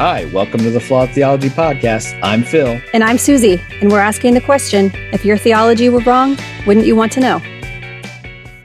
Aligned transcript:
Hi, 0.00 0.24
welcome 0.32 0.60
to 0.60 0.70
the 0.70 0.80
Flawed 0.80 1.10
Theology 1.10 1.50
Podcast. 1.50 2.18
I'm 2.22 2.42
Phil. 2.42 2.80
And 2.94 3.04
I'm 3.04 3.18
Susie, 3.18 3.60
and 3.82 3.92
we're 3.92 4.00
asking 4.00 4.32
the 4.32 4.40
question 4.40 4.90
if 5.12 5.26
your 5.26 5.36
theology 5.36 5.90
were 5.90 6.00
wrong, 6.00 6.38
wouldn't 6.66 6.86
you 6.86 6.96
want 6.96 7.12
to 7.12 7.20
know? 7.20 7.34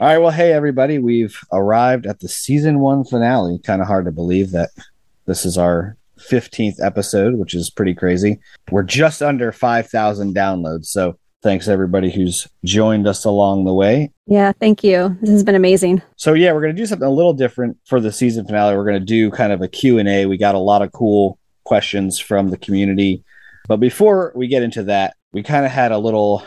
All 0.00 0.08
right, 0.08 0.16
well, 0.16 0.30
hey, 0.30 0.54
everybody, 0.54 0.98
we've 0.98 1.38
arrived 1.52 2.06
at 2.06 2.20
the 2.20 2.28
season 2.30 2.80
one 2.80 3.04
finale. 3.04 3.58
Kind 3.58 3.82
of 3.82 3.86
hard 3.86 4.06
to 4.06 4.12
believe 4.12 4.52
that 4.52 4.70
this 5.26 5.44
is 5.44 5.58
our 5.58 5.98
15th 6.18 6.82
episode, 6.82 7.34
which 7.34 7.52
is 7.52 7.68
pretty 7.68 7.92
crazy. 7.92 8.38
We're 8.70 8.82
just 8.84 9.20
under 9.20 9.52
5,000 9.52 10.34
downloads. 10.34 10.86
So 10.86 11.18
thanks 11.46 11.68
everybody 11.68 12.10
who's 12.10 12.48
joined 12.64 13.06
us 13.06 13.24
along 13.24 13.64
the 13.66 13.72
way. 13.72 14.10
Yeah, 14.26 14.50
thank 14.58 14.82
you. 14.82 15.16
This 15.20 15.30
has 15.30 15.44
been 15.44 15.54
amazing. 15.54 16.02
So 16.16 16.32
yeah, 16.32 16.52
we're 16.52 16.60
going 16.60 16.74
to 16.74 16.82
do 16.82 16.86
something 16.86 17.06
a 17.06 17.10
little 17.10 17.32
different 17.32 17.78
for 17.84 18.00
the 18.00 18.10
season 18.10 18.44
finale. 18.44 18.76
We're 18.76 18.84
going 18.84 18.98
to 18.98 19.06
do 19.06 19.30
kind 19.30 19.52
of 19.52 19.62
a 19.62 19.68
Q&A. 19.68 20.26
We 20.26 20.38
got 20.38 20.56
a 20.56 20.58
lot 20.58 20.82
of 20.82 20.90
cool 20.90 21.38
questions 21.62 22.18
from 22.18 22.48
the 22.48 22.56
community. 22.56 23.22
But 23.68 23.76
before 23.76 24.32
we 24.34 24.48
get 24.48 24.64
into 24.64 24.82
that, 24.84 25.14
we 25.32 25.44
kind 25.44 25.64
of 25.64 25.70
had 25.70 25.92
a 25.92 25.98
little 25.98 26.44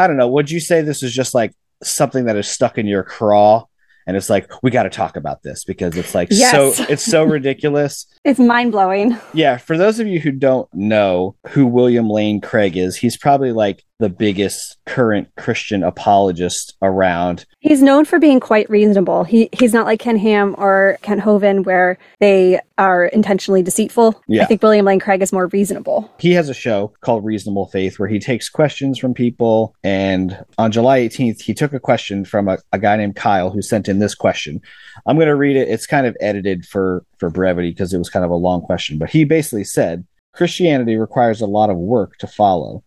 I 0.00 0.08
don't 0.08 0.16
know, 0.16 0.28
would 0.28 0.50
you 0.50 0.58
say 0.58 0.82
this 0.82 1.04
is 1.04 1.14
just 1.14 1.32
like 1.32 1.54
something 1.84 2.24
that 2.24 2.34
is 2.36 2.48
stuck 2.48 2.76
in 2.76 2.86
your 2.86 3.04
craw 3.04 3.66
and 4.08 4.16
it's 4.16 4.28
like 4.28 4.50
we 4.64 4.72
got 4.72 4.82
to 4.82 4.90
talk 4.90 5.16
about 5.16 5.44
this 5.44 5.62
because 5.62 5.96
it's 5.96 6.16
like 6.16 6.28
yes. 6.32 6.50
so 6.50 6.84
it's 6.88 7.04
so 7.04 7.22
ridiculous 7.22 8.06
it's 8.24 8.40
mind-blowing 8.40 9.16
yeah 9.32 9.56
for 9.56 9.78
those 9.78 10.00
of 10.00 10.06
you 10.06 10.18
who 10.18 10.30
don't 10.30 10.68
know 10.74 11.36
who 11.48 11.66
william 11.66 12.10
lane 12.10 12.40
craig 12.40 12.76
is 12.76 12.96
he's 12.96 13.16
probably 13.16 13.52
like 13.52 13.84
the 14.00 14.08
biggest 14.08 14.78
current 14.86 15.28
christian 15.36 15.82
apologist 15.82 16.74
around 16.82 17.46
he's 17.60 17.82
known 17.82 18.04
for 18.04 18.18
being 18.18 18.40
quite 18.40 18.68
reasonable 18.68 19.22
he 19.24 19.48
he's 19.52 19.72
not 19.72 19.86
like 19.86 20.00
ken 20.00 20.16
ham 20.16 20.54
or 20.58 20.98
kent 21.02 21.20
hovind 21.20 21.64
where 21.64 21.98
they 22.18 22.58
are 22.78 23.06
intentionally 23.06 23.62
deceitful 23.62 24.20
yeah. 24.26 24.42
i 24.42 24.44
think 24.46 24.62
william 24.62 24.86
lane 24.86 24.98
craig 24.98 25.22
is 25.22 25.32
more 25.32 25.46
reasonable 25.48 26.12
he 26.18 26.32
has 26.32 26.48
a 26.48 26.54
show 26.54 26.92
called 27.00 27.24
reasonable 27.24 27.66
faith 27.66 27.98
where 27.98 28.08
he 28.08 28.18
takes 28.18 28.48
questions 28.48 28.98
from 28.98 29.14
people 29.14 29.74
and 29.84 30.44
on 30.58 30.72
july 30.72 30.98
18th 31.00 31.40
he 31.40 31.54
took 31.54 31.72
a 31.72 31.80
question 31.80 32.24
from 32.24 32.48
a, 32.48 32.58
a 32.72 32.78
guy 32.78 32.96
named 32.96 33.14
kyle 33.14 33.50
who 33.50 33.62
sent 33.62 33.88
in 33.88 33.98
this 33.98 34.14
question. 34.14 34.60
I'm 35.06 35.16
going 35.16 35.28
to 35.28 35.36
read 35.36 35.56
it. 35.56 35.68
It's 35.68 35.86
kind 35.86 36.06
of 36.06 36.16
edited 36.20 36.66
for 36.66 37.04
for 37.18 37.30
brevity 37.30 37.70
because 37.70 37.92
it 37.92 37.98
was 37.98 38.10
kind 38.10 38.24
of 38.24 38.30
a 38.30 38.36
long 38.36 38.62
question, 38.62 38.98
but 38.98 39.10
he 39.10 39.24
basically 39.24 39.64
said 39.64 40.06
Christianity 40.32 40.96
requires 40.96 41.40
a 41.40 41.46
lot 41.46 41.70
of 41.70 41.76
work 41.76 42.16
to 42.18 42.26
follow. 42.26 42.82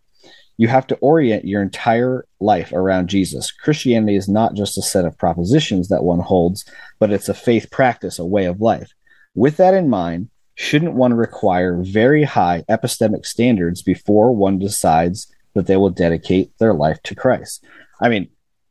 You 0.56 0.68
have 0.68 0.86
to 0.88 0.96
orient 0.96 1.44
your 1.44 1.62
entire 1.62 2.26
life 2.40 2.72
around 2.72 3.08
Jesus. 3.08 3.50
Christianity 3.50 4.16
is 4.16 4.28
not 4.28 4.54
just 4.54 4.78
a 4.78 4.82
set 4.82 5.04
of 5.04 5.18
propositions 5.18 5.88
that 5.88 6.04
one 6.04 6.20
holds, 6.20 6.64
but 6.98 7.10
it's 7.10 7.28
a 7.28 7.34
faith 7.34 7.70
practice, 7.70 8.18
a 8.18 8.24
way 8.24 8.44
of 8.44 8.60
life. 8.60 8.92
With 9.34 9.56
that 9.56 9.74
in 9.74 9.88
mind, 9.88 10.30
shouldn't 10.54 10.94
one 10.94 11.14
require 11.14 11.82
very 11.82 12.22
high 12.22 12.64
epistemic 12.68 13.26
standards 13.26 13.82
before 13.82 14.34
one 14.34 14.58
decides 14.58 15.26
that 15.54 15.66
they 15.66 15.76
will 15.76 15.90
dedicate 15.90 16.56
their 16.58 16.74
life 16.74 17.02
to 17.04 17.14
Christ? 17.14 17.64
I 18.00 18.08
mean, 18.08 18.28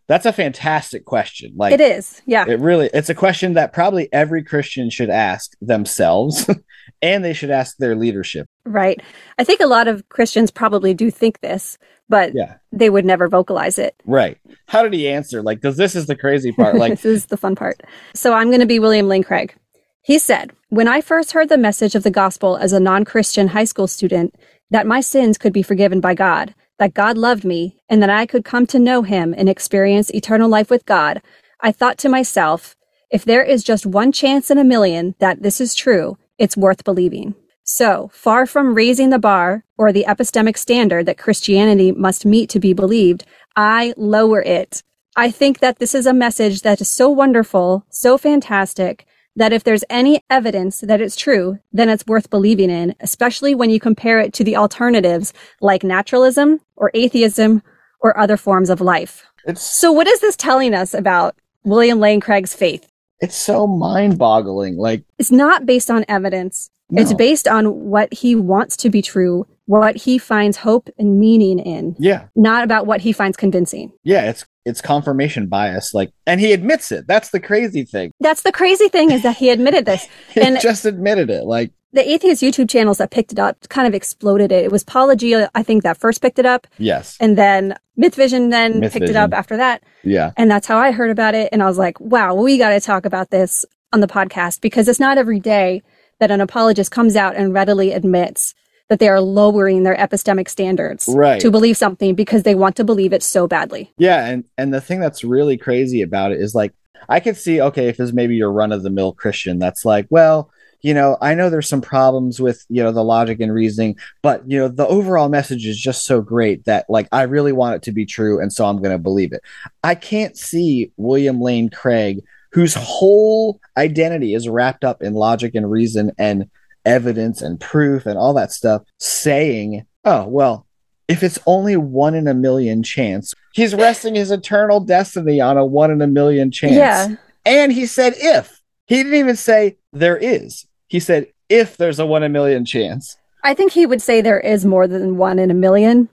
that's 0.08 0.26
a 0.26 0.34
fantastic 0.34 1.06
question. 1.06 1.54
Like 1.56 1.73
it 1.73 1.81
is. 1.81 2.22
Yeah. 2.26 2.45
It 2.48 2.59
really 2.59 2.89
it's 2.94 3.09
a 3.09 3.16
question 3.16 3.54
that 3.54 3.73
probably 3.73 4.11
every 4.11 4.44
Christian 4.44 4.89
should 4.89 5.09
ask 5.09 5.54
themselves 5.61 6.50
and 7.03 7.23
they 7.23 7.33
should 7.33 7.51
ask 7.51 7.77
their 7.77 7.95
leadership. 7.95 8.47
Right. 8.65 8.99
I 9.37 9.43
think 9.43 9.59
a 9.59 9.67
lot 9.67 9.87
of 9.87 10.07
Christians 10.07 10.49
probably 10.49 10.93
do 10.93 11.11
think 11.11 11.41
this, 11.41 11.77
but 12.07 12.33
yeah. 12.33 12.55
they 12.71 12.89
would 12.89 13.05
never 13.05 13.27
vocalize 13.27 13.77
it. 13.77 13.93
Right. 14.05 14.37
How 14.67 14.81
did 14.83 14.93
he 14.93 15.07
answer? 15.07 15.43
Like 15.43 15.61
cuz 15.61 15.75
this 15.75 15.95
is 15.95 16.07
the 16.07 16.15
crazy 16.15 16.53
part. 16.53 16.75
Like 16.75 16.91
this 17.02 17.05
is 17.05 17.25
the 17.25 17.37
fun 17.37 17.55
part. 17.55 17.81
So 18.15 18.33
I'm 18.33 18.47
going 18.47 18.61
to 18.61 18.65
be 18.65 18.80
William 18.80 19.08
Lane 19.08 19.23
Craig. 19.23 19.53
He 20.02 20.17
said, 20.17 20.52
"When 20.69 20.87
I 20.87 21.02
first 21.02 21.33
heard 21.33 21.49
the 21.49 21.58
message 21.58 21.93
of 21.93 22.03
the 22.03 22.11
gospel 22.11 22.58
as 22.58 22.73
a 22.73 22.80
non-Christian 22.80 23.49
high 23.49 23.63
school 23.65 23.87
student 23.87 24.36
that 24.71 24.87
my 24.87 25.02
sins 25.02 25.37
could 25.37 25.53
be 25.53 25.61
forgiven 25.61 25.99
by 25.99 26.13
God, 26.13 26.55
that 26.80 26.93
God 26.93 27.17
loved 27.17 27.43
me 27.43 27.77
and 27.89 28.02
that 28.02 28.09
I 28.09 28.25
could 28.25 28.45
come 28.45 28.65
to 28.67 28.80
know 28.80 29.03
him 29.03 29.33
and 29.37 29.47
experience 29.47 30.13
eternal 30.13 30.49
life 30.49 30.69
with 30.69 30.86
God, 30.86 31.21
I 31.61 31.71
thought 31.71 31.97
to 31.99 32.09
myself, 32.09 32.75
if 33.11 33.23
there 33.23 33.43
is 33.43 33.63
just 33.63 33.86
one 33.86 34.11
chance 34.11 34.49
in 34.49 34.58
a 34.58 34.63
million 34.63 35.15
that 35.19 35.43
this 35.43 35.61
is 35.61 35.75
true, 35.75 36.17
it's 36.43 36.58
worth 36.58 36.83
believing. 36.83 37.36
So, 37.64 38.11
far 38.14 38.45
from 38.45 38.76
raising 38.76 39.09
the 39.09 39.17
bar 39.17 39.64
or 39.77 39.93
the 39.93 40.04
epistemic 40.05 40.58
standard 40.58 41.05
that 41.05 41.17
Christianity 41.17 41.93
must 41.93 42.26
meet 42.26 42.49
to 42.49 42.59
be 42.59 42.73
believed, 42.73 43.23
I 43.55 43.93
lower 43.95 44.42
it. 44.42 44.83
I 45.15 45.31
think 45.31 45.59
that 45.59 45.80
this 45.80 45.95
is 45.95 46.05
a 46.05 46.14
message 46.14 46.64
that 46.64 46.81
is 46.81 46.89
so 46.89 47.09
wonderful, 47.09 47.86
so 47.89 48.17
fantastic, 48.17 49.05
that 49.37 49.54
if 49.54 49.64
there's 49.64 49.86
any 49.89 50.21
evidence 50.30 50.81
that 50.81 50.99
it's 50.99 51.15
true, 51.15 51.59
then 51.71 51.87
it's 51.87 52.05
worth 52.05 52.30
believing 52.30 52.70
in, 52.70 52.93
especially 52.99 53.55
when 53.55 53.70
you 53.70 53.80
compare 53.80 54.20
it 54.20 54.33
to 54.33 54.43
the 54.43 54.58
alternatives 54.58 55.31
like 55.61 55.83
naturalism 55.83 56.60
or 56.75 56.92
atheism 56.93 57.64
or 58.02 58.20
other 58.20 58.36
forms 58.36 58.70
of 58.70 58.81
life. 58.81 59.25
It's, 59.45 59.61
so 59.61 59.93
what 59.93 60.08
is 60.08 60.20
this 60.20 60.36
telling 60.36 60.73
us 60.73 60.93
about 60.93 61.36
William 61.64 62.02
Lane 62.02 62.20
Craig's 62.20 62.54
faith? 62.54 62.89
It's 63.19 63.35
so 63.35 63.67
mind-boggling. 63.67 64.77
Like 64.77 65.03
it's 65.17 65.31
not 65.31 65.65
based 65.65 65.89
on 65.89 66.05
evidence. 66.07 66.69
No. 66.89 67.01
It's 67.01 67.13
based 67.13 67.47
on 67.47 67.89
what 67.89 68.13
he 68.13 68.35
wants 68.35 68.77
to 68.77 68.89
be 68.89 69.01
true, 69.01 69.47
what 69.65 69.95
he 69.95 70.17
finds 70.17 70.57
hope 70.57 70.89
and 70.99 71.19
meaning 71.19 71.59
in. 71.59 71.95
Yeah. 71.97 72.25
Not 72.35 72.63
about 72.63 72.85
what 72.85 73.01
he 73.01 73.13
finds 73.13 73.37
convincing. 73.37 73.93
Yeah, 74.03 74.29
it's 74.29 74.45
it's 74.65 74.81
confirmation 74.81 75.47
bias 75.47 75.93
like 75.93 76.11
and 76.25 76.39
he 76.39 76.53
admits 76.53 76.91
it 76.91 77.05
that's 77.05 77.31
the 77.31 77.39
crazy 77.39 77.83
thing 77.83 78.11
that's 78.21 78.43
the 78.43 78.51
crazy 78.51 78.87
thing 78.87 79.11
is 79.11 79.23
that 79.23 79.35
he 79.35 79.49
admitted 79.49 79.85
this 79.85 80.07
he 80.30 80.41
and 80.41 80.59
just 80.61 80.85
admitted 80.85 81.30
it 81.30 81.43
like 81.43 81.71
the 81.93 82.08
atheist 82.08 82.42
youtube 82.42 82.70
channels 82.70 82.98
that 82.98 83.11
picked 83.11 83.31
it 83.31 83.39
up 83.39 83.58
kind 83.70 83.87
of 83.87 83.93
exploded 83.93 84.52
it. 84.52 84.65
It 84.65 84.71
was 84.71 84.83
paulogia 84.83 85.49
i 85.55 85.64
think 85.64 85.83
that 85.83 85.98
first 85.98 86.21
picked 86.21 86.39
it 86.39 86.45
up. 86.45 86.67
Yes. 86.77 87.17
And 87.20 87.37
then 87.37 87.76
mythvision 87.98 88.52
then 88.52 88.80
Myth 88.80 88.93
picked 88.93 89.04
Vision. 89.04 89.15
it 89.15 89.20
up 89.20 89.33
after 89.33 89.58
that. 89.58 89.83
Yeah. 90.04 90.31
And 90.37 90.52
that's 90.52 90.67
how 90.67 90.77
i 90.77 90.92
heard 90.92 91.11
about 91.11 91.36
it. 91.36 91.49
And 91.52 91.64
i 91.64 91.67
was 91.67 91.77
like 91.77 91.99
wow 91.99 92.33
we 92.33 92.58
got 92.58 92.70
to 92.70 92.81
talk 92.81 93.05
about 93.05 93.30
this 93.30 93.65
on 93.93 93.99
the 93.99 94.08
podcast 94.08 94.59
because 94.59 94.87
it's 94.87 94.99
not 94.99 95.17
every 95.17 95.39
day 95.39 95.81
that 96.20 96.31
an 96.31 96.42
apologist 96.42 96.92
comes 96.92 97.15
out 97.15 97.36
and 97.36 97.54
readily 97.54 97.92
admits 97.92 98.55
that 98.89 98.99
they 98.99 99.08
are 99.08 99.21
lowering 99.21 99.83
their 99.83 99.95
epistemic 99.95 100.49
standards 100.49 101.08
right. 101.10 101.42
to 101.42 101.49
believe 101.49 101.77
something 101.77 102.15
because 102.15 102.43
they 102.43 102.55
want 102.55 102.75
to 102.75 102.83
believe 102.83 103.14
it 103.14 103.23
so 103.23 103.48
badly. 103.48 103.92
Yeah, 103.98 104.25
and 104.25 104.43
and 104.58 104.73
the 104.73 104.81
thing 104.81 104.99
that's 104.99 105.23
really 105.23 105.58
crazy 105.58 106.02
about 106.02 106.31
it 106.31 106.39
is 106.39 106.54
like 106.54 106.73
I 107.10 107.20
could 107.20 107.37
see 107.37 107.61
okay 107.61 107.87
if 107.87 107.99
it's 107.99 108.14
maybe 108.14 108.36
your 108.36 108.52
run 108.52 108.71
of 108.71 108.83
the 108.83 108.89
mill 108.89 109.14
Christian 109.14 109.60
that's 109.60 109.86
like, 109.86 110.08
well, 110.10 110.52
you 110.83 110.94
know, 110.94 111.17
I 111.21 111.33
know 111.33 111.49
there's 111.49 111.70
some 111.70 111.82
problems 111.82 112.39
with, 112.39 112.66
you 112.70 112.83
know, 112.83 112.92
the 112.92 113.04
logic 113.04 113.39
and 113.39 113.54
reasoning, 113.54 113.95
but 114.21 114.44
you 114.49 114.60
know, 114.60 114.67
the 114.67 114.86
overall 114.86 115.30
message 115.30 115.66
is 115.66 115.80
just 115.80 116.05
so 116.05 116.21
great 116.21 116.66
that 116.66 116.86
like 116.89 117.08
I 117.11 117.23
really 117.23 117.54
want 117.54 117.76
it 117.76 117.82
to 117.83 117.92
be 117.92 118.05
true 118.05 118.39
and 118.39 118.52
so 118.52 118.66
I'm 118.66 118.77
going 118.77 118.92
to 118.92 118.99
believe 118.99 119.32
it. 119.32 119.42
I 119.83 119.95
can't 119.95 120.38
see 120.38 120.92
William 120.98 121.42
Lane 121.42 121.70
Craig 121.70 122.23
whose 122.52 122.76
whole 122.76 123.60
identity 123.77 124.36
is 124.36 124.48
wrapped 124.48 124.83
up 124.83 125.02
in 125.02 125.16
logic 125.16 125.55
and 125.55 125.72
reason 125.72 126.11
and 126.20 126.49
evidence 126.86 127.42
and 127.42 127.60
proof 127.60 128.06
and 128.06 128.18
all 128.18 128.33
that 128.36 128.51
stuff 128.51 128.83
saying, 129.00 129.86
oh, 130.06 130.27
well, 130.27 130.68
if 131.07 131.24
it's 131.24 131.39
only 131.48 131.75
one 131.77 132.13
in 132.13 132.27
a 132.27 132.33
million 132.33 132.83
chance, 132.83 133.33
he's 133.54 133.74
resting 133.74 134.16
his 134.16 134.31
eternal 134.31 134.80
destiny 134.80 135.42
on 135.42 135.57
a 135.57 135.66
one 135.66 135.92
in 135.92 136.01
a 136.01 136.07
million 136.07 136.51
chance. 136.51 136.74
Yeah. 136.74 137.16
And 137.45 137.72
he 137.72 137.86
said, 137.86 138.13
if. 138.18 138.62
He 138.86 138.98
didn't 138.98 139.16
even 139.16 139.36
say 139.36 139.77
there 139.92 140.18
is. 140.18 140.66
He 140.94 141.00
said, 141.00 141.25
if 141.50 141.75
there's 141.75 141.98
a 141.98 142.06
one 142.06 142.21
in 142.21 142.30
a 142.30 142.33
million 142.33 142.65
chance. 142.65 143.18
I 143.44 143.56
think 143.56 143.71
he 143.71 143.88
would 143.88 144.00
say 144.00 144.21
there 144.21 144.39
is 144.39 144.63
more 144.63 144.86
than 144.88 145.18
one 145.18 145.40
in 145.40 145.50
a 145.50 145.56
million. 145.56 146.07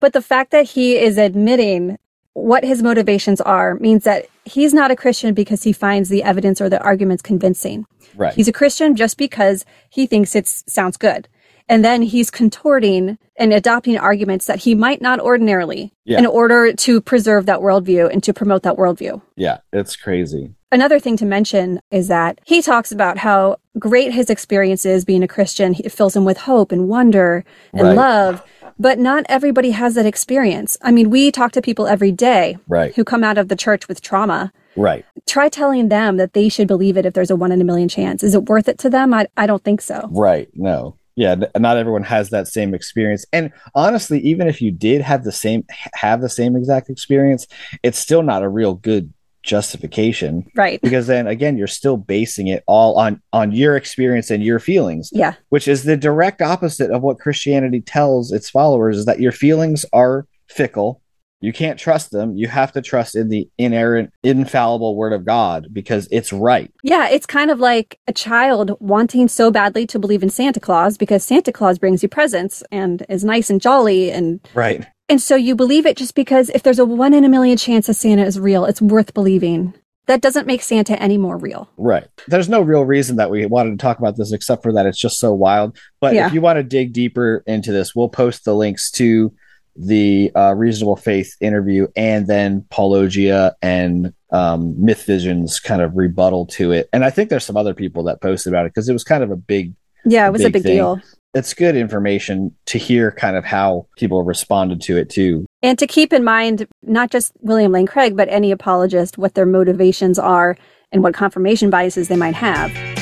But 0.00 0.12
the 0.12 0.20
fact 0.20 0.50
that 0.50 0.66
he 0.66 0.98
is 0.98 1.16
admitting 1.16 1.96
what 2.34 2.62
his 2.62 2.82
motivations 2.82 3.40
are 3.40 3.76
means 3.76 4.04
that 4.04 4.26
he's 4.44 4.74
not 4.74 4.90
a 4.90 4.96
Christian 4.96 5.32
because 5.32 5.62
he 5.62 5.72
finds 5.72 6.10
the 6.10 6.22
evidence 6.22 6.60
or 6.60 6.68
the 6.68 6.82
arguments 6.82 7.22
convincing. 7.22 7.86
Right. 8.16 8.34
He's 8.34 8.48
a 8.48 8.52
Christian 8.52 8.96
just 8.96 9.16
because 9.16 9.64
he 9.88 10.06
thinks 10.06 10.36
it 10.36 10.46
sounds 10.46 10.98
good. 10.98 11.26
And 11.68 11.84
then 11.84 12.02
he's 12.02 12.30
contorting 12.30 13.18
and 13.36 13.52
adopting 13.52 13.98
arguments 13.98 14.46
that 14.46 14.60
he 14.60 14.74
might 14.74 15.02
not 15.02 15.20
ordinarily 15.20 15.92
yeah. 16.04 16.18
in 16.18 16.26
order 16.26 16.72
to 16.72 17.00
preserve 17.00 17.46
that 17.46 17.60
worldview 17.60 18.10
and 18.10 18.22
to 18.24 18.32
promote 18.32 18.62
that 18.62 18.76
worldview. 18.76 19.20
Yeah, 19.36 19.58
it's 19.72 19.96
crazy. 19.96 20.54
Another 20.70 20.98
thing 20.98 21.16
to 21.18 21.24
mention 21.24 21.80
is 21.90 22.08
that 22.08 22.40
he 22.44 22.60
talks 22.62 22.92
about 22.92 23.18
how 23.18 23.56
great 23.78 24.12
his 24.12 24.28
experience 24.28 24.84
is 24.84 25.04
being 25.04 25.22
a 25.22 25.28
Christian. 25.28 25.74
It 25.78 25.92
fills 25.92 26.16
him 26.16 26.24
with 26.24 26.38
hope 26.38 26.72
and 26.72 26.88
wonder 26.88 27.44
and 27.72 27.88
right. 27.88 27.96
love 27.96 28.42
but 28.78 28.98
not 28.98 29.24
everybody 29.28 29.70
has 29.72 29.94
that 29.94 30.06
experience. 30.06 30.76
I 30.82 30.92
mean, 30.92 31.10
we 31.10 31.32
talk 31.32 31.52
to 31.52 31.62
people 31.62 31.86
every 31.86 32.12
day 32.12 32.58
right. 32.68 32.94
who 32.94 33.04
come 33.04 33.24
out 33.24 33.38
of 33.38 33.48
the 33.48 33.56
church 33.56 33.88
with 33.88 34.00
trauma. 34.00 34.52
Right. 34.76 35.04
Try 35.26 35.48
telling 35.48 35.88
them 35.88 36.16
that 36.18 36.32
they 36.32 36.48
should 36.48 36.68
believe 36.68 36.96
it 36.96 37.04
if 37.04 37.14
there's 37.14 37.30
a 37.30 37.36
one 37.36 37.50
in 37.50 37.60
a 37.60 37.64
million 37.64 37.88
chance. 37.88 38.22
Is 38.22 38.34
it 38.34 38.44
worth 38.44 38.68
it 38.68 38.78
to 38.78 38.90
them? 38.90 39.12
I, 39.12 39.26
I 39.36 39.46
don't 39.46 39.64
think 39.64 39.80
so. 39.80 40.08
Right. 40.12 40.48
No. 40.54 40.96
Yeah, 41.18 41.34
not 41.58 41.76
everyone 41.76 42.04
has 42.04 42.30
that 42.30 42.46
same 42.46 42.74
experience. 42.74 43.26
And 43.32 43.50
honestly, 43.74 44.20
even 44.20 44.46
if 44.46 44.62
you 44.62 44.70
did 44.70 45.00
have 45.02 45.24
the 45.24 45.32
same 45.32 45.64
have 45.94 46.20
the 46.20 46.28
same 46.28 46.54
exact 46.54 46.88
experience, 46.88 47.48
it's 47.82 47.98
still 47.98 48.22
not 48.22 48.44
a 48.44 48.48
real 48.48 48.74
good 48.74 49.12
justification 49.42 50.48
Right. 50.54 50.80
because 50.80 51.06
then 51.08 51.26
again 51.26 51.56
you're 51.56 51.66
still 51.66 51.96
basing 51.96 52.46
it 52.48 52.62
all 52.66 52.98
on 52.98 53.20
on 53.32 53.50
your 53.50 53.76
experience 53.76 54.30
and 54.30 54.42
your 54.44 54.58
feelings 54.58 55.10
Yeah. 55.12 55.34
which 55.48 55.66
is 55.66 55.84
the 55.84 55.96
direct 55.96 56.42
opposite 56.42 56.90
of 56.90 57.02
what 57.02 57.18
christianity 57.18 57.80
tells 57.80 58.30
its 58.32 58.50
followers 58.50 58.98
is 58.98 59.04
that 59.06 59.20
your 59.20 59.32
feelings 59.32 59.86
are 59.92 60.26
fickle 60.48 61.00
you 61.40 61.52
can't 61.52 61.78
trust 61.78 62.10
them 62.10 62.36
you 62.36 62.48
have 62.48 62.72
to 62.72 62.80
trust 62.82 63.14
in 63.14 63.28
the 63.28 63.48
inerrant 63.58 64.12
infallible 64.22 64.96
word 64.96 65.12
of 65.12 65.24
god 65.24 65.68
because 65.72 66.08
it's 66.10 66.32
right 66.32 66.72
Yeah, 66.82 67.08
it's 67.08 67.26
kind 67.26 67.50
of 67.50 67.60
like 67.60 67.98
a 68.06 68.12
child 68.12 68.76
wanting 68.80 69.28
so 69.28 69.50
badly 69.50 69.86
to 69.86 69.98
believe 69.98 70.22
in 70.22 70.30
Santa 70.30 70.60
Claus 70.60 70.96
because 70.98 71.24
Santa 71.24 71.52
Claus 71.52 71.78
brings 71.78 72.02
you 72.02 72.08
presents 72.08 72.62
and 72.72 73.04
is 73.08 73.24
nice 73.24 73.50
and 73.50 73.60
jolly 73.60 74.10
and 74.10 74.40
right 74.54 74.86
and 75.08 75.22
so 75.22 75.36
you 75.36 75.54
believe 75.54 75.86
it 75.86 75.96
just 75.96 76.14
because 76.14 76.50
if 76.50 76.62
there's 76.62 76.78
a 76.78 76.84
one 76.84 77.14
in 77.14 77.24
a 77.24 77.28
million 77.28 77.56
chance 77.56 77.86
that 77.86 77.94
Santa 77.94 78.24
is 78.24 78.38
real, 78.38 78.66
it's 78.66 78.82
worth 78.82 79.14
believing. 79.14 79.72
That 80.06 80.20
doesn't 80.20 80.46
make 80.46 80.60
Santa 80.62 81.00
any 81.02 81.18
more 81.18 81.36
real. 81.36 81.68
right 81.76 82.06
there's 82.28 82.48
no 82.48 82.60
real 82.62 82.82
reason 82.84 83.16
that 83.16 83.30
we 83.30 83.44
wanted 83.46 83.70
to 83.72 83.76
talk 83.76 83.98
about 83.98 84.16
this 84.16 84.32
except 84.32 84.62
for 84.62 84.72
that 84.72 84.86
it's 84.86 84.98
just 84.98 85.18
so 85.20 85.32
wild 85.34 85.76
but 86.00 86.14
Yeah. 86.14 86.26
if 86.26 86.32
you 86.32 86.40
want 86.40 86.56
to 86.56 86.62
dig 86.62 86.92
deeper 86.94 87.42
into 87.46 87.72
this 87.72 87.94
we'll 87.94 88.08
post 88.08 88.44
the 88.46 88.54
links 88.54 88.90
to 88.92 89.32
the 89.78 90.30
uh, 90.34 90.52
reasonable 90.54 90.96
faith 90.96 91.36
interview 91.40 91.86
and 91.96 92.26
then 92.26 92.62
paulogia 92.70 93.52
and 93.62 94.12
um, 94.30 94.74
myth 94.84 95.04
vision's 95.04 95.60
kind 95.60 95.80
of 95.80 95.96
rebuttal 95.96 96.44
to 96.46 96.72
it 96.72 96.88
and 96.92 97.04
i 97.04 97.10
think 97.10 97.30
there's 97.30 97.44
some 97.44 97.56
other 97.56 97.72
people 97.74 98.02
that 98.02 98.20
posted 98.20 98.52
about 98.52 98.66
it 98.66 98.72
because 98.74 98.88
it 98.88 98.92
was 98.92 99.04
kind 99.04 99.22
of 99.22 99.30
a 99.30 99.36
big 99.36 99.72
Yeah, 100.04 100.26
it 100.26 100.32
was 100.32 100.42
a 100.42 100.44
Big 100.44 100.54
big 100.54 100.62
thing. 100.64 100.76
deal. 100.76 101.00
it's 101.34 101.54
good 101.54 101.76
information 101.76 102.54
to 102.66 102.78
hear 102.78 103.12
kind 103.12 103.36
of 103.36 103.44
how 103.44 103.86
people 103.96 104.22
responded 104.24 104.80
to 104.82 104.96
it 104.98 105.08
too 105.10 105.46
And 105.62 105.78
to 105.78 105.86
keep 105.86 106.12
in 106.12 106.24
mind, 106.24 106.66
not 106.82 107.10
just 107.10 107.32
William 107.40 107.72
Lane 107.72 107.86
Craig, 107.86 108.16
but 108.16 108.28
any 108.28 108.50
apologist, 108.50 109.16
what 109.18 109.34
their 109.34 109.46
motivations 109.46 110.18
are 110.18 110.56
and 110.92 111.02
what 111.02 111.14
confirmation 111.14 111.70
biases 111.70 112.08
they 112.08 112.16
might 112.16 112.34
have. 112.34 112.97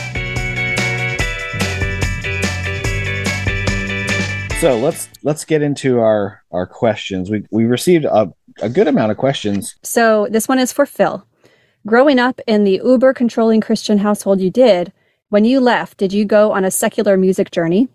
So 4.61 4.79
let's 4.79 5.08
let's 5.23 5.44
get 5.44 5.61
into 5.62 6.00
our 6.00 6.43
our 6.50 6.67
questions 6.67 7.31
we 7.31 7.44
we 7.50 7.64
received 7.64 8.05
a, 8.05 8.32
a 8.62 8.69
good 8.69 8.88
amount 8.88 9.11
of 9.11 9.19
questions 9.19 9.76
So 9.82 10.29
this 10.31 10.49
one 10.49 10.58
is 10.58 10.73
for 10.73 10.87
Phil. 10.87 11.26
Growing 11.87 12.19
up 12.19 12.41
in 12.47 12.64
the 12.64 12.81
uber 12.85 13.12
controlling 13.14 13.61
Christian 13.61 13.99
household 13.99 14.41
you 14.41 14.50
did, 14.50 14.93
when 15.29 15.44
you 15.44 15.61
left, 15.61 15.99
did 15.99 16.12
you 16.12 16.25
go 16.25 16.53
on 16.53 16.64
a 16.64 16.70
secular 16.70 17.17
music 17.17 17.50
journey? 17.53 17.88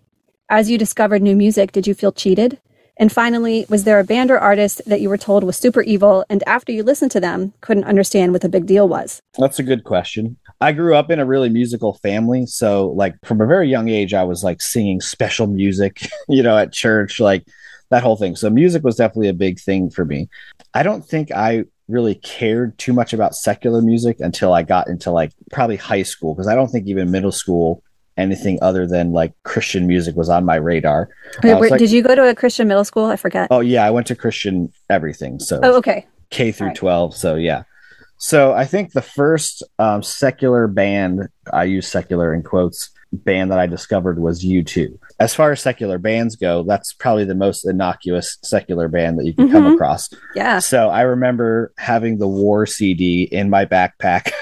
As 0.48 0.70
you 0.70 0.78
discovered 0.78 1.20
new 1.20 1.36
music, 1.36 1.72
did 1.72 1.86
you 1.86 1.94
feel 1.94 2.12
cheated? 2.12 2.58
And 2.96 3.10
finally, 3.10 3.66
was 3.68 3.84
there 3.84 3.98
a 3.98 4.04
band 4.04 4.30
or 4.30 4.38
artist 4.38 4.82
that 4.86 5.00
you 5.00 5.08
were 5.08 5.18
told 5.18 5.44
was 5.44 5.56
super 5.56 5.82
evil 5.82 6.24
and 6.30 6.42
after 6.46 6.72
you 6.72 6.82
listened 6.82 7.10
to 7.10 7.20
them, 7.20 7.52
couldn't 7.60 7.84
understand 7.84 8.32
what 8.32 8.42
the 8.42 8.48
big 8.48 8.66
deal 8.66 8.88
was? 8.88 9.20
That's 9.38 9.58
a 9.58 9.62
good 9.62 9.84
question. 9.84 10.36
I 10.62 10.70
grew 10.72 10.94
up 10.94 11.10
in 11.10 11.18
a 11.18 11.26
really 11.26 11.48
musical 11.48 11.94
family. 11.94 12.46
So, 12.46 12.88
like, 12.88 13.14
from 13.24 13.40
a 13.40 13.46
very 13.46 13.68
young 13.68 13.88
age, 13.88 14.14
I 14.14 14.22
was 14.22 14.44
like 14.44 14.62
singing 14.62 15.00
special 15.00 15.48
music, 15.48 16.06
you 16.28 16.42
know, 16.42 16.56
at 16.56 16.72
church, 16.72 17.18
like 17.18 17.44
that 17.90 18.02
whole 18.02 18.16
thing. 18.16 18.36
So, 18.36 18.48
music 18.48 18.84
was 18.84 18.96
definitely 18.96 19.28
a 19.28 19.34
big 19.34 19.58
thing 19.58 19.90
for 19.90 20.04
me. 20.04 20.28
I 20.72 20.82
don't 20.84 21.04
think 21.04 21.32
I 21.32 21.64
really 21.88 22.14
cared 22.14 22.78
too 22.78 22.92
much 22.92 23.12
about 23.12 23.34
secular 23.34 23.82
music 23.82 24.20
until 24.20 24.54
I 24.54 24.62
got 24.62 24.86
into 24.88 25.10
like 25.10 25.32
probably 25.50 25.76
high 25.76 26.04
school, 26.04 26.34
because 26.34 26.46
I 26.46 26.54
don't 26.54 26.68
think 26.68 26.86
even 26.86 27.10
middle 27.10 27.32
school 27.32 27.82
anything 28.16 28.58
other 28.62 28.86
than 28.86 29.12
like 29.12 29.32
Christian 29.42 29.86
music 29.86 30.14
was 30.14 30.28
on 30.28 30.44
my 30.44 30.56
radar. 30.56 31.08
Wait, 31.42 31.58
like- 31.70 31.78
did 31.78 31.90
you 31.90 32.02
go 32.02 32.14
to 32.14 32.28
a 32.28 32.34
Christian 32.34 32.68
middle 32.68 32.84
school? 32.84 33.06
I 33.06 33.16
forget. 33.16 33.48
Oh, 33.50 33.60
yeah, 33.60 33.84
I 33.84 33.90
went 33.90 34.06
to 34.08 34.14
Christian 34.14 34.72
everything. 34.88 35.40
So, 35.40 35.58
Oh, 35.62 35.76
okay. 35.78 36.06
K 36.30 36.52
through 36.52 36.68
Right. 36.68 36.76
12. 36.76 37.16
So 37.16 37.34
yeah. 37.34 37.64
So 38.24 38.52
I 38.52 38.66
think 38.66 38.92
the 38.92 39.02
first 39.02 39.64
um, 39.80 40.00
secular 40.04 40.68
band, 40.68 41.28
I 41.52 41.64
use 41.64 41.88
secular 41.88 42.32
in 42.32 42.44
quotes, 42.44 42.90
band 43.12 43.50
that 43.50 43.58
I 43.58 43.66
discovered 43.66 44.20
was 44.20 44.44
U2. 44.44 44.96
As 45.18 45.34
far 45.34 45.50
as 45.50 45.60
secular 45.60 45.98
bands 45.98 46.36
go, 46.36 46.62
that's 46.62 46.92
probably 46.92 47.24
the 47.24 47.34
most 47.34 47.66
innocuous 47.66 48.38
secular 48.44 48.86
band 48.86 49.18
that 49.18 49.26
you 49.26 49.34
can 49.34 49.50
come 49.50 49.64
Mhm. 49.64 49.74
across. 49.74 50.08
Yeah. 50.36 50.60
So 50.60 50.88
I 50.88 51.02
remember 51.02 51.72
having 51.78 52.18
the 52.18 52.28
War 52.28 52.64
CD 52.64 53.24
in 53.24 53.50
my 53.50 53.66
backpack 53.66 54.30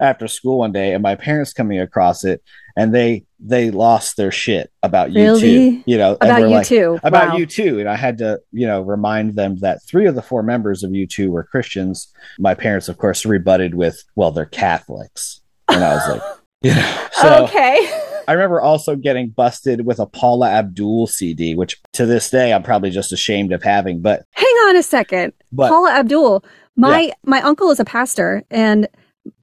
after 0.00 0.28
school 0.28 0.58
one 0.58 0.72
day, 0.72 0.92
and 0.94 1.02
my 1.02 1.14
parents 1.14 1.52
coming 1.52 1.78
across 1.80 2.24
it, 2.24 2.42
and 2.76 2.94
they 2.94 3.24
they 3.38 3.70
lost 3.70 4.16
their 4.16 4.30
shit 4.30 4.70
about 4.82 5.12
you 5.12 5.22
Really? 5.22 5.40
too. 5.40 5.82
You 5.86 5.96
know, 5.98 6.12
About 6.20 6.40
you 6.42 6.48
like, 6.48 6.66
too. 6.66 6.98
about 7.02 7.30
Wow. 7.30 7.36
U2 7.38 7.80
and 7.80 7.88
i 7.88 7.96
had 7.96 8.18
to 8.18 8.38
you 8.52 8.66
know 8.66 8.82
remind 8.82 9.34
them 9.34 9.56
that 9.60 9.82
three 9.86 10.06
of 10.06 10.14
the 10.14 10.20
four 10.22 10.42
members 10.42 10.82
of 10.82 10.90
U2 10.90 11.28
were 11.30 11.44
christians 11.44 12.12
my 12.38 12.52
parents 12.54 12.88
of 12.90 12.98
course 12.98 13.24
rebutted 13.24 13.74
with 13.74 14.04
well 14.14 14.30
they're 14.30 14.44
catholics 14.44 15.40
and 15.68 15.82
i 15.82 15.94
was 15.94 16.08
like 16.08 16.22
yeah 16.62 17.08
so 17.12 17.44
okay. 17.44 17.90
i 18.28 18.32
remember 18.32 18.60
also 18.60 18.94
getting 18.94 19.30
busted 19.30 19.86
with 19.86 19.98
a 19.98 20.06
paula 20.06 20.50
abdul 20.50 21.06
cd 21.06 21.54
which 21.54 21.80
to 21.94 22.04
this 22.04 22.28
day 22.30 22.52
i'm 22.52 22.62
probably 22.62 22.90
just 22.90 23.10
ashamed 23.12 23.52
of 23.52 23.62
having 23.62 24.00
but 24.02 24.22
Hang 24.32 24.46
on 24.68 24.76
a 24.76 24.82
second. 24.82 25.32
but 25.50 25.68
Paula 25.70 25.92
Abdul. 25.92 26.44
My 26.76 27.12
my 27.24 27.40
uncle 27.42 27.70
is 27.70 27.80
a 27.80 27.84
pastor 27.84 28.42
and 28.50 28.86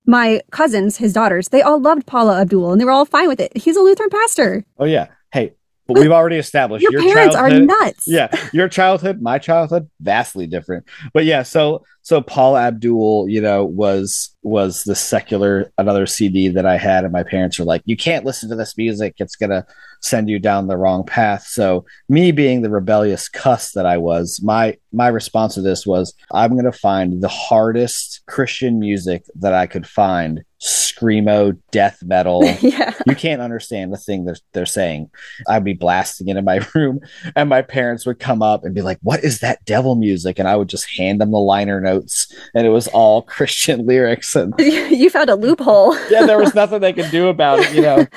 my 0.08 0.42
cousins, 0.52 0.98
his 0.98 1.14
daughters, 1.14 1.50
they 1.50 1.62
all 1.62 1.80
loved 1.80 2.06
Paula 2.08 2.42
Abdul 2.42 2.72
and 2.72 2.82
they 2.82 2.86
were 2.86 2.92
all 2.92 3.06
fine 3.06 3.28
with 3.28 3.40
it. 3.40 3.56
He's 3.56 3.76
a 3.76 3.82
Lutheran 3.82 4.10
pastor. 4.10 4.64
oh 4.80 4.86
yeah 4.86 5.08
hey 5.32 5.54
but 5.88 6.00
we've 6.00 6.12
already 6.12 6.36
established 6.38 6.84
Your, 6.90 7.02
parents 7.02 7.36
are 7.36 7.50
nuts. 7.50 8.04
yeah 8.08 8.28
your 8.54 8.68
childhood 8.70 9.22
my 9.22 9.38
childhood 9.40 9.90
vastly 10.02 10.48
different 10.48 10.86
but 11.14 11.26
yeah 11.26 11.44
so 11.44 11.84
so 12.02 12.22
paul 12.22 12.58
abdul 12.58 13.28
you 13.30 13.42
know 13.42 13.66
was 13.66 14.36
was 14.44 14.84
the 14.84 14.96
secular 14.96 15.72
another 15.78 16.06
cd 16.06 16.48
that 16.50 16.66
i 16.66 16.78
had 16.78 17.04
and 17.04 17.14
my 17.14 17.24
parents 17.24 17.60
were 17.60 17.66
like 17.66 17.82
you 17.86 17.98
can't 17.98 18.26
listen 18.26 18.50
to 18.50 18.56
this 18.56 18.78
music 18.78 19.16
it's 19.18 19.36
gonna 19.36 19.66
send 20.02 20.30
you 20.30 20.40
down 20.40 20.68
the 20.68 20.78
wrong 20.78 21.04
path 21.06 21.46
so 21.48 21.86
me 22.08 22.32
being 22.32 22.62
the 22.62 22.70
rebellious 22.70 23.28
cuss 23.30 23.72
that 23.72 23.86
i 23.86 23.98
was 23.98 24.42
my 24.44 24.76
my 24.98 25.08
response 25.08 25.54
to 25.54 25.62
this 25.62 25.86
was 25.86 26.14
i'm 26.34 26.56
gonna 26.56 26.72
find 26.72 27.22
the 27.22 27.28
hardest 27.28 28.22
christian 28.26 28.80
music 28.80 29.24
that 29.36 29.54
i 29.54 29.66
could 29.66 29.88
find 29.88 30.44
screamo 30.60 31.58
death 31.72 32.00
metal 32.04 32.44
yeah. 32.62 32.94
you 33.06 33.16
can't 33.16 33.42
understand 33.42 33.94
the 33.94 33.98
thing 33.98 34.26
that 34.26 34.40
they're 34.54 34.66
saying. 34.66 35.10
I'd 35.48 35.64
be 35.64 35.74
blasting 35.74 36.30
it 36.30 36.38
in 36.38 36.46
my 36.46 36.66
room, 36.76 37.00
and 37.36 37.50
my 37.50 37.62
parents 37.62 38.06
would 38.06 38.20
come 38.20 38.42
up 38.42 38.64
and 38.64 38.74
be 38.74 38.82
like, 38.82 38.98
What 39.02 39.24
is 39.24 39.40
that 39.40 39.64
devil 39.66 39.96
music? 39.96 40.40
And 40.40 40.48
I 40.48 40.56
would 40.56 40.70
just 40.70 40.90
hand 40.98 41.22
them 41.22 41.32
the 41.32 41.38
liner 41.38 41.80
notes, 41.80 42.34
and 42.56 42.66
it 42.66 42.72
was 42.72 42.88
all 42.88 43.22
Christian 43.38 43.86
lyrics. 43.86 44.36
And 44.36 44.54
you 44.58 45.10
found 45.10 45.30
a 45.30 45.36
loophole. 45.36 45.96
yeah, 46.10 46.26
there 46.26 46.40
was 46.40 46.56
nothing 46.56 46.82
they 46.82 46.94
could 46.94 47.12
do 47.12 47.28
about 47.28 47.60
it, 47.60 47.74
you 47.74 47.82
know. 47.82 48.08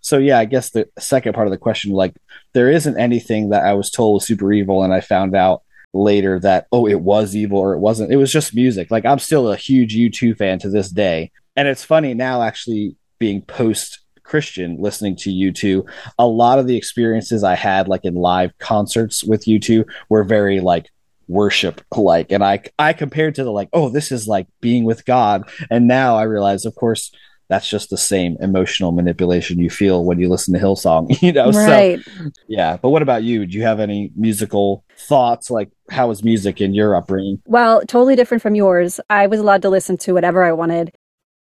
So, 0.00 0.18
yeah, 0.18 0.38
I 0.38 0.44
guess 0.44 0.70
the 0.70 0.88
second 0.98 1.32
part 1.32 1.46
of 1.46 1.50
the 1.50 1.58
question, 1.58 1.92
like, 1.92 2.14
there 2.52 2.70
isn't 2.70 2.98
anything 2.98 3.50
that 3.50 3.64
I 3.64 3.72
was 3.74 3.90
told 3.90 4.14
was 4.14 4.26
super 4.26 4.52
evil, 4.52 4.82
and 4.82 4.92
I 4.92 5.00
found 5.00 5.34
out 5.34 5.62
later 5.96 6.38
that, 6.40 6.66
oh, 6.72 6.86
it 6.86 7.00
was 7.00 7.34
evil 7.34 7.58
or 7.58 7.74
it 7.74 7.78
wasn't. 7.78 8.12
It 8.12 8.16
was 8.16 8.32
just 8.32 8.54
music. 8.54 8.90
Like, 8.90 9.04
I'm 9.04 9.18
still 9.18 9.50
a 9.50 9.56
huge 9.56 9.96
U2 9.96 10.36
fan 10.36 10.58
to 10.60 10.68
this 10.68 10.90
day. 10.90 11.30
And 11.56 11.68
it's 11.68 11.84
funny 11.84 12.14
now, 12.14 12.42
actually, 12.42 12.96
being 13.18 13.42
post 13.42 14.00
Christian 14.22 14.76
listening 14.78 15.16
to 15.16 15.30
U2, 15.30 15.88
a 16.18 16.26
lot 16.26 16.58
of 16.58 16.66
the 16.66 16.76
experiences 16.76 17.44
I 17.44 17.54
had, 17.54 17.88
like 17.88 18.04
in 18.04 18.14
live 18.14 18.56
concerts 18.58 19.24
with 19.24 19.44
U2, 19.46 19.84
were 20.08 20.24
very 20.24 20.60
like 20.60 20.90
worship 21.28 21.80
like. 21.96 22.30
And 22.32 22.44
I, 22.44 22.62
I 22.78 22.92
compared 22.92 23.36
to 23.36 23.44
the 23.44 23.52
like, 23.52 23.68
oh, 23.72 23.88
this 23.88 24.12
is 24.12 24.28
like 24.28 24.46
being 24.60 24.84
with 24.84 25.04
God. 25.04 25.48
And 25.70 25.88
now 25.88 26.16
I 26.16 26.24
realize, 26.24 26.64
of 26.66 26.74
course, 26.74 27.10
that's 27.48 27.68
just 27.68 27.90
the 27.90 27.96
same 27.96 28.36
emotional 28.40 28.92
manipulation 28.92 29.58
you 29.58 29.70
feel 29.70 30.04
when 30.04 30.18
you 30.18 30.28
listen 30.28 30.54
to 30.54 30.60
Hillsong, 30.60 31.20
you 31.22 31.32
know? 31.32 31.50
right. 31.50 32.00
So, 32.04 32.30
yeah. 32.48 32.76
But 32.76 32.90
what 32.90 33.02
about 33.02 33.22
you? 33.22 33.46
Do 33.46 33.56
you 33.56 33.62
have 33.62 33.80
any 33.80 34.12
musical 34.16 34.84
thoughts? 34.98 35.50
Like, 35.50 35.70
how 35.90 36.08
was 36.08 36.24
music 36.24 36.60
in 36.60 36.74
your 36.74 36.96
upbringing? 36.96 37.40
Well, 37.46 37.80
totally 37.82 38.16
different 38.16 38.42
from 38.42 38.54
yours. 38.54 39.00
I 39.10 39.26
was 39.26 39.40
allowed 39.40 39.62
to 39.62 39.70
listen 39.70 39.96
to 39.98 40.14
whatever 40.14 40.42
I 40.42 40.52
wanted. 40.52 40.92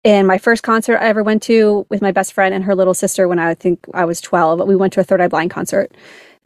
And 0.05 0.29
my 0.29 0.37
first 0.37 0.63
concert 0.63 0.99
I 0.99 1.09
ever 1.09 1.23
went 1.23 1.43
to 1.45 1.87
with 1.89 2.03
my 2.03 2.13
best 2.13 2.35
friend 2.35 2.55
and 2.55 2.65
her 2.65 2.75
little 2.75 2.93
sister 2.93 3.27
when 3.27 3.39
I 3.39 3.55
think 3.55 3.87
I 3.95 4.05
was 4.05 4.21
12, 4.21 4.67
we 4.67 4.77
went 4.77 4.93
to 4.95 5.01
a 5.01 5.05
Third 5.05 5.23
Eye 5.23 5.29
Blind 5.29 5.51
concert. 5.51 5.95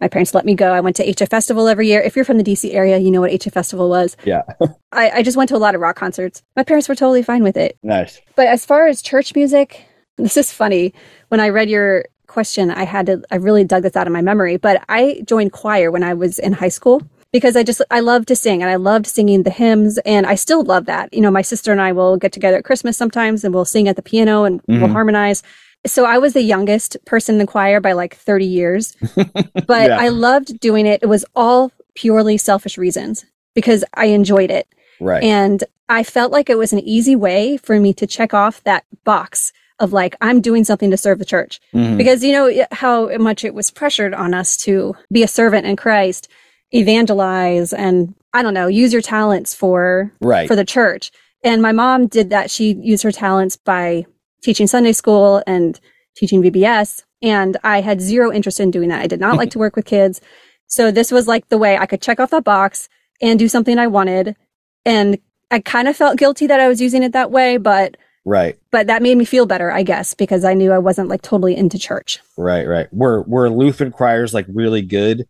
My 0.00 0.08
parents 0.08 0.32
let 0.34 0.44
me 0.44 0.54
go. 0.54 0.72
I 0.72 0.80
went 0.80 0.94
to 0.96 1.04
HF 1.06 1.28
Festival 1.28 1.66
every 1.66 1.88
year. 1.88 2.00
If 2.00 2.14
you're 2.14 2.24
from 2.24 2.38
the 2.38 2.44
DC 2.44 2.72
area, 2.72 2.98
you 2.98 3.10
know 3.10 3.20
what 3.20 3.32
HF 3.32 3.52
Festival 3.52 3.88
was. 3.88 4.16
Yeah. 4.24 4.42
I, 4.92 5.10
I 5.10 5.22
just 5.22 5.36
went 5.36 5.48
to 5.48 5.56
a 5.56 5.58
lot 5.58 5.74
of 5.74 5.80
rock 5.80 5.96
concerts. 5.96 6.42
My 6.56 6.62
parents 6.62 6.88
were 6.88 6.94
totally 6.94 7.22
fine 7.22 7.42
with 7.42 7.56
it. 7.56 7.76
Nice. 7.82 8.20
But 8.36 8.46
as 8.46 8.64
far 8.64 8.86
as 8.86 9.02
church 9.02 9.34
music, 9.34 9.84
this 10.16 10.36
is 10.36 10.52
funny. 10.52 10.94
When 11.28 11.40
I 11.40 11.48
read 11.48 11.68
your 11.68 12.04
question, 12.28 12.70
I 12.70 12.84
had 12.84 13.06
to, 13.06 13.22
I 13.30 13.36
really 13.36 13.64
dug 13.64 13.82
this 13.82 13.96
out 13.96 14.06
of 14.06 14.12
my 14.12 14.22
memory. 14.22 14.56
But 14.56 14.84
I 14.88 15.22
joined 15.26 15.52
choir 15.52 15.90
when 15.90 16.04
I 16.04 16.14
was 16.14 16.38
in 16.38 16.52
high 16.52 16.68
school 16.68 17.02
because 17.32 17.56
I 17.56 17.62
just, 17.64 17.82
I 17.90 18.00
loved 18.00 18.28
to 18.28 18.36
sing 18.36 18.62
and 18.62 18.70
I 18.70 18.76
loved 18.76 19.06
singing 19.06 19.42
the 19.42 19.50
hymns 19.50 19.98
and 20.06 20.26
I 20.26 20.34
still 20.36 20.62
love 20.62 20.86
that. 20.86 21.12
You 21.12 21.20
know, 21.22 21.30
my 21.30 21.42
sister 21.42 21.72
and 21.72 21.80
I 21.80 21.90
will 21.92 22.16
get 22.16 22.32
together 22.32 22.56
at 22.58 22.64
Christmas 22.64 22.96
sometimes 22.96 23.42
and 23.44 23.52
we'll 23.52 23.64
sing 23.64 23.88
at 23.88 23.96
the 23.96 24.02
piano 24.02 24.44
and 24.44 24.60
we'll 24.68 24.78
Mhm. 24.88 24.92
harmonize. 24.92 25.42
So 25.86 26.04
I 26.04 26.18
was 26.18 26.32
the 26.32 26.42
youngest 26.42 26.96
person 27.06 27.36
in 27.36 27.38
the 27.38 27.46
choir 27.46 27.80
by 27.80 27.92
like 27.92 28.16
30 28.16 28.44
years, 28.44 28.96
but 29.14 29.88
Yeah. 29.88 29.98
I 29.98 30.08
loved 30.08 30.58
doing 30.60 30.86
it. 30.86 31.02
It 31.02 31.06
was 31.06 31.24
all 31.34 31.72
purely 31.94 32.36
selfish 32.36 32.76
reasons 32.76 33.24
because 33.54 33.84
I 33.94 34.06
enjoyed 34.06 34.50
it. 34.50 34.68
Right. 35.00 35.22
And 35.22 35.62
I 35.88 36.02
felt 36.02 36.32
like 36.32 36.50
it 36.50 36.58
was 36.58 36.72
an 36.72 36.80
easy 36.80 37.16
way 37.16 37.56
for 37.56 37.78
me 37.80 37.94
to 37.94 38.06
check 38.06 38.34
off 38.34 38.62
that 38.64 38.84
box 39.04 39.52
of 39.78 39.92
like, 39.92 40.16
I'm 40.20 40.40
doing 40.40 40.64
something 40.64 40.90
to 40.90 40.96
serve 40.96 41.20
the 41.20 41.24
church. 41.24 41.60
Mhm. 41.72 41.96
Because 41.96 42.24
you 42.24 42.32
know 42.32 42.66
how 42.72 43.16
much 43.18 43.44
it 43.44 43.54
was 43.54 43.70
pressured 43.70 44.12
on 44.12 44.34
us 44.34 44.56
to 44.58 44.94
be 45.12 45.22
a 45.22 45.28
servant 45.28 45.66
in 45.66 45.76
Christ, 45.76 46.28
evangelize, 46.74 47.72
and 47.72 48.14
I 48.34 48.42
don't 48.42 48.54
know, 48.54 48.66
use 48.66 48.92
your 48.92 49.02
talents 49.02 49.54
for 49.54 50.12
right. 50.20 50.48
for 50.48 50.56
the 50.56 50.64
church. 50.64 51.10
And 51.44 51.62
my 51.62 51.72
mom 51.72 52.08
did 52.08 52.30
that. 52.30 52.50
She 52.50 52.74
used 52.74 53.04
her 53.04 53.12
talents 53.12 53.56
by 53.56 54.06
teaching 54.42 54.66
Sunday 54.66 54.92
school 54.92 55.42
and 55.46 55.78
teaching 56.16 56.42
VBS. 56.42 57.02
And 57.22 57.56
I 57.64 57.80
had 57.80 58.00
zero 58.00 58.32
interest 58.32 58.60
in 58.60 58.70
doing 58.70 58.88
that. 58.90 59.00
I 59.02 59.06
did 59.06 59.20
not 59.20 59.36
like 59.36 59.50
to 59.52 59.58
work 59.58 59.76
with 59.76 59.84
kids. 59.84 60.20
So 60.66 60.90
this 60.90 61.10
was 61.10 61.26
like 61.26 61.48
the 61.48 61.58
way 61.58 61.76
I 61.76 61.86
could 61.86 62.02
check 62.02 62.20
off 62.20 62.30
that 62.30 62.44
box 62.44 62.88
and 63.20 63.38
do 63.38 63.48
something 63.48 63.78
I 63.78 63.86
wanted. 63.86 64.36
And 64.84 65.18
I 65.50 65.60
kind 65.60 65.88
of 65.88 65.96
felt 65.96 66.18
guilty 66.18 66.46
that 66.46 66.60
I 66.60 66.68
was 66.68 66.80
using 66.80 67.02
it 67.02 67.12
that 67.12 67.30
way, 67.30 67.56
but 67.56 67.96
right. 68.24 68.58
but 68.70 68.86
that 68.88 69.02
made 69.02 69.16
me 69.16 69.24
feel 69.24 69.46
better, 69.46 69.70
I 69.72 69.82
guess, 69.82 70.12
because 70.14 70.44
I 70.44 70.54
knew 70.54 70.72
I 70.72 70.78
wasn't 70.78 71.08
like 71.08 71.22
totally 71.22 71.56
into 71.56 71.78
church. 71.78 72.20
Right. 72.36 72.66
Right. 72.66 72.92
Were 72.92 73.22
were 73.22 73.48
Lutheran 73.50 73.90
choirs 73.90 74.34
like 74.34 74.46
really 74.48 74.82
good, 74.82 75.26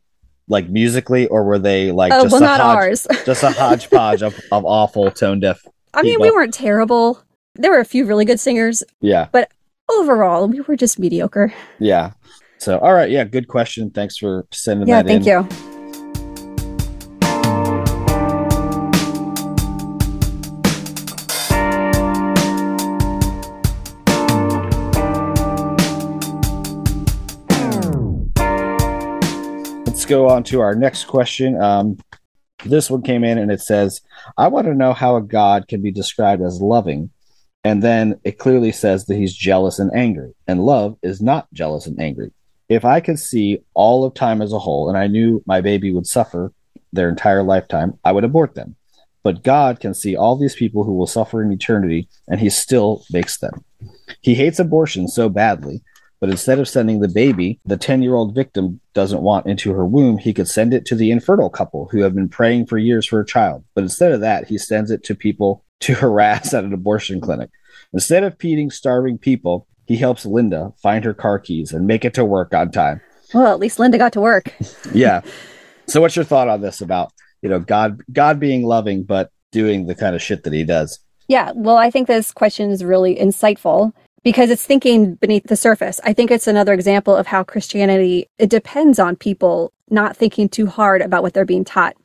like 0.49 0.69
musically, 0.69 1.29
or 1.29 1.45
were 1.45 1.59
they 1.59 1.93
like 1.93 2.13
Oh, 2.13 2.25
just 2.25 2.33
well, 2.33 2.43
a 2.43 2.47
not 2.47 2.61
hodge- 2.61 2.77
ours. 2.77 3.07
just 3.25 3.43
a 3.45 3.51
hodgepodge 3.53 4.23
of, 4.23 4.35
of 4.51 4.65
awful 4.65 5.11
tone 5.13 5.39
deaf? 5.41 5.61
I 5.95 6.03
mean, 6.03 6.21
we 6.21 6.31
weren't 6.33 6.53
terrible. 6.55 7.23
There 7.61 7.73
were 7.73 7.81
a 7.81 7.85
few 7.85 8.07
really 8.07 8.25
good 8.25 8.39
singers. 8.39 8.85
Yeah. 9.01 9.27
But 9.33 9.51
overall, 9.91 10.47
we 10.47 10.61
were 10.61 10.77
just 10.77 10.97
mediocre. 10.97 11.53
Yeah. 11.81 12.13
So 12.59 12.79
all 12.79 12.95
right. 12.95 13.11
Yeah. 13.11 13.25
Good 13.25 13.49
question. 13.49 13.91
Thanks 13.91 14.17
for 14.17 14.47
sending 14.53 14.87
Yeah, 14.87 15.03
that 15.03 15.09
thank 15.09 15.27
in. 15.27 15.43
you. 15.43 15.49
Let's 29.85 30.05
go 30.07 30.29
on 30.29 30.45
to 30.45 30.61
our 30.61 30.77
next 30.77 31.07
question. 31.07 31.61
Um, 31.61 31.99
this 32.65 32.89
one 32.89 33.03
came 33.03 33.25
in 33.25 33.37
and 33.37 33.51
it 33.51 33.61
says, 33.61 34.01
I 34.37 34.47
want 34.47 34.69
to 34.69 34.75
know 34.75 34.93
how 34.93 35.17
a 35.17 35.23
God 35.23 35.67
can 35.67 35.83
be 35.83 35.91
described 35.91 36.41
as 36.41 36.61
loving. 36.61 37.11
And 37.65 37.83
then 37.83 38.21
it 38.25 38.39
clearly 38.39 38.73
says 38.73 39.07
that 39.07 39.17
he's 39.17 39.35
jealous 39.35 39.79
and 39.79 39.91
angry. 39.95 40.35
And 40.47 40.65
love 40.65 40.97
is 41.03 41.21
not 41.21 41.53
jealous 41.53 41.87
and 41.87 42.01
angry. 42.01 42.33
If 42.69 42.85
I 42.85 43.01
could 43.01 43.19
see 43.19 43.63
all 43.75 44.05
of 44.05 44.15
time 44.15 44.43
as 44.43 44.53
a 44.53 44.59
whole 44.59 44.89
and 44.89 44.97
I 44.97 45.07
knew 45.07 45.43
my 45.47 45.61
baby 45.61 45.93
would 45.93 46.07
suffer 46.07 46.53
their 46.93 47.09
entire 47.09 47.43
lifetime, 47.43 47.99
I 48.05 48.13
would 48.13 48.25
abort 48.25 48.55
them. 48.55 48.77
But 49.23 49.43
God 49.43 49.81
can 49.81 49.95
see 49.95 50.17
all 50.17 50.37
these 50.37 50.55
people 50.55 50.85
who 50.85 50.95
will 50.95 51.07
suffer 51.07 51.43
in 51.43 51.53
eternity 51.53 52.09
and 52.29 52.41
he 52.41 52.51
still 52.51 53.05
makes 53.11 53.39
them. 53.39 53.65
He 54.21 54.35
hates 54.35 54.59
abortion 54.59 55.09
so 55.09 55.29
badly 55.29 55.83
but 56.21 56.31
instead 56.31 56.59
of 56.59 56.69
sending 56.69 57.01
the 57.01 57.09
baby 57.09 57.61
the 57.65 57.77
10 57.77 58.03
year 58.03 58.15
old 58.15 58.35
victim 58.35 58.81
doesn't 58.93 59.23
want 59.23 59.47
into 59.47 59.73
her 59.73 59.87
womb, 59.87 60.19
he 60.19 60.33
could 60.33 60.49
send 60.49 60.75
it 60.75 60.85
to 60.87 60.95
the 60.95 61.11
infertile 61.11 61.51
couple 61.51 61.89
who 61.91 62.01
have 62.01 62.15
been 62.15 62.29
praying 62.29 62.67
for 62.67 62.79
years 62.79 63.07
for 63.07 63.21
a 63.21 63.27
child. 63.27 63.65
But 63.75 63.85
instead 63.85 64.13
of 64.13 64.21
that, 64.21 64.49
he 64.49 64.59
sends 64.59 64.91
it 64.91 65.05
to 65.05 65.15
people 65.15 65.65
to 65.81 65.95
harass 65.95 66.53
at 66.55 66.65
an 66.65 66.73
abortion 66.73 67.21
clinic. 67.21 67.51
Instead 67.93 68.25
of 68.25 68.37
feeding 68.39 68.71
starving 68.71 69.19
people, 69.19 69.67
he 69.87 69.97
helps 69.97 70.27
Linda 70.27 70.73
find 70.83 71.05
her 71.05 71.15
car 71.15 71.39
keys 71.39 71.73
and 71.73 71.87
make 71.87 72.05
it 72.05 72.15
to 72.15 72.25
work 72.25 72.53
on 72.53 72.71
time. 72.71 73.01
Well, 73.33 73.53
at 73.53 73.59
least 73.59 73.79
Linda 73.79 73.99
got 73.99 74.13
to 74.15 74.21
work. 74.21 74.53
Yeah. 74.93 75.21
so 75.87 76.01
what's 76.01 76.17
your 76.17 76.25
thought 76.25 76.49
on 76.49 76.61
this 76.61 76.81
about, 76.81 77.13
you 77.43 77.49
know, 77.49 77.61
God 77.61 78.01
God 78.13 78.41
being 78.41 78.65
loving 78.65 79.05
but 79.05 79.31
doing 79.53 79.87
the 79.87 79.95
kind 79.95 80.15
of 80.15 80.23
shit 80.23 80.45
that 80.45 80.53
he 80.53 80.65
does? 80.65 80.99
Yeah, 81.29 81.53
well, 81.55 81.77
I 81.77 81.91
think 81.91 82.07
this 82.09 82.33
question 82.33 82.71
is 82.71 82.83
really 82.83 83.15
insightful 83.17 83.93
because 84.23 84.51
it's 84.51 84.65
thinking 84.65 85.15
beneath 85.15 85.45
the 85.47 85.57
surface. 85.57 86.01
I 86.05 86.13
think 86.15 86.31
it's 86.31 86.47
another 86.47 86.73
example 86.73 87.15
of 87.15 87.27
how 87.27 87.45
Christianity 87.45 88.29
it 88.39 88.51
depends 88.51 88.99
on 88.99 89.17
people 89.17 89.73
not 89.91 90.17
thinking 90.17 90.49
too 90.49 90.67
hard 90.67 91.03
about 91.03 91.23
what 91.23 91.35
they're 91.35 91.45
being 91.45 91.65
taught. 91.65 91.97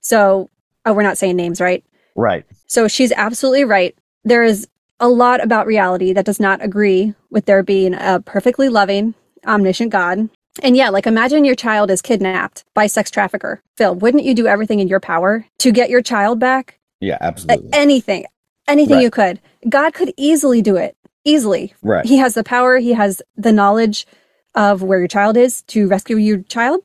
So, 0.00 0.50
oh, 0.84 0.92
we're 0.92 1.02
not 1.02 1.18
saying 1.18 1.36
names, 1.36 1.60
right? 1.60 1.84
Right. 2.16 2.44
So 2.66 2.88
she's 2.88 3.12
absolutely 3.12 3.64
right. 3.64 3.96
There 4.24 4.44
is 4.44 4.68
a 5.00 5.08
lot 5.08 5.42
about 5.42 5.66
reality 5.66 6.12
that 6.12 6.24
does 6.24 6.38
not 6.40 6.62
agree 6.62 7.14
with 7.30 7.46
there 7.46 7.62
being 7.62 7.94
a 7.94 8.20
perfectly 8.24 8.68
loving, 8.68 9.14
omniscient 9.46 9.90
God. 9.90 10.28
And 10.62 10.76
yeah, 10.76 10.90
like 10.90 11.06
imagine 11.06 11.44
your 11.44 11.54
child 11.54 11.90
is 11.90 12.02
kidnapped 12.02 12.64
by 12.74 12.86
sex 12.86 13.10
trafficker. 13.10 13.62
Phil, 13.76 13.94
wouldn't 13.94 14.24
you 14.24 14.34
do 14.34 14.46
everything 14.46 14.80
in 14.80 14.88
your 14.88 15.00
power 15.00 15.46
to 15.58 15.72
get 15.72 15.90
your 15.90 16.02
child 16.02 16.38
back? 16.38 16.78
Yeah, 17.00 17.18
absolutely. 17.20 17.70
anything, 17.72 18.26
anything 18.68 18.96
Right. 18.96 19.02
you 19.02 19.10
could. 19.10 19.40
God 19.68 19.92
could 19.94 20.12
easily 20.16 20.62
do 20.62 20.76
it. 20.76 20.96
Easily. 21.24 21.74
Right. 21.82 22.04
He 22.04 22.18
has 22.18 22.34
the 22.34 22.44
power, 22.44 22.78
he 22.78 22.92
has 22.92 23.22
the 23.36 23.52
knowledge 23.52 24.06
of 24.54 24.82
where 24.82 24.98
your 24.98 25.08
child 25.08 25.36
is 25.36 25.62
to 25.62 25.88
rescue 25.88 26.16
your 26.16 26.42
child 26.42 26.82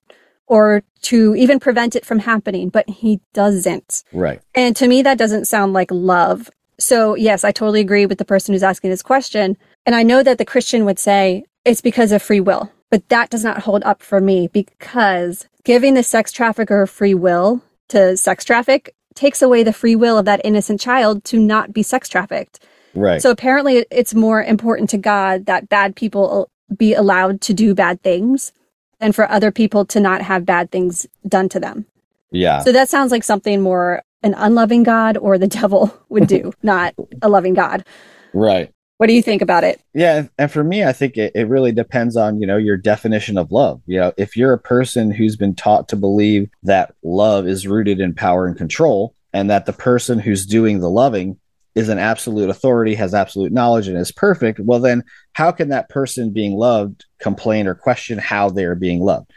or 0.47 0.83
to 1.03 1.35
even 1.35 1.59
prevent 1.59 1.95
it 1.95 2.05
from 2.05 2.19
happening, 2.19 2.69
but 2.69 2.89
he 2.89 3.19
doesn't. 3.33 4.03
Right. 4.11 4.41
And 4.55 4.75
to 4.77 4.87
me, 4.87 5.01
that 5.01 5.17
doesn't 5.17 5.45
sound 5.45 5.73
like 5.73 5.91
love. 5.91 6.49
So, 6.79 7.15
yes, 7.15 7.43
I 7.43 7.51
totally 7.51 7.81
agree 7.81 8.05
with 8.05 8.17
the 8.17 8.25
person 8.25 8.53
who's 8.53 8.63
asking 8.63 8.89
this 8.89 9.01
question. 9.01 9.57
And 9.85 9.95
I 9.95 10.03
know 10.03 10.23
that 10.23 10.37
the 10.37 10.45
Christian 10.45 10.85
would 10.85 10.99
say 10.99 11.43
it's 11.65 11.81
because 11.81 12.11
of 12.11 12.21
free 12.21 12.39
will, 12.39 12.71
but 12.89 13.09
that 13.09 13.29
does 13.29 13.43
not 13.43 13.63
hold 13.63 13.83
up 13.83 14.01
for 14.01 14.21
me 14.21 14.47
because 14.47 15.47
giving 15.63 15.95
the 15.95 16.03
sex 16.03 16.31
trafficker 16.31 16.85
free 16.85 17.13
will 17.13 17.61
to 17.89 18.15
sex 18.15 18.45
traffic 18.45 18.93
takes 19.15 19.41
away 19.41 19.63
the 19.63 19.73
free 19.73 19.95
will 19.95 20.17
of 20.17 20.25
that 20.25 20.41
innocent 20.43 20.79
child 20.79 21.23
to 21.25 21.39
not 21.39 21.73
be 21.73 21.83
sex 21.83 22.07
trafficked. 22.07 22.59
Right. 22.93 23.21
So 23.21 23.31
apparently 23.31 23.85
it's 23.91 24.13
more 24.13 24.43
important 24.43 24.89
to 24.91 24.97
God 24.97 25.45
that 25.47 25.69
bad 25.69 25.95
people 25.95 26.49
be 26.75 26.93
allowed 26.93 27.41
to 27.41 27.53
do 27.53 27.73
bad 27.73 28.01
things 28.01 28.51
than 28.99 29.11
for 29.11 29.29
other 29.29 29.51
people 29.51 29.85
to 29.85 29.99
not 29.99 30.21
have 30.21 30.45
bad 30.45 30.71
things 30.71 31.05
done 31.27 31.49
to 31.49 31.59
them. 31.59 31.85
yeah. 32.31 32.59
So 32.59 32.71
that 32.71 32.89
sounds 32.89 33.11
like 33.11 33.23
something 33.23 33.61
more 33.61 34.03
an 34.23 34.33
unloving 34.35 34.83
God 34.83 35.17
or 35.17 35.37
the 35.37 35.47
devil 35.59 35.95
would 36.09 36.27
do, 36.27 36.53
not 36.63 36.93
a 37.21 37.29
loving 37.29 37.53
God. 37.53 37.85
right. 38.33 38.73
What 38.97 39.05
do 39.05 39.13
you 39.13 39.21
think 39.21 39.43
about 39.43 39.63
it? 39.63 39.79
Yeah, 39.93 40.25
and 40.39 40.51
for 40.51 40.63
me, 40.63 40.83
I 40.83 40.91
think 40.91 41.17
it, 41.17 41.31
it 41.35 41.47
really 41.47 41.71
depends 41.71 42.17
on 42.17 42.41
you 42.41 42.47
know 42.47 42.57
your 42.57 42.77
definition 42.77 43.37
of 43.37 43.51
love. 43.51 43.79
You 43.85 43.99
know, 43.99 44.13
if 44.17 44.35
you're 44.35 44.53
a 44.53 44.59
person 44.59 45.11
who's 45.11 45.35
been 45.35 45.53
taught 45.53 45.87
to 45.89 45.95
believe 45.95 46.49
that 46.63 46.95
love 47.03 47.47
is 47.47 47.67
rooted 47.67 47.99
in 47.99 48.15
power 48.15 48.47
and 48.47 48.57
control, 48.57 49.13
and 49.33 49.51
that 49.51 49.67
the 49.67 49.73
person 49.73 50.17
who's 50.17 50.47
doing 50.47 50.79
the 50.79 50.89
loving 50.89 51.37
is 51.77 51.89
an 51.89 51.99
absolute 51.99 52.49
authority, 52.49 52.95
has 52.95 53.13
absolute 53.13 53.51
knowledge, 53.51 53.87
and 53.87 53.97
is 53.97 54.11
perfect, 54.11 54.59
well, 54.59 54.79
then 54.79 55.03
how 55.33 55.51
can 55.51 55.69
that 55.69 55.89
person 55.89 56.31
being 56.33 56.53
loved 56.53 57.05
complain 57.19 57.67
or 57.67 57.75
question 57.75 58.17
how 58.17 58.49
they 58.49 58.65
are 58.65 58.75
being 58.75 59.01
loved? 59.01 59.29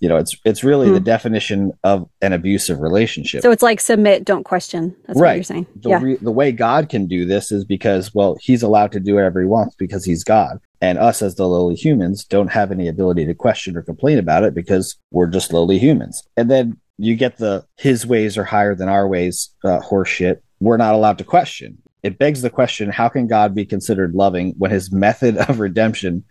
You 0.00 0.08
know, 0.08 0.16
it's 0.16 0.36
it's 0.44 0.62
really 0.62 0.90
the 0.90 0.98
Hmm. 0.98 1.04
definition 1.04 1.72
of 1.82 2.08
an 2.22 2.32
abusive 2.32 2.78
relationship. 2.80 3.42
So 3.42 3.50
it's 3.50 3.62
like 3.64 3.80
submit, 3.80 4.24
don't 4.24 4.44
question. 4.44 4.94
That's 5.06 5.16
what 5.16 5.22
Right. 5.24 5.34
you're 5.34 5.42
saying. 5.42 5.66
the, 5.82 5.88
yeah. 5.88 6.00
re- 6.02 6.18
the 6.22 6.30
way 6.30 6.52
God 6.52 6.88
can 6.88 7.06
do 7.06 7.24
this 7.24 7.50
is 7.50 7.64
because, 7.64 8.14
well, 8.14 8.36
he's 8.40 8.62
allowed 8.62 8.92
to 8.92 9.00
do 9.00 9.16
whatever 9.16 9.40
he 9.40 9.46
wants 9.46 9.74
because 9.76 10.04
he's 10.04 10.22
God. 10.22 10.58
And 10.80 10.98
us 10.98 11.20
as 11.22 11.34
the 11.34 11.48
lowly 11.48 11.74
humans 11.74 12.24
don't 12.24 12.52
have 12.52 12.70
any 12.70 12.86
ability 12.86 13.26
to 13.26 13.34
question 13.34 13.76
or 13.76 13.82
complain 13.82 14.18
about 14.18 14.44
it 14.44 14.54
because 14.54 14.94
we're 15.10 15.26
just 15.26 15.52
lowly 15.52 15.78
humans. 15.78 16.22
And 16.36 16.48
then 16.48 16.76
you 16.98 17.16
get 17.16 17.38
the 17.38 17.64
his 17.76 18.06
ways 18.06 18.38
are 18.38 18.44
higher 18.44 18.74
than 18.76 18.88
our 18.88 19.08
ways 19.08 19.50
uh, 19.64 19.80
horse 19.80 20.08
shit. 20.08 20.42
We're 20.60 20.76
not 20.76 20.94
allowed 20.94 21.18
to 21.18 21.24
question. 21.24 21.78
It 22.02 22.18
begs 22.18 22.42
the 22.42 22.50
question 22.50 22.90
how 22.90 23.08
can 23.08 23.26
God 23.26 23.54
be 23.54 23.64
considered 23.66 24.14
loving 24.14 24.54
when 24.58 24.70
his 24.70 24.92
method 24.92 25.36
of 25.36 25.60
redemption 25.60 26.24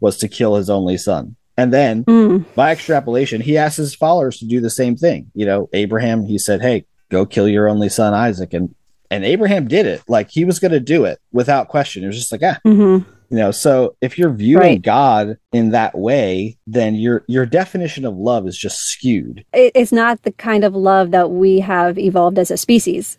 was 0.00 0.16
to 0.18 0.28
kill 0.28 0.56
his 0.56 0.70
only 0.70 0.96
son? 0.96 1.36
And 1.56 1.72
then 1.72 2.04
Mm, 2.04 2.44
by 2.54 2.72
extrapolation, 2.72 3.40
he 3.42 3.58
asked 3.58 3.76
his 3.76 3.94
followers 3.94 4.38
to 4.38 4.46
do 4.46 4.60
the 4.60 4.70
same 4.70 4.96
thing. 4.96 5.30
You 5.34 5.44
know, 5.46 5.68
Abraham, 5.74 6.24
he 6.24 6.38
said, 6.38 6.62
"Hey, 6.62 6.86
go 7.10 7.26
kill 7.26 7.48
your 7.48 7.68
only 7.68 7.88
son 7.90 8.14
Isaac," 8.14 8.54
and 8.54 8.74
and 9.10 9.24
Abraham 9.24 9.68
did 9.68 9.86
it. 9.86 10.02
Like 10.08 10.30
he 10.30 10.44
was 10.44 10.58
going 10.58 10.72
to 10.72 10.80
do 10.80 11.04
it 11.04 11.18
without 11.32 11.68
question. 11.68 12.04
It 12.04 12.06
was 12.06 12.16
just 12.16 12.32
like, 12.32 12.42
ah, 12.44 12.58
mhm. 12.64 13.04
you 13.28 13.36
know. 13.36 13.50
So 13.50 13.96
if 14.00 14.18
you're 14.18 14.32
viewing 14.32 14.62
Right. 14.62 14.82
God 14.82 15.36
in 15.52 15.70
that 15.72 15.98
way, 15.98 16.56
then 16.66 16.94
your 16.94 17.24
your 17.26 17.44
definition 17.44 18.04
of 18.06 18.16
love 18.16 18.46
is 18.46 18.56
just 18.56 18.78
skewed, 18.86 19.44
it's 19.52 19.92
not 19.92 20.22
the 20.22 20.32
kind 20.32 20.64
of 20.64 20.74
love 20.74 21.10
that 21.10 21.30
we 21.30 21.60
have 21.60 21.98
evolved 21.98 22.38
as 22.38 22.50
a 22.50 22.56
species 22.56 23.18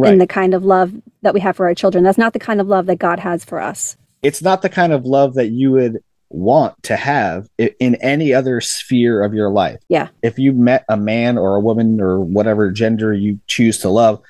right? 0.00 0.12
and 0.12 0.20
the 0.20 0.26
kind 0.26 0.54
of 0.54 0.64
love 0.64 0.92
that 1.22 1.34
we 1.34 1.40
have 1.40 1.56
for 1.56 1.66
our 1.66 1.74
children. 1.74 2.04
That's 2.04 2.18
not 2.18 2.32
the 2.32 2.38
kind 2.38 2.60
of 2.60 2.66
love 2.66 2.86
that 2.86 2.96
God 2.96 3.18
has 3.18 3.44
for 3.44 3.60
us. 3.60 3.96
it's 4.22 4.42
not 4.42 4.62
the 4.62 4.68
kind 4.68 4.92
of 4.92 5.04
love 5.04 5.34
that 5.34 5.48
you 5.48 5.72
would 5.72 6.02
want 6.28 6.80
to 6.84 6.94
have 6.96 7.48
in 7.58 7.96
any 7.96 8.32
other 8.32 8.60
sphere 8.60 9.22
of 9.24 9.34
your 9.34 9.50
life. 9.50 9.80
Yeah. 9.88 10.08
If 10.22 10.38
you 10.38 10.52
met 10.52 10.84
a 10.88 10.96
man 10.96 11.36
or 11.36 11.56
a 11.56 11.60
woman 11.60 12.00
or 12.00 12.20
whatever 12.20 12.70
gender 12.70 13.12
you 13.12 13.40
choose 13.48 13.78
to 13.78 13.88
love 13.88 14.22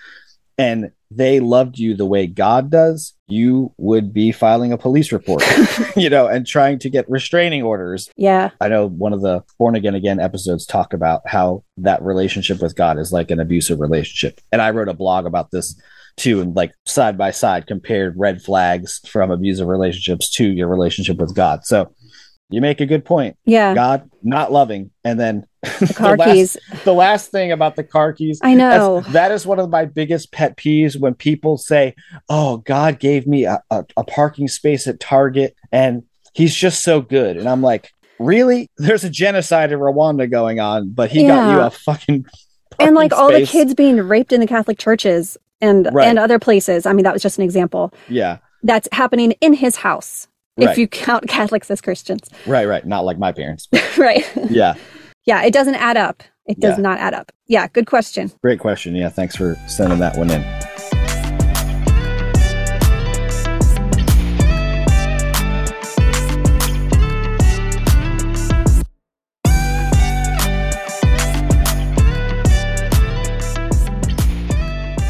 and 0.57 0.93
they 1.11 1.41
loved 1.41 1.79
you 1.79 1.95
the 1.95 2.07
way 2.07 2.27
God 2.27 2.71
does, 2.71 3.15
you 3.27 3.73
would 3.79 4.13
be 4.13 4.31
filing 4.31 4.73
a 4.73 4.79
police 4.79 5.11
report, 5.13 5.43
you 5.97 6.09
know, 6.09 6.27
and 6.29 6.47
trying 6.47 6.79
to 6.81 6.91
get 6.91 7.11
restraining 7.11 7.63
orders. 7.63 8.09
Yeah. 8.17 8.51
I 8.61 8.69
know 8.69 8.87
one 8.87 9.13
of 9.13 9.21
the 9.21 9.43
Born 9.59 9.75
Again 9.75 9.95
Again 9.95 10.21
episodes 10.21 10.67
talk 10.67 10.93
about 10.93 11.23
how 11.27 11.65
that 11.79 12.03
relationship 12.03 12.63
with 12.63 12.77
God 12.77 12.99
is 12.99 13.13
like 13.13 13.31
an 13.31 13.41
abusive 13.41 13.81
relationship. 13.81 14.41
And 14.53 14.63
I 14.63 14.71
wrote 14.71 14.89
a 14.89 14.95
blog 14.95 15.27
about 15.27 15.51
this 15.51 15.81
too, 16.17 16.41
and 16.41 16.55
like 16.55 16.73
side 16.87 17.17
by 17.17 17.31
side 17.31 17.67
compared 17.67 18.17
red 18.17 18.43
flags 18.43 19.01
from 19.09 19.31
abusive 19.31 19.67
relationships 19.67 20.31
to 20.31 20.47
your 20.47 20.69
relationship 20.69 21.17
with 21.17 21.35
God. 21.35 21.65
So 21.65 21.93
you 22.51 22.61
make 22.61 22.81
a 22.81 22.87
good 22.87 23.05
point. 23.05 23.37
Yeah. 23.45 23.75
God 23.75 24.11
not 24.23 24.53
loving, 24.53 24.91
and 25.05 25.19
then 25.19 25.47
The 25.63 25.93
car 25.97 26.17
last- 26.17 26.33
keys. 26.33 26.57
the 26.85 26.93
last 26.95 27.31
thing 27.31 27.53
about 27.53 27.77
the 27.77 27.85
car 27.85 28.13
keys 28.13 28.41
I 28.43 28.55
know. 28.55 29.01
that's- 29.01 29.47
one 29.47 29.59
of 29.59 29.71
my 29.71 29.85
biggest 29.85 30.33
pet 30.33 30.57
peeves 30.57 30.99
when 30.99 31.15
people 31.15 31.57
say, 31.59 31.95
"Oh, 32.29 32.59
God 32.59 32.99
gave 32.99 33.27
me 33.27 33.45
a, 33.45 33.63
a, 33.71 33.85
a 33.97 34.05
parking 34.05 34.49
space 34.49 34.87
at 34.87 35.01
Target, 35.01 35.55
and 35.73 36.03
He's 36.35 36.55
just 36.55 36.83
so 36.83 37.01
good." 37.01 37.37
And 37.37 37.49
I'm 37.49 37.63
like, 37.63 37.93
"Really? 38.19 38.69
There's 38.79 39.05
a 39.05 39.11
genocide 39.11 39.73
in 39.73 39.79
Rwanda 39.79 40.31
going 40.31 40.61
on, 40.61 40.91
but 40.91 41.11
He 41.11 41.27
got 41.27 41.53
you 41.53 41.61
a 41.61 41.71
fucking 41.71 42.25
and 42.79 42.95
like 42.95 43.11
parking 43.11 43.35
all 43.35 43.41
the 43.41 43.47
kids 43.47 43.75
being 43.75 43.97
raped 43.99 44.33
in 44.33 44.41
the 44.41 44.47
Catholic 44.47 44.79
churches 44.79 45.37
and 45.61 45.89
Right. 45.93 46.07
and 46.09 46.19
other 46.19 46.39
places. 46.39 46.87
I 46.87 46.93
mean, 46.95 47.05
that 47.05 47.13
was 47.13 47.23
just 47.23 47.37
an 47.39 47.45
example. 47.45 47.93
Yeah, 48.09 48.39
That's 48.63 48.89
happening 48.93 49.33
in 49.43 49.53
his 49.53 49.77
house. 49.77 50.27
Right. 50.61 50.73
If 50.73 50.79
you 50.79 50.87
count 50.89 51.27
Catholics 51.29 51.71
as 51.71 51.81
Christians. 51.81 52.29
right, 52.47 52.67
right. 52.67 52.85
Not 52.87 53.05
like 53.05 53.19
my 53.19 53.33
parents. 53.33 53.69
right. 53.99 54.25
yeah, 54.51 54.75
Yeah, 55.25 55.43
it 55.43 55.53
doesn't 55.53 55.77
add 55.77 55.97
up. 55.97 56.23
It 56.47 56.59
does 56.61 56.77
Yeah. 56.79 56.83
not 56.83 56.99
add 56.99 57.15
up. 57.15 57.31
Yeah, 57.47 57.69
good 57.69 57.87
question. 57.87 58.33
great 58.43 58.59
question. 58.61 58.95
Yeah, 58.95 59.09
thanks 59.09 59.37
for 59.37 59.57
sending 59.69 59.99
that 60.01 60.17
one 60.17 60.31
in. 60.31 60.43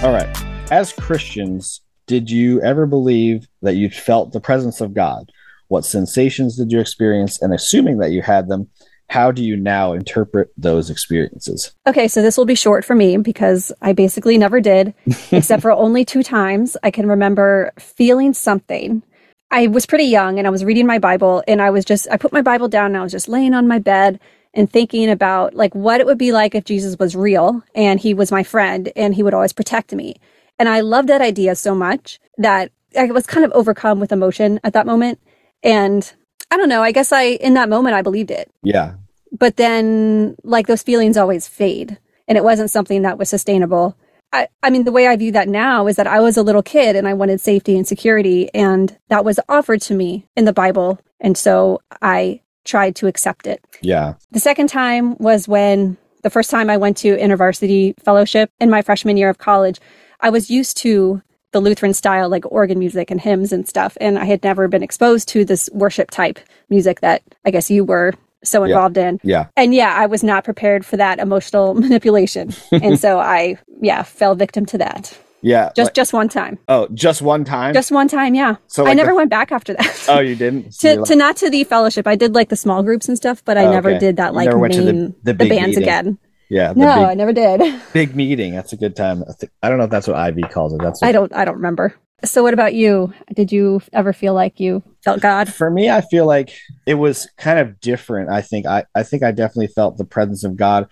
All 0.03 0.13
right. 0.15 0.35
As 0.73 0.95
Christians, 0.95 1.83
did 2.07 2.31
you 2.31 2.63
ever 2.63 2.87
believe 2.87 3.47
that 3.61 3.75
you 3.75 3.91
felt 3.91 4.33
the 4.33 4.41
presence 4.41 4.81
of 4.81 4.95
God? 4.95 5.31
What 5.71 5.85
sensations 5.85 6.57
did 6.57 6.73
you 6.73 6.81
experience? 6.81 7.41
And 7.41 7.55
assuming 7.55 7.99
that 7.99 8.11
you 8.11 8.23
had 8.23 8.49
them, 8.49 8.69
how 9.09 9.31
do 9.31 9.45
you 9.45 9.57
now 9.57 9.93
interpret 9.93 10.51
those 10.57 10.91
experiences? 10.91 11.73
Okay, 11.87 12.09
so 12.09 12.23
this 12.23 12.37
will 12.37 12.45
be 12.45 12.57
short 12.57 12.85
for 12.85 12.97
me 12.97 13.17
because 13.19 13.71
I 13.81 13.93
basically 13.93 14.37
never 14.37 14.61
did, 14.61 14.95
except 15.31 15.63
for 15.63 15.71
only 15.71 16.05
two 16.05 16.25
times. 16.25 16.77
I 16.83 16.91
can 16.91 17.07
remember 17.07 17.73
feeling 17.79 18.35
something. 18.35 19.05
I 19.53 19.69
was 19.69 19.87
pretty 19.87 20.07
young 20.07 20.39
and 20.39 20.47
I 20.47 20.51
was 20.51 20.65
reading 20.65 20.89
my 20.89 20.99
Bible 20.99 21.45
and 21.47 21.63
I 21.63 21.71
was 21.71 21.85
just, 21.85 22.09
I 22.11 22.17
put 22.17 22.33
my 22.33 22.43
Bible 22.43 22.67
down 22.67 22.87
and 22.87 22.97
I 22.97 23.03
was 23.03 23.13
just 23.13 23.29
laying 23.29 23.55
on 23.55 23.69
my 23.69 23.79
bed 23.79 24.19
and 24.55 24.69
thinking 24.69 25.09
about 25.09 25.55
like 25.55 25.73
what 25.77 26.01
it 26.01 26.07
would 26.07 26.19
be 26.19 26.33
like 26.33 26.57
if 26.57 26.65
Jesus 26.65 26.99
was 26.99 27.15
real 27.15 27.63
and 27.77 28.01
he 28.01 28.13
was 28.13 28.33
my 28.33 28.43
friend 28.43 28.91
and 28.97 29.15
he 29.15 29.23
would 29.23 29.35
always 29.35 29.53
protect 29.53 29.93
me. 29.93 30.17
And 30.59 30.69
I 30.69 30.81
loved 30.81 31.09
that 31.11 31.21
idea 31.21 31.55
so 31.55 31.77
much 31.77 32.19
that 32.39 32.73
I 32.99 33.05
was 33.07 33.25
kind 33.27 33.45
of 33.45 33.53
overcome 33.53 34.01
with 34.01 34.11
emotion 34.11 34.59
at 34.65 34.73
that 34.73 34.85
moment. 34.85 35.21
And 35.63 36.11
I 36.51 36.57
don't 36.57 36.69
know, 36.69 36.83
I 36.83 36.93
guess 36.93 37.13
I, 37.13 37.23
in 37.23 37.55
that 37.55 37.69
moment, 37.69 37.95
I 37.95 38.03
believed 38.03 38.31
it 38.31 38.51
Yeah. 38.63 38.95
but 39.39 39.57
then 39.57 40.35
like 40.43 40.67
those 40.67 40.83
feelings 40.83 41.17
always 41.17 41.47
fade 41.49 41.99
and 42.27 42.37
it 42.39 42.45
wasn't 42.45 42.71
something 42.71 43.03
that 43.03 43.19
was 43.19 43.29
sustainable 43.29 43.97
I, 44.33 44.47
I 44.63 44.71
mean 44.71 44.85
the 44.85 44.93
way 44.93 45.07
i 45.09 45.17
view 45.17 45.33
that 45.33 45.49
now 45.49 45.87
is 45.89 45.97
that 45.97 46.07
i 46.07 46.21
was 46.21 46.37
a 46.37 46.43
little 46.43 46.63
kid 46.63 46.95
and 46.97 47.07
i 47.09 47.15
wanted 47.15 47.41
safety 47.41 47.77
and 47.77 47.87
security 47.87 48.49
and 48.55 48.97
that 49.09 49.25
was 49.25 49.39
offered 49.49 49.81
to 49.83 49.95
me 49.95 50.27
in 50.37 50.45
the 50.45 50.53
bible 50.53 51.01
and 51.21 51.37
so 51.39 51.81
i 52.03 52.41
tried 52.65 52.95
to 52.97 53.07
accept 53.09 53.47
it 53.47 53.61
Yeah. 53.83 54.15
the 54.33 54.41
second 54.41 54.69
time 54.69 55.17
was 55.19 55.47
when 55.49 55.97
the 56.23 56.31
first 56.31 56.51
time 56.51 56.69
i 56.71 56.77
went 56.77 56.97
to 56.99 57.17
intervarsity 57.17 57.95
fellowship 58.01 58.51
in 58.61 58.71
my 58.71 58.83
freshman 58.83 59.17
year 59.17 59.31
of 59.31 59.39
college 59.39 59.79
i 60.21 60.31
was 60.31 60.51
used 60.51 60.77
to 60.79 61.23
the 61.53 61.61
lutheran 61.61 61.93
style 61.95 62.29
like 62.29 62.45
organ 62.51 62.79
music 62.79 63.11
and 63.11 63.21
hymns 63.21 63.53
and 63.53 63.69
stuff 63.69 63.97
and 64.01 64.19
i 64.19 64.25
had 64.25 64.43
never 64.45 64.69
been 64.69 64.83
exposed 64.83 65.29
to 65.29 65.45
this 65.45 65.69
worship 65.73 66.11
type 66.11 66.39
music 66.69 67.01
that 67.01 67.23
i 67.45 67.51
guess 67.51 67.71
you 67.71 67.85
were 67.85 68.13
so 68.43 68.65
Yeah. 68.65 68.75
involved 68.77 68.97
in 68.97 69.21
Yeah. 69.23 69.47
and 69.55 69.75
yeah, 69.75 69.95
I 69.95 70.07
was 70.07 70.23
not 70.25 70.45
prepared 70.45 70.87
for 70.87 70.97
that 70.97 71.19
emotional 71.19 71.75
manipulation. 71.85 72.55
and 72.73 72.99
so 72.99 73.19
I, 73.39 73.59
yeah, 73.83 74.03
fell 74.03 74.35
victim 74.35 74.65
to 74.65 74.79
that. 74.79 75.15
Yeah. 75.43 75.73
Just 75.77 75.89
Like- 75.89 75.95
just 75.95 76.13
one 76.15 76.31
time. 76.31 76.59
oh, 76.67 76.89
just 76.95 77.21
one 77.21 77.45
time. 77.45 77.75
Just 77.75 77.91
one 77.93 78.09
time, 78.09 78.35
yeah. 78.35 78.57
So, 78.67 78.87
I 78.87 78.95
never 78.95 79.11
the- 79.11 79.17
went 79.17 79.29
back 79.29 79.53
after 79.53 79.75
that. 79.75 80.07
oh, 80.09 80.21
you 80.21 80.37
didn't. 80.37 80.73
So 80.81 80.89
to, 80.89 80.95
you're 80.95 81.05
to 81.07 81.17
not 81.17 81.37
to 81.37 81.51
the 81.51 81.65
fellowship. 81.65 82.07
I 82.07 82.17
did 82.17 82.35
like 82.35 82.49
the 82.49 82.57
small 82.57 82.83
groups 82.83 83.09
and 83.09 83.17
stuff, 83.19 83.45
but 83.45 83.59
I 83.59 83.67
Oh, 83.67 83.73
never 83.73 83.91
okay. 83.91 83.99
did 83.99 84.17
that 84.17 84.33
like 84.33 84.49
to 84.49 84.57
the- 84.57 84.69
main 84.93 85.15
the 85.23 85.35
the, 85.35 85.49
bands 85.49 85.77
meeting. 85.77 85.83
again. 85.83 86.19
Yeah. 86.51 86.73
No, 86.77 86.95
big, 86.95 87.05
I 87.05 87.15
never 87.15 87.33
did. 87.33 87.81
big 87.93 88.15
meeting. 88.15 88.55
That's 88.55 88.73
a 88.73 88.77
good 88.77 88.97
time. 88.97 89.25
I, 89.27 89.47
I 89.63 89.69
don't 89.69 89.79
know 89.79 89.85
if 89.85 89.91
that's 89.91 90.09
what 90.09 90.37
IV 90.37 90.51
calls 90.51 90.75
it. 90.75 90.81
That's 90.83 91.03
I 91.03 91.13
don't 91.13 91.35
I 91.35 91.45
don't 91.45 91.57
remember. 91.57 91.95
So 92.23 92.43
what 92.43 92.53
about 92.53 92.75
you? 92.75 93.15
Did 93.35 93.51
you 93.51 93.81
ever 93.95 94.13
feel 94.13 94.35
like 94.35 94.61
you 94.61 94.83
felt 95.03 95.21
God? 95.21 95.53
for 95.53 95.71
me 95.71 95.91
i 95.91 96.01
feel 96.01 96.27
like 96.27 96.51
it 96.87 96.95
was 96.95 97.29
kind 97.37 97.59
of 97.59 97.81
different 97.81 98.31
i 98.31 98.41
think 98.41 98.67
i 98.67 98.85
i 98.95 99.03
think 99.03 99.23
i 99.23 99.31
definitely 99.31 99.67
felt 99.69 99.97
the 99.97 100.05
presence 100.05 100.45
of 100.45 100.57
god 100.57 100.87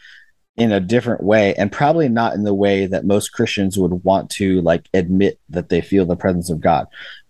in 0.57 0.73
a 0.73 0.81
different 0.81 1.23
way 1.23 1.55
and 1.55 1.71
probably 1.71 2.09
not 2.09 2.35
in 2.35 2.43
the 2.45 2.55
way 2.55 2.87
that 2.87 3.05
most 3.05 3.33
christians 3.33 3.79
would 3.79 4.05
want 4.05 4.31
to 4.31 4.61
like 4.63 4.89
admit 4.95 5.39
that 5.49 5.69
they 5.69 5.81
feel 5.81 6.07
the 6.07 6.17
presence 6.17 6.51
of 6.51 6.61
god 6.61 6.87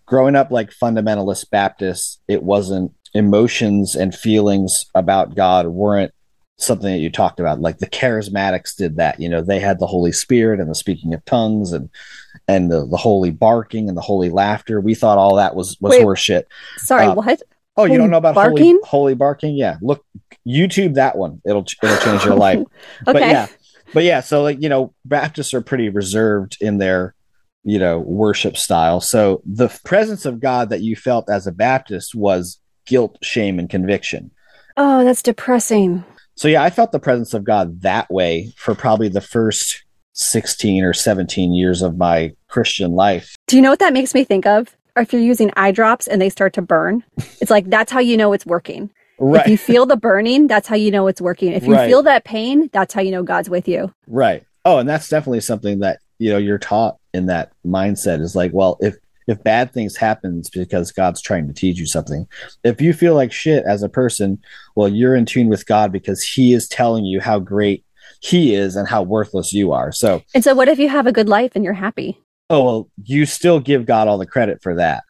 growing 0.06 0.36
up 0.36 0.50
like 0.50 0.70
fundamentalist 0.70 1.50
baptists 1.50 2.18
it 2.28 2.42
wasn't 2.42 2.92
emotions 3.14 3.94
and 3.94 4.14
feelings 4.14 4.86
about 4.94 5.34
god 5.34 5.66
weren't 5.66 6.12
something 6.58 6.90
that 6.92 6.98
you 6.98 7.08
talked 7.10 7.38
about 7.40 7.60
like 7.60 7.78
the 7.78 7.86
charismatics 7.86 8.76
did 8.76 8.96
that 8.96 9.20
you 9.20 9.28
know 9.28 9.40
they 9.40 9.60
had 9.60 9.78
the 9.78 9.86
holy 9.86 10.12
spirit 10.12 10.58
and 10.60 10.68
the 10.68 10.74
speaking 10.74 11.14
of 11.14 11.24
tongues 11.24 11.72
and 11.72 11.88
and 12.48 12.70
the, 12.70 12.84
the 12.86 12.96
holy 12.96 13.30
barking 13.30 13.88
and 13.88 13.96
the 13.96 14.02
holy 14.02 14.28
laughter 14.28 14.80
we 14.80 14.94
thought 14.94 15.18
all 15.18 15.36
that 15.36 15.54
was 15.54 15.76
was 15.80 15.92
Wait. 15.92 16.02
horse 16.02 16.20
shit 16.20 16.48
Sorry, 16.78 17.06
Uh, 17.06 17.14
what? 17.14 17.42
Oh, 17.76 17.84
you 17.84 17.96
don't 17.96 18.10
know 18.10 18.18
about 18.18 18.34
holy 18.34 18.48
barking? 18.48 18.80
holy 18.82 19.14
barking? 19.14 19.54
Yeah, 19.54 19.76
look, 19.80 20.04
YouTube 20.44 20.94
that 20.94 21.16
one. 21.16 21.40
It'll 21.46 21.64
it'll 21.80 21.96
change 21.98 22.24
your 22.24 22.34
life. 22.34 22.58
okay. 23.06 23.12
But 23.12 23.22
yeah, 23.22 23.46
but 23.94 24.02
yeah. 24.02 24.20
So 24.20 24.42
like 24.42 24.60
you 24.60 24.68
know, 24.68 24.92
Baptists 25.04 25.54
are 25.54 25.60
pretty 25.60 25.88
reserved 25.88 26.56
in 26.60 26.78
their 26.78 27.14
you 27.62 27.78
know 27.78 28.00
worship 28.00 28.56
style. 28.56 29.00
So 29.00 29.42
the 29.46 29.68
presence 29.84 30.26
of 30.26 30.40
God 30.40 30.70
that 30.70 30.80
you 30.80 30.96
felt 30.96 31.30
as 31.30 31.46
a 31.46 31.52
Baptist 31.52 32.16
was 32.16 32.58
guilt, 32.84 33.16
shame, 33.22 33.60
and 33.60 33.70
conviction. 33.70 34.32
Oh, 34.76 35.04
that's 35.04 35.22
depressing. 35.22 36.04
So 36.38 36.46
yeah, 36.46 36.62
I 36.62 36.70
felt 36.70 36.92
the 36.92 37.00
presence 37.00 37.34
of 37.34 37.42
God 37.42 37.82
that 37.82 38.08
way 38.12 38.52
for 38.56 38.72
probably 38.72 39.08
the 39.08 39.20
first 39.20 39.82
sixteen 40.12 40.84
or 40.84 40.92
seventeen 40.92 41.52
years 41.52 41.82
of 41.82 41.96
my 41.96 42.32
Christian 42.46 42.92
life. 42.92 43.34
Do 43.48 43.56
you 43.56 43.62
know 43.62 43.70
what 43.70 43.80
that 43.80 43.92
makes 43.92 44.14
me 44.14 44.22
think 44.22 44.46
of? 44.46 44.76
Or 44.94 45.02
if 45.02 45.12
you're 45.12 45.20
using 45.20 45.50
eye 45.56 45.72
drops 45.72 46.06
and 46.06 46.22
they 46.22 46.28
start 46.28 46.52
to 46.52 46.62
burn, 46.62 47.02
it's 47.40 47.50
like 47.50 47.68
that's 47.68 47.90
how 47.90 47.98
you 47.98 48.16
know 48.16 48.32
it's 48.32 48.46
working. 48.46 48.88
Right. 49.18 49.46
If 49.46 49.50
you 49.50 49.58
feel 49.58 49.84
the 49.84 49.96
burning, 49.96 50.46
that's 50.46 50.68
how 50.68 50.76
you 50.76 50.92
know 50.92 51.08
it's 51.08 51.20
working. 51.20 51.52
If 51.52 51.66
you 51.66 51.74
Right. 51.74 51.88
feel 51.88 52.04
that 52.04 52.24
pain, 52.24 52.70
that's 52.72 52.94
how 52.94 53.00
you 53.00 53.10
know 53.10 53.24
God's 53.24 53.50
with 53.50 53.66
you. 53.66 53.92
Right. 54.06 54.44
Oh, 54.64 54.78
and 54.78 54.88
that's 54.88 55.08
definitely 55.08 55.40
something 55.40 55.80
that 55.80 55.98
you 56.20 56.30
know 56.30 56.38
you're 56.38 56.58
taught 56.58 56.98
in 57.12 57.26
that 57.26 57.50
mindset 57.66 58.20
is 58.20 58.36
like, 58.36 58.52
well, 58.54 58.78
if 58.80 58.94
if 59.28 59.42
bad 59.44 59.72
things 59.72 59.96
happen, 59.96 60.38
it's 60.40 60.50
because 60.50 60.90
God's 60.90 61.22
trying 61.22 61.46
to 61.46 61.52
teach 61.52 61.78
you 61.78 61.86
something. 61.86 62.26
If 62.64 62.80
you 62.80 62.92
feel 62.92 63.14
like 63.14 63.30
shit 63.30 63.62
as 63.66 63.82
a 63.82 63.88
person, 63.88 64.38
well, 64.74 64.88
you're 64.88 65.14
in 65.14 65.26
tune 65.26 65.48
with 65.48 65.66
God 65.66 65.92
because 65.92 66.22
He 66.24 66.52
is 66.54 66.66
telling 66.66 67.04
you 67.04 67.20
how 67.20 67.38
great 67.38 67.84
He 68.20 68.54
is 68.54 68.74
and 68.74 68.88
how 68.88 69.02
worthless 69.02 69.52
you 69.52 69.70
are. 69.72 69.92
So, 69.92 70.22
And 70.34 70.42
so, 70.42 70.54
what 70.54 70.68
if 70.68 70.78
you 70.78 70.88
have 70.88 71.06
a 71.06 71.12
good 71.12 71.28
life 71.28 71.52
and 71.54 71.62
you're 71.64 71.74
happy? 71.74 72.18
oh 72.50 72.64
well, 72.64 72.90
you 73.04 73.26
still 73.26 73.60
give 73.60 73.84
God 73.84 74.08
all 74.08 74.16
the 74.16 74.24
credit 74.26 74.62
for 74.62 74.74
that. 74.76 75.04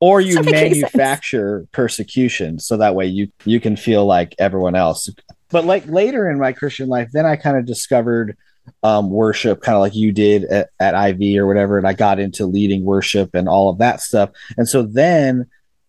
Or 0.00 0.22
you 0.22 0.34
Doesn't 0.36 0.52
make 0.52 0.54
any 0.64 0.80
sense. 0.80 0.94
manufacture 0.94 1.66
persecution 1.72 2.58
so 2.58 2.78
that 2.78 2.94
way 2.94 3.06
you 3.06 3.28
you 3.44 3.60
can 3.60 3.76
feel 3.76 4.06
like 4.06 4.34
everyone 4.38 4.74
else. 4.74 5.10
But 5.50 5.64
like 5.66 5.86
later 5.86 6.30
in 6.30 6.38
my 6.38 6.52
Christian 6.52 6.88
life, 6.88 7.10
then 7.12 7.26
I 7.26 7.36
kind 7.36 7.56
of 7.58 7.66
discovered 7.66 8.36
um, 8.82 9.10
worship, 9.10 9.60
kind 9.62 9.76
of 9.76 9.80
like 9.80 9.94
you 9.94 10.12
did 10.12 10.44
at, 10.44 10.70
at 10.80 10.94
IV 10.94 11.38
or 11.40 11.46
whatever, 11.46 11.78
and 11.78 11.86
I 11.86 11.92
got 11.92 12.18
into 12.18 12.46
leading 12.46 12.84
worship 12.84 13.34
and 13.34 13.48
all 13.48 13.70
of 13.70 13.78
that 13.78 14.00
stuff. 14.00 14.30
And 14.56 14.68
so 14.68 14.82
then 14.82 15.46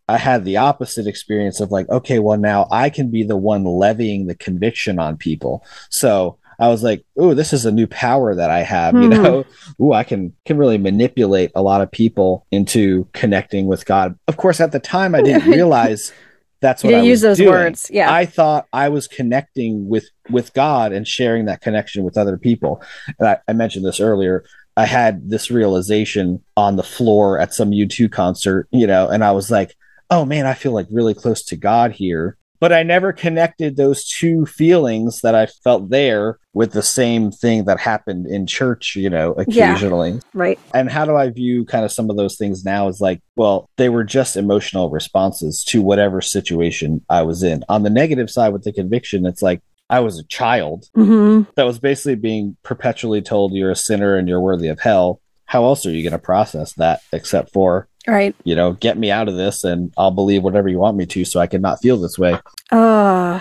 I 0.10 0.18
had 0.18 0.46
the 0.46 0.58
opposite 0.58 1.06
experience 1.08 1.60
of 1.60 1.72
like, 1.72 1.90
okay, 1.90 2.20
well 2.20 2.38
now 2.38 2.68
I 2.72 2.90
can 2.90 3.12
be 3.12 3.24
the 3.24 3.38
one 3.38 3.66
levying 3.66 4.28
the 4.28 4.36
conviction 4.36 5.00
on 5.00 5.18
people. 5.18 5.66
So 5.90 6.38
I 6.60 6.70
was 6.70 6.82
like, 6.82 7.06
oh, 7.18 7.34
this 7.36 7.54
is 7.54 7.66
a 7.66 7.72
new 7.72 7.86
power 7.88 8.34
that 8.34 8.50
I 8.50 8.64
have, 8.64 8.96
you 9.00 9.10
Hmm. 9.10 9.24
know. 9.24 9.46
Ooh, 9.82 9.94
I 9.94 10.04
can 10.04 10.34
can 10.46 10.58
really 10.58 10.78
manipulate 10.78 11.52
a 11.56 11.62
lot 11.62 11.82
of 11.82 11.92
people 11.92 12.46
into 12.52 13.08
connecting 13.14 13.68
with 13.68 13.86
God. 13.86 14.18
Of 14.28 14.38
course, 14.38 14.60
at 14.60 14.72
the 14.72 14.80
time 14.80 15.14
I 15.14 15.22
didn't 15.22 15.50
realize 15.52 16.12
that's 16.60 16.84
what 16.84 16.96
I 16.96 17.02
use 17.02 17.22
those 17.22 17.38
doing. 17.38 17.50
words. 17.50 17.90
Yeah. 17.94 18.12
I 18.12 18.26
thought 18.26 18.68
I 18.74 18.90
was 18.90 19.08
connecting 19.08 19.88
with 19.88 20.10
with 20.30 20.54
God 20.54 20.92
and 20.92 21.08
sharing 21.08 21.46
that 21.46 21.62
connection 21.62 22.04
with 22.04 22.18
other 22.18 22.38
people. 22.38 22.82
And 23.20 23.28
I, 23.28 23.38
I 23.48 23.54
mentioned 23.54 23.86
this 23.86 24.00
earlier. 24.00 24.44
I 24.76 24.86
had 24.86 25.30
this 25.30 25.50
realization 25.50 26.44
on 26.56 26.76
the 26.76 26.84
floor 26.84 27.40
at 27.40 27.54
some 27.54 27.72
U2 27.72 28.12
concert, 28.12 28.68
you 28.72 28.86
know, 28.86 29.08
and 29.08 29.24
I 29.24 29.32
was 29.32 29.50
like, 29.50 29.76
oh 30.10 30.26
man, 30.26 30.46
I 30.46 30.54
feel 30.54 30.72
like 30.72 30.88
really 30.92 31.14
close 31.14 31.44
to 31.46 31.56
God 31.56 31.92
here. 31.92 32.37
But 32.60 32.74
I 32.74 32.84
never 32.84 33.14
connected 33.14 33.76
those 33.76 34.08
two 34.08 34.46
feelings 34.46 35.22
that 35.22 35.36
I 35.36 35.46
felt 35.46 35.90
there 35.90 36.40
with 36.54 36.72
the 36.72 36.82
same 36.82 37.32
thing 37.32 37.66
that 37.66 37.80
happened 37.80 38.26
in 38.26 38.48
church, 38.48 38.96
you 38.96 39.10
know, 39.10 39.34
occasionally. 39.34 40.14
Yeah, 40.14 40.20
right. 40.34 40.60
And 40.74 40.90
how 40.90 41.06
do 41.06 41.16
I 41.16 41.30
view 41.30 41.66
kind 41.66 41.86
of 41.86 41.92
some 41.92 42.10
of 42.10 42.18
those 42.18 42.36
things 42.36 42.66
now 42.66 42.88
is 42.88 43.00
like, 43.00 43.22
well, 43.36 43.70
they 43.78 43.90
were 43.90 44.04
just 44.04 44.36
emotional 44.36 44.90
responses 44.90 45.64
to 45.66 45.82
whatever 45.82 46.20
situation 46.20 47.06
I 47.10 47.22
was 47.22 47.44
in. 47.44 47.64
On 47.70 47.84
the 47.84 47.92
negative 47.92 48.30
side 48.32 48.54
with 48.54 48.64
the 48.64 48.74
conviction, 48.74 49.26
it's 49.26 49.42
like, 49.42 49.62
I 49.90 50.02
was 50.02 50.20
a 50.20 50.24
child 50.26 50.90
Mm-hmm. 50.98 51.50
that 51.56 51.64
was 51.64 51.80
basically 51.80 52.16
being 52.16 52.58
perpetually 52.64 53.22
told 53.22 53.54
you're 53.54 53.72
a 53.72 53.76
sinner 53.76 54.18
and 54.18 54.28
you're 54.28 54.42
worthy 54.42 54.68
of 54.68 54.80
hell. 54.80 55.22
How 55.48 55.64
else 55.66 55.86
are 55.86 55.92
you 55.92 56.04
going 56.04 56.12
to 56.12 56.20
process 56.20 56.74
that 56.74 57.02
except 57.12 57.52
for, 57.54 57.88
Right. 58.08 58.36
you 58.44 58.56
know, 58.56 58.74
get 58.74 58.98
me 58.98 59.10
out 59.12 59.28
of 59.28 59.36
this 59.36 59.64
and 59.64 59.92
I'll 59.98 60.12
believe 60.12 60.44
whatever 60.44 60.68
you 60.70 60.78
want 60.78 60.96
me 60.98 61.06
to 61.08 61.26
so 61.26 61.40
I 61.40 61.48
can 61.48 61.62
not 61.62 61.82
feel 61.82 61.98
this 61.98 62.20
way? 62.20 62.38
Uh, 62.72 63.40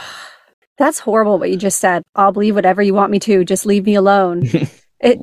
that's 0.79 1.01
horrible 1.01 1.39
what 1.39 1.51
you 1.51 1.57
just 1.57 1.81
said. 1.81 2.03
I'll 2.15 2.33
believe 2.33 2.55
whatever 2.55 2.81
you 2.83 2.95
want 2.95 3.11
me 3.11 3.19
to. 3.21 3.45
Just 3.45 3.67
leave 3.67 3.85
me 3.87 3.95
alone. 3.97 4.45
it, 5.01 5.19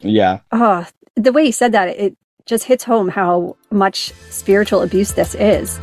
Yeah. 0.00 0.40
oh, 0.52 0.86
the 1.16 1.32
way 1.32 1.44
you 1.44 1.52
said 1.52 1.72
that, 1.72 1.88
it 1.88 2.16
just 2.46 2.64
hits 2.64 2.84
home 2.84 3.08
how 3.08 3.56
much 3.70 4.12
spiritual 4.30 4.82
abuse 4.82 5.12
this 5.12 5.34
is. 5.34 5.78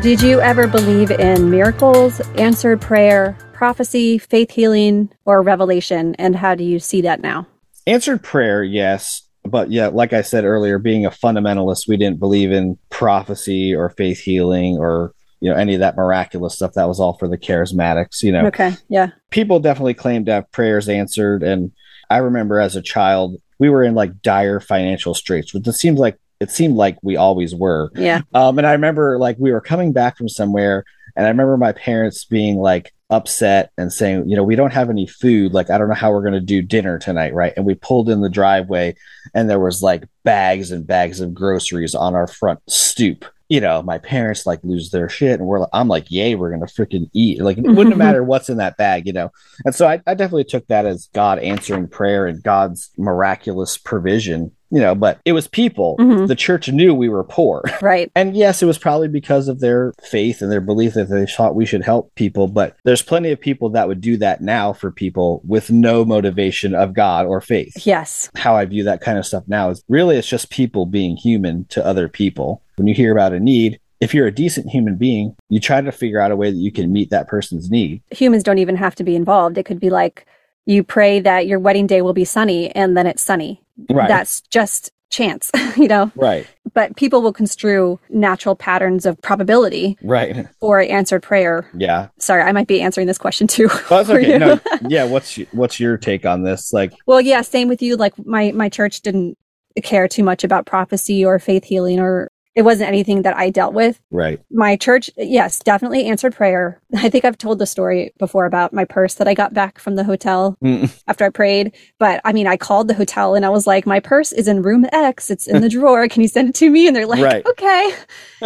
Did 0.00 0.22
you 0.22 0.40
ever 0.40 0.66
believe 0.66 1.10
in 1.10 1.50
miracles, 1.50 2.20
answered 2.36 2.80
prayer, 2.80 3.36
prophecy, 3.52 4.16
faith 4.16 4.50
healing, 4.50 5.10
or 5.26 5.42
revelation? 5.42 6.14
And 6.14 6.34
how 6.34 6.54
do 6.54 6.64
you 6.64 6.78
see 6.78 7.02
that 7.02 7.20
now? 7.20 7.46
Answered 7.86 8.22
prayer, 8.22 8.64
yes. 8.64 9.28
But 9.44 9.70
yeah, 9.70 9.88
like 9.88 10.14
I 10.14 10.22
said 10.22 10.44
earlier, 10.44 10.78
being 10.78 11.04
a 11.04 11.10
fundamentalist, 11.10 11.86
we 11.86 11.98
didn't 11.98 12.18
believe 12.18 12.50
in 12.50 12.78
prophecy 12.88 13.74
or 13.74 13.90
faith 13.90 14.20
healing 14.20 14.78
or 14.78 15.12
you 15.40 15.50
know 15.50 15.56
any 15.56 15.74
of 15.74 15.80
that 15.80 15.96
miraculous 15.96 16.54
stuff. 16.54 16.72
That 16.74 16.88
was 16.88 16.98
all 16.98 17.18
for 17.18 17.28
the 17.28 17.38
charismatics. 17.38 18.22
You 18.22 18.32
know, 18.32 18.46
Okay. 18.46 18.72
Yeah. 18.88 19.08
people 19.28 19.60
definitely 19.60 19.94
claim 19.94 20.24
to 20.24 20.32
have 20.32 20.50
prayers 20.50 20.88
answered, 20.88 21.42
and 21.42 21.72
I 22.08 22.18
remember 22.18 22.58
as 22.58 22.74
a 22.74 22.82
child, 22.82 23.36
we 23.58 23.68
were 23.68 23.84
in 23.84 23.94
like 23.94 24.22
dire 24.22 24.60
financial 24.60 25.12
straits, 25.14 25.52
which 25.52 25.68
it 25.68 25.72
seems 25.74 25.98
like 25.98 26.18
it 26.40 26.50
seemed 26.50 26.76
like 26.76 26.98
we 27.02 27.16
always 27.16 27.54
were. 27.54 27.92
Yeah. 27.94 28.22
Um, 28.32 28.58
and 28.58 28.66
I 28.66 28.72
remember 28.72 29.18
like 29.18 29.36
we 29.38 29.52
were 29.52 29.60
coming 29.60 29.92
back 29.92 30.16
from 30.16 30.28
somewhere, 30.28 30.84
and 31.14 31.26
I 31.26 31.28
remember 31.28 31.56
my 31.56 31.72
parents 31.72 32.24
being 32.24 32.56
like 32.56 32.92
upset 33.10 33.72
and 33.76 33.92
saying, 33.92 34.28
you 34.28 34.36
know, 34.36 34.44
we 34.44 34.56
don't 34.56 34.72
have 34.72 34.88
any 34.88 35.06
food. 35.06 35.52
Like, 35.52 35.68
I 35.68 35.76
don't 35.76 35.88
know 35.88 35.94
how 35.94 36.12
we're 36.12 36.22
going 36.22 36.34
to 36.34 36.40
do 36.40 36.62
dinner 36.62 36.98
tonight. 36.98 37.34
Right. 37.34 37.52
And 37.56 37.66
we 37.66 37.74
pulled 37.74 38.08
in 38.08 38.22
the 38.22 38.30
driveway, 38.30 38.96
and 39.34 39.50
there 39.50 39.60
was 39.60 39.82
like 39.82 40.04
bags 40.24 40.70
and 40.70 40.86
bags 40.86 41.20
of 41.20 41.34
groceries 41.34 41.94
on 41.94 42.14
our 42.14 42.26
front 42.26 42.60
stoop. 42.68 43.26
You 43.48 43.60
know, 43.60 43.82
my 43.82 43.98
parents 43.98 44.46
like 44.46 44.60
lose 44.62 44.90
their 44.90 45.08
shit, 45.08 45.40
and 45.40 45.46
we're 45.46 45.60
like, 45.60 45.70
I'm 45.72 45.88
like, 45.88 46.10
yay, 46.10 46.36
we're 46.36 46.52
gonna 46.52 46.66
freaking 46.66 47.10
eat. 47.12 47.42
Like, 47.42 47.58
it 47.58 47.68
wouldn't 47.68 47.96
matter 47.98 48.22
what's 48.22 48.48
in 48.48 48.58
that 48.58 48.78
bag, 48.78 49.06
you 49.06 49.12
know. 49.12 49.30
And 49.64 49.74
so 49.74 49.88
I, 49.88 50.00
I 50.06 50.14
definitely 50.14 50.44
took 50.44 50.68
that 50.68 50.86
as 50.86 51.10
God 51.12 51.40
answering 51.40 51.88
prayer 51.88 52.26
and 52.26 52.42
God's 52.42 52.90
miraculous 52.96 53.76
provision, 53.76 54.52
you 54.70 54.80
know. 54.80 54.94
But 54.94 55.20
it 55.24 55.32
was 55.32 55.48
people. 55.48 55.96
Mhm. 55.98 56.26
The 56.28 56.34
church 56.36 56.68
knew 56.68 56.94
we 56.94 57.08
were 57.08 57.24
poor. 57.24 57.62
Right. 57.82 58.10
And 58.14 58.36
yes, 58.36 58.62
it 58.62 58.66
was 58.66 58.78
probably 58.78 59.08
because 59.08 59.48
of 59.48 59.60
their 59.60 59.92
faith 60.02 60.42
and 60.42 60.52
their 60.52 60.60
belief 60.60 60.94
that 60.94 61.08
they 61.08 61.24
thought 61.26 61.54
we 61.54 61.64
should 61.66 61.82
help 61.82 62.14
people. 62.14 62.46
But 62.46 62.76
there's 62.84 63.00
plenty 63.02 63.30
of 63.32 63.40
people 63.40 63.70
that 63.70 63.88
would 63.88 64.00
do 64.02 64.16
that 64.18 64.42
now 64.42 64.72
for 64.74 64.90
people 64.90 65.40
with 65.46 65.70
no 65.70 66.04
motivation 66.04 66.74
of 66.74 66.92
God 66.92 67.26
or 67.26 67.40
faith. 67.40 67.86
Yes. 67.86 68.30
How 68.36 68.54
I 68.54 68.64
view 68.66 68.84
that 68.84 69.00
kind 69.00 69.18
of 69.18 69.24
stuff 69.26 69.44
now 69.46 69.70
is 69.70 69.82
really 69.88 70.16
it's 70.16 70.28
just 70.28 70.50
people 70.50 70.84
being 70.86 71.16
human 71.16 71.64
to 71.70 71.84
other 71.84 72.06
people. 72.08 72.62
When 72.76 72.86
you 72.86 72.94
hear 72.94 73.12
about 73.12 73.32
a 73.32 73.40
need, 73.40 73.80
if 74.00 74.14
you're 74.14 74.26
a 74.26 74.32
decent 74.34 74.68
human 74.70 74.96
being, 74.96 75.34
you 75.48 75.58
try 75.60 75.80
to 75.80 75.92
figure 75.92 76.20
out 76.20 76.30
a 76.30 76.36
way 76.36 76.50
that 76.50 76.56
you 76.56 76.72
can 76.72 76.92
meet 76.92 77.10
that 77.10 77.28
person's 77.28 77.70
need. 77.70 78.02
Humans 78.10 78.42
don't 78.42 78.58
even 78.58 78.76
have 78.76 78.94
to 78.96 79.04
be 79.04 79.16
involved. 79.16 79.58
It 79.58 79.64
could 79.64 79.80
be 79.80 79.90
like 79.90 80.26
you 80.66 80.82
pray 80.84 81.20
that 81.20 81.46
your 81.46 81.58
wedding 81.58 81.86
day 81.86 82.02
will 82.02 82.12
be 82.12 82.24
sunny 82.24 82.70
and 82.74 82.96
then 82.96 83.06
it's 83.06 83.22
sunny. 83.22 83.62
Right. 83.88 84.08
That's 84.08 84.40
just 84.42 84.90
chance, 85.10 85.50
you 85.76 85.88
know? 85.88 86.12
right. 86.14 86.46
But 86.72 86.94
people 86.94 87.20
will 87.20 87.32
construe 87.32 87.98
natural 88.10 88.54
patterns 88.54 89.04
of 89.04 89.20
probability 89.22 89.98
Right. 90.02 90.46
or 90.60 90.80
answered 90.82 91.22
prayer. 91.24 91.68
Yeah. 91.76 92.08
Sorry, 92.18 92.42
I 92.42 92.52
might 92.52 92.68
be 92.68 92.80
answering 92.80 93.08
this 93.08 93.18
question 93.18 93.48
too. 93.48 93.66
Well, 93.90 94.04
that's 94.04 94.10
okay. 94.24 94.38
No, 94.38 94.60
yeah. 94.88 95.02
What's 95.04 95.34
what's 95.50 95.80
your 95.80 95.96
take 95.96 96.24
on 96.24 96.44
this? 96.44 96.72
Like, 96.72 96.92
Well, 97.06 97.20
yeah, 97.20 97.40
same 97.40 97.66
with 97.66 97.82
you. 97.82 97.96
Like 97.96 98.14
my 98.24 98.52
my 98.52 98.68
church 98.68 99.00
didn't 99.00 99.36
care 99.82 100.06
too 100.06 100.22
much 100.22 100.44
about 100.44 100.64
prophecy 100.66 101.24
or 101.24 101.38
faith 101.40 101.64
healing 101.64 101.98
or 101.98 102.30
it 102.56 102.62
wasn't 102.62 102.88
anything 102.88 103.22
that 103.22 103.36
I 103.36 103.50
dealt 103.50 103.74
with. 103.74 104.00
right. 104.10 104.40
My 104.50 104.76
church, 104.76 105.08
yes, 105.16 105.60
definitely 105.60 106.06
answered 106.06 106.34
prayer. 106.34 106.82
I 106.96 107.08
think 107.08 107.24
I've 107.24 107.38
told 107.38 107.58
the 107.58 107.66
story 107.66 108.12
before 108.18 108.44
about 108.44 108.72
my 108.72 108.84
purse 108.84 109.14
that 109.14 109.28
I 109.28 109.34
got 109.34 109.54
back 109.54 109.78
from 109.78 109.94
the 109.94 110.04
hotel 110.04 110.56
Mm, 110.62 110.92
after 111.06 111.24
I 111.24 111.28
prayed. 111.28 111.72
But 111.98 112.20
I 112.24 112.32
mean, 112.32 112.46
I 112.46 112.56
called 112.56 112.88
the 112.88 112.94
hotel 112.94 113.34
and 113.34 113.46
I 113.46 113.50
was 113.50 113.66
like, 113.66 113.86
my 113.86 114.00
purse 114.00 114.32
is 114.32 114.48
in 114.48 114.62
room 114.62 114.84
X. 114.92 115.30
It's 115.30 115.46
in 115.46 115.62
the 115.62 115.68
drawer. 115.76 116.08
Can 116.08 116.22
you 116.22 116.28
send 116.28 116.48
it 116.48 116.54
to 116.56 116.70
me? 116.70 116.86
And 116.88 116.96
they're 116.96 117.06
like, 117.06 117.22
Right. 117.22 117.46
okay. 117.50 117.92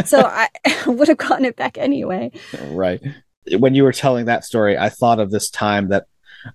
So 0.05 0.21
I 0.21 0.49
would 0.87 1.09
have 1.09 1.17
gotten 1.19 1.45
it 1.47 1.57
back 1.57 1.79
anyway. 1.79 2.31
Right. 2.61 3.01
When 3.59 3.75
you 3.75 3.85
were 3.85 3.93
telling 3.93 4.27
that 4.27 4.45
story, 4.45 4.77
I 4.77 4.91
thought 4.91 5.19
of 5.19 5.31
this 5.31 5.49
time 5.51 5.89
that 5.89 6.07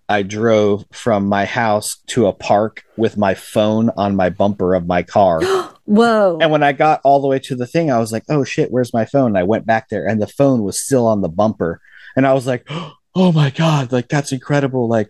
I 0.07 0.21
drove 0.21 0.85
from 0.91 1.25
my 1.25 1.45
house 1.45 1.97
to 2.07 2.27
a 2.27 2.33
park 2.33 2.83
with 2.95 3.17
my 3.17 3.33
phone 3.33 3.89
on 3.97 4.15
my 4.15 4.29
bumper 4.29 4.75
of 4.75 4.85
my 4.85 5.01
car. 5.01 5.41
Whoa. 5.89 6.37
And 6.39 6.51
when 6.51 6.61
I 6.61 6.71
got 6.71 7.01
all 7.03 7.19
the 7.19 7.27
way 7.27 7.39
to 7.39 7.55
the 7.55 7.65
thing, 7.65 7.89
I 7.91 7.97
was 7.97 8.11
like, 8.11 8.23
oh 8.29 8.43
shit, 8.43 8.71
where's 8.71 8.93
my 8.93 9.05
phone? 9.05 9.27
And 9.27 9.37
I 9.39 9.43
went 9.43 9.65
back 9.65 9.89
there 9.89 10.07
and 10.07 10.21
the 10.21 10.27
phone 10.27 10.63
was 10.63 10.79
still 10.79 11.07
on 11.07 11.21
the 11.21 11.29
bumper. 11.29 11.81
And 12.15 12.27
I 12.27 12.33
was 12.33 12.45
like, 12.45 12.67
oh 13.15 13.31
my 13.31 13.49
God, 13.49 13.91
like 13.91 14.07
that's 14.07 14.31
incredible. 14.31 14.87
Like 14.87 15.09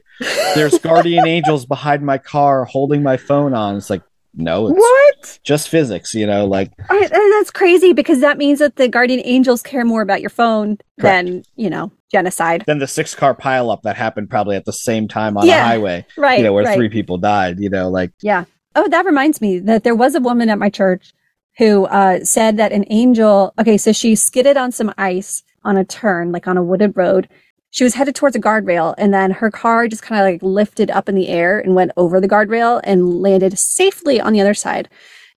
there's 0.56 0.80
guardian 0.84 1.28
angels 1.28 1.66
behind 1.66 2.04
my 2.04 2.18
car 2.18 2.64
holding 2.64 3.04
my 3.04 3.18
phone 3.18 3.54
on. 3.54 3.76
It's 3.76 3.90
like, 3.90 4.04
no, 4.34 4.68
it's 4.70 4.78
what? 4.80 5.40
just 5.44 5.68
physics, 5.68 6.14
you 6.14 6.26
know, 6.26 6.46
like, 6.46 6.72
I, 6.90 6.98
and 6.98 7.34
that's 7.34 7.52
crazy 7.52 7.92
because 7.94 8.22
that 8.22 8.38
means 8.38 8.60
that 8.60 8.78
the 8.78 8.88
guardian 8.88 9.22
angels 9.26 9.62
care 9.64 9.84
more 9.84 10.02
about 10.02 10.22
your 10.22 10.30
phone 10.30 10.78
than, 10.98 11.44
you 11.56 11.70
know, 11.70 11.92
genocide. 12.12 12.64
Than 12.68 12.78
the 12.80 12.88
six 12.88 13.16
car 13.16 13.36
pileup 13.36 13.82
that 13.82 13.98
happened 13.98 14.30
probably 14.30 14.56
at 14.56 14.66
the 14.66 14.72
same 14.72 15.08
time 15.08 15.36
on 15.36 15.46
Yeah. 15.46 15.64
a 15.64 15.68
highway, 15.68 16.06
Right. 16.16 16.38
you 16.38 16.44
know, 16.46 16.54
where 16.54 16.64
right. 16.64 16.78
three 16.78 16.90
people 16.90 17.18
died, 17.18 17.60
you 17.60 17.70
know, 17.70 17.90
like, 17.90 18.12
Yeah. 18.22 18.46
Oh, 18.80 18.88
that 18.88 19.06
reminds 19.06 19.42
me 19.42 19.60
that 19.60 19.84
there 19.84 19.94
was 19.94 20.16
a 20.16 20.22
woman 20.22 20.48
at 20.50 20.58
my 20.58 20.70
church 20.70 21.12
who 21.58 21.84
uh, 21.88 22.24
said 22.24 22.56
that 22.56 22.72
an 22.72 22.86
angel, 22.90 23.54
okay, 23.60 23.78
so 23.78 23.92
she 23.92 24.16
skidded 24.16 24.56
on 24.56 24.72
some 24.72 24.94
ice 24.98 25.44
on 25.66 25.76
a 25.76 25.84
turn, 25.84 26.32
like 26.32 26.48
on 26.48 26.56
a 26.56 26.64
wooded 26.64 26.96
road. 26.96 27.28
She 27.72 27.84
was 27.84 27.96
headed 27.96 28.16
towards 28.16 28.38
a 28.38 28.40
guardrail 28.40 28.96
and 28.98 29.14
then 29.14 29.32
her 29.32 29.52
car 29.52 29.90
just 29.90 30.02
kind 30.02 30.22
of 30.22 30.26
like 30.26 30.42
lifted 30.42 30.90
up 30.90 31.10
in 31.10 31.16
the 31.16 31.28
air 31.28 31.60
and 31.60 31.76
went 31.76 31.92
over 31.98 32.22
the 32.22 32.30
guardrail 32.30 32.80
and 32.86 33.22
landed 33.22 33.60
safely 33.60 34.22
on 34.22 34.32
the 34.32 34.40
other 34.40 34.54
side. 34.54 34.88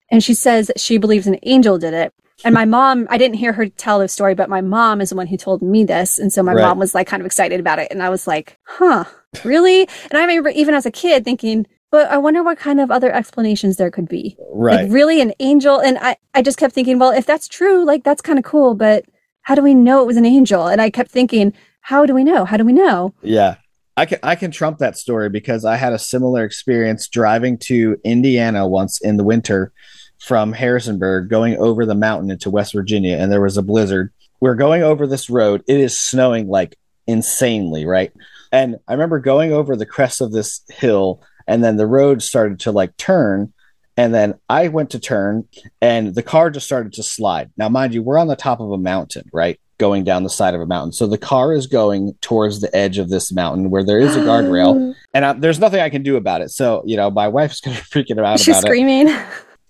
And 0.09 0.23
she 0.23 0.35
says 0.35 0.71
she 0.77 0.97
believes 0.97 1.27
an 1.27 1.41
angel 1.43 1.79
did 1.79 1.95
it. 1.95 2.15
And 2.45 2.55
my 2.55 2.65
mom, 2.65 3.09
I 3.11 3.19
didn't 3.19 3.39
hear 3.39 3.55
her 3.55 3.67
tell 3.67 3.99
the 3.99 4.07
story, 4.07 4.37
but 4.37 4.49
my 4.49 4.61
mom 4.61 5.01
is 5.01 5.11
the 5.11 5.17
one 5.17 5.27
who 5.27 5.37
told 5.37 5.63
me 5.63 5.83
this. 5.83 6.21
And 6.21 6.33
so 6.33 6.45
my 6.45 6.53
Right. 6.53 6.63
mom 6.63 6.79
was 6.79 6.95
like 6.95 7.09
kind 7.09 7.21
of 7.21 7.27
excited 7.27 7.59
about 7.59 7.81
it. 7.81 7.89
And 7.91 8.05
I 8.05 8.09
was 8.09 8.29
like, 8.29 8.57
huh, 8.67 9.05
really? 9.43 9.81
And 9.81 10.15
I 10.15 10.21
remember 10.21 10.51
even 10.51 10.75
as 10.77 10.87
a 10.87 10.93
kid 10.93 11.25
thinking, 11.25 11.67
but 11.93 12.11
I 12.11 12.17
wonder 12.17 12.43
what 12.43 12.59
kind 12.59 12.81
of 12.81 12.91
other 12.91 13.13
explanations 13.13 13.77
there 13.77 13.91
could 13.91 14.09
be. 14.09 14.37
right. 14.51 14.85
Like 14.85 14.93
really 14.93 15.21
an 15.21 15.35
angel. 15.39 15.79
And 15.79 15.99
I, 15.99 16.17
I 16.35 16.41
just 16.43 16.59
kept 16.59 16.75
thinking, 16.75 16.99
well, 16.99 17.13
if 17.13 17.27
that's 17.27 17.47
true, 17.47 17.85
like 17.85 18.03
that's 18.03 18.23
kind 18.23 18.39
of 18.39 18.45
cool, 18.45 18.75
but 18.75 19.05
how 19.43 19.55
do 19.55 19.63
we 19.63 19.75
know 19.75 20.01
it 20.01 20.07
was 20.07 20.17
an 20.17 20.25
angel? 20.25 20.67
And 20.67 20.81
I 20.81 20.89
kept 20.89 21.11
thinking, 21.11 21.53
how 21.83 22.07
do 22.07 22.15
we 22.15 22.25
know? 22.25 22.47
How 22.47 22.57
do 22.57 22.65
we 22.65 22.73
know? 22.73 23.15
Yeah. 23.23 23.57
I 23.95 24.07
can 24.07 24.19
I 24.23 24.37
can 24.37 24.51
trump 24.51 24.79
that 24.79 24.97
story 24.97 25.29
because 25.29 25.67
I 25.67 25.77
had 25.77 25.93
a 25.93 25.99
similar 25.99 26.45
experience 26.45 27.09
driving 27.09 27.59
to 27.59 28.01
Indiana 28.05 28.67
once 28.67 28.99
in 29.03 29.19
the 29.19 29.25
winter 29.25 29.71
from 30.19 30.55
Harrisonburg 30.55 31.29
going 31.29 31.59
over 31.59 31.85
the 31.85 31.95
mountain 31.95 32.31
into 32.31 32.49
West 32.49 32.73
Virginia 32.73 33.19
and 33.19 33.31
there 33.31 33.43
was 33.43 33.59
a 33.59 33.63
blizzard. 33.63 34.11
We're 34.41 34.55
going 34.55 34.83
over 34.83 35.07
this 35.07 35.29
road. 35.29 35.63
It 35.69 35.79
is 35.79 35.99
snowing 35.99 36.49
like 36.49 36.79
insanely, 37.07 37.85
right? 37.85 38.13
And 38.51 38.77
I 38.89 38.93
remember 38.93 39.19
going 39.19 39.53
over 39.53 39.77
the 39.77 39.85
crest 39.85 40.23
of 40.23 40.33
this 40.33 40.63
hill 40.71 41.23
and 41.47 41.63
then 41.63 41.77
the 41.77 41.87
road 41.87 42.23
started 42.23 42.61
to 42.61 42.73
like 42.73 42.97
turn 42.97 43.53
and 43.97 44.15
then 44.15 44.35
I 44.49 44.69
went 44.69 44.91
to 44.91 44.99
turn 44.99 45.47
and 45.81 46.15
the 46.15 46.23
car 46.23 46.51
just 46.51 46.67
started 46.67 46.95
to 46.95 47.03
slide. 47.03 47.51
Now 47.57 47.69
mind 47.69 47.93
you, 47.95 48.03
we're 48.03 48.19
on 48.19 48.29
the 48.29 48.37
top 48.37 48.61
of 48.61 48.71
a 48.71 48.79
mountain, 48.79 49.29
right? 49.33 49.61
Going 49.79 50.05
down 50.05 50.23
the 50.23 50.31
side 50.31 50.55
of 50.55 50.61
a 50.61 50.67
mountain. 50.67 50.93
So 50.93 51.07
the 51.07 51.19
car 51.19 51.53
is 51.53 51.67
going 51.67 52.15
towards 52.21 52.61
the 52.61 52.75
edge 52.75 52.99
of 52.99 53.11
this 53.11 53.33
mountain 53.33 53.71
where 53.71 53.85
there 53.85 54.01
is 54.01 54.17
a 54.17 54.21
guardrail 54.21 54.95
and 55.15 55.25
I, 55.25 55.33
there's 55.35 55.59
nothing 55.59 55.81
I 55.81 55.91
can 55.91 56.03
do 56.03 56.17
about 56.17 56.41
it. 56.41 56.51
So, 56.51 56.83
you 56.87 56.97
know, 56.97 57.11
my 57.11 57.29
wife's 57.29 57.61
going 57.61 57.77
to 57.77 57.83
be 57.83 57.89
freaking 57.89 58.25
out 58.25 58.39
She's 58.41 58.49
about 58.49 58.65
it. 58.65 58.67
screaming. 58.67 59.15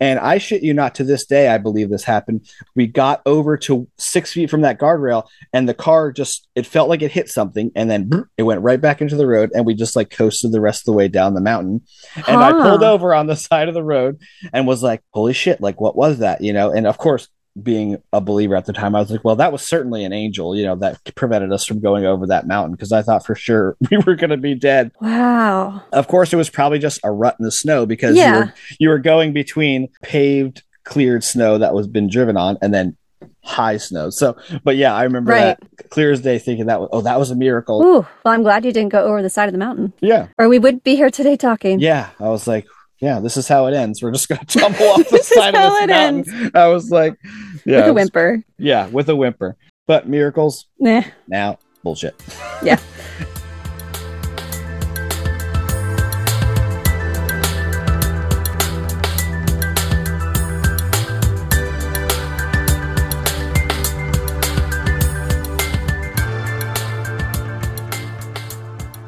And 0.03 0.19
I 0.19 0.39
shit 0.39 0.65
you 0.65 0.75
not, 0.75 0.97
to 0.97 1.05
this 1.05 1.27
day, 1.27 1.47
I 1.47 1.59
believe 1.59 1.89
this 1.89 2.03
happened. 2.03 2.49
We 2.75 2.89
got 2.89 3.23
over 3.25 3.57
to 3.59 3.87
six 3.99 4.33
feet 4.33 4.51
from 4.51 4.63
that 4.63 4.81
guardrail, 4.81 5.29
and 5.53 5.69
the 5.69 5.75
car 5.75 6.11
just, 6.11 6.49
it 6.57 6.67
felt 6.67 6.89
like 6.89 7.03
it 7.03 7.13
hit 7.13 7.29
something, 7.29 7.71
and 7.77 7.89
then 7.89 8.09
hmm. 8.09 8.21
it 8.37 8.43
went 8.43 8.63
right 8.63 8.81
back 8.81 9.01
into 9.01 9.15
the 9.15 9.29
road, 9.29 9.53
and 9.55 9.65
we 9.65 9.75
just 9.75 9.95
like 9.95 10.11
coasted 10.11 10.51
the 10.51 10.61
rest 10.61 10.81
of 10.81 10.87
the 10.87 10.93
way 10.95 11.07
down 11.07 11.35
the 11.35 11.41
mountain. 11.41 11.83
And 12.27 12.43
I 12.43 12.51
pulled 12.51 12.83
over 12.83 13.15
on 13.15 13.29
the 13.29 13.37
side 13.53 13.69
of 13.69 13.75
the 13.75 13.85
road 13.85 14.21
and 14.53 14.67
was 14.67 14.83
like, 14.83 15.05
holy 15.13 15.35
shit, 15.35 15.61
like, 15.61 15.81
what 15.81 15.95
was 15.95 16.19
that? 16.19 16.41
You 16.41 16.53
know, 16.53 16.73
and 16.73 16.89
of 16.89 16.99
course, 16.99 17.29
being 17.61 17.99
a 18.13 18.21
believer 18.21 18.57
at 18.57 18.65
the 18.67 18.73
time, 18.73 18.95
I 18.95 19.01
was 19.01 19.11
like, 19.11 19.25
well, 19.25 19.37
that 19.37 19.53
was 19.53 19.63
certainly 19.63 20.05
an 20.05 20.13
angel, 20.13 20.57
you 20.57 20.65
know, 20.65 20.77
that 20.77 20.99
prevented 21.15 21.53
us 21.53 21.65
from 21.67 21.81
going 21.81 22.07
over 22.07 22.27
that 22.29 22.47
mountain 22.47 22.73
because 22.73 22.93
I 22.93 23.03
thought 23.03 23.27
for 23.27 23.35
sure 23.35 23.77
we 23.91 23.99
were 23.99 24.15
going 24.15 24.31
to 24.31 24.37
be 24.39 24.55
dead. 24.55 24.91
Wow. 25.01 25.83
Of 25.93 26.09
course, 26.09 26.33
it 26.33 26.37
was 26.37 26.49
probably 26.49 26.79
just 26.79 27.01
a 27.05 27.11
rut 27.11 27.37
in 27.39 27.45
the 27.45 27.53
snow 27.53 27.85
because 27.85 28.17
Yeah. 28.17 28.33
you, 28.33 28.39
were, 28.41 28.55
you 28.79 28.89
were 28.89 28.99
going 28.99 29.33
between 29.35 29.89
paved, 30.03 30.63
cleared 30.85 31.23
snow 31.25 31.59
that 31.59 31.75
was 31.75 31.87
been 31.87 32.09
driven 32.09 32.37
on 32.37 32.57
and 32.63 32.73
then 32.73 32.97
high 33.45 33.77
snow. 33.77 34.09
So, 34.11 34.37
but 34.65 34.77
yeah, 34.77 34.95
I 34.95 35.03
remember 35.03 35.33
Right. 35.33 35.57
that 35.61 35.91
clear 35.91 36.11
as 36.13 36.21
day 36.23 36.39
thinking 36.39 36.67
that 36.67 36.81
was, 36.81 36.89
oh, 36.93 37.01
that 37.03 37.19
was 37.19 37.31
a 37.31 37.37
miracle. 37.37 37.83
Ooh. 37.85 38.07
Well, 38.25 38.35
I'm 38.35 38.43
glad 38.43 38.65
you 38.65 38.73
didn't 38.73 38.93
go 38.93 39.05
over 39.05 39.21
the 39.23 39.29
side 39.31 39.49
of 39.49 39.53
the 39.53 39.59
mountain, 39.59 39.93
Yeah. 40.01 40.29
or 40.39 40.49
we 40.49 40.59
would 40.59 40.83
be 40.83 40.97
here 40.97 41.11
today 41.11 41.37
talking. 41.37 41.81
Yeah. 41.81 42.09
I 42.19 42.29
was 42.31 42.47
like, 42.47 42.67
yeah, 43.03 43.19
this 43.21 43.37
is 43.37 43.49
how 43.49 43.67
it 43.67 43.75
ends. 43.75 44.01
We're 44.01 44.13
just 44.13 44.29
going 44.29 44.39
to 44.47 44.59
tumble 44.59 44.87
off 44.87 45.09
the 45.11 45.19
side 45.19 45.55
of 45.57 45.73
this 45.73 45.87
mountain. 45.89 46.51
I 46.55 46.69
was 46.69 46.91
like, 46.91 47.19
yeah, 47.67 47.79
With 47.79 47.85
it 47.87 47.89
a 47.89 47.93
was- 47.93 47.95
whimper. 48.05 48.45
Yeah, 48.59 48.87
with 48.89 49.09
a 49.09 49.17
whimper. 49.17 49.57
But 49.89 50.09
miracles, 50.09 50.67
Nah. 50.79 51.03
now 51.27 51.59
bullshit. 51.83 52.15
Yeah. 52.63 52.79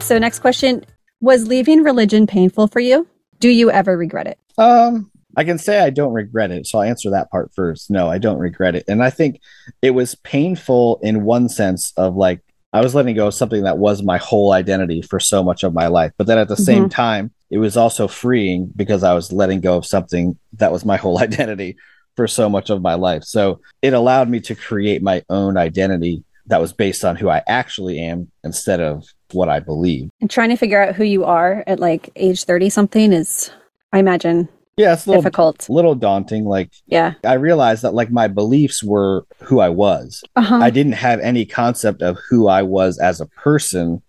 So, 0.00 0.18
next 0.18 0.40
question 0.40 0.85
Was 1.20 1.48
leaving 1.48 1.83
religion 1.83 2.26
painful 2.26 2.66
for 2.68 2.80
you? 2.80 3.07
Do 3.44 3.50
you 3.50 3.70
ever 3.70 3.94
regret 3.94 4.26
it? 4.26 4.38
Um, 4.57 5.11
I 5.37 5.44
can 5.44 5.59
say 5.59 5.78
I 5.80 5.90
don't 5.90 6.14
regret 6.14 6.50
it, 6.50 6.66
so 6.66 6.78
I'll 6.78 6.88
answer 6.88 7.11
that 7.11 7.30
part 7.30 7.52
first. 7.54 7.90
No, 7.90 8.09
I 8.09 8.16
don't 8.16 8.38
regret 8.38 8.74
it, 8.74 8.85
and 8.88 9.04
I 9.04 9.11
think 9.11 9.38
it 9.83 9.90
was 9.90 10.14
painful 10.14 10.98
in 11.02 11.24
one 11.24 11.50
sense 11.50 11.92
of 11.98 12.16
like 12.16 12.40
I 12.72 12.80
was 12.80 12.94
letting 12.94 13.14
go 13.14 13.26
of 13.26 13.35
something 13.35 13.64
that 13.64 13.76
was 13.76 14.02
my 14.02 14.16
whole 14.16 14.52
identity 14.52 15.02
for 15.02 15.20
so 15.20 15.42
much 15.44 15.62
of 15.62 15.74
my 15.74 15.88
life, 15.88 16.12
but 16.16 16.26
then 16.26 16.38
at 16.38 16.48
the 16.48 16.57
same 16.57 16.88
time, 16.88 17.33
it 17.50 17.59
was 17.59 17.76
also 17.76 18.09
freeing 18.09 18.72
because 18.74 19.04
I 19.04 19.12
was 19.12 19.30
letting 19.30 19.61
go 19.61 19.76
of 19.76 19.85
something 19.85 20.38
that 20.54 20.72
was 20.72 20.87
my 20.87 20.96
whole 20.96 21.18
identity 21.22 21.76
for 22.16 22.26
so 22.26 22.48
much 22.48 22.70
of 22.70 22.80
my 22.80 22.94
life. 22.94 23.24
So 23.24 23.61
it 23.83 23.92
allowed 23.92 24.30
me 24.30 24.40
to 24.40 24.54
create 24.54 25.02
my 25.02 25.22
own 25.28 25.59
identity 25.59 26.24
that 26.46 26.62
was 26.62 26.72
based 26.72 27.04
on 27.04 27.16
who 27.16 27.28
I 27.28 27.42
actually 27.46 27.98
am 27.98 28.30
instead 28.42 28.80
of 28.80 29.04
what 29.32 29.48
I 29.48 29.60
believe. 29.60 30.10
And 30.20 30.30
trying 30.30 30.50
to 30.50 30.56
figure 30.56 30.82
out 30.82 30.94
who 30.94 31.04
you 31.04 31.24
are 31.24 31.64
at 31.66 31.80
like 31.80 32.10
age 32.16 32.44
30 32.44 32.70
something 32.70 33.12
is, 33.12 33.50
I 33.92 33.98
imagine, 33.98 34.48
Yeah, 34.76 34.92
it's 34.94 35.06
a 35.06 35.10
little, 35.10 35.22
difficult. 35.22 35.68
little 35.68 35.94
daunting. 35.94 36.44
Like 36.44 36.70
Yeah. 36.87 37.14
I 37.24 37.34
realized 37.34 37.82
that 37.82 37.94
like 37.94 38.10
my 38.10 38.28
beliefs 38.28 38.82
were 38.82 39.24
who 39.42 39.60
I 39.60 39.68
was. 39.70 40.22
Uh-huh. 40.37 40.56
I 40.56 40.70
didn't 40.70 40.92
have 40.92 41.20
any 41.20 41.44
concept 41.46 42.02
of 42.02 42.18
who 42.28 42.48
I 42.48 42.62
was 42.62 42.98
as 42.98 43.20
a 43.20 43.26
person. 43.26 44.02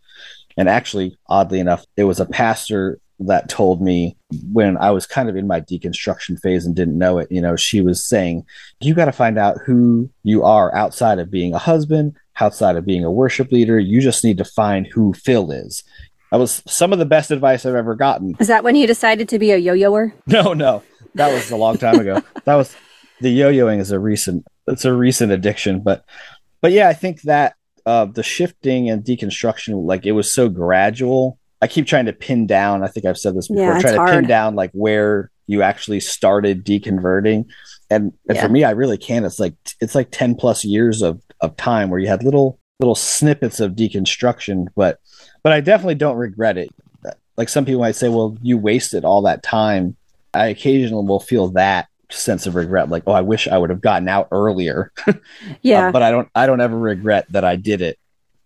And 0.57 0.69
actually, 0.69 1.17
oddly 1.27 1.59
enough, 1.59 1.85
it 1.97 2.05
was 2.05 2.19
a 2.19 2.25
pastor 2.25 2.99
that 3.19 3.47
told 3.47 3.81
me 3.81 4.17
when 4.51 4.75
I 4.77 4.91
was 4.91 5.05
kind 5.05 5.29
of 5.29 5.37
in 5.37 5.47
my 5.47 5.61
deconstruction 5.61 6.37
phase 6.41 6.65
and 6.65 6.75
didn't 6.75 6.97
know 6.97 7.17
it. 7.17 7.31
You 7.31 7.39
know, 7.41 7.55
she 7.55 7.79
was 7.81 8.05
saying, 8.05 8.45
You 8.81 8.93
got 8.93 9.05
to 9.05 9.11
find 9.13 9.37
out 9.37 9.57
who 9.65 10.09
you 10.23 10.43
are 10.43 10.73
outside 10.75 11.19
of 11.19 11.31
being 11.31 11.53
a 11.53 11.57
husband, 11.57 12.15
outside 12.39 12.75
of 12.75 12.85
being 12.85 13.03
a 13.03 13.11
worship 13.11 13.51
leader. 13.51 13.79
You 13.79 14.01
just 14.01 14.23
need 14.23 14.37
to 14.37 14.45
find 14.45 14.87
who 14.87 15.13
Phil 15.13 15.51
is. 15.51 15.83
That 16.31 16.37
was 16.37 16.61
some 16.67 16.91
of 16.91 16.99
the 16.99 17.05
best 17.05 17.31
advice 17.31 17.65
I've 17.65 17.75
ever 17.75 17.95
gotten. 17.95 18.35
Is 18.39 18.47
that 18.47 18.63
when 18.63 18.75
you 18.75 18.87
decided 18.87 19.29
to 19.29 19.39
be 19.39 19.51
a 19.51 19.57
yo-yoer? 19.57 20.13
No, 20.27 20.53
no, 20.53 20.83
that 21.15 21.31
was 21.33 21.51
a 21.51 21.55
long 21.55 21.77
time 21.77 21.99
ago. 21.99 22.21
that 22.45 22.55
was 22.55 22.75
the 23.21 23.29
yo-yoing 23.29 23.79
is 23.79 23.91
a 23.91 23.99
recent. 23.99 24.45
It's 24.67 24.83
a 24.85 24.93
recent 24.93 25.31
addiction, 25.31 25.81
but 25.81 26.03
but 26.61 26.71
yeah, 26.71 26.89
I 26.89 26.93
think 26.93 27.21
that 27.21 27.55
uh, 27.85 28.05
the 28.05 28.23
shifting 28.23 28.89
and 28.89 29.03
deconstruction, 29.03 29.85
like 29.85 30.05
it 30.05 30.13
was 30.13 30.33
so 30.33 30.49
gradual. 30.49 31.37
I 31.61 31.67
keep 31.67 31.85
trying 31.87 32.05
to 32.07 32.13
pin 32.13 32.47
down. 32.47 32.83
I 32.83 32.87
think 32.87 33.05
I've 33.05 33.17
said 33.17 33.35
this 33.35 33.47
before. 33.47 33.63
Yeah, 33.63 33.79
trying 33.79 33.95
to 33.95 34.11
pin 34.13 34.27
down 34.27 34.55
like 34.55 34.71
where 34.73 35.31
you 35.47 35.61
actually 35.61 35.99
started 35.99 36.65
deconverting, 36.65 37.45
and 37.89 38.11
and 38.27 38.35
Yeah. 38.35 38.41
for 38.41 38.49
me, 38.49 38.63
I 38.63 38.71
really 38.71 38.97
can't. 38.97 39.23
It's 39.25 39.39
like 39.39 39.53
it's 39.79 39.93
like 39.95 40.09
ten 40.11 40.35
plus 40.35 40.65
years 40.65 41.01
of 41.03 41.21
of 41.45 41.55
time 41.57 41.89
where 41.89 41.99
you 41.99 42.07
had 42.07 42.23
little 42.23 42.59
little 42.79 42.95
snippets 42.95 43.59
of 43.59 43.73
deconstruction, 43.73 44.67
but 44.75 44.99
but 45.43 45.53
I 45.53 45.61
definitely 45.61 45.95
don't 45.95 46.17
regret 46.17 46.57
it. 46.57 46.69
Like 47.37 47.49
some 47.49 47.65
people 47.65 47.81
might 47.81 47.95
say, 47.95 48.09
well, 48.09 48.37
you 48.41 48.57
wasted 48.57 49.05
all 49.05 49.21
that 49.23 49.43
time. 49.43 49.95
I 50.33 50.47
occasionally 50.47 51.05
will 51.05 51.19
feel 51.19 51.49
that 51.49 51.87
sense 52.09 52.45
of 52.45 52.55
regret, 52.55 52.89
like, 52.89 53.03
oh, 53.07 53.11
I 53.11 53.21
wish 53.21 53.47
I 53.47 53.57
would 53.57 53.69
have 53.69 53.81
gotten 53.81 54.07
out 54.07 54.27
earlier. 54.31 54.91
Yeah. 55.61 55.87
Uh, 55.87 55.91
but 55.91 56.01
I 56.01 56.11
don't. 56.11 56.29
I 56.35 56.45
don't 56.45 56.61
ever 56.61 56.77
regret 56.77 57.25
that 57.31 57.43
I 57.43 57.55
did 57.55 57.81
it. 57.81 57.97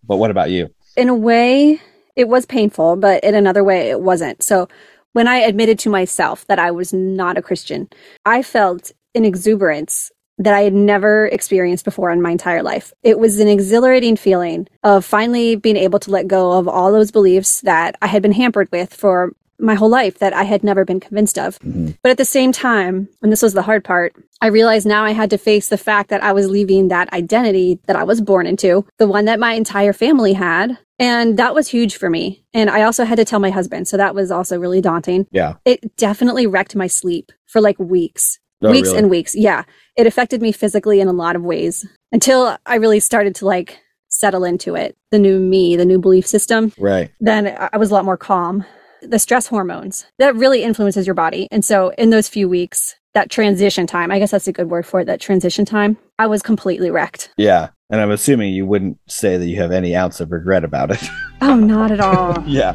But 0.04 0.16
what 0.16 0.30
about 0.30 0.50
you? 0.50 0.70
in 0.96 1.08
a 1.08 1.14
way, 1.14 1.80
it 2.16 2.28
was 2.28 2.46
painful, 2.46 2.96
but 2.96 3.22
in 3.24 3.34
another 3.34 3.64
way, 3.64 3.90
it 3.90 4.00
wasn't. 4.00 4.42
So 4.42 4.68
when 5.12 5.28
I 5.28 5.36
admitted 5.36 5.78
to 5.80 5.90
myself 5.90 6.46
that 6.46 6.58
I 6.58 6.70
was 6.70 6.92
not 6.92 7.38
a 7.38 7.42
Christian, 7.42 7.88
I 8.26 8.42
felt 8.42 8.92
an 9.14 9.24
exuberance 9.24 10.10
that 10.40 10.54
I 10.54 10.62
had 10.62 10.72
never 10.74 11.26
experienced 11.26 11.84
before 11.84 12.10
in 12.10 12.20
my 12.22 12.30
entire 12.32 12.62
life. 12.62 12.92
It 13.02 13.18
was 13.18 13.38
an 13.40 13.46
exhilarating 13.48 14.16
feeling 14.16 14.66
of 14.82 15.04
finally 15.04 15.54
being 15.54 15.76
able 15.76 15.98
to 16.00 16.10
let 16.10 16.26
go 16.26 16.52
of 16.52 16.66
all 16.66 16.90
those 16.90 17.10
beliefs 17.10 17.60
that 17.60 17.96
I 18.02 18.06
had 18.08 18.22
been 18.22 18.32
hampered 18.32 18.68
with 18.72 18.92
for 18.92 19.32
my 19.58 19.74
whole 19.74 19.90
life 19.90 20.18
that 20.20 20.32
I 20.32 20.44
had 20.44 20.64
never 20.64 20.86
been 20.86 21.00
convinced 21.00 21.38
of. 21.38 21.58
Mhm. 21.58 21.94
But 22.02 22.08
at 22.10 22.16
the 22.16 22.24
same 22.24 22.50
time, 22.50 23.08
and 23.22 23.30
this 23.30 23.42
was 23.42 23.52
the 23.52 23.60
hard 23.60 23.84
part, 23.84 24.14
I 24.40 24.46
realized 24.46 24.86
now 24.86 25.04
I 25.04 25.10
had 25.12 25.28
to 25.30 25.36
face 25.38 25.68
the 25.68 25.76
fact 25.76 26.08
that 26.08 26.24
I 26.24 26.32
was 26.32 26.48
leaving 26.48 26.88
that 26.88 27.12
identity 27.12 27.78
that 27.86 27.94
I 27.96 28.04
was 28.04 28.22
born 28.22 28.46
into, 28.46 28.86
the 28.98 29.06
one 29.06 29.26
that 29.26 29.38
my 29.38 29.52
entire 29.52 29.92
family 29.92 30.32
had. 30.32 30.78
And 30.98 31.36
that 31.36 31.54
was 31.54 31.68
huge 31.68 31.96
for 31.96 32.08
me. 32.08 32.42
And 32.54 32.70
I 32.70 32.82
also 32.84 33.04
had 33.04 33.16
to 33.16 33.24
tell 33.26 33.40
my 33.40 33.50
husband. 33.50 33.86
So 33.86 33.98
that 33.98 34.14
was 34.14 34.30
also 34.30 34.58
really 34.58 34.80
daunting. 34.80 35.26
Yeah. 35.30 35.54
It 35.66 35.94
definitely 35.98 36.46
wrecked 36.46 36.74
my 36.74 36.86
sleep 36.86 37.30
for 37.46 37.60
like 37.60 37.78
weeks, 37.78 38.38
Oh, 38.62 38.70
weeks 38.70 38.88
really? 38.88 38.98
and 38.98 39.10
weeks. 39.10 39.34
Yeah. 39.34 39.64
It 40.00 40.06
affected 40.06 40.40
me 40.40 40.50
physically 40.50 40.98
in 41.00 41.08
a 41.08 41.12
lot 41.12 41.36
of 41.36 41.42
ways 41.42 41.86
until 42.10 42.56
I 42.64 42.76
really 42.76 43.00
started 43.00 43.34
to 43.36 43.44
like 43.46 43.78
settle 44.08 44.44
into 44.44 44.74
it, 44.74 44.96
the 45.10 45.18
new 45.18 45.38
me, 45.38 45.76
the 45.76 45.84
new 45.84 45.98
belief 45.98 46.26
system 46.26 46.72
Right. 46.78 47.10
then 47.20 47.54
I 47.72 47.76
was 47.76 47.90
a 47.90 47.94
lot 47.94 48.06
more 48.06 48.16
calm. 48.16 48.64
The 49.02 49.18
stress 49.18 49.46
hormones 49.46 50.06
that 50.18 50.34
really 50.36 50.62
influences 50.62 51.06
your 51.06 51.14
body. 51.14 51.48
And 51.50 51.62
so 51.64 51.90
in 51.98 52.08
those 52.08 52.28
few 52.28 52.48
weeks, 52.48 52.96
that 53.12 53.28
transition 53.30 53.86
time, 53.86 54.10
I 54.10 54.18
guess 54.18 54.30
that's 54.30 54.48
a 54.48 54.52
good 54.52 54.70
word 54.70 54.86
for 54.86 55.00
it, 55.00 55.04
that 55.04 55.20
transition 55.20 55.66
time, 55.66 55.98
I 56.18 56.26
was 56.26 56.40
completely 56.42 56.90
wrecked. 56.90 57.30
Yeah. 57.36 57.68
And 57.90 58.00
I'm 58.00 58.10
assuming 58.10 58.54
you 58.54 58.64
wouldn't 58.64 58.98
say 59.06 59.36
that 59.36 59.46
you 59.46 59.56
have 59.60 59.70
any 59.72 59.94
ounce 59.94 60.20
of 60.20 60.32
regret 60.32 60.64
about 60.64 60.92
it. 60.92 61.02
Oh, 61.42 61.56
not 61.74 61.90
at 61.90 62.00
all. 62.00 62.42
yeah. 62.46 62.72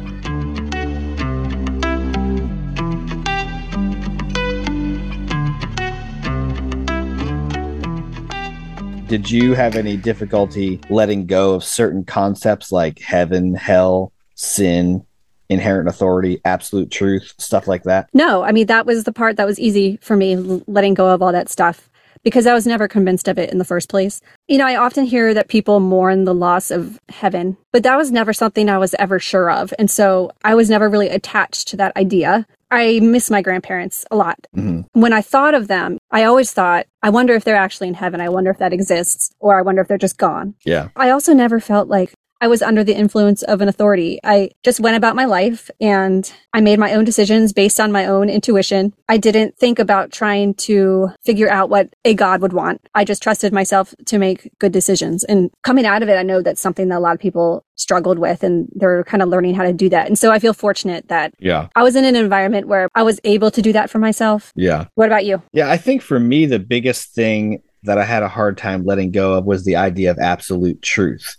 Did 9.06 9.30
you 9.30 9.54
have 9.54 9.76
any 9.76 9.96
difficulty 9.96 10.80
letting 10.90 11.26
go 11.26 11.54
of 11.54 11.62
certain 11.62 12.04
concepts 12.04 12.72
like 12.72 12.98
heaven, 12.98 13.54
hell, 13.54 14.12
sin, 14.34 15.06
inherent 15.48 15.88
authority, 15.88 16.40
absolute 16.44 16.90
truth, 16.90 17.32
stuff 17.38 17.68
like 17.68 17.84
that? 17.84 18.08
no, 18.12 18.42
I 18.42 18.50
mean, 18.50 18.66
that 18.66 18.84
was 18.84 19.04
the 19.04 19.12
part 19.12 19.36
that 19.36 19.46
was 19.46 19.60
easy 19.60 19.98
for 20.02 20.16
me, 20.16 20.34
letting 20.66 20.94
go 20.94 21.06
of 21.08 21.22
all 21.22 21.30
that 21.30 21.48
stuff 21.48 21.88
because 22.24 22.48
I 22.48 22.54
was 22.54 22.66
never 22.66 22.88
convinced 22.88 23.28
of 23.28 23.38
it 23.38 23.52
in 23.52 23.58
the 23.58 23.64
first 23.64 23.88
place. 23.88 24.20
You 24.48 24.58
know, 24.58 24.66
I 24.66 24.74
often 24.74 25.04
hear 25.04 25.32
that 25.34 25.46
people 25.46 25.78
mourn 25.78 26.24
the 26.24 26.34
loss 26.34 26.72
of 26.72 26.98
heaven, 27.08 27.56
but 27.72 27.84
that 27.84 27.96
was 27.96 28.10
never 28.10 28.32
something 28.32 28.68
I 28.68 28.78
was 28.78 28.96
ever 28.98 29.20
sure 29.20 29.48
of. 29.48 29.72
And 29.78 29.88
so 29.88 30.32
I 30.42 30.56
was 30.56 30.68
never 30.68 30.88
really 30.88 31.08
attached 31.08 31.68
to 31.68 31.76
that 31.76 31.96
idea. 31.96 32.44
I 32.70 32.98
miss 33.00 33.30
my 33.30 33.42
grandparents 33.42 34.04
a 34.10 34.16
lot. 34.16 34.38
Mhm. 34.56 34.84
when 34.92 35.12
I 35.12 35.20
thought 35.22 35.54
of 35.54 35.68
them, 35.68 35.98
I 36.10 36.24
always 36.24 36.52
thought, 36.52 36.86
I 37.02 37.10
wonder 37.10 37.34
if 37.34 37.44
they're 37.44 37.54
actually 37.56 37.88
in 37.88 37.94
heaven. 37.94 38.20
I 38.20 38.28
wonder 38.28 38.50
if 38.50 38.58
that 38.58 38.72
exists, 38.72 39.30
or 39.38 39.58
I 39.58 39.62
wonder 39.62 39.80
if 39.82 39.88
they're 39.88 39.98
just 39.98 40.18
gone. 40.18 40.54
Yeah. 40.64 40.88
I 40.96 41.10
also 41.10 41.32
never 41.34 41.60
felt 41.60 41.88
like 41.88 42.12
I 42.40 42.48
was 42.48 42.60
under 42.60 42.84
the 42.84 42.94
influence 42.94 43.42
of 43.42 43.60
an 43.60 43.68
authority. 43.68 44.20
I 44.22 44.50
just 44.62 44.78
went 44.78 44.96
about 44.96 45.16
my 45.16 45.24
life 45.24 45.70
and 45.80 46.30
I 46.52 46.60
made 46.60 46.78
my 46.78 46.92
own 46.92 47.04
decisions 47.04 47.52
based 47.52 47.80
on 47.80 47.92
my 47.92 48.04
own 48.06 48.28
intuition. 48.28 48.92
I 49.08 49.16
didn't 49.16 49.56
think 49.56 49.78
about 49.78 50.12
trying 50.12 50.54
to 50.54 51.10
figure 51.24 51.48
out 51.50 51.70
what 51.70 51.88
a 52.04 52.12
God 52.14 52.42
would 52.42 52.52
want. 52.52 52.86
I 52.94 53.04
just 53.04 53.22
trusted 53.22 53.52
myself 53.52 53.94
to 54.06 54.18
make 54.18 54.50
good 54.58 54.72
decisions. 54.72 55.24
And 55.24 55.50
coming 55.62 55.86
out 55.86 56.02
of 56.02 56.08
it, 56.10 56.16
I 56.18 56.22
know 56.22 56.42
that's 56.42 56.60
something 56.60 56.88
that 56.88 56.98
a 56.98 57.00
lot 57.00 57.14
of 57.14 57.20
people 57.20 57.64
struggled 57.76 58.18
with 58.18 58.42
and 58.42 58.68
they're 58.74 59.04
kind 59.04 59.22
of 59.22 59.28
learning 59.30 59.54
how 59.54 59.64
to 59.64 59.72
do 59.72 59.88
that. 59.88 60.06
And 60.06 60.18
so 60.18 60.30
I 60.30 60.38
feel 60.38 60.52
fortunate 60.52 61.08
that 61.08 61.32
Yeah. 61.38 61.68
I 61.74 61.82
was 61.82 61.96
in 61.96 62.04
an 62.04 62.16
environment 62.16 62.68
where 62.68 62.88
I 62.94 63.02
was 63.02 63.18
able 63.24 63.50
to 63.50 63.62
do 63.62 63.72
that 63.72 63.88
for 63.88 63.98
myself. 63.98 64.52
Yeah. 64.54 64.86
What 64.94 65.06
about 65.06 65.24
you? 65.24 65.42
Yeah. 65.52 65.70
I 65.70 65.78
think 65.78 66.02
for 66.02 66.20
me, 66.20 66.44
the 66.46 66.58
biggest 66.58 67.14
thing 67.14 67.62
that 67.82 67.98
I 67.98 68.04
had 68.04 68.22
a 68.22 68.28
hard 68.28 68.58
time 68.58 68.84
letting 68.84 69.10
go 69.10 69.34
of 69.34 69.44
was 69.46 69.64
the 69.64 69.76
idea 69.76 70.10
of 70.10 70.18
absolute 70.18 70.82
truth. 70.82 71.36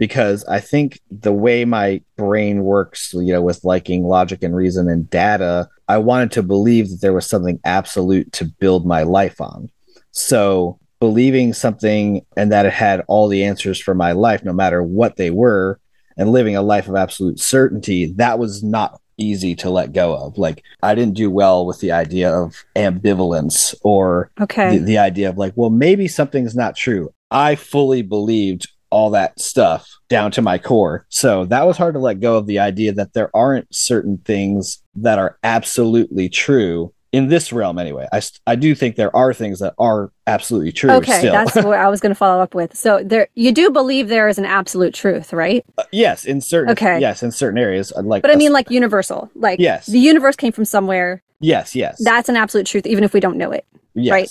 Because 0.00 0.44
I 0.46 0.60
think 0.60 0.98
the 1.10 1.32
way 1.32 1.64
my 1.66 2.00
brain 2.16 2.64
works, 2.64 3.12
you 3.12 3.32
know, 3.34 3.42
with 3.42 3.62
liking 3.64 4.04
logic 4.04 4.42
and 4.42 4.56
reason 4.56 4.88
and 4.88 5.08
data, 5.10 5.68
I 5.88 5.98
wanted 5.98 6.32
to 6.32 6.42
believe 6.42 6.88
that 6.88 7.02
there 7.02 7.12
was 7.12 7.26
something 7.26 7.60
absolute 7.64 8.32
to 8.32 8.46
build 8.46 8.86
my 8.86 9.02
life 9.02 9.40
on. 9.42 9.68
So 10.10 10.78
believing 11.00 11.52
something 11.52 12.24
and 12.36 12.50
that 12.50 12.64
it 12.64 12.72
had 12.72 13.04
all 13.08 13.28
the 13.28 13.44
answers 13.44 13.78
for 13.78 13.94
my 13.94 14.12
life, 14.12 14.42
no 14.42 14.54
matter 14.54 14.82
what 14.82 15.16
they 15.16 15.30
were, 15.30 15.78
and 16.16 16.32
living 16.32 16.56
a 16.56 16.62
life 16.62 16.88
of 16.88 16.96
absolute 16.96 17.38
certainty, 17.38 18.06
that 18.16 18.38
was 18.38 18.62
not 18.62 19.00
easy 19.18 19.54
to 19.54 19.68
let 19.68 19.92
go 19.92 20.16
of. 20.16 20.38
Like 20.38 20.64
I 20.82 20.94
didn't 20.94 21.14
do 21.14 21.30
well 21.30 21.66
with 21.66 21.80
the 21.80 21.92
idea 21.92 22.32
of 22.32 22.64
ambivalence 22.74 23.74
or 23.82 24.30
Okay. 24.40 24.78
the, 24.78 24.84
the 24.84 24.98
idea 24.98 25.28
of 25.28 25.36
like, 25.36 25.52
well, 25.56 25.68
maybe 25.70 26.08
something's 26.08 26.56
not 26.56 26.74
true. 26.74 27.10
I 27.30 27.54
fully 27.54 28.00
believed 28.00 28.68
all 28.90 29.10
that 29.10 29.38
stuff 29.40 29.88
down 30.08 30.30
to 30.32 30.42
my 30.42 30.58
core. 30.58 31.06
So 31.08 31.44
that 31.46 31.66
was 31.66 31.76
hard 31.76 31.94
to 31.94 32.00
let 32.00 32.20
go 32.20 32.36
of 32.36 32.46
the 32.46 32.58
idea 32.58 32.92
that 32.92 33.12
there 33.12 33.34
aren't 33.34 33.72
certain 33.74 34.18
things 34.18 34.82
that 34.96 35.18
are 35.18 35.38
absolutely 35.44 36.28
true 36.28 36.92
in 37.12 37.26
this 37.28 37.52
realm 37.52 37.78
anyway. 37.78 38.06
I, 38.12 38.20
I 38.46 38.54
do 38.54 38.72
think 38.74 38.94
there 38.94 39.14
are 39.16 39.34
things 39.34 39.58
that 39.58 39.74
are 39.78 40.12
absolutely 40.28 40.70
true 40.70 40.90
Okay, 40.92 41.18
still. 41.18 41.32
that's 41.32 41.56
what 41.56 41.66
I 41.78 41.88
was 41.88 42.00
going 42.00 42.10
to 42.10 42.14
follow 42.14 42.40
up 42.40 42.54
with. 42.54 42.76
So 42.76 43.02
there, 43.04 43.26
you 43.34 43.50
do 43.52 43.70
believe 43.70 44.08
there 44.08 44.28
is 44.28 44.38
an 44.38 44.44
absolute 44.44 44.94
truth, 44.94 45.32
right? 45.32 45.64
Uh, 45.76 45.82
yes, 45.90 46.24
in 46.24 46.40
certain 46.40 46.70
Okay. 46.72 47.00
yes, 47.00 47.22
in 47.24 47.32
certain 47.32 47.58
areas 47.58 47.92
like 48.04 48.22
But 48.22 48.30
I 48.30 48.36
mean, 48.36 48.52
like 48.52 48.70
universal. 48.70 49.28
Like, 49.34 49.58
Yes. 49.58 49.86
the 49.86 49.98
universe 49.98 50.36
came 50.36 50.52
from 50.52 50.64
somewhere. 50.64 51.22
yes, 51.40 51.74
yes. 51.74 52.00
That's 52.04 52.28
an 52.28 52.36
absolute 52.36 52.66
truth, 52.66 52.86
even 52.86 53.02
if 53.02 53.12
we 53.12 53.18
don't 53.20 53.36
know 53.36 53.50
it. 53.50 53.64
Yes. 53.94 54.12
right? 54.12 54.30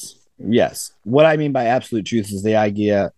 Yes. 0.53 0.93
What 1.03 1.25
I 1.25 1.35
mean 1.35 1.51
by 1.51 1.65
absolute 1.65 2.05
truth 2.05 2.31
is 2.31 2.43
the 2.43 2.55
idea 2.55 3.11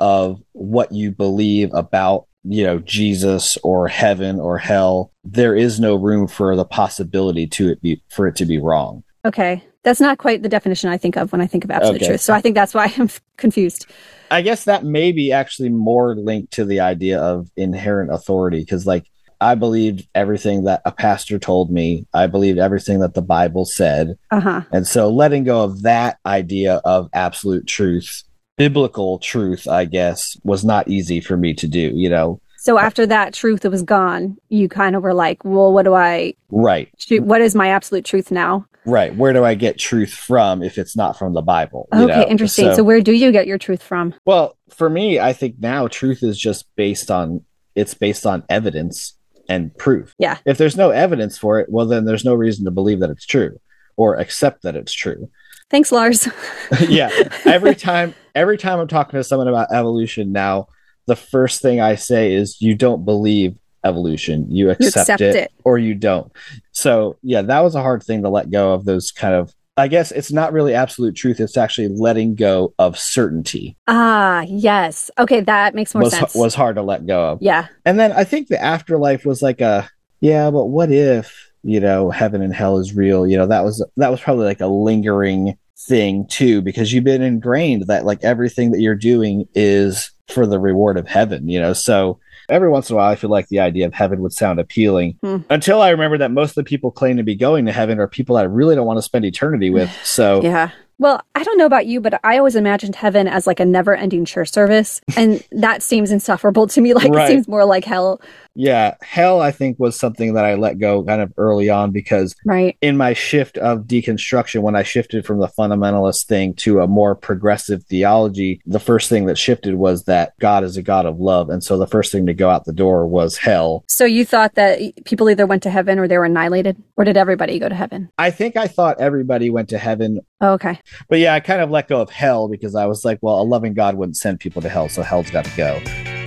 of 0.00 0.40
what 0.52 0.92
you 0.92 1.10
believe 1.10 1.72
about, 1.74 2.26
you 2.44 2.64
know, 2.64 2.78
Jesus 2.78 3.56
or 3.58 3.88
heaven 3.88 4.40
or 4.40 4.58
hell. 4.58 5.12
There 5.24 5.54
is 5.54 5.80
no 5.80 5.96
room 5.96 6.28
for 6.28 6.54
the 6.56 6.64
possibility 6.64 7.46
to 7.48 7.68
it 7.68 7.82
be 7.82 8.02
for 8.10 8.26
it 8.26 8.36
to 8.36 8.46
be 8.46 8.58
wrong. 8.58 9.02
Okay, 9.24 9.62
that's 9.82 10.00
not 10.00 10.18
quite 10.18 10.42
the 10.42 10.48
definition 10.48 10.90
I 10.90 10.96
think 10.96 11.16
of 11.16 11.32
when 11.32 11.40
I 11.40 11.46
think 11.46 11.64
of 11.64 11.70
absolute 11.70 11.96
Okay. 11.96 12.06
truth. 12.06 12.20
So 12.20 12.32
I 12.32 12.40
think 12.40 12.54
that's 12.54 12.74
why 12.74 12.92
I'm 12.98 13.10
confused. 13.36 13.86
I 14.30 14.42
guess 14.42 14.64
that 14.64 14.84
may 14.84 15.12
be 15.12 15.32
actually 15.32 15.70
more 15.70 16.14
linked 16.14 16.52
to 16.54 16.64
the 16.64 16.80
idea 16.80 17.18
of 17.20 17.48
inherent 17.56 18.12
authority 18.12 18.60
because, 18.60 18.86
like, 18.86 19.06
I 19.40 19.54
believed 19.54 20.06
everything 20.14 20.64
that 20.64 20.82
a 20.84 20.92
pastor 20.92 21.38
told 21.38 21.70
me. 21.70 22.06
I 22.12 22.26
believed 22.26 22.58
everything 22.58 22.98
that 23.00 23.14
the 23.14 23.22
Bible 23.22 23.64
said. 23.64 24.18
Uh 24.30 24.40
huh. 24.40 24.62
And 24.72 24.86
so 24.86 25.08
letting 25.10 25.44
go 25.44 25.62
of 25.62 25.82
that 25.82 26.18
idea 26.26 26.80
of 26.84 27.08
absolute 27.14 27.66
truth, 27.66 28.22
biblical 28.58 29.18
truth, 29.20 29.66
I 29.66 29.84
guess, 29.86 30.36
was 30.44 30.64
not 30.64 30.88
easy 30.88 31.20
for 31.20 31.36
me 31.36 31.54
to 31.54 31.66
do, 31.66 31.92
you 31.94 32.10
know? 32.10 32.40
So 32.58 32.76
after 32.76 33.06
that 33.06 33.32
truth 33.32 33.64
was 33.64 33.82
gone, 33.82 34.36
you 34.48 34.68
kind 34.68 34.96
of 34.96 35.02
were 35.02 35.14
like, 35.14 35.44
well, 35.44 35.72
what 35.72 35.84
do 35.84 35.94
I? 35.94 36.34
Right, 36.50 36.88
What 37.10 37.40
is 37.40 37.54
my 37.54 37.68
absolute 37.68 38.04
truth 38.04 38.30
now? 38.30 38.66
right. 38.84 39.14
Where 39.14 39.32
do 39.34 39.44
I 39.44 39.54
get 39.54 39.78
truth 39.78 40.12
from 40.14 40.62
if 40.62 40.78
it's 40.78 40.96
not 40.96 41.18
from 41.18 41.34
the 41.34 41.42
Bible? 41.42 41.88
you 41.92 42.04
Okay, 42.04 42.20
know? 42.20 42.26
interesting. 42.26 42.74
So, 42.74 42.82
where 42.82 43.00
do 43.02 43.12
you 43.12 43.30
get 43.32 43.46
your 43.46 43.58
truth 43.58 43.82
from? 43.82 44.14
well, 44.26 44.56
for 44.70 44.88
me, 44.90 45.20
I 45.20 45.32
think 45.34 45.56
now 45.60 45.88
truth 45.88 46.22
is 46.22 46.38
just 46.38 46.64
based 46.74 47.10
on 47.10 47.44
it's 47.74 47.94
based 47.94 48.26
on 48.26 48.42
evidence 48.48 49.14
and 49.48 49.76
proof. 49.78 50.14
Yeah. 50.18 50.38
If 50.46 50.58
there's 50.58 50.76
no 50.76 50.90
evidence 50.90 51.38
for 51.38 51.60
it, 51.60 51.68
well, 51.70 51.86
then 51.86 52.04
there's 52.06 52.24
no 52.24 52.34
reason 52.34 52.64
to 52.64 52.70
believe 52.70 53.00
that 53.00 53.10
it's 53.10 53.24
true 53.26 53.58
or 53.96 54.16
accept 54.16 54.62
that 54.62 54.74
it's 54.74 54.92
true. 54.92 55.30
Thanks, 55.70 55.92
Lars. 55.92 56.26
yeah 56.88 57.10
every 57.44 57.74
time 57.74 58.14
every 58.38 58.56
time 58.56 58.78
i'm 58.78 58.88
talking 58.88 59.18
to 59.18 59.24
someone 59.24 59.48
about 59.48 59.72
evolution 59.72 60.32
now 60.32 60.68
the 61.06 61.16
first 61.16 61.60
thing 61.60 61.80
i 61.80 61.96
say 61.96 62.32
is 62.32 62.60
you 62.62 62.74
don't 62.74 63.04
believe 63.04 63.56
evolution 63.84 64.46
you 64.50 64.70
accept, 64.70 64.96
accept 64.96 65.20
it, 65.20 65.36
it. 65.36 65.52
or 65.64 65.76
you 65.78 65.94
don't 65.94 66.32
so 66.72 67.16
yeah 67.22 67.42
that 67.42 67.60
was 67.60 67.74
a 67.74 67.82
hard 67.82 68.02
thing 68.02 68.22
to 68.22 68.28
let 68.28 68.50
go 68.50 68.72
of 68.72 68.84
those 68.84 69.10
kind 69.10 69.34
of 69.34 69.52
i 69.76 69.88
guess 69.88 70.12
it's 70.12 70.30
not 70.30 70.52
really 70.52 70.74
absolute 70.74 71.14
truth 71.14 71.40
it's 71.40 71.56
actually 71.56 71.88
letting 71.88 72.34
go 72.34 72.72
of 72.78 72.98
certainty 72.98 73.76
ah, 73.86 74.44
yes. 74.46 75.10
Okay, 75.18 75.40
that 75.40 75.74
makes 75.74 75.94
more 75.94 76.04
was 76.04 76.12
sense. 76.12 76.34
was 76.34 76.54
hard 76.54 76.76
to 76.76 76.82
let 76.82 77.06
go 77.06 77.32
of 77.32 77.38
yeah. 77.40 77.66
and 77.84 77.98
then 77.98 78.12
i 78.12 78.24
think 78.24 78.48
the 78.48 78.62
afterlife 78.62 79.24
was 79.24 79.42
like 79.42 79.60
a 79.60 79.88
yeah 80.20 80.50
but 80.50 80.66
what 80.66 80.90
if 80.90 81.50
you 81.62 81.80
know 81.80 82.10
heaven 82.10 82.42
and 82.42 82.54
hell 82.54 82.78
is 82.78 82.94
real 82.94 83.26
you 83.26 83.36
know 83.36 83.46
that 83.46 83.64
was 83.64 83.84
that 83.96 84.10
was 84.10 84.20
probably 84.20 84.44
like 84.44 84.60
a 84.60 84.66
lingering 84.66 85.56
thing 85.78 86.26
too 86.26 86.60
because 86.60 86.92
you've 86.92 87.04
been 87.04 87.22
ingrained 87.22 87.86
that 87.86 88.04
like 88.04 88.22
everything 88.24 88.72
that 88.72 88.80
you're 88.80 88.94
doing 88.96 89.46
is 89.54 90.10
for 90.26 90.44
the 90.46 90.58
reward 90.58 90.96
of 90.98 91.06
heaven 91.06 91.48
you 91.48 91.60
know 91.60 91.72
so 91.72 92.18
every 92.48 92.68
once 92.68 92.90
in 92.90 92.94
a 92.94 92.96
while 92.96 93.08
i 93.10 93.14
feel 93.14 93.30
like 93.30 93.46
the 93.48 93.60
idea 93.60 93.86
of 93.86 93.94
heaven 93.94 94.20
would 94.20 94.32
sound 94.32 94.58
appealing 94.58 95.16
Hmm. 95.22 95.36
until 95.50 95.80
i 95.80 95.90
remember 95.90 96.18
that 96.18 96.32
most 96.32 96.50
of 96.50 96.54
the 96.56 96.64
people 96.64 96.90
claim 96.90 97.16
to 97.16 97.22
be 97.22 97.36
going 97.36 97.64
to 97.66 97.72
heaven 97.72 98.00
are 98.00 98.08
people 98.08 98.34
that 98.36 98.42
i 98.42 98.44
really 98.48 98.74
don't 98.74 98.86
want 98.86 98.98
to 98.98 99.02
spend 99.02 99.24
eternity 99.24 99.70
with 99.70 99.90
so 100.04 100.42
Yeah. 100.42 100.70
Well, 101.00 101.22
I 101.36 101.44
don't 101.44 101.56
know 101.58 101.64
about 101.64 101.86
you, 101.86 102.00
but 102.00 102.18
I 102.24 102.38
always 102.38 102.56
imagined 102.56 102.96
heaven 102.96 103.28
as 103.28 103.46
like 103.46 103.60
a 103.60 103.64
never 103.64 103.94
ending 103.94 104.24
church 104.24 104.48
service. 104.50 105.00
And 105.16 105.44
that 105.52 105.80
seems 105.80 106.10
insufferable 106.10 106.66
to 106.66 106.80
me. 106.80 106.92
Like 106.92 107.12
Right. 107.12 107.30
it 107.30 107.32
seems 107.34 107.46
more 107.46 107.64
like 107.64 107.84
hell. 107.84 108.20
Yeah 108.58 108.94
hell 109.02 109.40
i 109.40 109.50
think 109.52 109.78
was 109.78 109.98
something 109.98 110.34
that 110.34 110.44
i 110.44 110.54
let 110.54 110.78
go 110.78 111.02
kind 111.04 111.22
of 111.22 111.32
early 111.38 111.70
on 111.70 111.92
because 111.92 112.34
Right. 112.44 112.76
in 112.82 112.96
my 112.96 113.12
shift 113.12 113.56
of 113.58 113.80
deconstruction, 113.84 114.62
when 114.62 114.74
I 114.74 114.82
shifted 114.82 115.24
from 115.26 115.38
the 115.38 115.48
fundamentalist 115.48 116.26
thing 116.26 116.54
to 116.54 116.80
a 116.80 116.86
more 116.86 117.14
progressive 117.14 117.84
theology, 117.84 118.60
the 118.66 118.80
first 118.80 119.08
thing 119.08 119.26
that 119.26 119.36
shifted 119.38 119.74
was 119.74 120.04
that 120.04 120.32
God 120.40 120.64
is 120.64 120.76
a 120.76 120.82
God 120.82 121.06
of 121.06 121.18
love. 121.20 121.50
And 121.50 121.62
so 121.62 121.76
the 121.78 121.86
first 121.86 122.10
thing 122.10 122.26
to 122.26 122.34
go 122.34 122.48
out 122.48 122.64
the 122.64 122.72
door 122.72 123.06
was 123.06 123.36
hell. 123.36 123.84
So 123.88 124.04
you 124.04 124.24
thought 124.24 124.54
that 124.54 124.80
people 125.04 125.28
either 125.30 125.46
went 125.46 125.62
to 125.64 125.70
heaven 125.70 125.98
or 125.98 126.08
they 126.08 126.16
were 126.18 126.24
annihilated? 126.24 126.82
Or 126.96 127.04
did 127.04 127.16
everybody 127.16 127.58
go 127.58 127.68
to 127.68 127.74
heaven? 127.74 128.08
I 128.18 128.30
think 128.30 128.56
I 128.56 128.66
thought 128.66 129.00
everybody 129.00 129.50
went 129.50 129.68
to 129.70 129.78
heaven. 129.78 130.20
Oh, 130.40 130.52
okay. 130.54 130.80
But 131.08 131.18
yeah, 131.18 131.34
I 131.34 131.40
kind 131.40 131.60
of 131.60 131.70
let 131.70 131.88
go 131.88 132.00
of 132.00 132.10
hell 132.10 132.48
because 132.48 132.74
I 132.74 132.86
was 132.86 133.04
like, 133.04 133.18
well, 133.20 133.40
a 133.40 133.42
loving 133.44 133.74
God 133.74 133.94
wouldn't 133.96 134.16
send 134.16 134.40
people 134.40 134.62
to 134.62 134.68
hell, 134.68 134.88
so 134.88 135.02
hell's 135.02 135.30
got 135.30 135.44
to 135.44 135.56
go. 135.56 136.17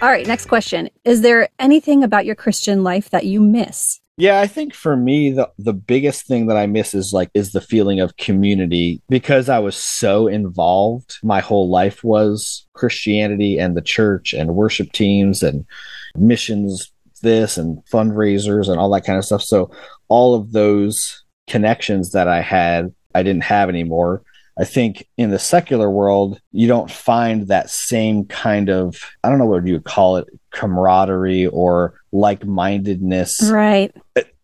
All 0.00 0.08
right. 0.08 0.26
Next 0.26 0.46
question. 0.46 0.90
Is 1.04 1.22
there 1.22 1.48
anything 1.58 2.04
about 2.04 2.24
your 2.24 2.36
Christian 2.36 2.84
life 2.84 3.10
that 3.10 3.26
you 3.26 3.40
miss? 3.40 4.00
Yeah, 4.16 4.40
I 4.40 4.46
think 4.46 4.74
for 4.74 4.96
me 4.96 5.30
the 5.30 5.50
the 5.58 5.72
biggest 5.72 6.26
thing 6.26 6.46
that 6.46 6.56
I 6.56 6.66
miss 6.66 6.94
is 6.94 7.12
like 7.12 7.30
is 7.34 7.52
the 7.52 7.60
feeling 7.60 8.00
of 8.00 8.16
community 8.16 9.00
because 9.08 9.48
I 9.48 9.58
was 9.58 9.76
so 9.76 10.26
involved. 10.26 11.18
My 11.22 11.40
whole 11.40 11.68
life 11.68 12.02
was 12.04 12.66
Christianity 12.74 13.58
and 13.58 13.76
the 13.76 13.82
church 13.82 14.32
and 14.32 14.54
worship 14.54 14.92
teams 14.92 15.42
and 15.42 15.64
missions 16.16 16.92
this 17.22 17.56
and 17.56 17.78
fundraisers 17.86 18.68
and 18.68 18.78
all 18.78 18.90
that 18.90 19.04
kind 19.04 19.18
of 19.18 19.24
stuff. 19.24 19.42
So 19.42 19.70
all 20.08 20.34
of 20.34 20.52
those 20.52 21.24
connections 21.48 22.12
that 22.12 22.28
I 22.28 22.40
had, 22.40 22.94
I 23.14 23.22
didn't 23.22 23.44
have 23.44 23.68
anymore. 23.68 24.22
I 24.58 24.64
think 24.64 25.08
in 25.16 25.30
the 25.30 25.38
secular 25.38 25.90
world, 25.90 26.40
you 26.50 26.66
don't 26.66 26.90
find 26.90 27.48
that 27.48 27.70
same 27.70 28.24
kind 28.26 28.68
of, 28.68 29.00
I 29.22 29.28
don't 29.28 29.38
know 29.38 29.46
what 29.46 29.66
you 29.66 29.74
would 29.74 29.84
call 29.84 30.16
it, 30.16 30.26
camaraderie 30.50 31.46
or 31.46 31.94
like 32.10 32.44
mindedness 32.44 33.50
Right. 33.50 33.94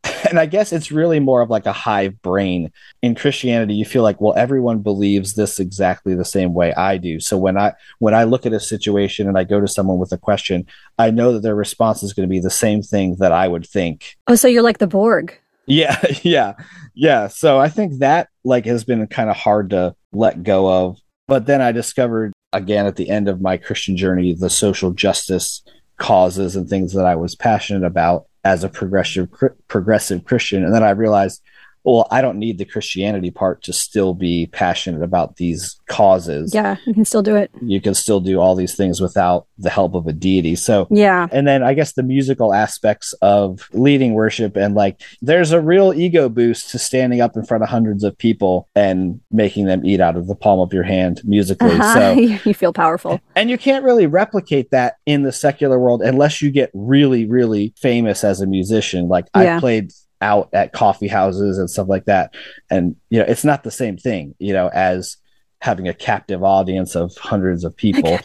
and 0.29 0.39
I 0.39 0.47
guess 0.47 0.73
it's 0.73 0.91
really 0.91 1.21
more 1.21 1.41
of 1.41 1.51
like 1.51 1.67
a 1.67 1.73
hive 1.73 2.21
brain. 2.23 2.73
In 3.03 3.15
Christianity, 3.15 3.75
you 3.75 3.85
feel 3.85 4.03
like, 4.03 4.21
well, 4.21 4.35
everyone 4.37 4.81
believes 4.81 5.35
this 5.35 5.59
exactly 5.61 6.15
the 6.15 6.25
same 6.25 6.55
way 6.55 6.73
I 6.75 6.97
do. 6.97 7.21
So 7.21 7.37
when 7.37 7.57
I 7.57 7.73
when 7.99 8.15
I 8.15 8.25
look 8.25 8.47
at 8.47 8.53
a 8.53 8.61
situation 8.61 9.29
and 9.29 9.39
I 9.39 9.45
go 9.45 9.61
to 9.61 9.69
someone 9.69 9.99
with 9.99 10.13
a 10.13 10.19
question, 10.19 10.67
I 10.99 11.11
know 11.11 11.33
that 11.33 11.43
their 11.43 11.55
response 11.55 12.03
is 12.03 12.13
going 12.13 12.29
to 12.29 12.33
be 12.33 12.41
the 12.41 12.51
same 12.51 12.83
thing 12.83 13.17
that 13.19 13.33
I 13.33 13.49
would 13.49 13.67
think. 13.67 14.17
Oh, 14.27 14.35
so 14.35 14.49
you're 14.49 14.63
like 14.63 14.79
the 14.79 14.87
Borg. 14.87 15.39
Yeah, 15.67 16.01
yeah, 16.23 16.55
yeah. 16.95 17.29
So 17.29 17.59
I 17.59 17.69
think 17.69 17.99
that 17.99 18.29
like 18.45 18.67
has 18.67 18.85
been 18.85 19.07
kind 19.07 19.31
of 19.31 19.37
hard 19.37 19.71
to 19.71 19.95
let 20.15 20.43
go 20.43 20.87
of. 20.87 20.99
But 21.27 21.47
then 21.47 21.61
I 21.61 21.73
discovered 21.73 22.33
again 22.53 22.87
at 22.87 22.97
the 22.97 23.11
end 23.11 23.29
of 23.29 23.41
my 23.41 23.57
Christian 23.57 23.97
journey 23.97 24.33
the 24.33 24.51
social 24.51 24.93
justice 24.93 25.63
causes 25.97 26.57
and 26.57 26.69
things 26.69 26.93
that 26.93 27.07
I 27.07 27.17
was 27.17 27.35
passionate 27.35 27.87
about 27.87 28.27
as 28.45 28.63
a 28.63 28.69
progressive 28.69 29.29
progressive 29.69 30.25
Christian, 30.25 30.65
and 30.65 30.75
then 30.75 30.83
I 30.83 30.91
realized 30.91 31.43
well, 31.85 32.09
I 32.11 32.23
don't 32.23 32.39
need 32.39 32.59
the 32.59 32.65
Christianity 32.65 33.31
part 33.31 33.63
to 33.65 33.73
still 33.73 34.15
be 34.15 34.47
passionate 34.47 35.03
about 35.03 35.37
these 35.37 35.79
causes. 35.87 36.55
Yeah, 36.55 36.77
you 36.87 36.95
can 36.95 37.05
still 37.05 37.23
do 37.23 37.37
it. 37.37 37.51
You 37.63 37.81
can 37.81 37.95
still 37.95 38.21
do 38.21 38.41
all 38.41 38.55
these 38.55 38.75
things 38.75 39.01
without 39.01 39.47
the 39.59 39.71
help 39.71 39.95
of 39.95 40.07
a 40.07 40.13
deity. 40.13 40.57
So, 40.57 40.87
Yeah. 40.91 41.29
and 41.31 41.47
then 41.47 41.63
I 41.63 41.75
guess 41.75 41.93
the 41.93 42.03
musical 42.03 42.53
aspects 42.55 43.13
of 43.23 43.69
leading 43.73 44.15
worship 44.15 44.57
and 44.57 44.75
like 44.75 45.01
there's 45.23 45.53
a 45.53 45.61
real 45.61 45.93
ego 45.95 46.29
boost 46.29 46.71
to 46.71 46.79
standing 46.79 47.21
up 47.21 47.37
in 47.37 47.45
front 47.45 47.63
of 47.63 47.69
hundreds 47.69 48.03
of 48.03 48.17
people 48.17 48.69
and 48.75 49.21
making 49.31 49.67
them 49.67 49.85
eat 49.85 50.01
out 50.01 50.17
of 50.17 50.27
the 50.27 50.35
palm 50.35 50.61
of 50.61 50.73
your 50.73 50.83
hand 50.85 51.21
musically. 51.25 51.71
Uh-huh. 51.73 51.95
So, 51.95 52.13
you 52.45 52.55
feel 52.55 52.73
powerful. 52.73 53.21
and 53.37 53.51
you 53.51 53.59
can't 53.59 53.85
really 53.85 54.07
replicate 54.07 54.71
that 54.71 54.97
in 55.07 55.23
the 55.23 55.33
secular 55.33 55.79
world 55.79 56.03
unless 56.03 56.41
you 56.41 56.51
get 56.51 56.71
really, 56.73 57.27
really 57.27 57.75
famous 57.77 58.25
as 58.25 58.41
a 58.41 58.47
musician. 58.47 59.09
Like 59.09 59.27
Yeah. 59.37 59.57
I 59.57 59.61
played 59.61 59.93
out 60.21 60.49
at 60.53 60.73
coffee 60.73 61.09
houses 61.09 61.59
and 61.59 61.69
stuff 61.69 61.89
like 61.89 62.05
that. 62.07 62.35
And, 62.71 62.97
you 63.11 63.19
know, 63.19 63.25
it's 63.27 63.45
not 63.45 63.63
the 63.63 63.71
same 63.71 63.97
thing, 63.97 64.35
you 64.39 64.53
know, 64.53 64.69
as 64.69 65.17
having 65.61 65.89
a 65.89 65.95
captive 65.95 66.43
audience 66.43 66.95
of 66.95 67.15
hundreds 67.17 67.65
of 67.65 67.77
people. 67.77 68.19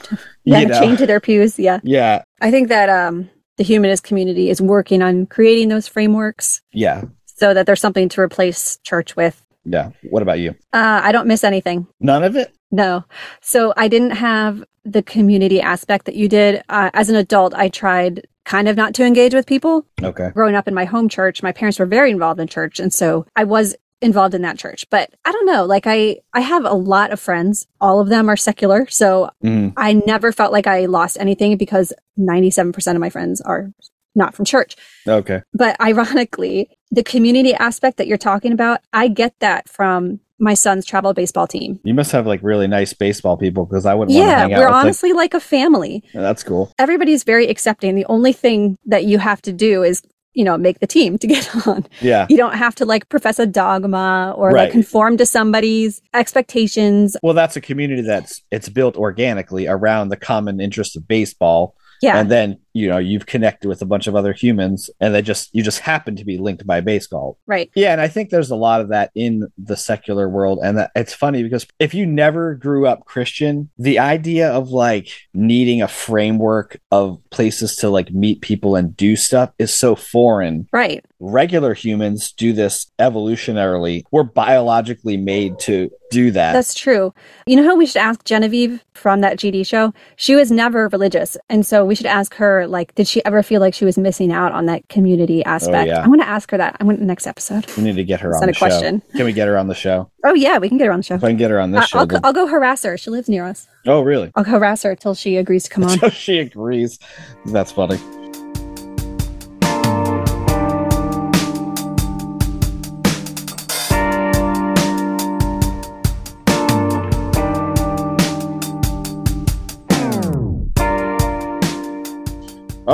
Yeah, 0.43 0.59
you 0.59 0.67
know? 0.67 0.79
chained 0.79 0.97
to 0.99 1.05
their 1.05 1.19
pews. 1.19 1.59
Yeah. 1.59 1.79
Yeah. 1.83 2.23
I 2.41 2.51
think 2.51 2.69
that 2.69 2.89
um, 2.89 3.29
the 3.57 3.63
humanist 3.63 4.03
community 4.03 4.49
is 4.49 4.61
working 4.61 5.01
on 5.01 5.25
creating 5.25 5.69
those 5.69 5.87
frameworks 5.87 6.61
Yeah. 6.73 7.03
so 7.25 7.53
that 7.53 7.65
there's 7.65 7.81
something 7.81 8.09
to 8.09 8.21
replace 8.21 8.77
church 8.83 9.15
with. 9.15 9.45
Yeah. 9.65 9.91
What 10.09 10.21
about 10.23 10.39
you? 10.39 10.51
Uh, 10.73 11.01
I 11.03 11.11
don't 11.11 11.27
miss 11.27 11.43
anything. 11.43 11.87
None 11.99 12.23
of 12.23 12.35
it? 12.35 12.53
No. 12.71 13.03
So 13.41 13.73
I 13.77 13.87
didn't 13.87 14.11
have 14.11 14.63
the 14.85 15.03
community 15.03 15.61
aspect 15.61 16.05
that 16.05 16.15
you 16.15 16.27
did. 16.27 16.63
Uh, 16.69 16.89
as 16.93 17.09
an 17.09 17.15
adult, 17.15 17.53
I 17.53 17.69
tried 17.69 18.25
kind 18.49 18.67
of 18.67 18.75
not 18.75 18.95
to 18.95 19.05
engage 19.05 19.33
with 19.35 19.45
people. 19.45 19.85
Okay. 20.03 20.31
Growing 20.33 20.55
up 20.55 20.67
in 20.67 20.73
my 20.73 20.85
home 20.85 21.07
church, 21.07 21.43
my 21.43 21.51
parents 21.51 21.77
were 21.77 21.85
very 21.85 22.09
involved 22.09 22.39
in 22.39 22.47
church. 22.47 22.79
And 22.79 22.91
so 22.91 23.27
I 23.35 23.43
was 23.43 23.75
involved 24.01 24.33
in 24.33 24.41
that 24.41 24.57
church. 24.57 24.87
But 24.89 25.13
I 25.23 25.31
don't 25.31 25.45
know, 25.45 25.65
like 25.65 25.85
I, 25.85 26.17
I 26.33 26.39
have 26.39 26.65
a 26.65 26.73
lot 26.73 27.11
of 27.11 27.19
friends. 27.19 27.67
All 27.79 27.99
of 27.99 28.09
them 28.09 28.27
are 28.27 28.37
secular. 28.37 28.87
So 28.89 29.29
Mhm. 29.43 29.73
I 29.77 29.93
never 29.93 30.31
felt 30.31 30.51
like 30.51 30.65
I 30.65 30.85
lost 30.85 31.17
anything 31.19 31.57
because 31.57 31.93
97% 32.17 32.95
of 32.95 32.99
my 33.01 33.09
friends 33.11 33.39
are 33.41 33.71
not 34.15 34.33
from 34.33 34.45
church. 34.45 34.75
Okay. 35.07 35.41
But 35.53 35.79
ironically, 35.79 36.69
the 36.89 37.03
community 37.03 37.53
aspect 37.53 37.97
that 37.97 38.07
you're 38.07 38.17
talking 38.17 38.51
about, 38.51 38.79
I 38.91 39.09
get 39.09 39.33
that 39.41 39.69
from 39.69 40.21
my 40.39 40.53
son's 40.53 40.85
travel 40.85 41.13
baseball 41.13 41.47
team. 41.47 41.79
You 41.83 41.93
must 41.93 42.11
have 42.11 42.25
like 42.25 42.39
really 42.43 42.67
nice 42.67 42.93
baseball 42.93 43.37
people 43.37 43.65
because 43.65 43.85
I 43.85 43.93
wouldn't 43.93 44.15
want 44.15 44.25
to 44.25 44.29
Yeah, 44.31 44.39
hang 44.39 44.53
out 44.53 44.59
we're 44.59 44.67
honestly 44.69 45.13
like 45.13 45.33
a 45.33 45.39
family. 45.39 46.01
like, 46.13 46.23
that's 46.23 46.43
cool. 46.43 46.71
Everybody's 46.79 47.23
very 47.23 47.47
accepting. 47.47 47.95
The 47.95 48.05
only 48.05 48.33
thing 48.33 48.77
that 48.85 49.03
you 49.05 49.17
have 49.19 49.41
to 49.43 49.51
do 49.53 49.83
is, 49.83 50.01
you 50.33 50.45
know, 50.45 50.57
make 50.57 50.79
the 50.79 50.87
team 50.87 51.17
to 51.17 51.27
get 51.35 51.67
on. 51.67 51.85
Yeah. 52.01 52.25
You 52.29 52.37
don't 52.37 52.55
have 52.55 52.75
to 52.75 52.85
like 52.85 53.09
profess 53.09 53.39
a 53.39 53.45
dogma 53.45 54.33
or 54.37 54.49
Right. 54.51 54.63
like 54.63 54.71
conform 54.71 55.17
to 55.17 55.25
somebody's 55.25 56.01
expectations. 56.13 57.17
Well, 57.21 57.33
that's 57.33 57.55
a 57.55 57.61
community 57.61 58.01
that's 58.01 58.41
it's 58.51 58.69
built 58.69 58.95
organically 58.95 59.67
around 59.67 60.09
the 60.09 60.17
common 60.17 60.59
interest 60.61 60.95
of 60.95 61.07
baseball. 61.07 61.75
Yeah. 62.01 62.17
And 62.17 62.31
then, 62.31 62.59
you 62.79 62.87
know, 62.87 62.97
you've 62.97 63.25
connected 63.25 63.67
with 63.67 63.81
a 63.81 63.85
bunch 63.85 64.07
of 64.07 64.15
other 64.15 64.33
humans 64.33 64.89
and 64.99 65.13
they 65.13 65.21
just 65.21 65.49
you 65.53 65.61
just 65.63 65.79
happen 65.79 66.15
to 66.15 66.25
be 66.25 66.37
linked 66.37 66.65
by 66.65 66.81
baseball. 66.81 67.37
right. 67.45 67.69
Yeah, 67.75 67.91
and 67.91 68.01
I 68.01 68.07
think 68.07 68.29
there's 68.29 68.51
a 68.51 68.55
lot 68.55 68.81
of 68.81 68.89
that 68.89 69.11
in 69.15 69.47
the 69.57 69.77
secular 69.77 70.29
world. 70.29 70.59
And 70.63 70.77
that 70.77 70.91
it's 70.95 71.13
funny 71.13 71.43
because 71.43 71.67
if 71.79 71.93
you 71.93 72.05
never 72.05 72.55
grew 72.55 72.87
up 72.87 73.05
Christian, 73.05 73.69
the 73.77 73.99
idea 73.99 74.49
of 74.51 74.69
like 74.69 75.09
needing 75.33 75.81
a 75.81 75.87
framework 75.87 76.79
of 76.91 77.21
places 77.29 77.75
to 77.77 77.89
like 77.89 78.11
meet 78.11 78.41
people 78.41 78.75
and 78.75 78.95
do 78.95 79.15
stuff 79.15 79.51
is 79.59 79.73
so 79.73 79.95
foreign. 79.95 80.67
Right. 80.71 81.05
Regular 81.19 81.73
humans 81.73 82.31
do 82.31 82.53
this 82.53 82.89
evolutionarily. 82.99 84.03
We're 84.11 84.23
biologically 84.23 85.17
made 85.17 85.59
to 85.59 85.91
do 86.11 86.31
that. 86.31 86.53
That's 86.53 86.73
true. 86.73 87.13
You 87.45 87.55
know 87.55 87.63
how 87.63 87.75
we 87.75 87.85
should 87.85 87.97
ask 87.97 88.23
Genevieve 88.23 88.83
from 88.93 89.21
that 89.21 89.37
GD 89.37 89.65
show? 89.65 89.93
She 90.15 90.35
was 90.35 90.51
never 90.51 90.87
religious. 90.87 91.37
And 91.49 91.65
so 91.65 91.85
we 91.85 91.95
should 91.95 92.05
ask 92.05 92.33
her, 92.35 92.67
like, 92.69 92.95
did 92.95 93.07
she 93.07 93.23
ever 93.25 93.43
feel 93.43 93.59
like 93.61 93.73
she 93.73 93.85
was 93.85 93.97
missing 93.97 94.31
out 94.31 94.51
on 94.51 94.65
that 94.67 94.87
community 94.89 95.43
oh, 95.45 95.49
aspect? 95.49 95.87
yeah. 95.87 96.03
I 96.03 96.07
want 96.07 96.21
to 96.21 96.27
ask 96.27 96.49
her 96.51 96.57
that. 96.57 96.77
I 96.79 96.83
want 96.83 96.99
the 96.99 97.05
next 97.05 97.27
episode. 97.27 97.65
we 97.75 97.83
need 97.83 97.95
to 97.95 98.03
get 98.03 98.21
her 98.21 98.35
on 98.35 98.41
the 98.41 98.51
a 98.51 98.53
question? 98.53 99.01
show. 99.11 99.17
Can 99.17 99.25
we 99.25 99.33
get 99.33 99.47
her 99.47 99.57
on 99.57 99.67
the 99.67 99.75
show? 99.75 100.09
Oh, 100.23 100.33
yeah, 100.33 100.57
we 100.57 100.69
can 100.69 100.77
get 100.77 100.87
her 100.87 100.93
on 100.93 100.99
the 100.99 101.03
show. 101.03 101.15
If 101.15 101.23
I 101.23 101.29
can 101.29 101.37
get 101.37 101.51
her 101.51 101.59
on 101.59 101.71
this 101.71 101.87
show. 101.87 101.99
I'll, 101.99 102.05
then- 102.05 102.21
I'll 102.23 102.33
go 102.33 102.47
harass 102.47 102.83
her. 102.83 102.97
She 102.97 103.09
lives 103.09 103.29
near 103.29 103.45
us. 103.45 103.67
oh, 103.87 104.01
really? 104.01 104.31
I'll 104.35 104.43
harass 104.43 104.83
her 104.83 104.95
till 104.95 105.15
she 105.15 105.37
agrees 105.37 105.63
to 105.65 105.69
come 105.69 105.83
on. 105.85 106.11
She 106.11 106.39
agrees. 106.39 106.99
That's 107.45 107.71
funny. 107.71 107.99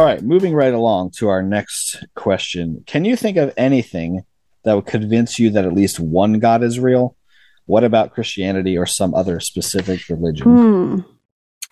Right, 0.06 0.22
moving 0.22 0.54
right 0.54 0.74
along 0.74 1.12
to 1.18 1.30
our 1.30 1.42
next 1.42 2.04
question. 2.16 2.84
Can 2.86 3.06
you 3.06 3.16
think 3.16 3.38
of 3.38 3.54
anything 3.58 4.24
that 4.64 4.74
would 4.74 4.86
convince 4.86 5.40
you 5.40 5.50
that 5.52 5.66
at 5.66 5.74
least 5.74 6.00
one 6.00 6.40
God 6.40 6.64
is 6.64 6.80
real? 6.80 7.16
What 7.66 7.84
about 7.84 8.12
Christianity 8.14 8.78
or 8.78 8.86
some 8.86 9.14
other 9.14 9.40
specific 9.40 10.08
religion? 10.10 10.46
Hmm. 10.46 11.00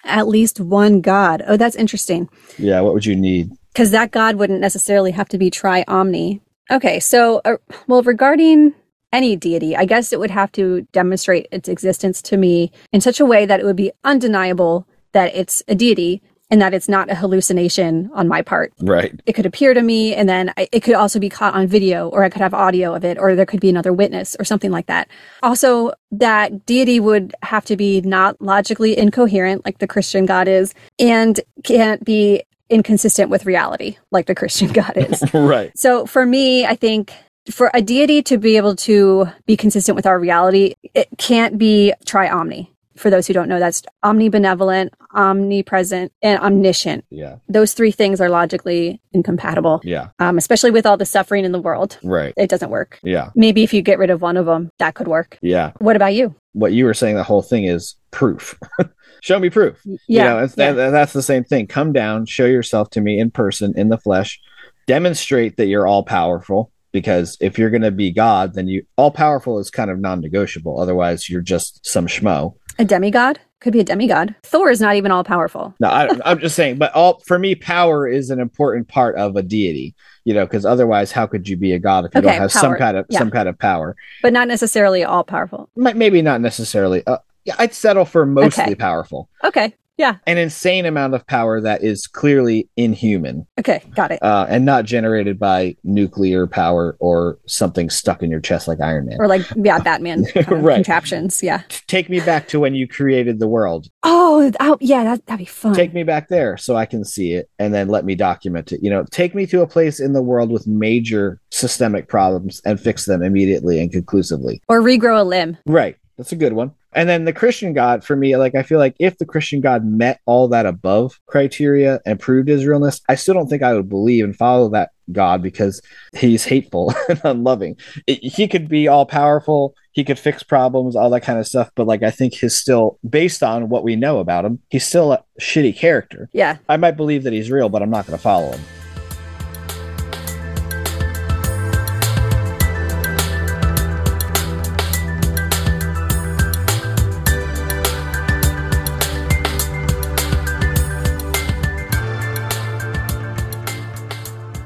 At 0.05 0.27
least 0.27 0.59
one 0.59 1.01
God. 1.01 1.43
Oh, 1.47 1.55
that's 1.55 1.75
interesting. 1.75 2.29
Yeah, 2.57 2.81
what 2.81 2.93
would 2.93 3.05
you 3.05 3.15
need? 3.15 3.51
because 3.73 3.91
that 3.91 4.11
God 4.11 4.35
wouldn't 4.35 4.61
necessarily 4.61 5.11
have 5.11 5.27
to 5.29 5.37
be 5.37 5.49
tri 5.49 5.83
omni. 5.87 6.41
Okay, 6.71 6.99
so, 6.99 7.41
uh, 7.43 7.57
well, 7.87 8.03
regarding 8.03 8.73
any 9.11 9.35
deity, 9.35 9.75
I 9.75 9.85
guess 9.85 10.13
it 10.13 10.19
would 10.19 10.31
have 10.31 10.51
to 10.53 10.87
demonstrate 10.93 11.47
its 11.51 11.67
existence 11.67 12.21
to 12.23 12.37
me 12.37 12.71
in 12.91 13.01
such 13.01 13.19
a 13.19 13.25
way 13.25 13.45
that 13.45 13.59
it 13.59 13.65
would 13.65 13.75
be 13.75 13.91
undeniable 14.03 14.87
that 15.11 15.35
it's 15.35 15.61
a 15.67 15.75
deity 15.75 16.21
and 16.53 16.61
that 16.61 16.71
it's 16.71 16.87
not 16.87 17.09
a 17.09 17.15
hallucination 17.15 18.11
on 18.13 18.27
my 18.27 18.43
part. 18.43 18.71
Right. 18.79 19.19
It 19.25 19.33
could 19.33 19.47
appear 19.47 19.73
to 19.73 19.81
me, 19.81 20.13
and 20.13 20.29
then 20.29 20.53
I, 20.55 20.67
it 20.71 20.81
could 20.81 20.93
also 20.93 21.19
be 21.19 21.27
caught 21.27 21.55
on 21.55 21.65
video, 21.65 22.09
or 22.09 22.23
I 22.23 22.29
could 22.29 22.43
have 22.43 22.53
audio 22.53 22.93
of 22.93 23.03
it, 23.03 23.17
or 23.17 23.33
there 23.33 23.47
could 23.47 23.59
be 23.59 23.69
another 23.69 23.91
witness, 23.91 24.35
or 24.37 24.45
something 24.45 24.69
like 24.69 24.85
that. 24.85 25.07
Also, 25.41 25.93
that 26.11 26.67
deity 26.67 26.99
would 26.99 27.33
have 27.41 27.65
to 27.65 27.75
be 27.75 28.01
not 28.01 28.39
logically 28.39 28.95
incoherent, 28.95 29.65
like 29.65 29.79
the 29.79 29.87
Christian 29.87 30.27
God 30.27 30.47
is, 30.47 30.75
and 30.99 31.39
can't 31.63 32.05
be 32.05 32.43
inconsistent 32.69 33.31
with 33.31 33.47
reality, 33.47 33.97
like 34.11 34.27
the 34.27 34.35
Christian 34.35 34.67
God 34.73 34.93
is. 34.95 35.23
right. 35.33 35.75
So 35.75 36.05
for 36.05 36.23
me, 36.23 36.67
I 36.67 36.75
think 36.75 37.15
for 37.49 37.71
a 37.73 37.81
deity 37.81 38.21
to 38.21 38.37
be 38.37 38.57
able 38.57 38.75
to 38.75 39.27
be 39.47 39.57
consistent 39.57 39.95
with 39.95 40.05
our 40.05 40.19
reality, 40.19 40.75
it 40.93 41.07
can't 41.17 41.57
be 41.57 41.93
tri-omni. 42.05 42.72
For 42.95 43.09
those 43.09 43.27
who 43.27 43.33
don't 43.33 43.49
know, 43.49 43.59
that's 43.59 43.81
omnibenevolent, 44.03 44.89
omnipresent, 45.15 46.11
and 46.21 46.39
omniscient. 46.39 47.05
Yeah. 47.09 47.37
Those 47.49 47.73
three 47.73 47.91
things 47.91 48.21
are 48.21 48.29
logically 48.29 49.01
incompatible, 49.13 49.81
Yeah. 49.83 50.09
um, 50.19 50.37
especially 50.37 50.71
with 50.71 50.85
all 50.85 50.97
the 50.97 51.05
suffering 51.05 51.45
in 51.45 51.51
the 51.51 51.59
world. 51.61 51.97
Right. 52.03 52.33
It 52.37 52.49
doesn't 52.49 52.69
work. 52.69 52.99
Yeah. 53.03 53.29
Maybe 53.35 53.63
if 53.63 53.73
you 53.73 53.81
get 53.81 53.97
rid 53.99 54.09
of 54.09 54.21
one 54.21 54.37
of 54.37 54.45
them, 54.45 54.69
that 54.79 54.93
could 54.95 55.07
work. 55.07 55.37
Yeah. 55.41 55.71
What 55.79 55.95
about 55.95 56.13
you? 56.13 56.35
What 56.53 56.73
you 56.73 56.85
were 56.85 56.93
saying, 56.93 57.15
the 57.15 57.23
whole 57.23 57.41
thing 57.41 57.63
is 57.65 57.95
proof. 58.11 58.57
show 59.21 59.39
me 59.39 59.49
proof. 59.49 59.81
Yeah, 59.85 59.95
You 60.07 60.17
know, 60.23 60.39
yeah. 60.57 60.71
that, 60.73 60.89
that's 60.91 61.13
the 61.13 61.23
same 61.23 61.43
thing. 61.43 61.67
Come 61.67 61.93
down, 61.93 62.25
show 62.25 62.45
yourself 62.45 62.89
to 62.91 63.01
me 63.01 63.19
in 63.19 63.31
person, 63.31 63.73
in 63.75 63.89
the 63.89 63.97
flesh, 63.97 64.39
demonstrate 64.87 65.57
that 65.57 65.65
you're 65.67 65.87
all 65.87 66.03
powerful. 66.03 66.71
Because 66.91 67.37
if 67.41 67.57
you're 67.57 67.71
going 67.71 67.81
to 67.81 67.89
be 67.89 68.11
God, 68.11 68.53
then 68.53 68.67
you 68.67 68.85
all 68.97 69.09
powerful 69.09 69.57
is 69.57 69.71
kind 69.71 69.89
of 69.89 69.97
non 69.99 70.21
negotiable. 70.21 70.79
Otherwise, 70.79 71.27
you're 71.27 71.41
just 71.41 71.83
some 71.83 72.05
schmo. 72.05 72.53
A 72.79 72.85
demigod 72.85 73.39
could 73.59 73.73
be 73.73 73.79
a 73.79 73.83
demigod. 73.83 74.35
Thor 74.43 74.69
is 74.69 74.81
not 74.81 74.95
even 74.95 75.11
all 75.11 75.23
powerful. 75.23 75.73
No, 75.79 75.87
I, 75.87 76.09
I'm 76.25 76.39
just 76.39 76.55
saying, 76.55 76.77
but 76.77 76.93
all 76.93 77.21
for 77.25 77.39
me, 77.39 77.55
power 77.55 78.07
is 78.07 78.29
an 78.29 78.39
important 78.39 78.87
part 78.89 79.15
of 79.15 79.35
a 79.35 79.41
deity. 79.43 79.95
You 80.25 80.33
know, 80.33 80.45
because 80.45 80.65
otherwise, 80.65 81.11
how 81.11 81.27
could 81.27 81.47
you 81.49 81.57
be 81.57 81.73
a 81.73 81.79
god 81.79 82.05
if 82.05 82.13
you 82.15 82.19
Okay, 82.19 82.29
don't 82.29 82.41
have 82.41 82.51
some 82.51 82.75
kind 82.75 82.97
of 82.97 83.05
Yeah. 83.09 83.19
some 83.19 83.31
kind 83.31 83.47
of 83.49 83.57
power? 83.59 83.95
but 84.21 84.33
not 84.33 84.47
necessarily 84.47 85.03
all 85.03 85.23
powerful. 85.23 85.69
Maybe 85.75 86.21
not 86.21 86.39
necessarily. 86.41 87.05
Uh, 87.05 87.17
yeah, 87.45 87.55
I'd 87.59 87.73
settle 87.73 88.05
for 88.05 88.25
mostly 88.25 88.63
Okay. 88.63 88.75
powerful. 88.75 89.29
Okay. 89.43 89.75
Yeah. 89.97 90.15
An 90.25 90.37
insane 90.39 90.85
amount 90.85 91.13
of 91.13 91.25
power 91.27 91.61
that 91.61 91.83
is 91.83 92.07
clearly 92.07 92.67
inhuman 92.77 93.45
Okay. 93.59 93.83
Got 93.95 94.11
it. 94.11 94.23
uh, 94.23 94.47
and 94.49 94.65
not 94.65 94.85
generated 94.85 95.37
by 95.37 95.75
nuclear 95.83 96.47
power 96.47 96.97
or 96.99 97.37
something 97.45 97.89
stuck 97.91 98.23
in 98.23 98.31
your 98.31 98.39
chest 98.39 98.67
like 98.67 98.81
Iron 98.81 99.05
Man. 99.05 99.17
Or 99.19 99.27
like, 99.27 99.43
yeah, 99.55 99.79
Batman 99.79 100.25
Right. 100.47 100.75
contraptions. 100.75 101.43
Yeah. 101.43 101.61
Take 101.87 102.09
me 102.09 102.19
back 102.21 102.47
to 102.49 102.59
when 102.59 102.73
you 102.73 102.87
created 102.87 103.39
the 103.39 103.47
world. 103.47 103.87
Oh, 104.01 104.51
oh 104.59 104.77
yeah, 104.81 105.03
that, 105.03 105.25
that'd 105.27 105.39
be 105.39 105.45
fun. 105.45 105.75
Take 105.75 105.93
me 105.93 106.03
back 106.03 106.27
there 106.27 106.57
so 106.57 106.75
I 106.75 106.85
can 106.87 107.05
see 107.05 107.33
it 107.33 107.49
and 107.59 107.73
then 107.73 107.87
let 107.87 108.03
me 108.03 108.15
document 108.15 108.71
it. 108.71 108.81
You 108.81 108.89
know, 108.89 109.05
take 109.11 109.35
me 109.35 109.45
to 109.47 109.61
a 109.61 109.67
place 109.67 109.99
in 109.99 110.13
the 110.13 110.23
world 110.23 110.49
with 110.49 110.65
major 110.65 111.39
systemic 111.51 112.07
problems 112.07 112.61
and 112.65 112.79
fix 112.79 113.05
them 113.05 113.21
immediately 113.21 113.79
and 113.79 113.91
conclusively. 113.91 114.61
or 114.67 114.81
regrow 114.81 115.21
a 115.21 115.23
limb. 115.23 115.57
Right. 115.67 115.97
That's 116.17 116.31
a 116.31 116.35
good 116.35 116.53
one. 116.53 116.71
And 116.95 117.09
then 117.09 117.25
the 117.25 117.33
Christian 117.33 117.73
God, 117.73 118.03
for 118.03 118.15
me, 118.15 118.35
like 118.37 118.55
I 118.55 118.63
feel 118.63 118.79
like 118.79 118.95
if 118.99 119.17
the 119.17 119.25
Christian 119.25 119.61
God 119.61 119.85
met 119.85 120.19
all 120.25 120.47
that 120.49 120.65
above 120.65 121.19
criteria 121.27 121.99
and 122.05 122.19
proved 122.19 122.49
his 122.49 122.65
realness, 122.65 123.01
I 123.09 123.15
still 123.15 123.33
don't 123.33 123.47
think 123.47 123.63
I 123.63 123.73
would 123.73 123.89
believe 123.89 124.23
and 124.23 124.35
follow 124.35 124.69
that 124.69 124.91
God 125.11 125.41
because 125.41 125.81
he's 126.13 126.45
hateful 126.45 126.93
and 127.09 127.21
unloving. 127.23 127.77
It, 128.07 128.23
he 128.23 128.47
could 128.47 128.67
be 128.69 128.87
all 128.87 129.05
powerful, 129.05 129.75
he 129.91 130.03
could 130.03 130.19
fix 130.19 130.43
problems, 130.43 130.95
all 130.95 131.09
that 131.11 131.21
kind 131.21 131.39
of 131.39 131.47
stuff. 131.47 131.69
But 131.75 131.87
like, 131.87 132.03
I 132.03 132.11
think 132.11 132.35
he's 132.35 132.55
still, 132.55 132.99
based 133.07 133.43
on 133.43 133.69
what 133.69 133.83
we 133.83 133.95
know 133.95 134.19
about 134.19 134.45
him, 134.45 134.59
he's 134.69 134.85
still 134.85 135.11
a 135.11 135.23
shitty 135.39 135.75
character. 135.75 136.29
Yeah. 136.33 136.57
I 136.69 136.77
might 136.77 136.97
believe 136.97 137.23
that 137.23 137.33
he's 137.33 137.51
real, 137.51 137.69
but 137.69 137.81
I'm 137.81 137.89
not 137.89 138.07
going 138.07 138.17
to 138.17 138.23
follow 138.23 138.51
him. 138.51 138.61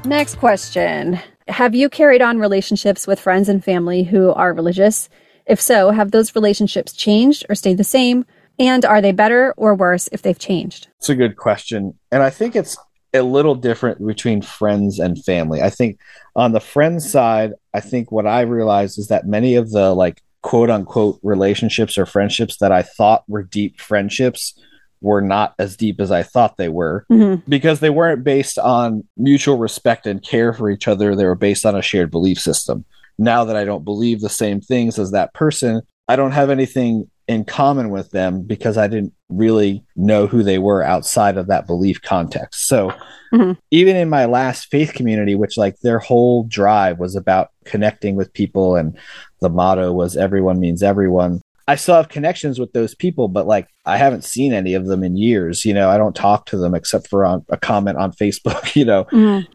Next 0.08 0.36
question. 0.36 1.20
Have 1.48 1.74
you 1.74 1.90
carried 1.90 2.22
on 2.22 2.38
relationships 2.38 3.06
with 3.06 3.20
friends 3.20 3.46
and 3.46 3.62
family 3.62 4.04
who 4.04 4.32
are 4.32 4.54
religious? 4.54 5.10
If 5.44 5.60
so, 5.60 5.90
have 5.90 6.12
those 6.12 6.34
relationships 6.34 6.94
changed 6.94 7.44
or 7.50 7.54
stayed 7.54 7.76
the 7.76 7.84
same? 7.84 8.24
And 8.58 8.86
are 8.86 9.02
they 9.02 9.12
better 9.12 9.52
or 9.58 9.74
worse 9.74 10.08
if 10.10 10.22
they've 10.22 10.38
changed? 10.38 10.88
It's 10.96 11.10
a 11.10 11.14
good 11.14 11.36
question. 11.36 11.92
And 12.10 12.22
I 12.22 12.30
think 12.30 12.56
it's 12.56 12.78
a 13.12 13.20
little 13.20 13.54
different 13.54 14.04
between 14.04 14.40
friends 14.40 14.98
and 14.98 15.22
family. 15.22 15.60
I 15.60 15.68
think 15.68 16.00
on 16.34 16.52
the 16.52 16.60
friends 16.60 17.12
side, 17.12 17.52
I 17.74 17.80
think 17.80 18.10
what 18.10 18.26
I 18.26 18.40
realized 18.40 18.98
is 18.98 19.08
that 19.08 19.26
many 19.26 19.56
of 19.56 19.72
the 19.72 19.92
like 19.92 20.22
quote 20.40 20.70
unquote 20.70 21.20
relationships 21.22 21.98
or 21.98 22.06
friendships 22.06 22.56
that 22.60 22.72
I 22.72 22.80
thought 22.80 23.24
were 23.28 23.42
deep 23.42 23.78
friendships 23.78 24.54
were 25.00 25.20
not 25.20 25.54
as 25.58 25.76
deep 25.76 26.00
as 26.00 26.10
I 26.10 26.22
thought 26.22 26.56
they 26.56 26.68
were 26.68 27.04
Mm-hmm. 27.10 27.48
because 27.50 27.80
they 27.80 27.90
weren't 27.90 28.24
based 28.24 28.58
on 28.58 29.04
mutual 29.16 29.58
respect 29.58 30.06
and 30.06 30.22
care 30.22 30.52
for 30.52 30.70
each 30.70 30.88
other. 30.88 31.14
They 31.14 31.24
were 31.24 31.34
based 31.34 31.64
on 31.66 31.76
a 31.76 31.82
shared 31.82 32.10
belief 32.10 32.38
system. 32.38 32.84
Now 33.18 33.44
that 33.44 33.56
I 33.56 33.64
don't 33.64 33.84
believe 33.84 34.20
the 34.20 34.28
same 34.28 34.60
things 34.60 34.98
as 34.98 35.10
that 35.12 35.34
person, 35.34 35.82
I 36.08 36.16
don't 36.16 36.32
have 36.32 36.50
anything 36.50 37.10
in 37.26 37.44
common 37.44 37.90
with 37.90 38.10
them 38.10 38.42
because 38.42 38.78
I 38.78 38.86
didn't 38.88 39.12
really 39.28 39.84
know 39.96 40.26
who 40.26 40.42
they 40.42 40.56
were 40.58 40.82
outside 40.82 41.36
of 41.36 41.48
that 41.48 41.66
belief 41.66 42.00
context. 42.00 42.66
So 42.66 42.90
Mhm. 43.34 43.58
even 43.70 43.96
in 43.96 44.08
my 44.08 44.24
last 44.24 44.68
faith 44.70 44.94
community, 44.94 45.34
which 45.34 45.58
like 45.58 45.76
their 45.80 45.98
whole 45.98 46.44
drive 46.44 46.98
was 46.98 47.14
about 47.14 47.48
connecting 47.66 48.14
with 48.16 48.32
people 48.32 48.76
and 48.76 48.96
the 49.42 49.50
motto 49.50 49.92
was 49.92 50.16
everyone 50.16 50.58
means 50.58 50.82
everyone. 50.82 51.42
I 51.68 51.76
still 51.76 51.94
have 51.96 52.08
connections 52.08 52.58
with 52.58 52.72
those 52.72 52.94
people, 52.94 53.28
but 53.28 53.46
like 53.46 53.68
I 53.84 53.96
haven't 53.98 54.24
seen 54.24 54.52
any 54.52 54.74
of 54.74 54.86
them 54.86 55.04
in 55.04 55.16
years. 55.16 55.64
You 55.64 55.74
know, 55.74 55.88
I 55.90 55.98
don't 55.98 56.16
talk 56.16 56.46
to 56.46 56.56
them 56.56 56.74
except 56.74 57.06
for 57.08 57.24
on 57.24 57.44
a 57.50 57.56
comment 57.58 57.98
on 57.98 58.10
Facebook, 58.22 58.74
you 58.74 58.84
know 58.86 59.06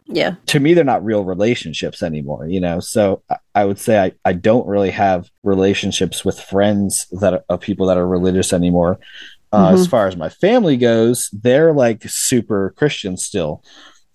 Yeah. 0.07 0.35
to 0.45 0.59
me 0.59 0.73
they're 0.75 0.83
not 0.83 1.03
real 1.03 1.23
relationships 1.25 2.01
anymore 2.03 2.47
you 2.47 2.59
know 2.61 2.79
so 2.79 3.21
I- 3.29 3.37
i 3.55 3.65
would 3.65 3.79
say 3.79 3.99
i, 3.99 4.11
I 4.25 4.33
don't 4.33 4.67
really 4.67 4.91
have 4.91 5.29
relationships 5.43 6.23
with 6.25 6.39
friends 6.39 7.07
that 7.21 7.33
are, 7.33 7.43
of 7.49 7.59
people 7.61 7.85
that 7.87 7.97
are 7.97 8.07
religious 8.07 8.53
anymore 8.53 8.99
uh, 9.51 9.71
as 9.73 9.87
Mhm. 9.87 9.89
far 9.91 10.07
as 10.07 10.15
my 10.17 10.29
family 10.29 10.77
goes 10.77 11.29
they're 11.31 11.73
like 11.73 12.03
super 12.07 12.73
christian 12.77 13.17
still 13.17 13.63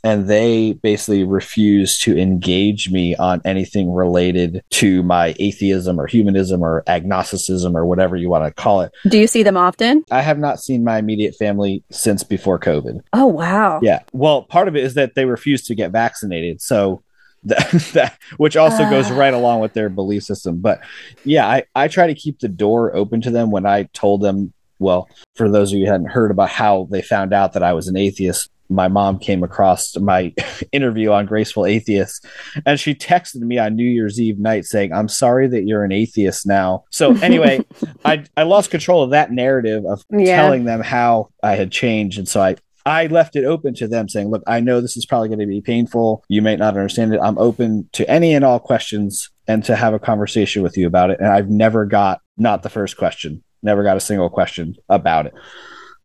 and 0.04 0.28
they 0.28 0.74
basically 0.74 1.24
refuse 1.24 1.98
to 1.98 2.16
engage 2.16 2.90
me 2.90 3.16
on 3.16 3.40
anything 3.44 3.92
related 3.92 4.62
to 4.70 5.02
my 5.02 5.34
atheism 5.38 6.00
or 6.00 6.06
humanism 6.06 6.62
or 6.62 6.82
agnosticism 6.86 7.76
or 7.76 7.84
whatever 7.84 8.16
you 8.16 8.28
want 8.30 8.44
to 8.44 8.52
call 8.62 8.80
it 8.82 8.92
Do 9.08 9.18
you 9.18 9.26
see 9.26 9.42
them 9.42 9.56
often? 9.56 10.04
i 10.10 10.20
have 10.22 10.38
not 10.38 10.60
seen 10.60 10.84
my 10.84 10.98
immediate 10.98 11.34
family 11.36 11.82
since 11.90 12.22
before 12.24 12.58
covid 12.58 13.00
Oh, 13.12 13.26
wow. 13.26 13.80
yeah. 13.82 14.00
Well, 14.12 14.42
part 14.42 14.68
of 14.68 14.76
it 14.76 14.84
is 14.84 14.94
that 14.94 15.14
they 15.14 15.24
refuse 15.24 15.62
to 15.66 15.74
get 15.74 15.90
vaccinated. 15.92 16.60
So 16.60 17.02
that, 17.44 17.70
that 17.94 18.18
which 18.36 18.56
also 18.56 18.88
goes 18.90 19.10
Ah. 19.10 19.16
right 19.16 19.32
along 19.34 19.60
with 19.60 19.72
their 19.72 19.88
belief 19.88 20.24
system. 20.24 20.60
But 20.60 20.80
yeah, 21.24 21.46
I, 21.46 21.62
I 21.74 21.88
try 21.88 22.06
to 22.08 22.14
keep 22.14 22.40
the 22.40 22.48
door 22.48 22.94
open 22.94 23.20
to 23.22 23.30
them 23.30 23.50
when 23.50 23.64
I 23.66 23.84
told 23.92 24.22
them, 24.22 24.52
well, 24.80 25.08
for 25.36 25.48
those 25.50 25.72
of 25.72 25.78
you 25.78 25.86
who 25.86 25.92
hadn't 25.92 26.10
heard 26.10 26.30
about 26.30 26.50
how 26.50 26.88
they 26.90 27.00
found 27.02 27.32
out 27.32 27.52
that 27.54 27.62
I 27.62 27.72
was 27.72 27.86
an 27.88 27.96
atheist, 27.96 28.50
my 28.68 28.88
mom 28.88 29.18
came 29.18 29.42
across 29.42 29.96
my 29.98 30.34
interview 30.72 31.10
on 31.10 31.26
Graceful 31.26 31.66
Atheist 31.66 32.26
and 32.66 32.78
she 32.78 32.94
texted 32.94 33.36
me 33.40 33.58
on 33.58 33.74
New 33.76 33.88
Year's 33.88 34.20
Eve 34.20 34.38
night 34.38 34.64
saying, 34.66 34.92
I'm 34.92 35.08
sorry 35.08 35.48
that 35.48 35.64
you're 35.64 35.84
an 35.84 35.92
atheist 35.92 36.46
now. 36.46 36.84
So 36.90 37.14
anyway, 37.22 37.60
I, 38.04 38.24
I 38.36 38.42
lost 38.42 38.70
control 38.70 39.02
of 39.02 39.10
that 39.10 39.30
narrative 39.32 39.84
of 39.86 40.02
Yeah. 40.10 40.36
telling 40.36 40.64
them 40.64 40.80
how 40.82 41.30
I 41.42 41.54
had 41.56 41.72
changed. 41.72 42.18
And 42.18 42.28
so 42.28 42.40
I, 42.42 42.56
I 42.86 43.06
left 43.06 43.36
it 43.36 43.44
open 43.44 43.74
to 43.74 43.88
them 43.88 44.08
saying, 44.08 44.28
look, 44.30 44.42
I 44.46 44.60
know 44.60 44.80
this 44.80 44.96
is 44.96 45.04
probably 45.04 45.28
going 45.28 45.40
to 45.40 45.46
be 45.46 45.60
painful. 45.60 46.24
You 46.28 46.40
may 46.42 46.56
not 46.56 46.74
understand 46.76 47.12
it. 47.14 47.20
I'm 47.22 47.36
open 47.38 47.88
to 47.92 48.08
any 48.10 48.32
and 48.34 48.44
all 48.44 48.58
questions 48.58 49.28
and 49.46 49.62
to 49.64 49.76
have 49.76 49.92
a 49.94 49.98
conversation 49.98 50.62
with 50.62 50.76
you 50.76 50.86
about 50.86 51.10
it. 51.10 51.18
And 51.20 51.28
I've 51.28 51.50
never 51.50 51.84
got, 51.84 52.20
not 52.38 52.62
the 52.62 52.70
first 52.70 52.96
question, 52.96 53.42
never 53.62 53.82
got 53.82 53.96
a 53.96 54.00
single 54.00 54.30
question 54.30 54.76
about 54.88 55.26
it. 55.26 55.34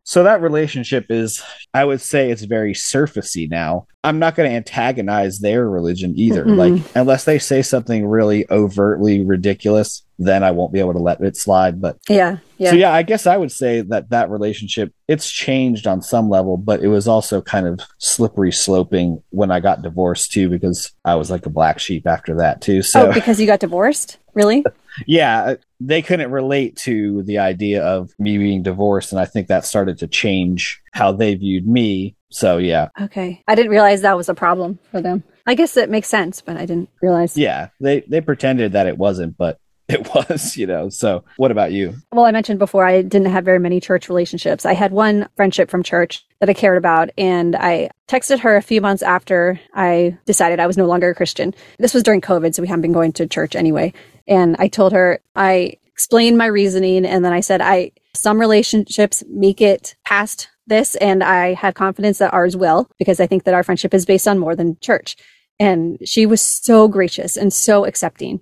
So 0.06 0.24
that 0.24 0.42
relationship 0.42 1.06
is, 1.10 1.42
I 1.74 1.86
would 1.86 2.02
say 2.02 2.30
it's 2.30 2.44
very 2.44 2.74
surfacey 2.74 3.50
now. 3.50 3.88
I'm 4.04 4.20
not 4.20 4.36
going 4.36 4.50
to 4.50 4.56
antagonize 4.56 5.40
their 5.40 5.70
religion 5.70 6.14
either. 6.18 6.44
Mm-mm. 6.44 6.58
Like, 6.58 6.92
unless 6.94 7.24
they 7.24 7.40
say 7.40 7.62
something 7.62 8.06
really 8.06 8.46
overtly 8.52 9.24
ridiculous, 9.24 10.04
then 10.20 10.44
I 10.44 10.52
won't 10.52 10.74
be 10.74 10.80
able 10.80 10.92
to 10.94 11.00
let 11.00 11.22
it 11.22 11.38
slide. 11.38 11.80
But 11.80 11.98
Yeah. 12.10 12.38
Yeah. 12.58 12.72
so 12.72 12.76
yeah, 12.76 12.94
I 12.94 13.04
guess 13.04 13.26
I 13.26 13.38
would 13.38 13.52
say 13.52 13.82
that 13.82 14.10
that 14.10 14.30
relationship 14.30 14.94
it's 15.08 15.30
changed 15.30 15.88
on 15.88 16.02
some 16.02 16.30
level, 16.30 16.58
but 16.58 16.82
it 16.82 16.88
was 16.88 17.08
also 17.08 17.42
kind 17.42 17.68
of 17.68 17.80
slippery 17.98 18.52
sloping 18.52 19.24
when 19.30 19.52
I 19.52 19.62
got 19.62 19.82
divorced 19.82 20.32
too, 20.34 20.50
because 20.50 20.92
I 21.06 21.16
was 21.16 21.32
like 21.32 21.46
a 21.46 21.50
black 21.50 21.80
sheep 21.80 22.08
after 22.08 22.36
that 22.36 22.62
too. 22.62 22.82
So 22.82 23.08
oh, 23.08 23.14
because 23.14 23.40
you 23.40 23.48
got 23.48 23.62
divorced? 23.62 24.18
Really? 24.34 24.66
yeah, 25.08 25.44
uh, 25.44 25.56
they 25.80 26.02
couldn't 26.02 26.32
relate 26.32 26.76
to 26.78 27.24
the 27.24 27.40
idea 27.40 27.84
of 27.84 28.12
me 28.20 28.38
being 28.38 28.64
divorced, 28.64 29.12
and 29.12 29.20
I 29.20 29.26
think 29.26 29.48
that 29.48 29.66
started 29.66 29.98
to 30.00 30.08
change 30.08 30.82
how 30.94 31.12
they 31.12 31.36
viewed 31.36 31.68
me. 31.68 32.16
So 32.32 32.58
yeah, 32.58 32.90
Okay. 33.00 33.44
I 33.48 33.56
didn't 33.56 33.72
realize 33.72 34.02
that 34.02 34.18
was 34.18 34.30
a 34.30 34.34
problem 34.34 34.80
for 34.92 35.02
them. 35.02 35.24
I 35.46 35.56
guess 35.56 35.76
it 35.78 35.90
makes 35.90 36.08
sense, 36.08 36.42
but 36.42 36.58
I 36.58 36.66
didn't 36.66 36.90
realize. 37.02 37.38
yeah, 37.38 37.68
they 37.80 38.02
they 38.08 38.22
pretended 38.22 38.72
that 38.72 38.88
it 38.88 38.98
wasn't, 38.98 39.38
but 39.38 39.60
it 39.90 40.08
was, 40.16 40.56
you 40.56 40.66
know. 40.66 40.88
So 40.90 41.26
what 41.36 41.52
about 41.52 41.74
you? 41.74 41.96
Well, 42.14 42.24
I 42.26 42.32
mentioned 42.32 42.58
before 42.58 42.86
I 42.86 43.02
didn't 43.02 43.28
have 43.32 43.44
very 43.44 43.60
many 43.60 43.82
church 43.82 44.08
relationships. 44.08 44.66
I 44.66 44.74
had 44.74 44.94
one 44.94 45.28
friendship 45.36 45.70
from 45.70 45.84
church 45.84 46.26
that 46.40 46.50
I 46.50 46.54
cared 46.54 46.78
about, 46.78 47.10
and 47.18 47.56
I 47.58 47.90
texted 48.08 48.40
her 48.40 48.56
a 48.56 48.62
few 48.62 48.80
months 48.80 49.04
after 49.04 49.60
I 49.74 50.18
decided 50.26 50.62
I 50.62 50.68
was 50.68 50.78
no 50.78 50.86
longer 50.86 51.10
a 51.10 51.16
Christian. 51.16 51.54
This 51.80 51.94
was 51.94 52.02
during 52.02 52.22
COVID, 52.22 52.56
so 52.56 52.62
we 52.62 52.68
hadn't 52.70 52.82
been 52.82 52.94
going 52.94 53.12
to 53.14 53.28
church 53.28 53.56
anyway. 53.58 53.92
And 54.28 54.56
I 54.60 54.68
told 54.68 54.94
her 54.94 55.20
I 55.36 55.78
explained 55.86 56.38
my 56.38 56.46
reasoning, 56.46 57.06
and 57.06 57.24
then 57.24 57.34
I 57.34 57.40
said 57.40 57.62
I 57.62 57.92
some 58.16 58.40
relationships 58.40 59.24
make 59.28 59.62
it 59.62 59.96
past 60.06 60.50
this, 60.68 60.96
and 60.96 61.24
I 61.24 61.54
have 61.54 61.74
confidence 61.74 62.20
that 62.20 62.34
ours 62.34 62.56
will 62.56 62.90
because 62.98 63.20
I 63.20 63.28
think 63.28 63.44
that 63.44 63.54
our 63.54 63.64
friendship 63.64 63.94
is 63.94 64.06
based 64.06 64.28
on 64.28 64.40
more 64.40 64.56
than 64.56 64.78
church. 64.80 65.18
And 65.60 65.98
she 66.06 66.26
was 66.26 66.42
so 66.42 66.88
gracious 66.88 67.38
and 67.38 67.54
so 67.54 67.86
accepting. 67.86 68.40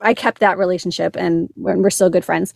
I 0.00 0.14
kept 0.14 0.40
that 0.40 0.58
relationship, 0.58 1.16
and 1.16 1.48
we're 1.56 1.90
still 1.90 2.10
good 2.10 2.24
friends. 2.24 2.54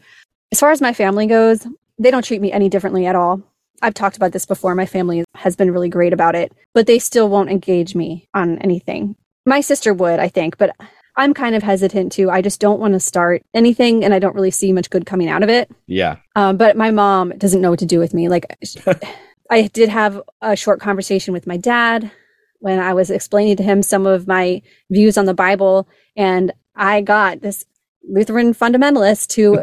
As 0.52 0.60
far 0.60 0.70
as 0.70 0.80
my 0.80 0.92
family 0.92 1.26
goes, 1.26 1.66
they 1.98 2.10
don't 2.10 2.24
treat 2.24 2.40
me 2.40 2.52
any 2.52 2.68
differently 2.68 3.06
at 3.06 3.16
all. 3.16 3.42
I've 3.82 3.94
talked 3.94 4.16
about 4.16 4.32
this 4.32 4.46
before. 4.46 4.74
My 4.74 4.86
family 4.86 5.24
has 5.34 5.56
been 5.56 5.70
really 5.70 5.88
great 5.88 6.12
about 6.12 6.34
it, 6.34 6.52
but 6.72 6.86
they 6.86 6.98
still 6.98 7.28
won't 7.28 7.50
engage 7.50 7.94
me 7.94 8.28
on 8.34 8.58
anything. 8.58 9.16
My 9.44 9.60
sister 9.60 9.94
would, 9.94 10.18
I 10.18 10.28
think, 10.28 10.58
but 10.58 10.74
I'm 11.16 11.32
kind 11.34 11.54
of 11.54 11.62
hesitant 11.62 12.12
too. 12.12 12.30
I 12.30 12.42
just 12.42 12.60
don't 12.60 12.80
want 12.80 12.94
to 12.94 13.00
start 13.00 13.42
anything 13.54 14.04
and 14.04 14.12
I 14.12 14.18
don't 14.18 14.34
really 14.34 14.50
see 14.50 14.72
much 14.72 14.90
good 14.90 15.06
coming 15.06 15.28
out 15.28 15.42
of 15.42 15.48
it. 15.48 15.70
Yeah, 15.86 16.16
Um, 16.34 16.56
but 16.56 16.76
my 16.76 16.90
mom 16.90 17.30
doesn't 17.38 17.60
know 17.60 17.70
what 17.70 17.78
to 17.78 17.86
do 17.86 17.98
with 17.98 18.12
me. 18.12 18.28
Like, 18.28 18.46
I 19.50 19.68
did 19.68 19.88
have 19.88 20.20
a 20.42 20.56
short 20.56 20.80
conversation 20.80 21.32
with 21.32 21.46
my 21.46 21.56
dad 21.56 22.10
when 22.58 22.80
I 22.80 22.94
was 22.94 23.10
explaining 23.10 23.56
to 23.56 23.62
him 23.62 23.82
some 23.82 24.06
of 24.06 24.26
my 24.26 24.62
views 24.90 25.16
on 25.16 25.26
the 25.26 25.34
Bible, 25.34 25.88
and 26.16 26.52
I 26.74 27.00
got 27.00 27.42
this 27.42 27.64
Lutheran 28.08 28.54
fundamentalist 28.54 29.28
to 29.28 29.62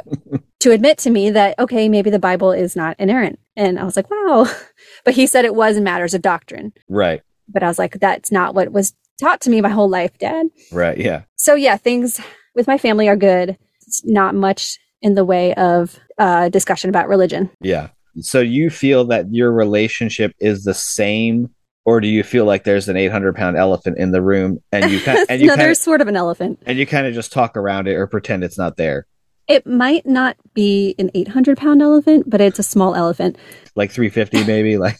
to 0.60 0.72
admit 0.72 0.98
to 1.00 1.10
me 1.10 1.30
that 1.32 1.58
okay, 1.60 1.90
maybe 1.90 2.10
the 2.10 2.20
Bible 2.20 2.52
is 2.52 2.76
not 2.76 2.96
inerrant, 3.00 3.40
and 3.56 3.78
I 3.78 3.84
was 3.84 3.96
like, 3.96 4.10
wow. 4.10 4.48
But 5.06 5.16
he 5.16 5.28
said 5.28 5.44
it 5.44 5.56
was 5.56 5.76
in 5.76 5.84
matters 5.84 6.14
of 6.14 6.22
doctrine. 6.22 6.72
right, 6.88 7.22
But 7.50 7.62
I 7.64 7.68
was 7.68 7.78
like, 7.78 8.00
that's 8.00 8.32
not 8.32 8.56
what 8.56 8.72
was 8.72 8.94
taught 9.20 9.42
to 9.42 9.50
me 9.50 9.62
my 9.62 9.70
whole 9.70 9.90
life, 9.90 10.18
Dad. 10.18 10.48
right, 10.72 10.98
yeah, 10.98 11.24
So 11.36 11.56
yeah, 11.56 11.78
things 11.78 12.20
with 12.56 12.68
my 12.68 12.78
family 12.78 13.08
are 13.10 13.16
good. 13.16 13.58
It's 13.88 14.04
not 14.06 14.36
much 14.36 14.78
in 15.02 15.16
the 15.16 15.26
way 15.26 15.54
of 15.56 16.00
uh, 16.18 16.50
discussion 16.50 16.90
about 16.90 17.08
religion. 17.08 17.50
yeah. 17.62 17.90
So 18.22 18.42
you 18.42 18.70
feel 18.70 19.06
that 19.06 19.34
your 19.34 19.52
relationship 19.52 20.34
is 20.40 20.64
the 20.66 20.74
same, 20.76 21.50
or 21.84 22.00
do 22.00 22.08
you 22.08 22.24
feel 22.24 22.46
like 22.46 22.64
there's 22.64 22.88
an 22.88 22.96
800 22.96 23.36
pound 23.36 23.58
elephant 23.58 23.98
in 23.98 24.12
the 24.12 24.22
room 24.22 24.60
and 24.72 24.92
you 24.92 25.02
kind 25.02 25.26
and 25.30 25.42
you 25.42 25.48
no, 25.48 25.54
kind 25.56 25.62
there's 25.66 25.80
sort 25.82 26.00
of 26.00 26.08
an 26.08 26.16
elephant. 26.16 26.60
and 26.68 26.78
you 26.78 26.86
kind 26.86 27.08
of 27.08 27.16
just 27.16 27.32
talk 27.34 27.58
around 27.58 27.88
it 27.88 27.96
or 27.96 28.06
pretend 28.06 28.44
it's 28.44 28.58
not 28.58 28.78
there? 28.78 29.08
It 29.48 29.66
might 29.66 30.06
not 30.06 30.38
be 30.54 30.94
an 31.00 31.10
800 31.16 31.58
pound 31.58 31.82
elephant, 31.82 32.30
but 32.30 32.40
it's 32.40 32.60
a 32.60 32.64
small 32.64 32.94
elephant. 32.94 33.36
Like 33.76 33.90
350 33.92 34.46
maybe 34.46 34.78
like 34.78 34.98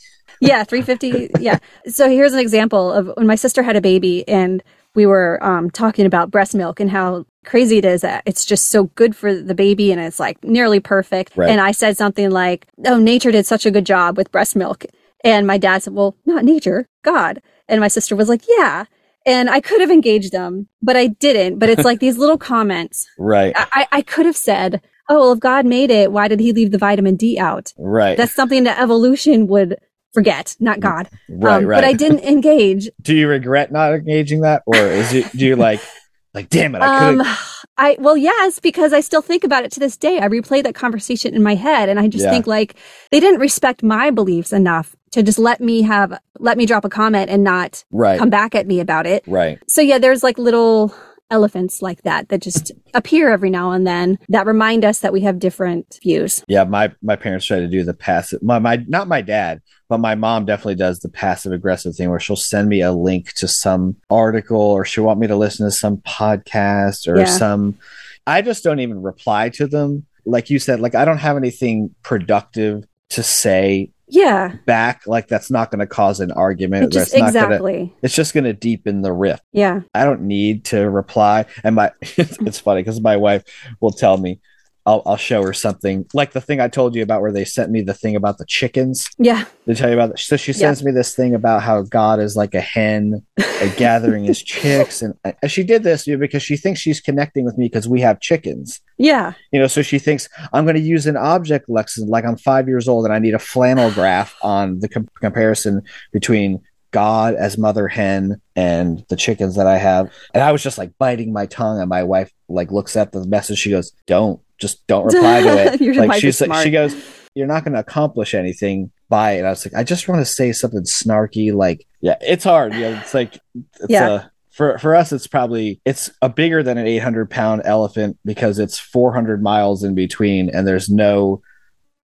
Yeah, 0.48 0.64
350. 0.64 1.30
yeah. 1.40 1.60
So 1.88 2.10
here's 2.10 2.34
an 2.34 2.40
example 2.40 2.92
of 2.92 3.12
when 3.16 3.28
my 3.28 3.36
sister 3.36 3.64
had 3.64 3.76
a 3.76 3.82
baby 3.82 4.28
and 4.28 4.64
we 4.96 5.06
were 5.06 5.44
um, 5.44 5.72
talking 5.72 6.06
about 6.06 6.30
breast 6.32 6.54
milk 6.54 6.80
and 6.80 6.90
how 6.90 7.26
crazy 7.46 7.78
it 7.80 7.86
is 7.86 8.02
that 8.02 8.24
it's 8.26 8.46
just 8.46 8.70
so 8.70 8.86
good 8.96 9.16
for 9.16 9.34
the 9.34 9.56
baby 9.56 9.92
and 9.92 10.00
it's 10.00 10.20
like 10.20 10.42
nearly 10.44 10.80
perfect. 10.80 11.36
Right. 11.36 11.50
And 11.50 11.60
I 11.60 11.72
said 11.72 11.98
something 11.98 12.30
like, 12.30 12.68
Oh, 12.86 12.98
nature 13.00 13.32
did 13.32 13.46
such 13.46 13.66
a 13.66 13.72
good 13.72 13.86
job 13.86 14.18
with 14.18 14.32
breast 14.32 14.56
milk. 14.56 14.86
And 15.24 15.48
my 15.48 15.58
dad 15.58 15.84
said, 15.84 15.94
Well, 15.94 16.16
not 16.26 16.46
nature, 16.46 16.88
God. 17.04 17.42
And 17.68 17.80
my 17.82 17.88
sister 17.88 18.16
was 18.16 18.30
like, 18.30 18.44
Yeah. 18.48 18.86
And 19.26 19.50
I 19.50 19.62
could 19.62 19.82
have 19.82 19.90
engaged 19.92 20.32
them, 20.34 20.68
but 20.82 20.96
I 20.98 21.08
didn't. 21.08 21.58
But 21.58 21.70
it's 21.70 21.86
like 21.86 22.00
these 22.00 22.18
little 22.18 22.38
comments. 22.54 23.08
right. 23.18 23.54
I, 23.56 23.88
I 23.92 24.02
could 24.04 24.26
have 24.26 24.38
said, 24.38 24.82
Oh, 25.10 25.20
well, 25.20 25.32
if 25.34 25.40
God 25.40 25.66
made 25.66 25.90
it, 25.92 26.12
why 26.12 26.28
did 26.28 26.40
he 26.40 26.54
leave 26.54 26.72
the 26.72 26.78
vitamin 26.78 27.16
D 27.16 27.40
out? 27.40 27.74
Right. 27.78 28.16
That's 28.16 28.34
something 28.34 28.64
that 28.66 28.80
evolution 28.80 29.48
would 29.48 29.78
forget, 30.14 30.56
not 30.60 30.80
God. 30.80 31.10
right, 31.30 31.58
Um, 31.58 31.66
right. 31.66 31.78
But 31.78 31.84
I 31.86 31.94
didn't 31.94 32.20
engage. 32.22 32.90
do 33.02 33.16
you 33.16 33.28
regret 33.28 33.72
not 33.72 33.94
engaging 33.94 34.42
that 34.42 34.64
or 34.66 34.92
is 34.92 35.14
it 35.14 35.36
do 35.36 35.46
you 35.46 35.56
like 35.56 35.82
like 36.34 36.50
damn 36.50 36.76
it 36.76 36.82
I 36.82 36.90
could 36.90 37.20
Um, 37.20 37.38
I 37.78 37.98
well, 38.00 38.16
yes, 38.18 38.60
because 38.60 38.94
I 38.94 39.00
still 39.00 39.22
think 39.22 39.44
about 39.44 39.64
it 39.64 39.72
to 39.74 39.80
this 39.80 39.98
day. 39.98 40.20
I 40.20 40.28
replay 40.28 40.62
that 40.64 40.76
conversation 40.76 41.34
in 41.34 41.42
my 41.42 41.56
head, 41.56 41.90
and 41.90 42.00
I 42.00 42.08
just 42.08 42.26
Yeah. 42.26 42.32
think 42.32 42.46
like 42.48 42.76
they 43.12 43.20
didn't 43.20 43.40
respect 43.40 43.82
my 43.84 44.12
beliefs 44.12 44.54
enough 44.54 44.96
to 45.12 45.24
just 45.24 45.40
let 45.40 45.60
me 45.62 45.82
have 45.84 46.20
let 46.40 46.58
me 46.58 46.66
drop 46.66 46.86
a 46.86 46.90
comment 46.90 47.30
and 47.30 47.44
not 47.44 47.84
right 47.92 48.20
come 48.20 48.30
back 48.30 48.54
at 48.56 48.68
me 48.68 48.80
about 48.80 49.08
it. 49.08 49.24
right 49.28 49.60
So 49.68 49.82
yeah, 49.82 49.98
there's 49.98 50.24
like 50.24 50.38
little 50.38 50.94
elephants 51.34 51.82
like 51.82 52.04
that 52.04 52.30
that 52.30 52.40
just 52.42 52.72
appear 52.94 53.30
every 53.32 53.50
now 53.50 53.72
and 53.72 53.88
then 53.88 54.20
that 54.30 54.46
remind 54.46 54.86
us 54.86 55.00
that 55.00 55.12
we 55.12 55.22
have 55.22 55.40
different 55.40 55.98
views. 56.04 56.44
yeah 56.48 56.64
my 56.64 56.92
my 57.02 57.16
parents 57.16 57.46
try 57.48 57.58
to 57.60 57.68
do 57.68 57.84
the 57.84 57.94
passive 57.94 58.42
my, 58.44 58.60
my 58.60 58.76
not 58.88 59.08
my 59.08 59.20
dad 59.20 59.60
but 59.90 59.98
my 60.00 60.14
mom 60.14 60.46
definitely 60.46 60.76
does 60.76 61.00
the 61.00 61.10
passive 61.10 61.52
aggressive 61.52 61.96
thing 61.96 62.10
where 62.12 62.20
she'll 62.20 62.36
send 62.36 62.70
me 62.70 62.82
a 62.82 62.92
link 62.92 63.34
to 63.34 63.48
some 63.48 63.96
article 64.12 64.62
or 64.62 64.86
she'll 64.86 65.04
want 65.06 65.20
me 65.20 65.26
to 65.28 65.36
listen 65.36 65.66
to 65.66 65.72
some 65.72 65.98
podcast 65.98 67.08
or 67.08 67.18
Yeah. 67.18 67.26
some 67.26 67.80
i 68.28 68.42
just 68.44 68.64
don't 68.64 68.80
even 68.80 69.02
reply 69.02 69.50
to 69.50 69.66
them 69.66 70.06
like 70.26 70.52
you 70.52 70.60
said 70.60 70.80
like 70.80 70.94
i 70.94 71.04
don't 71.04 71.18
have 71.18 71.36
anything 71.36 71.94
productive 72.04 72.86
to 73.10 73.24
say 73.24 73.90
Yeah, 74.14 74.56
back 74.68 75.08
like 75.08 75.28
that's 75.28 75.50
not 75.50 75.72
going 75.72 75.80
to 75.80 75.88
cause 75.88 76.20
an 76.20 76.32
argument 76.32 76.86
it 76.86 76.92
just 76.92 77.14
not 77.14 77.34
gonna 77.34 77.48
exactly. 77.48 77.94
it's 78.04 78.14
just 78.14 78.36
going 78.36 78.44
to 78.44 78.54
deepen 78.54 79.02
the 79.02 79.12
rift 79.12 79.44
Yeah, 79.54 79.82
I 79.96 80.06
don't 80.06 80.22
need 80.22 80.66
to 80.66 80.88
reply. 80.88 81.46
And 81.64 81.76
my 81.76 81.92
it's 82.02 82.60
funny 82.60 82.82
because 82.82 83.02
my 83.02 83.18
wife 83.18 83.44
will 83.82 83.92
tell 83.92 84.18
me 84.18 84.40
I'll 84.86 85.02
I'll 85.06 85.18
show 85.18 85.42
her 85.44 85.54
something 85.54 86.06
like 86.14 86.34
the 86.34 86.42
thing 86.42 86.60
I 86.60 86.68
told 86.68 86.96
you 86.96 87.04
about 87.04 87.22
where 87.22 87.32
they 87.32 87.46
sent 87.46 87.72
me 87.72 87.82
the 87.82 87.94
thing 87.94 88.16
about 88.16 88.38
the 88.38 88.46
chickens. 88.46 89.10
yeah, 89.18 89.46
They 89.66 89.74
tell 89.74 89.90
you 89.90 89.96
about 89.96 90.10
that. 90.12 90.20
So 90.20 90.36
she 90.38 90.52
sends 90.54 90.84
me 90.84 90.92
this 90.92 91.16
thing 91.16 91.34
about 91.36 91.64
how 91.64 91.82
God 91.84 92.20
is 92.20 92.36
like 92.36 92.54
a 92.54 92.62
hen 92.62 93.26
gathering 93.78 94.24
his 94.26 94.42
chicks, 94.42 95.02
and, 95.02 95.14
she 95.48 95.64
did 95.64 95.84
this 95.84 96.06
you 96.08 96.16
know, 96.16 96.20
because 96.20 96.44
she 96.44 96.58
thinks 96.58 96.80
she's 96.80 97.00
connecting 97.00 97.46
with 97.46 97.58
me 97.58 97.66
because 97.66 97.88
we 97.88 98.02
have 98.02 98.20
chickens. 98.20 98.82
yeah, 98.98 99.34
You 99.52 99.60
know, 99.60 99.68
so 99.68 99.82
she 99.82 100.00
thinks 100.00 100.28
I'm 100.52 100.66
going 100.66 100.76
to 100.76 100.82
use 100.82 101.08
an 101.08 101.18
object 101.18 101.70
lesson 101.70 102.08
like 102.10 102.26
I'm 102.26 102.38
five 102.38 102.68
years 102.68 102.88
old 102.88 103.06
and 103.06 103.14
I 103.14 103.20
need 103.20 103.34
a 103.34 103.40
flannel 103.40 103.92
graph 103.92 104.36
on 104.42 104.80
the 104.80 104.90
com- 104.90 105.10
comparison 105.22 105.82
between 106.12 106.62
God 106.94 107.36
as 107.36 107.58
mother 107.58 107.90
hen 107.90 108.42
and 108.56 109.04
the 109.10 109.18
chickens 109.18 109.56
that 109.58 109.68
I 109.68 109.78
have. 109.78 110.10
And 110.34 110.42
I 110.42 110.54
was 110.54 110.64
just 110.64 110.78
like 110.78 110.94
biting 110.98 111.34
my 111.34 111.46
tongue, 111.48 111.82
and 111.82 111.90
my 111.90 112.04
wife 112.04 112.32
like 112.48 112.72
looks 112.72 112.96
at 112.96 113.12
the 113.12 113.26
message. 113.28 113.58
She 113.60 113.70
goes, 113.72 113.92
"Don't, 114.08 114.40
just 114.58 114.88
don't 114.88 115.04
reply 115.06 115.42
to 115.42 115.74
it." 115.74 115.82
Like 115.98 116.22
she's 116.22 116.40
like, 116.40 116.64
she 116.64 116.72
goes, 116.72 116.96
"You're 117.36 117.48
not 117.48 117.66
going 117.66 117.74
to 117.74 117.80
accomplish 117.80 118.34
anything 118.34 118.92
by 119.10 119.34
it." 119.34 119.40
And 119.40 119.48
I 119.48 119.50
was 119.50 119.66
like, 119.66 119.76
I 119.76 119.84
just 119.84 120.08
want 120.08 120.22
to 120.22 120.26
say 120.26 120.54
something 120.54 120.84
snarky. 120.84 121.54
Like, 121.54 121.86
yeah, 122.00 122.16
it's 122.22 122.46
hard. 122.46 122.74
Yeah, 122.74 123.02
it's 123.02 123.14
like, 123.14 123.38
it's 123.56 123.90
Yeah. 123.90 124.10
a 124.10 124.22
for 124.52 124.78
for 124.78 124.94
us 124.96 125.12
it's 125.12 125.26
probably 125.26 125.82
it's 125.84 126.12
a 126.22 126.30
bigger 126.30 126.62
than 126.62 126.78
an 126.78 126.86
800 126.86 127.28
pound 127.28 127.64
elephant 127.66 128.20
because 128.24 128.60
it's 128.60 128.78
400 128.78 129.42
miles 129.42 129.84
in 129.84 129.96
between 129.96 130.48
and 130.52 130.68
there's 130.68 130.90
no 130.92 131.42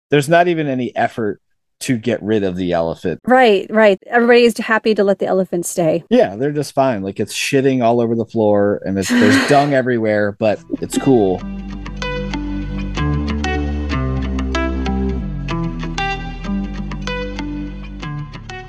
there's 0.09 0.27
not 0.27 0.47
even 0.47 0.67
any 0.67 0.95
effort 0.95 1.39
to 1.81 1.97
get 1.97 2.21
rid 2.23 2.43
of 2.43 2.55
the 2.55 2.71
elephant 2.71 3.19
Right, 3.25 3.67
right. 3.69 3.99
Everybody 4.07 4.43
is 4.43 4.57
happy 4.57 4.93
to 4.95 5.03
let 5.03 5.19
the 5.19 5.25
elephant 5.25 5.65
stay. 5.65 6.03
yeah 6.09 6.35
they're 6.35 6.51
just 6.51 6.73
fine 6.73 7.01
like 7.03 7.19
it's 7.19 7.33
shitting 7.35 7.83
all 7.83 7.99
over 8.01 8.15
the 8.15 8.25
floor 8.25 8.81
and 8.85 8.97
it's 8.97 9.09
there's 9.09 9.47
dung 9.49 9.73
everywhere 9.73 10.31
but 10.33 10.59
it's 10.81 10.97
cool 10.97 11.39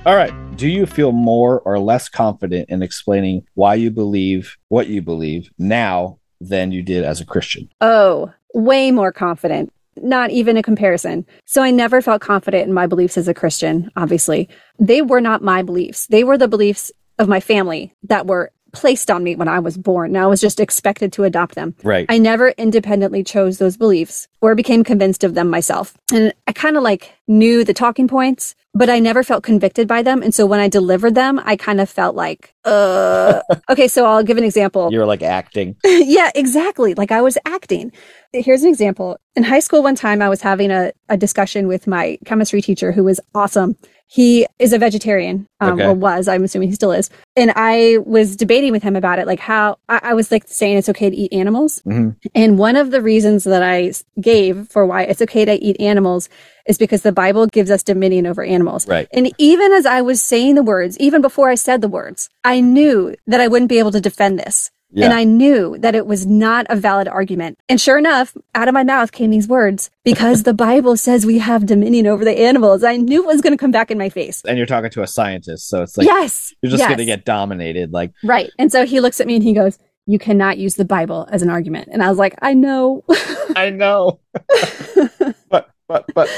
all 0.04 0.16
right 0.16 0.32
do 0.56 0.68
you 0.68 0.84
feel 0.84 1.12
more 1.12 1.60
or 1.60 1.78
less 1.78 2.08
confident 2.08 2.68
in 2.68 2.82
explaining 2.82 3.46
why 3.54 3.74
you 3.74 3.90
believe 3.90 4.56
what 4.68 4.88
you 4.88 5.00
believe 5.00 5.48
now 5.58 6.18
than 6.40 6.72
you 6.72 6.82
did 6.82 7.04
as 7.04 7.20
a 7.20 7.24
christian 7.24 7.68
Oh, 7.80 8.32
way 8.54 8.90
more 8.90 9.12
confident. 9.12 9.72
Not 9.96 10.30
even 10.30 10.56
a 10.56 10.62
comparison. 10.62 11.26
So 11.44 11.62
I 11.62 11.70
never 11.70 12.00
felt 12.00 12.22
confident 12.22 12.66
in 12.66 12.72
my 12.72 12.86
beliefs 12.86 13.18
as 13.18 13.28
a 13.28 13.34
Christian, 13.34 13.90
obviously. 13.96 14.48
They 14.78 15.02
were 15.02 15.20
not 15.20 15.42
my 15.42 15.62
beliefs. 15.62 16.06
They 16.06 16.24
were 16.24 16.38
the 16.38 16.48
beliefs 16.48 16.90
of 17.18 17.28
my 17.28 17.40
family 17.40 17.94
that 18.04 18.26
were 18.26 18.52
placed 18.72 19.10
on 19.10 19.22
me 19.22 19.36
when 19.36 19.48
I 19.48 19.58
was 19.58 19.76
born. 19.76 20.10
And 20.10 20.18
I 20.18 20.26
was 20.26 20.40
just 20.40 20.60
expected 20.60 21.12
to 21.14 21.24
adopt 21.24 21.54
them. 21.54 21.74
right 21.82 22.06
I 22.08 22.18
never 22.18 22.50
independently 22.50 23.22
chose 23.22 23.58
those 23.58 23.76
beliefs 23.76 24.28
or 24.40 24.54
became 24.54 24.82
convinced 24.84 25.24
of 25.24 25.34
them 25.34 25.48
myself. 25.50 25.94
And 26.12 26.32
I 26.46 26.52
kind 26.52 26.76
of 26.76 26.82
like 26.82 27.12
knew 27.28 27.64
the 27.64 27.74
talking 27.74 28.08
points, 28.08 28.54
but 28.74 28.88
I 28.88 28.98
never 28.98 29.22
felt 29.22 29.44
convicted 29.44 29.86
by 29.86 30.02
them. 30.02 30.22
And 30.22 30.34
so 30.34 30.46
when 30.46 30.60
I 30.60 30.68
delivered 30.68 31.14
them, 31.14 31.40
I 31.44 31.56
kind 31.56 31.80
of 31.80 31.88
felt 31.90 32.16
like, 32.16 32.54
uh, 32.64 33.40
okay, 33.68 33.88
so 33.88 34.06
I'll 34.06 34.22
give 34.22 34.38
an 34.38 34.44
example. 34.44 34.90
you're 34.90 35.06
like 35.06 35.22
acting 35.22 35.76
yeah, 35.84 36.30
exactly. 36.34 36.94
Like 36.94 37.12
I 37.12 37.20
was 37.20 37.36
acting. 37.44 37.92
Here's 38.32 38.62
an 38.62 38.68
example. 38.68 39.18
In 39.36 39.42
high 39.42 39.60
school, 39.60 39.82
one 39.82 39.94
time 39.94 40.22
I 40.22 40.28
was 40.28 40.40
having 40.40 40.70
a, 40.70 40.92
a 41.08 41.16
discussion 41.16 41.66
with 41.66 41.86
my 41.86 42.18
chemistry 42.24 42.62
teacher 42.62 42.92
who 42.92 43.04
was 43.04 43.20
awesome. 43.34 43.76
He 44.12 44.46
is 44.58 44.74
a 44.74 44.78
vegetarian, 44.78 45.46
um, 45.60 45.72
Okay. 45.80 45.86
or 45.86 45.94
was. 45.94 46.28
I'm 46.28 46.44
assuming 46.44 46.68
he 46.68 46.74
still 46.74 46.92
is. 46.92 47.08
And 47.34 47.50
I 47.56 47.96
was 48.04 48.36
debating 48.36 48.70
with 48.70 48.82
him 48.82 48.94
about 48.94 49.18
it, 49.18 49.26
like 49.26 49.40
how 49.40 49.78
I, 49.88 50.00
I 50.10 50.14
was 50.14 50.30
like 50.30 50.44
saying 50.46 50.76
it's 50.76 50.90
okay 50.90 51.08
to 51.08 51.16
eat 51.16 51.32
animals. 51.32 51.80
Mhm. 51.86 52.16
And 52.34 52.58
one 52.58 52.76
of 52.76 52.90
the 52.90 53.00
reasons 53.00 53.44
that 53.44 53.62
i 53.62 53.92
gave 54.20 54.68
for 54.68 54.84
why 54.84 55.04
it's 55.04 55.22
okay 55.22 55.46
to 55.46 55.54
eat 55.54 55.80
animals 55.80 56.28
is 56.66 56.76
because 56.76 57.00
the 57.00 57.10
Bible 57.12 57.46
gives 57.46 57.70
us 57.70 57.82
dominion 57.82 58.26
over 58.26 58.42
animals. 58.42 58.86
right 58.86 59.08
And 59.14 59.32
even 59.38 59.72
as 59.72 59.86
I 59.86 60.02
was 60.02 60.20
saying 60.22 60.56
the 60.56 60.62
words, 60.62 60.98
even 60.98 61.22
before 61.22 61.48
I 61.48 61.54
said 61.54 61.80
the 61.80 61.88
words, 61.88 62.28
I 62.44 62.60
knew 62.60 63.14
that 63.26 63.40
I 63.40 63.48
wouldn't 63.48 63.70
be 63.70 63.78
able 63.78 63.92
to 63.92 64.00
defend 64.00 64.38
this. 64.38 64.70
Yeah. 64.92 65.06
And 65.06 65.14
I 65.14 65.24
knew 65.24 65.78
that 65.78 65.94
it 65.94 66.06
was 66.06 66.26
not 66.26 66.66
a 66.68 66.76
valid 66.76 67.08
argument. 67.08 67.58
And 67.68 67.80
sure 67.80 67.98
enough, 67.98 68.36
out 68.54 68.68
of 68.68 68.74
my 68.74 68.84
mouth 68.84 69.10
came 69.12 69.30
these 69.30 69.48
words 69.48 69.90
because 70.04 70.42
the 70.42 70.54
Bible 70.54 70.96
says 70.96 71.24
we 71.24 71.38
have 71.38 71.66
dominion 71.66 72.06
over 72.06 72.24
the 72.24 72.38
animals. 72.38 72.84
I 72.84 72.96
knew 72.96 73.22
it 73.22 73.26
was 73.26 73.40
going 73.40 73.52
to 73.52 73.58
come 73.58 73.70
back 73.70 73.90
in 73.90 73.98
my 73.98 74.08
face. 74.08 74.42
and 74.44 74.58
you're 74.58 74.66
talking 74.66 74.90
to 74.90 75.02
a 75.02 75.06
scientist 75.06 75.68
so 75.68 75.82
it's 75.82 75.96
like 75.96 76.06
yes. 76.06 76.54
you're 76.62 76.70
just 76.70 76.80
yes, 76.80 76.88
going 76.88 76.98
to 76.98 77.04
get 77.04 77.24
dominated 77.24 77.92
like 77.92 78.12
Right. 78.22 78.50
And 78.58 78.70
so 78.70 78.84
he 78.84 79.00
looks 79.00 79.20
at 79.20 79.26
me 79.26 79.36
and 79.36 79.44
he 79.44 79.54
goes, 79.54 79.78
You 80.06 80.18
cannot 80.18 80.58
use 80.58 80.74
the 80.74 80.84
Bible 80.84 81.26
as 81.30 81.42
an 81.42 81.48
argument. 81.48 81.88
And 81.90 82.02
I 82.02 82.08
was 82.08 82.18
like, 82.18 82.34
I 82.42 82.54
know. 82.54 83.04
i 83.56 83.70
know 83.70 84.20
but 85.48 85.70
but 85.88 86.06
but 86.14 86.28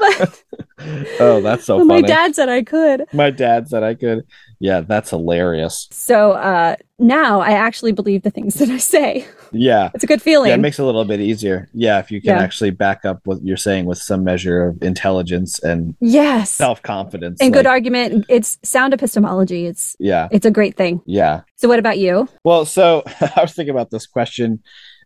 but 0.00 0.42
oh 1.20 1.40
that's 1.42 1.64
so 1.64 1.84
my 1.84 2.00
dad 2.00 2.34
said 2.34 2.48
I 2.48 2.62
could. 2.62 3.04
my 3.12 3.30
dad 3.30 3.68
said 3.68 3.82
i 3.82 3.94
could 3.94 4.24
yeah 4.58 4.80
that's 4.80 5.10
hilarious 5.10 5.88
So 5.90 6.32
uh, 6.32 6.76
now 6.98 7.40
I 7.40 7.52
actually 7.52 7.92
believe 7.92 8.22
the 8.22 8.30
things 8.30 8.54
that 8.54 8.68
I 8.68 8.76
say. 8.76 9.26
yeah 9.52 9.90
It's 9.94 10.04
a 10.04 10.06
good 10.06 10.20
feeling. 10.20 10.48
yeah 10.48 10.54
it 10.54 10.60
makes 10.60 10.78
it 10.78 10.82
a 10.82 10.84
little 10.86 11.04
bit 11.06 11.20
easier 11.20 11.68
yeah 11.72 11.98
if 11.98 12.10
you 12.10 12.20
can 12.20 12.36
Yeah. 12.36 12.42
actually 12.42 12.70
back 12.70 13.04
up 13.06 13.20
what 13.24 13.42
you're 13.42 13.56
saying 13.56 13.86
with 13.86 13.98
some 13.98 14.22
measure 14.24 14.66
of 14.68 14.82
intelligence 14.82 15.58
and 15.62 15.94
yes. 16.00 16.50
self-confidence 16.50 17.40
and 17.40 17.52
good 17.54 17.66
argument. 17.66 18.26
It's 18.28 18.58
sound 18.62 18.92
epistemology. 18.94 19.64
It's 19.66 19.96
yeah 19.98 20.28
it's 20.30 20.44
a 20.46 20.50
great 20.50 20.76
thing. 20.76 21.00
yeah 21.06 21.40
So 21.56 21.68
what 21.68 21.78
about 21.78 21.98
you? 21.98 22.28
Well, 22.44 22.64
so 22.66 23.02
I 23.36 23.40
was 23.40 23.52
thinking 23.54 23.70
about 23.74 23.90
this 23.90 24.06
question, 24.06 24.62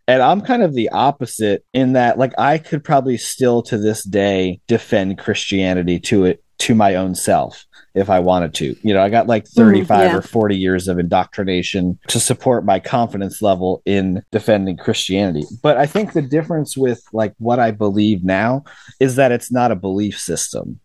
and 0.07 0.21
I'm 0.21 0.41
kind 0.41 0.63
of 0.63 0.73
the 0.73 0.89
opposite 0.89 1.65
in 1.73 1.93
that, 1.93 2.17
like, 2.17 2.33
I 2.37 2.57
could 2.57 2.83
probably 2.83 3.17
still 3.17 3.61
to 3.63 3.77
this 3.77 4.03
day 4.03 4.61
defend 4.67 5.17
Christianity 5.17 5.99
to 6.01 6.25
it 6.25 6.43
to 6.57 6.75
my 6.75 6.95
own 6.95 7.15
self 7.15 7.65
if 7.95 8.09
I 8.09 8.19
wanted 8.19 8.53
to. 8.55 8.75
You 8.81 8.93
know, 8.93 9.01
I 9.01 9.09
got 9.09 9.27
like 9.27 9.45
35 9.47 9.87
Mm, 9.87 10.11
yeah. 10.11 10.17
or 10.17 10.21
40 10.21 10.55
years 10.55 10.87
of 10.87 10.99
indoctrination 10.99 11.99
to 12.07 12.19
support 12.19 12.65
my 12.65 12.79
confidence 12.79 13.41
level 13.41 13.81
in 13.85 14.23
defending 14.31 14.77
Christianity. 14.77 15.43
But 15.61 15.77
I 15.77 15.85
think 15.85 16.13
the 16.13 16.21
difference 16.21 16.77
with 16.77 17.03
like 17.11 17.33
what 17.39 17.59
I 17.59 17.71
believe 17.71 18.23
now 18.23 18.63
is 18.99 19.15
that 19.17 19.31
it's 19.31 19.51
not 19.51 19.71
a 19.71 19.75
belief 19.75 20.17
system. 20.19 20.79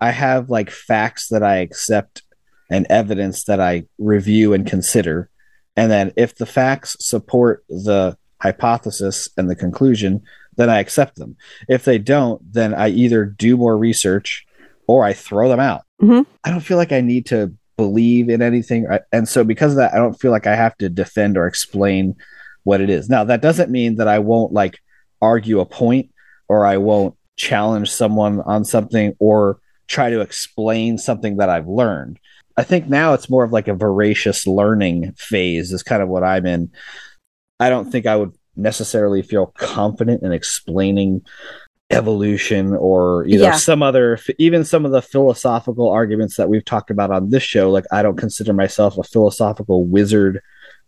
I 0.00 0.10
have 0.12 0.50
like 0.50 0.70
facts 0.70 1.28
that 1.28 1.42
I 1.42 1.56
accept 1.56 2.22
and 2.70 2.86
evidence 2.90 3.44
that 3.44 3.60
I 3.60 3.86
review 3.98 4.52
and 4.52 4.66
consider. 4.66 5.30
And 5.76 5.90
then 5.90 6.12
if 6.16 6.36
the 6.36 6.46
facts 6.46 6.96
support 7.00 7.64
the 7.68 8.16
hypothesis 8.40 9.28
and 9.36 9.50
the 9.50 9.56
conclusion, 9.56 10.22
then 10.56 10.70
I 10.70 10.80
accept 10.80 11.16
them. 11.16 11.36
If 11.68 11.84
they 11.84 11.98
don't, 11.98 12.40
then 12.52 12.74
I 12.74 12.88
either 12.88 13.24
do 13.24 13.56
more 13.56 13.76
research 13.76 14.46
or 14.86 15.04
I 15.04 15.12
throw 15.12 15.48
them 15.48 15.60
out. 15.60 15.82
Mhm. 16.02 16.26
I 16.44 16.50
don't 16.50 16.60
feel 16.60 16.76
like 16.76 16.92
I 16.92 17.00
need 17.00 17.26
to 17.26 17.52
believe 17.76 18.28
in 18.28 18.42
anything. 18.42 18.86
And 19.12 19.28
so, 19.28 19.44
because 19.44 19.72
of 19.72 19.78
that, 19.78 19.94
I 19.94 19.98
don't 19.98 20.20
feel 20.20 20.30
like 20.30 20.46
I 20.46 20.56
have 20.56 20.76
to 20.78 20.88
defend 20.88 21.36
or 21.36 21.46
explain 21.46 22.16
what 22.64 22.80
it 22.80 22.90
is. 22.90 23.08
Now, 23.08 23.24
that 23.24 23.42
doesn't 23.42 23.70
mean 23.70 23.96
that 23.96 24.08
I 24.08 24.18
won't 24.18 24.52
like 24.52 24.78
argue 25.22 25.60
a 25.60 25.66
point 25.66 26.10
or 26.48 26.66
I 26.66 26.76
won't 26.76 27.14
challenge 27.36 27.90
someone 27.90 28.40
on 28.40 28.64
something 28.64 29.14
or 29.18 29.60
try 29.86 30.10
to 30.10 30.20
explain 30.20 30.98
something 30.98 31.36
that 31.36 31.48
I've 31.48 31.68
learned. 31.68 32.18
I 32.56 32.64
think 32.64 32.88
now 32.88 33.14
it's 33.14 33.30
more 33.30 33.44
of 33.44 33.52
like 33.52 33.68
a 33.68 33.74
voracious 33.74 34.46
learning 34.46 35.12
phase, 35.16 35.72
is 35.72 35.84
kind 35.84 36.02
of 36.02 36.08
what 36.08 36.24
I'm 36.24 36.44
in. 36.44 36.70
I 37.60 37.70
don't 37.70 37.90
think 37.90 38.06
I 38.06 38.16
would 38.16 38.32
necessarily 38.56 39.22
feel 39.22 39.46
confident 39.46 40.22
in 40.22 40.32
explaining 40.32 41.22
evolution 41.90 42.74
or 42.74 43.24
you 43.26 43.38
know 43.38 43.44
Yeah. 43.44 43.56
some 43.56 43.82
other 43.82 44.18
even 44.38 44.64
some 44.64 44.84
of 44.84 44.92
the 44.92 45.00
philosophical 45.00 45.88
arguments 45.88 46.36
that 46.36 46.48
we've 46.48 46.64
talked 46.64 46.90
about 46.90 47.10
on 47.10 47.30
this 47.30 47.42
show. 47.42 47.70
Like 47.70 47.86
I 47.90 48.02
don't 48.02 48.18
consider 48.18 48.52
myself 48.52 48.98
a 48.98 49.02
philosophical 49.02 49.84
wizard. 49.84 50.40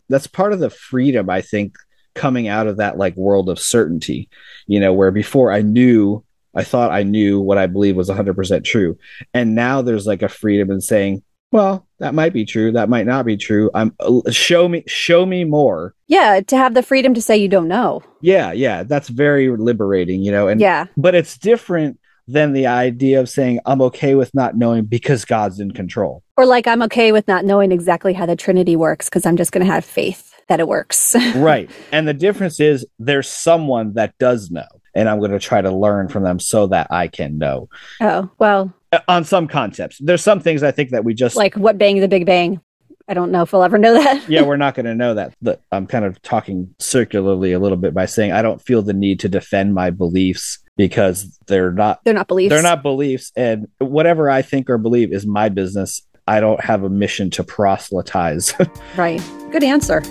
That's 0.09 0.27
part 0.27 0.53
of 0.53 0.61
the 0.61 0.69
freedom 0.71 1.31
I 1.31 1.41
think 1.41 1.77
coming 2.15 2.49
out 2.49 2.67
of 2.67 2.77
that 2.79 2.99
like 2.99 3.17
world 3.17 3.49
of 3.49 3.59
certainty 3.59 4.29
you 4.67 4.81
know 4.81 4.93
where 4.93 5.13
before 5.13 5.53
I 5.53 5.63
knew 5.63 6.25
I 6.55 6.65
thought 6.65 6.91
I 6.91 7.05
knew 7.05 7.41
what 7.41 7.57
I 7.59 7.67
believe 7.69 7.95
was 7.95 8.09
100% 8.11 8.65
true. 8.65 8.99
And 9.33 9.55
now 9.55 9.83
there's 9.83 10.07
like 10.07 10.23
a 10.23 10.29
freedom 10.29 10.71
in 10.73 10.81
saying 10.81 11.23
well 11.53 11.87
that 11.99 12.15
might 12.15 12.33
be 12.33 12.45
true. 12.47 12.73
That 12.73 12.89
might 12.89 13.07
not 13.07 13.27
be 13.27 13.37
true. 13.37 13.71
I'm 13.75 13.95
show 14.31 14.69
me 14.69 14.85
show 14.87 15.27
me 15.27 15.45
more. 15.45 15.95
Yeah, 16.07 16.41
to 16.41 16.57
have 16.57 16.75
the 16.75 16.83
freedom 16.83 17.13
to 17.15 17.21
say 17.23 17.37
you 17.37 17.49
don't 17.49 17.69
know. 17.69 18.03
yeah 18.21 18.53
yeah. 18.53 18.83
That's 18.85 19.09
very 19.09 19.49
liberating 19.57 20.23
you 20.23 20.33
know 20.33 20.49
and 20.49 20.61
yeah. 20.61 20.87
but 20.97 21.15
it's 21.15 21.37
different 21.39 21.99
than 22.29 22.53
the 22.53 22.67
idea 22.67 23.19
of 23.19 23.29
saying 23.29 23.59
i'm 23.67 23.83
okay 23.83 24.15
with 24.15 24.33
not 24.35 24.57
knowing 24.57 24.85
because 24.85 25.25
god's 25.25 25.59
in 25.59 25.73
control. 25.73 26.23
Or 26.37 26.47
like 26.47 26.67
I'm 26.67 26.83
okay 26.83 27.13
with 27.13 27.27
not 27.29 27.45
knowing 27.45 27.71
exactly 27.73 28.13
how 28.15 28.25
the 28.25 28.37
Trinity 28.37 28.77
works 28.77 29.09
because 29.09 29.27
I'm 29.27 29.37
just 29.37 29.53
going 29.53 29.67
to 29.67 29.73
have 29.73 29.85
faith 29.85 30.33
that 30.49 30.59
it 30.61 30.67
works. 30.69 31.15
right. 31.37 31.69
And 31.93 32.09
the 32.09 32.15
difference 32.15 32.61
is 32.61 32.87
there's 32.99 33.29
someone 33.29 33.95
that 33.95 34.17
does 34.19 34.51
know 34.51 34.67
and 34.95 35.09
i'm 35.09 35.19
going 35.21 35.31
to 35.31 35.39
try 35.39 35.61
to 35.61 35.71
learn 35.71 36.09
from 36.09 36.23
them 36.25 36.41
so 36.41 36.67
that 36.69 36.87
i 36.91 37.07
can 37.09 37.37
know. 37.39 37.69
Oh, 38.01 38.31
well, 38.39 38.63
Uh, 38.63 38.80
on 39.09 39.25
some 39.25 39.47
concepts 39.47 39.99
there's 40.01 40.23
some 40.23 40.41
things 40.41 40.63
i 40.63 40.71
think 40.71 40.91
that 40.91 41.05
we 41.05 41.15
just 41.15 41.37
like 41.37 41.55
what 41.57 41.79
bang 41.79 42.01
the 42.01 42.09
Big 42.09 42.27
Bang? 42.27 42.61
I 43.09 43.15
don't 43.15 43.33
know 43.33 43.43
if 43.43 43.53
we'll 43.53 43.65
ever 43.65 43.77
know 43.79 43.95
that. 43.95 44.29
yeah 44.29 44.43
we're 44.43 44.57
not 44.57 44.75
going 44.75 44.87
to 44.87 44.95
know 44.95 45.15
that 45.15 45.35
but 45.43 45.61
i'm 45.73 45.87
kind 45.87 46.05
of 46.05 46.21
talking 46.23 46.75
circularly 46.79 47.53
a 47.53 47.59
little 47.59 47.79
bit 47.79 47.93
by 47.95 48.07
saying 48.07 48.33
i 48.33 48.43
don't 48.43 48.61
feel 48.63 48.83
the 48.83 48.93
need 48.93 49.21
to 49.21 49.29
defend 49.29 49.75
my 49.75 49.91
beliefs 49.91 50.59
because 50.77 51.39
they're 51.47 51.73
not 51.73 52.01
They're 52.05 52.15
not 52.15 52.29
beliefs. 52.29 52.51
they're 52.53 52.63
not 52.63 52.83
beliefs 52.83 53.33
and 53.37 53.67
whatever 53.79 54.31
i 54.31 54.43
think 54.43 54.71
or 54.71 54.79
believe 54.79 55.13
is 55.13 55.27
my 55.27 55.49
business 55.49 56.03
i 56.29 56.39
don't 56.41 56.63
have 56.65 56.83
a 56.85 56.89
mission 56.89 57.31
to 57.31 57.43
proselytize 57.45 58.55
Right. 58.97 59.21
Good 59.51 59.65
answer. 59.65 60.03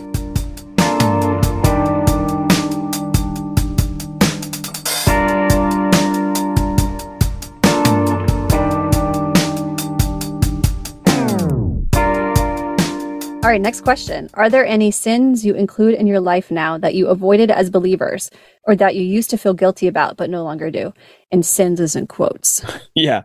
All 13.50 13.54
right, 13.54 13.62
next 13.62 13.82
question. 13.82 14.30
Are 14.36 14.48
there 14.48 14.64
any 14.64 14.92
sins 14.92 15.44
you 15.44 15.56
include 15.56 15.96
in 15.96 16.06
your 16.06 16.20
life 16.20 16.52
now 16.52 16.78
that 16.78 16.94
you 16.94 17.08
avoided 17.08 17.50
as 17.50 17.72
believers 17.72 18.30
or 18.66 18.76
that 18.76 18.94
you 18.94 19.02
used 19.02 19.32
to 19.32 19.40
feel 19.40 19.56
guilty 19.56 19.88
about 19.88 20.18
but 20.18 20.30
no 20.30 20.44
longer 20.44 20.70
do? 20.70 20.94
And 21.32 21.44
sins 21.44 21.80
is 21.80 21.96
in 21.96 22.06
quotes. 22.06 22.64
yeah 22.94 23.24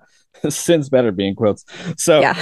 sins 0.49 0.89
better 0.89 1.13
be 1.13 1.29
in 1.29 1.35
quotes 1.35 1.65
so 1.99 2.21
Yeah. 2.21 2.35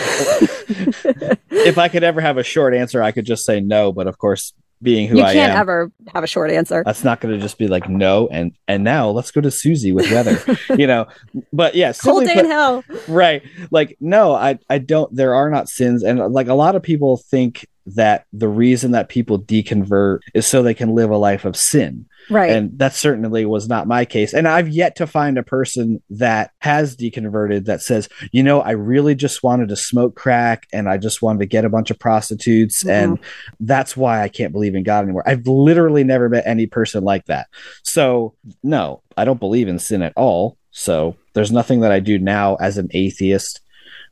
if 1.51 1.79
i 1.79 1.89
could 1.89 2.03
ever 2.03 2.21
have 2.21 2.37
a 2.37 2.43
short 2.43 2.75
answer 2.75 3.01
i 3.03 3.13
could 3.13 3.25
just 3.25 3.45
say 3.45 3.61
no 3.61 3.93
but 3.93 4.09
of 4.09 4.19
course 4.19 4.53
being 4.81 5.07
who 5.07 5.19
you 5.19 5.23
i 5.23 5.31
am. 5.31 5.37
You 5.37 5.43
can't 5.43 5.59
ever 5.59 5.93
have 6.13 6.25
a 6.25 6.27
short 6.27 6.51
answer. 6.51 6.83
that's 6.85 7.05
not 7.05 7.21
going 7.21 7.33
to 7.35 7.41
just 7.41 7.59
be 7.59 7.69
like 7.69 7.89
no 7.89 8.27
and 8.29 8.57
and 8.67 8.83
now 8.83 9.09
let's 9.11 9.31
go 9.31 9.41
to 9.41 9.53
susie 9.53 9.93
with 9.93 10.11
weather 10.11 10.37
you 10.77 10.89
know 10.89 11.07
but 11.53 11.77
yeah 11.77 11.93
Cold 11.93 12.25
day 12.25 12.35
put- 12.35 12.45
in 12.47 12.51
hell. 12.51 12.83
right 13.07 13.43
like 13.71 13.97
no 14.01 14.35
i 14.35 14.59
i 14.69 14.79
don't 14.79 15.15
there 15.15 15.35
are 15.37 15.49
not 15.49 15.69
sins 15.69 16.03
and 16.03 16.19
like 16.33 16.49
a 16.49 16.55
lot 16.55 16.75
of 16.75 16.83
people 16.83 17.17
think 17.19 17.67
that 17.87 18.27
the 18.33 18.49
reason 18.49 18.93
that 18.93 19.09
people 19.09 19.39
deconvert 19.41 20.21
is 20.35 20.47
so 20.47 20.63
they 20.63 20.75
can 20.75 20.95
live 20.95 21.11
a 21.11 21.17
life 21.17 21.45
of 21.45 21.57
sin. 21.57 22.07
Right. 22.31 22.51
and 22.53 22.79
that 22.79 22.95
certainly 22.95 23.45
was 23.45 23.69
not 23.69 23.89
my 23.89 24.05
case. 24.05 24.33
And 24.33 24.47
i've 24.47 24.69
yet 24.69 24.95
to 24.97 25.09
find 25.09 25.37
a 25.37 25.43
person 25.43 26.01
that 26.11 26.53
has 26.61 26.97
deconverted 26.97 27.65
that 27.65 27.83
says 27.83 28.09
you 28.31 28.45
know 28.45 28.61
i 28.61 28.71
really 28.71 29.17
just 29.17 29.43
wanted 29.43 29.69
to 29.71 29.77
smoke 29.77 30.15
crack 30.15 30.69
and 30.73 30.89
i 30.89 30.99
just 30.99 31.21
wanted 31.21 31.41
to 31.41 31.47
get 31.47 31.65
a 31.65 31.69
bunch 31.69 31.91
of 31.91 31.99
prostitutes 31.99 32.85
Mhm. 32.85 32.91
and 32.91 33.19
that's 33.59 33.97
why 33.97 34.23
i 34.23 34.29
can't 34.29 34.53
believe 34.53 34.77
in 34.77 34.85
god 34.85 35.03
anymore. 35.03 35.25
I've 35.27 35.49
literally 35.49 36.05
never 36.05 36.29
met 36.29 36.45
any 36.47 36.67
person 36.67 37.03
like 37.03 37.25
that. 37.27 37.49
So 37.83 38.35
no 38.63 39.03
i 39.17 39.25
don't 39.25 39.41
believe 39.41 39.67
in 39.67 39.81
sin 39.81 40.03
at 40.03 40.13
all. 40.17 40.57
So 40.71 41.17
there's 41.35 41.51
nothing 41.51 41.81
that 41.81 41.91
i 41.91 41.99
do 41.99 42.21
now 42.21 42.55
as 42.61 42.79
an 42.79 42.89
atheist 42.93 43.59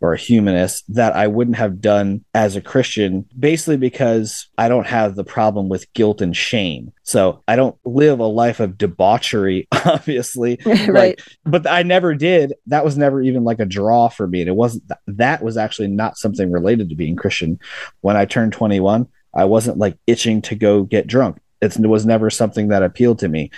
or 0.01 0.15
a 0.15 0.19
humanist 0.19 0.85
that 0.95 1.15
I 1.15 1.27
wouldn't 1.27 1.59
have 1.59 1.81
done 1.81 2.25
as 2.33 2.57
a 2.57 2.63
Christian, 2.63 3.27
basically 3.39 3.77
because 3.77 4.49
I 4.57 4.69
don't 4.69 4.87
have 4.87 5.15
the 5.15 5.25
problem 5.25 5.69
with 5.69 5.93
guilt 5.93 6.23
and 6.23 6.35
shame. 6.35 6.93
So 7.03 7.43
I 7.47 7.57
don't 7.57 7.77
live 7.85 8.19
a 8.19 8.27
life 8.27 8.61
of 8.61 8.79
debauchery, 8.79 9.69
obviously. 9.85 10.59
right. 10.67 10.89
Like, 10.89 11.23
but 11.45 11.67
I 11.67 11.83
never 11.83 12.15
did. 12.15 12.55
That 12.67 12.85
was 12.85 12.97
never 12.97 13.21
even 13.21 13.45
like 13.45 13.61
a 13.61 13.67
draw 13.67 14.09
for 14.09 14.27
me. 14.27 14.41
And 14.41 14.49
it 14.49 14.57
wasn't 14.57 14.89
that, 14.89 15.01
that 15.07 15.43
was 15.43 15.57
actually 15.57 15.89
not 15.89 16.17
something 16.17 16.51
related 16.51 16.89
to 16.89 16.97
being 16.97 17.17
Christian. 17.17 17.59
When 18.01 18.17
I 18.17 18.25
turned 18.25 18.55
21, 18.55 19.07
I 19.35 19.45
wasn't 19.45 19.79
like 19.79 19.99
itching 20.07 20.41
to 20.43 20.55
go 20.55 20.83
get 20.83 21.07
drunk. 21.07 21.39
It's, 21.61 21.77
it 21.77 21.87
was 21.87 22.07
never 22.07 22.31
something 22.31 22.69
that 22.69 22.83
appealed 22.83 23.19
to 23.19 23.29
me. 23.29 23.51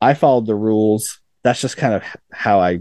I 0.00 0.14
followed 0.14 0.46
the 0.46 0.54
rules. 0.54 1.20
That's 1.42 1.60
just 1.60 1.76
kind 1.76 1.94
of 1.94 2.02
how 2.32 2.60
I 2.60 2.80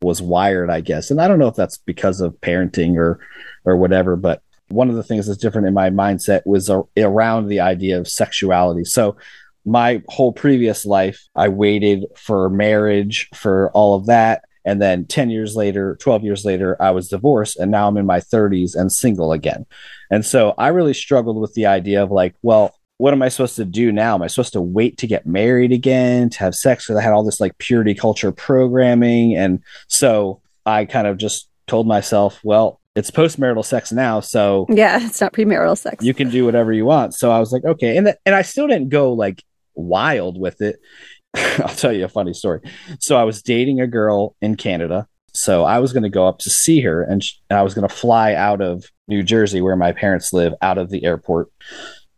was 0.00 0.22
wired, 0.22 0.70
I 0.70 0.80
guess. 0.80 1.10
And 1.10 1.20
I 1.20 1.28
don't 1.28 1.38
know 1.38 1.48
if 1.48 1.56
that's 1.56 1.78
because 1.78 2.20
of 2.20 2.40
parenting 2.40 2.96
or 2.96 3.20
or 3.64 3.76
whatever, 3.76 4.16
but 4.16 4.42
one 4.68 4.88
of 4.90 4.96
the 4.96 5.02
things 5.02 5.26
that's 5.26 5.38
different 5.38 5.66
in 5.66 5.74
my 5.74 5.90
mindset 5.90 6.46
was 6.46 6.68
a, 6.68 6.82
around 6.96 7.48
the 7.48 7.60
idea 7.60 7.98
of 7.98 8.08
sexuality. 8.08 8.84
So 8.84 9.16
my 9.64 10.02
whole 10.08 10.32
previous 10.32 10.86
life, 10.86 11.26
I 11.34 11.48
waited 11.48 12.06
for 12.16 12.48
marriage, 12.48 13.28
for 13.34 13.70
all 13.72 13.96
of 13.96 14.06
that. 14.06 14.44
And 14.64 14.80
then 14.82 15.06
10 15.06 15.30
years 15.30 15.56
later, 15.56 15.96
12 16.00 16.24
years 16.24 16.44
later, 16.44 16.80
I 16.80 16.90
was 16.90 17.08
divorced. 17.08 17.56
And 17.56 17.70
now 17.70 17.88
I'm 17.88 17.96
in 17.96 18.06
my 18.06 18.20
30s 18.20 18.74
and 18.74 18.92
single 18.92 19.32
again. 19.32 19.66
And 20.10 20.24
so 20.24 20.54
I 20.58 20.68
really 20.68 20.94
struggled 20.94 21.40
with 21.40 21.54
the 21.54 21.66
idea 21.66 22.02
of 22.02 22.10
like, 22.10 22.34
well, 22.42 22.74
what 22.98 23.12
am 23.14 23.22
I 23.22 23.28
supposed 23.28 23.56
to 23.56 23.64
do 23.64 23.90
now? 23.92 24.14
Am 24.14 24.22
I 24.22 24.26
supposed 24.26 24.52
to 24.52 24.60
wait 24.60 24.98
to 24.98 25.06
get 25.06 25.26
married 25.26 25.72
again, 25.72 26.30
to 26.30 26.38
have 26.40 26.54
sex? 26.54 26.84
Because 26.86 26.98
I 26.98 27.02
had 27.02 27.12
all 27.12 27.24
this 27.24 27.40
like 27.40 27.56
purity 27.58 27.94
culture 27.94 28.30
programming. 28.32 29.36
And 29.36 29.62
so 29.86 30.40
I 30.66 30.84
kind 30.84 31.06
of 31.06 31.16
just 31.16 31.48
told 31.66 31.86
myself, 31.86 32.40
well, 32.42 32.80
it's 32.96 33.10
postmarital 33.12 33.64
sex 33.64 33.92
now. 33.92 34.18
So 34.20 34.66
Yeah, 34.68 34.98
it's 35.06 35.20
not 35.20 35.32
premarital 35.32 35.78
sex. 35.78 36.04
you 36.04 36.12
can 36.12 36.28
do 36.30 36.44
whatever 36.44 36.72
you 36.72 36.84
want. 36.84 37.14
So 37.14 37.30
I 37.30 37.38
was 37.38 37.52
like, 37.52 37.64
okay. 37.64 37.96
And, 37.96 38.06
th- 38.06 38.16
and 38.26 38.34
I 38.34 38.42
still 38.42 38.66
didn't 38.66 38.88
go 38.88 39.12
like 39.12 39.44
wild 39.76 40.38
with 40.38 40.60
it. 40.60 40.80
I'll 41.34 41.68
tell 41.74 41.92
you 41.92 42.04
a 42.04 42.08
funny 42.08 42.34
story. 42.34 42.60
So 42.98 43.16
I 43.16 43.22
was 43.22 43.42
dating 43.42 43.80
a 43.80 43.86
girl 43.86 44.34
in 44.40 44.56
Canada. 44.56 45.06
So 45.34 45.62
I 45.62 45.78
was 45.78 45.92
going 45.92 46.02
to 46.02 46.08
go 46.08 46.26
up 46.26 46.40
to 46.40 46.50
see 46.50 46.80
her 46.80 47.04
and, 47.04 47.22
sh- 47.22 47.34
and 47.48 47.58
I 47.58 47.62
was 47.62 47.74
going 47.74 47.86
to 47.86 47.94
fly 47.94 48.34
out 48.34 48.60
of 48.60 48.86
New 49.06 49.22
Jersey, 49.22 49.60
where 49.60 49.76
my 49.76 49.92
parents 49.92 50.32
live, 50.32 50.52
out 50.60 50.78
of 50.78 50.90
the 50.90 51.04
airport. 51.04 51.48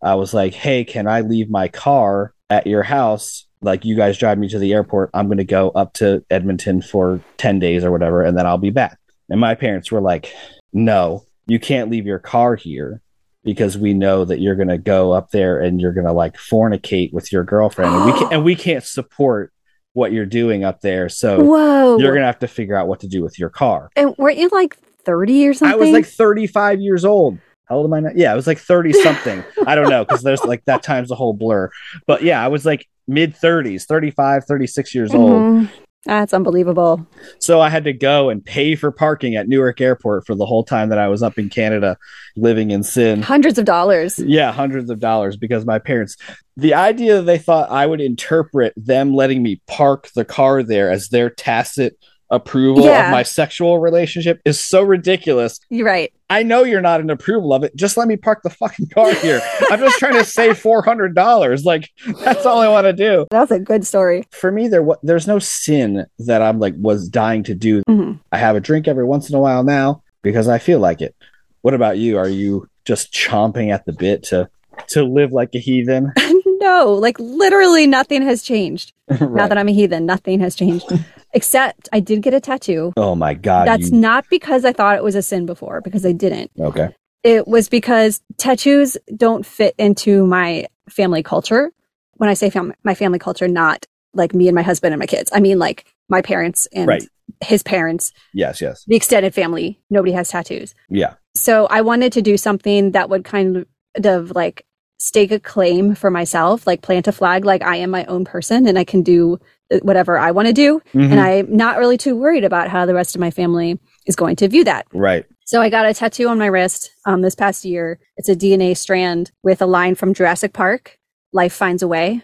I 0.02 0.14
was 0.14 0.32
like, 0.32 0.54
hey, 0.54 0.84
can 0.84 1.06
I 1.06 1.20
leave 1.20 1.50
my 1.50 1.68
car 1.68 2.34
at 2.48 2.66
your 2.66 2.82
house? 2.82 3.46
Like, 3.62 3.84
you 3.84 3.94
guys 3.94 4.16
drive 4.18 4.38
me 4.38 4.48
to 4.48 4.58
the 4.58 4.72
airport. 4.72 5.10
I'm 5.12 5.26
going 5.26 5.38
to 5.38 5.44
go 5.44 5.70
up 5.70 5.92
to 5.94 6.24
Edmonton 6.30 6.80
for 6.80 7.20
10 7.36 7.58
days 7.58 7.84
or 7.84 7.90
whatever, 7.90 8.22
and 8.22 8.36
then 8.36 8.46
I'll 8.46 8.58
be 8.58 8.70
back. 8.70 8.98
And 9.28 9.40
my 9.40 9.54
parents 9.54 9.92
were 9.92 10.00
like, 10.00 10.34
no, 10.72 11.24
you 11.46 11.58
can't 11.58 11.90
leave 11.90 12.06
your 12.06 12.18
car 12.18 12.56
here 12.56 13.02
because 13.44 13.78
we 13.78 13.94
know 13.94 14.24
that 14.24 14.40
you're 14.40 14.54
going 14.54 14.68
to 14.68 14.78
go 14.78 15.12
up 15.12 15.30
there 15.30 15.60
and 15.60 15.80
you're 15.80 15.92
going 15.92 16.06
to 16.06 16.12
like 16.12 16.36
fornicate 16.36 17.12
with 17.12 17.32
your 17.32 17.44
girlfriend 17.44 17.94
and 17.94 18.04
we 18.04 18.18
can, 18.18 18.32
and 18.32 18.44
we 18.44 18.54
can't 18.54 18.84
support 18.84 19.52
what 19.92 20.12
you're 20.12 20.26
doing 20.26 20.62
up 20.62 20.80
there 20.82 21.08
so 21.08 21.42
Whoa. 21.42 21.98
you're 21.98 22.12
going 22.12 22.20
to 22.20 22.26
have 22.26 22.38
to 22.40 22.48
figure 22.48 22.76
out 22.76 22.86
what 22.86 23.00
to 23.00 23.08
do 23.08 23.22
with 23.22 23.38
your 23.38 23.50
car 23.50 23.90
and 23.96 24.14
weren't 24.18 24.38
you 24.38 24.48
like 24.52 24.76
30 25.04 25.48
or 25.48 25.54
something? 25.54 25.72
i 25.72 25.76
was 25.76 25.90
like 25.90 26.06
35 26.06 26.80
years 26.80 27.04
old 27.04 27.38
how 27.70 27.76
old 27.76 27.86
am 27.86 27.94
i 27.94 28.00
now 28.00 28.10
yeah 28.14 28.32
i 28.32 28.34
was 28.34 28.46
like 28.46 28.58
30 28.58 28.92
something 28.92 29.42
i 29.66 29.74
don't 29.74 29.88
know 29.88 30.04
because 30.04 30.22
there's 30.22 30.44
like 30.44 30.64
that 30.66 30.82
time's 30.82 31.10
a 31.10 31.14
whole 31.14 31.32
blur 31.32 31.70
but 32.06 32.22
yeah 32.22 32.44
i 32.44 32.48
was 32.48 32.66
like 32.66 32.86
mid 33.06 33.34
30s 33.34 33.84
35 33.84 34.44
36 34.44 34.94
years 34.94 35.14
old 35.14 35.30
Mhm. 35.30 35.70
That's 36.06 36.32
unbelievable. 36.32 37.06
So 37.40 37.60
I 37.60 37.68
had 37.68 37.84
to 37.84 37.92
go 37.92 38.30
and 38.30 38.42
pay 38.42 38.74
for 38.74 38.90
parking 38.90 39.36
at 39.36 39.48
Newark 39.48 39.82
Airport 39.82 40.26
for 40.26 40.34
the 40.34 40.46
whole 40.46 40.64
time 40.64 40.88
that 40.88 40.98
I 40.98 41.08
was 41.08 41.22
up 41.22 41.38
in 41.38 41.50
Canada 41.50 41.98
living 42.36 42.70
in 42.70 42.82
sin. 42.82 43.20
Hundreds 43.20 43.58
of 43.58 43.66
dollars. 43.66 44.18
Yeah, 44.18 44.50
hundreds 44.50 44.88
of 44.88 44.98
dollars 44.98 45.36
because 45.36 45.66
my 45.66 45.78
parents, 45.78 46.16
the 46.56 46.72
idea 46.72 47.16
that 47.16 47.26
they 47.26 47.36
thought 47.36 47.70
I 47.70 47.84
would 47.84 48.00
interpret 48.00 48.72
them 48.78 49.14
letting 49.14 49.42
me 49.42 49.60
park 49.66 50.08
the 50.14 50.24
car 50.24 50.62
there 50.62 50.90
as 50.90 51.08
their 51.08 51.28
tacit 51.28 51.98
approval 52.30 52.84
Yeah. 52.84 53.06
of 53.06 53.12
my 53.12 53.22
sexual 53.22 53.78
relationship 53.80 54.40
is 54.44 54.60
so 54.60 54.82
ridiculous. 54.82 55.58
You're 55.68 55.86
right. 55.86 56.12
I 56.28 56.42
know 56.44 56.62
you're 56.62 56.80
not 56.80 57.00
in 57.00 57.10
approval 57.10 57.52
of 57.52 57.64
it. 57.64 57.74
Just 57.74 57.96
let 57.96 58.06
me 58.06 58.16
park 58.16 58.42
the 58.44 58.50
fucking 58.50 58.88
car 58.90 59.12
here. 59.14 59.40
I'm 59.70 59.80
just 59.80 59.98
trying 59.98 60.14
to 60.14 60.24
save 60.24 60.52
$400. 60.62 61.64
Like, 61.64 61.90
that's 62.24 62.46
all 62.46 62.60
I 62.60 62.68
want 62.68 62.84
to 62.86 62.92
do. 62.92 63.26
That's 63.30 63.50
a 63.50 63.58
good 63.58 63.84
story. 63.86 64.24
For 64.30 64.52
me, 64.52 64.68
there 64.68 64.86
there's 65.02 65.26
no 65.26 65.38
sin 65.40 66.06
that 66.20 66.40
I'm 66.42 66.58
like 66.60 66.74
was 66.76 67.08
dying 67.08 67.42
to 67.44 67.54
do 67.54 67.82
Mhm. 67.88 68.20
I 68.32 68.38
have 68.38 68.54
a 68.56 68.60
drink 68.60 68.86
every 68.88 69.04
once 69.04 69.28
in 69.28 69.34
a 69.34 69.40
while 69.40 69.64
now 69.64 70.02
because 70.22 70.46
I 70.48 70.58
feel 70.58 70.78
like 70.78 71.00
it. 71.00 71.14
What 71.62 71.74
about 71.74 71.98
you? 71.98 72.16
Are 72.18 72.28
you 72.28 72.68
just 72.84 73.12
chomping 73.12 73.72
at 73.72 73.84
the 73.86 73.92
bit 73.92 74.22
to 74.24 74.48
to 74.88 75.02
live 75.02 75.32
like 75.32 75.50
a 75.54 75.58
heathen? 75.58 76.12
no, 76.60 76.94
like 76.94 77.18
literally 77.18 77.86
nothing 77.86 78.22
has 78.22 78.42
changed. 78.42 78.92
Now 79.20 79.48
that 79.48 79.58
I'm 79.58 79.68
a 79.68 79.72
heathen, 79.72 80.06
nothing 80.06 80.38
has 80.40 80.54
changed. 80.54 80.86
Except 81.32 81.88
I 81.92 82.00
did 82.00 82.22
get 82.22 82.34
a 82.34 82.40
tattoo. 82.40 82.92
oh 82.96 83.14
my 83.14 83.34
god. 83.34 83.66
That's 83.68 83.90
you- 83.90 83.98
not 83.98 84.24
because 84.30 84.64
I 84.64 84.72
thought 84.72 84.96
it 84.96 85.04
was 85.04 85.14
a 85.14 85.22
sin 85.22 85.46
before, 85.46 85.80
because 85.80 86.04
I 86.04 86.12
didn't. 86.12 86.50
okay. 86.58 86.88
It 87.22 87.46
was 87.46 87.68
because 87.68 88.22
tattoos 88.38 88.96
don't 89.14 89.44
fit 89.44 89.74
into 89.78 90.26
my 90.26 90.66
family 90.88 91.22
culture. 91.22 91.70
When 92.16 92.30
I 92.30 92.34
say 92.34 92.48
fam- 92.50 92.74
my 92.82 92.94
family 92.94 93.18
culture, 93.18 93.46
not 93.46 93.84
like 94.14 94.34
me 94.34 94.48
and 94.48 94.54
my 94.54 94.62
husband 94.62 94.92
and 94.94 94.98
my 94.98 95.06
kids. 95.06 95.30
I 95.32 95.40
mean 95.40 95.58
like 95.58 95.84
my 96.08 96.22
parents 96.22 96.66
and 96.72 96.88
Right. 96.88 97.04
his 97.44 97.62
parents, 97.62 98.12
Yes, 98.34 98.60
yes. 98.60 98.84
the 98.86 98.96
extended 98.96 99.34
family. 99.34 99.80
Nobody 99.90 100.12
has 100.12 100.30
tattoos. 100.30 100.74
Yeah. 100.88 101.14
So 101.36 101.66
I 101.66 101.82
wanted 101.82 102.12
to 102.14 102.22
do 102.22 102.36
something 102.36 102.90
that 102.92 103.08
would 103.10 103.24
kind 103.24 103.66
of 104.02 104.32
like 104.34 104.64
stake 104.98 105.30
a 105.30 105.38
claim 105.38 105.94
for 105.94 106.10
myself, 106.10 106.66
like 106.66 106.82
plant 106.82 107.06
a 107.06 107.12
flag, 107.12 107.44
like 107.44 107.62
I 107.62 107.76
am 107.76 107.90
my 107.90 108.04
own 108.06 108.24
person 108.24 108.66
and 108.66 108.78
I 108.78 108.84
can 108.84 109.02
do 109.02 109.38
whatever 109.82 110.18
I 110.18 110.30
want 110.30 110.46
to 110.48 110.52
do. 110.54 110.80
Mhm. 110.94 111.10
And 111.12 111.20
I'm 111.20 111.56
not 111.56 111.78
really 111.78 111.96
too 111.96 112.16
worried 112.16 112.44
about 112.44 112.68
how 112.68 112.86
the 112.86 112.94
rest 112.94 113.14
of 113.14 113.20
my 113.20 113.30
family 113.30 113.78
is 114.06 114.16
going 114.16 114.36
to 114.36 114.48
view 114.48 114.64
that. 114.64 114.86
right. 114.92 115.24
So 115.46 115.60
I 115.60 115.68
got 115.68 115.84
a 115.84 115.92
tattoo 115.92 116.28
on 116.28 116.38
my 116.38 116.46
wrist 116.46 116.90
um, 117.06 117.22
this 117.22 117.34
past 117.34 117.64
year. 117.64 117.98
It's 118.16 118.28
a 118.28 118.36
DNA 118.36 118.76
strand 118.76 119.32
with 119.42 119.60
a 119.60 119.66
line 119.66 119.96
from 119.96 120.14
Jurassic 120.14 120.52
Park 120.52 120.96
Life 121.32 121.52
Finds 121.52 121.82
a 121.82 121.88
Way. 121.88 122.22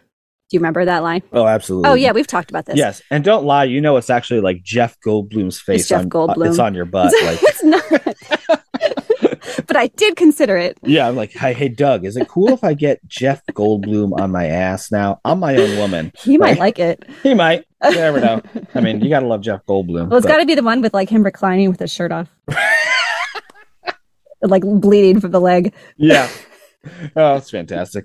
Do 0.48 0.56
you 0.56 0.60
remember 0.60 0.84
that 0.84 1.02
line? 1.02 1.22
Oh, 1.32 1.44
absolutely. 1.44 1.90
Oh, 1.90 1.94
yeah, 1.94 2.12
we've 2.12 2.28
talked 2.28 2.50
about 2.50 2.66
this. 2.66 2.76
Yes, 2.76 3.02
and 3.10 3.24
don't 3.24 3.44
lie. 3.44 3.64
You 3.64 3.80
know, 3.80 3.96
it's 3.96 4.10
actually 4.10 4.42
like 4.42 4.62
Jeff 4.62 4.96
Goldblum's 5.04 5.58
face. 5.60 5.88
Jeff 5.88 6.02
on, 6.02 6.08
Goldblum. 6.10 6.46
It's 6.46 6.60
on 6.60 6.72
your 6.74 6.84
butt. 6.84 7.12
Like, 7.24 7.38
it's 7.42 7.64
not. 7.64 7.82
but 9.66 9.76
I 9.76 9.88
did 9.88 10.16
consider 10.16 10.56
it. 10.56 10.78
yeah. 10.82 11.08
I'm 11.08 11.16
like, 11.16 11.32
hey, 11.32 11.52
hey, 11.52 11.68
Doug, 11.68 12.04
is 12.04 12.16
it 12.16 12.28
cool 12.28 12.48
if 12.50 12.62
I 12.64 12.74
get 12.74 13.06
Jeff 13.06 13.44
Goldblum 13.52 14.18
on 14.20 14.30
my 14.30 14.46
ass 14.46 14.90
now? 14.92 15.20
I'm 15.24 15.38
my 15.40 15.56
own 15.56 15.76
woman. 15.78 16.12
He 16.18 16.38
might 16.38 16.58
like 16.58 16.78
it. 16.78 17.04
He 17.22 17.34
might. 17.34 17.64
You 17.84 17.94
never 17.96 18.20
know. 18.20 18.42
I 18.74 18.80
mean, 18.80 19.00
you 19.00 19.08
gotta 19.08 19.26
love 19.26 19.42
Jeff 19.42 19.64
Goldblum. 19.66 20.08
Well, 20.08 20.18
it's 20.18 20.26
but- 20.26 20.32
got 20.32 20.38
to 20.38 20.46
be 20.46 20.54
the 20.54 20.62
one 20.62 20.80
with 20.82 20.94
like 20.94 21.08
him 21.10 21.22
reclining 21.22 21.70
with 21.70 21.80
his 21.80 21.92
shirt 21.92 22.10
off, 22.12 22.28
like 24.42 24.62
bleeding 24.62 25.20
from 25.20 25.30
the 25.32 25.40
leg. 25.40 25.72
yeah. 25.96 26.28
Oh, 27.16 27.34
it's 27.34 27.50
fantastic. 27.50 28.04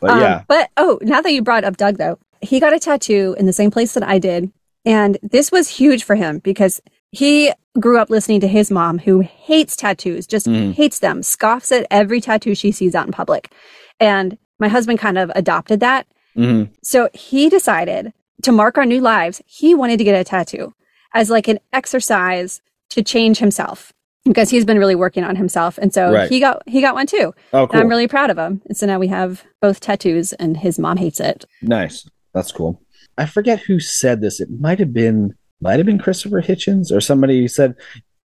But 0.00 0.10
Um, 0.10 0.20
yeah. 0.22 0.42
But 0.48 0.70
oh, 0.78 0.98
now 1.02 1.20
that 1.20 1.32
you 1.34 1.42
brought 1.42 1.64
up 1.64 1.76
Doug, 1.76 1.98
though, 1.98 2.18
he 2.40 2.58
got 2.58 2.72
a 2.72 2.78
tattoo 2.78 3.36
in 3.38 3.44
the 3.44 3.52
same 3.52 3.70
place 3.70 3.92
that 3.92 4.02
I 4.02 4.18
did. 4.18 4.50
And 4.86 5.18
this 5.22 5.52
was 5.52 5.68
huge 5.68 6.04
for 6.04 6.14
him 6.16 6.38
because 6.38 6.80
he 7.12 7.52
grew 7.78 7.98
up 7.98 8.10
listening 8.10 8.40
to 8.40 8.48
his 8.48 8.70
mom, 8.70 8.98
who 8.98 9.20
hates 9.20 9.76
tattoos, 9.76 10.26
just 10.26 10.46
Mm. 10.46 10.74
hates 10.74 10.98
them, 10.98 11.22
scoffs 11.22 11.70
at 11.72 11.86
every 11.90 12.20
tattoo 12.20 12.54
she 12.54 12.72
sees 12.72 12.94
out 12.94 13.06
in 13.06 13.12
public. 13.12 13.52
And 13.98 14.38
my 14.58 14.68
husband 14.68 14.98
kind 14.98 15.18
of 15.18 15.30
adopted 15.34 15.80
that. 15.80 16.06
hmm 16.34 16.64
So 16.82 17.08
he 17.12 17.48
decided 17.48 18.12
to 18.42 18.52
mark 18.52 18.78
our 18.78 18.86
new 18.86 19.00
lives. 19.00 19.42
He 19.46 19.74
wanted 19.74 19.98
to 19.98 20.04
get 20.04 20.18
a 20.20 20.24
tattoo 20.24 20.74
as 21.14 21.30
like 21.30 21.48
an 21.48 21.58
exercise 21.72 22.60
to 22.90 23.02
change 23.02 23.38
himself 23.38 23.92
because 24.24 24.50
he's 24.50 24.64
been 24.64 24.78
really 24.78 24.94
working 24.94 25.24
on 25.24 25.36
himself. 25.36 25.78
And 25.78 25.92
so 25.92 26.12
Right. 26.12 26.28
he 26.30 26.40
got 26.40 26.62
he 26.68 26.80
got 26.80 26.94
one 26.94 27.06
too. 27.06 27.34
Oh, 27.52 27.66
And. 27.72 27.82
I'm 27.82 27.88
really 27.88 28.06
proud 28.08 28.30
of 28.30 28.38
him. 28.38 28.62
And 28.66 28.76
so 28.76 28.86
now 28.86 28.98
we 28.98 29.08
have 29.08 29.42
both 29.60 29.80
tattoos 29.80 30.32
and 30.34 30.56
his 30.58 30.78
mom 30.78 30.96
hates 30.98 31.20
it. 31.20 31.44
nice. 31.62 32.06
That's 32.34 32.52
cool. 32.52 32.80
I 33.18 33.26
forget 33.26 33.58
who 33.60 33.80
said 33.80 34.20
this. 34.20 34.40
It 34.40 34.48
might 34.60 34.78
have 34.78 34.92
been 34.92 35.34
might 35.60 35.78
have 35.78 35.86
been 35.86 35.98
Christopher 35.98 36.42
Hitchens 36.42 36.90
or 36.90 37.00
somebody 37.00 37.40
who 37.40 37.48
said 37.48 37.74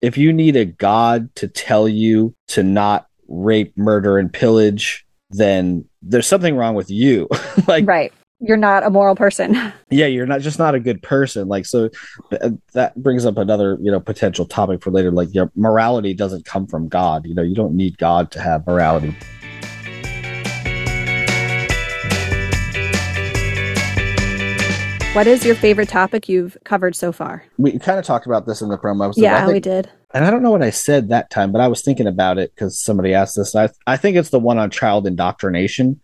if 0.01 0.19
you 0.19 0.33
need 0.33 0.57
a 0.57 0.65
god 0.65 1.35
to 1.37 1.49
tell 1.49 1.89
you 1.89 2.35
to 2.49 2.63
not 2.63 3.07
rape, 3.29 3.77
murder, 3.77 4.19
and 4.19 4.33
pillage, 4.33 5.07
then 5.31 5.85
there's 6.03 6.27
something 6.27 6.57
wrong 6.57 6.75
with 6.75 6.91
you. 6.91 7.29
like 7.67 7.87
right. 7.87 8.13
You're 8.45 8.57
not 8.57 8.83
a 8.83 8.91
moral 8.91 9.15
person. 9.15 9.55
yeah 9.93 10.07
you're 10.07 10.27
not 10.27 10.41
just 10.41 10.59
not 10.59 10.75
a 10.75 10.81
good 10.81 11.03
person 11.03 11.47
like 11.49 11.67
so 11.67 11.89
th- 12.31 12.43
uh, 12.43 12.51
that 12.73 13.01
brings 13.01 13.27
up 13.27 13.37
another 13.37 13.79
you 13.81 13.91
know 13.91 14.01
potential 14.01 14.47
topic 14.47 14.83
for 14.83 14.91
later 14.91 15.13
like 15.13 15.33
your 15.33 15.53
morality 15.55 16.15
doesn't 16.15 16.45
come 16.45 16.67
from 16.67 16.89
god 16.89 17.27
you 17.27 17.35
know 17.35 17.43
you 17.43 17.55
don't 17.55 17.77
need 17.77 17.97
god 17.99 18.31
to 18.31 18.41
have 18.41 18.67
morality 18.67 19.15
What 25.15 25.27
is 25.27 25.45
your 25.45 25.55
favorite 25.55 25.91
topic 25.91 26.27
you've 26.27 26.57
covered 26.65 26.97
so 26.97 27.13
far? 27.13 27.45
we 27.59 27.79
kind 27.79 27.99
of 27.99 28.05
talked 28.05 28.25
about 28.25 28.47
this 28.47 28.63
in 28.63 28.69
the 28.71 28.79
promo 28.79 29.05
episode, 29.07 29.21
yeah, 29.23 29.47
I 29.47 29.53
we 29.53 29.61
did. 29.61 29.91
and 30.15 30.25
i 30.25 30.31
don't 30.31 30.43
know 30.43 30.51
what 30.51 30.63
i 30.63 30.71
said 30.71 31.11
that 31.11 31.29
time 31.31 31.53
but 31.53 31.61
i 31.61 31.69
was 31.69 31.83
thinking 31.83 32.07
about 32.07 32.39
it 32.39 32.51
because 32.55 32.79
somebody 32.79 33.13
asked 33.13 33.37
this 33.37 33.55
I, 33.55 33.69
I 33.87 33.97
think 33.99 34.17
it's 34.17 34.31
the 34.31 34.39
one 34.41 34.59
on 34.59 34.71
child 34.71 35.07
indoctrination 35.07 36.01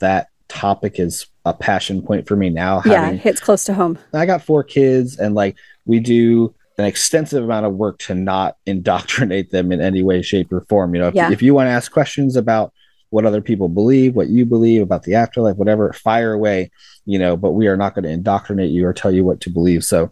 that 0.00 0.28
topic 0.48 1.00
is 1.00 1.26
a 1.44 1.52
passion 1.52 2.02
point 2.02 2.28
for 2.28 2.36
me 2.36 2.50
now 2.50 2.82
Yeah, 2.84 3.00
having 3.04 3.18
hits 3.18 3.40
close 3.40 3.64
to 3.64 3.74
home. 3.74 3.98
I 4.14 4.26
got 4.26 4.42
four 4.44 4.62
kids, 4.62 5.18
and 5.18 5.34
like 5.34 5.56
we 5.86 5.98
do 5.98 6.54
an 6.78 6.84
extensive 6.84 7.42
amount 7.42 7.66
of 7.66 7.74
work 7.74 7.98
to 8.00 8.14
not 8.14 8.58
indoctrinate 8.66 9.50
them 9.50 9.72
in 9.72 9.80
any 9.80 10.02
way, 10.02 10.22
shape, 10.22 10.52
or 10.52 10.60
form. 10.68 10.94
You 10.94 11.00
know, 11.02 11.08
if, 11.08 11.14
Yeah. 11.14 11.32
if 11.32 11.42
you 11.42 11.52
want 11.54 11.66
to 11.66 11.70
ask 11.72 11.90
questions 11.90 12.36
about 12.36 12.72
what 13.12 13.26
other 13.26 13.42
people 13.42 13.68
believe, 13.68 14.14
what 14.16 14.28
you 14.28 14.46
believe 14.46 14.80
about 14.82 15.02
the 15.02 15.14
afterlife, 15.14 15.56
whatever, 15.56 15.92
fire 15.92 16.32
away. 16.32 16.70
You 17.04 17.18
know, 17.18 17.36
but 17.36 17.50
we 17.52 17.66
are 17.66 17.76
not 17.76 17.94
going 17.94 18.04
to 18.04 18.10
indoctrinate 18.10 18.70
you 18.70 18.86
or 18.86 18.92
tell 18.92 19.10
you 19.12 19.24
what 19.24 19.40
to 19.42 19.50
believe. 19.50 19.84
So, 19.84 20.10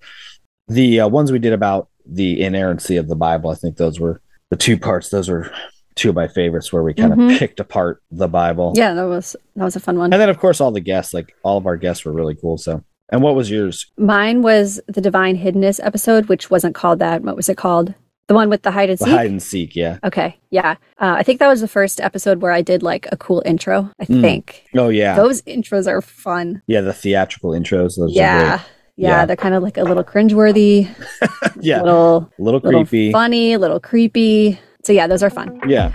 the 0.69 1.01
uh, 1.01 1.09
ones 1.09 1.33
we 1.33 1.39
did 1.39 1.53
about 1.53 1.89
the 2.05 2.41
inerrancy 2.43 2.97
of 2.97 3.09
the 3.09 3.17
Bible, 3.17 3.51
I 3.51 3.55
think 3.55 3.77
those 3.77 3.99
were 4.01 4.21
the 4.51 4.57
two 4.57 4.77
parts. 4.79 5.09
Those 5.09 5.29
were 5.29 5.51
two 5.97 6.09
of 6.11 6.15
my 6.15 6.29
favorites 6.29 6.73
where 6.73 6.83
we 6.83 6.93
kind 6.95 7.13
Mhm. 7.13 7.33
of 7.33 7.39
picked 7.39 7.61
apart 7.61 8.03
the 8.11 8.29
Bible. 8.29 8.73
Yeah, 8.77 8.95
that 8.95 9.05
was 9.09 9.35
that 9.57 9.65
was 9.65 9.77
a 9.77 9.81
fun 9.81 9.99
one. 9.99 10.13
And 10.13 10.21
then, 10.21 10.29
of 10.29 10.39
course, 10.39 10.61
all 10.61 10.71
the 10.73 10.81
guests, 10.81 11.15
like 11.15 11.33
all 11.43 11.57
of 11.59 11.67
our 11.67 11.77
guests 11.77 12.05
were 12.05 12.13
really 12.13 12.35
cool. 12.35 12.59
So, 12.59 12.83
and 13.11 13.23
what 13.23 13.35
was 13.35 13.51
yours? 13.51 13.87
Mine 13.97 14.43
was 14.43 14.81
the 14.89 15.01
Divine 15.01 15.37
Hiddenness 15.39 15.81
episode, 15.83 16.27
which 16.27 16.51
wasn't 16.51 16.75
called 16.75 16.99
that. 16.99 17.23
What 17.23 17.37
was 17.37 17.49
it 17.49 17.57
called? 17.57 17.95
The 18.31 18.35
one 18.35 18.49
with 18.49 18.63
the 18.63 18.71
hide 18.71 18.91
and 18.91 18.97
The 18.97 19.07
seek? 19.07 19.13
hide 19.13 19.27
and 19.31 19.43
seek, 19.43 19.75
yeah. 19.75 19.99
Okay, 20.05 20.39
yeah. 20.51 20.77
Uh, 21.03 21.17
I 21.19 21.25
think 21.25 21.41
that 21.41 21.49
was 21.49 21.61
the 21.61 21.67
first 21.67 22.01
episode 22.01 22.41
where 22.41 22.53
I 22.53 22.63
did 22.63 22.81
like 22.81 23.09
a 23.11 23.17
cool 23.17 23.43
intro. 23.45 23.91
I 24.01 24.05
Mm. 24.05 24.21
think 24.21 24.63
Oh 24.77 24.89
yeah, 24.89 25.17
those 25.17 25.43
intros 25.43 25.89
are 25.89 26.01
fun. 26.01 26.63
yeah. 26.69 26.81
The 26.81 26.93
theatrical 26.93 27.51
intros. 27.51 27.97
Those 27.99 28.15
Yeah. 28.15 28.39
yeah, 28.39 28.61
Yeah. 29.09 29.27
they're 29.27 29.35
kind 29.35 29.57
of 29.57 29.65
like 29.65 29.79
a 29.79 29.83
little 29.83 30.05
cringeworthy. 30.05 30.87
Yeah, 31.61 31.83
little, 31.83 32.31
a 32.39 32.43
little 32.43 32.61
little 32.61 32.85
creepy. 32.87 33.11
funny, 33.11 33.53
a 33.55 33.59
little 33.59 33.81
creepy. 33.81 34.61
So 34.85 34.93
yeah, 34.93 35.09
those 35.09 35.25
are 35.25 35.31
fun. 35.31 35.59
Yeah, 35.67 35.91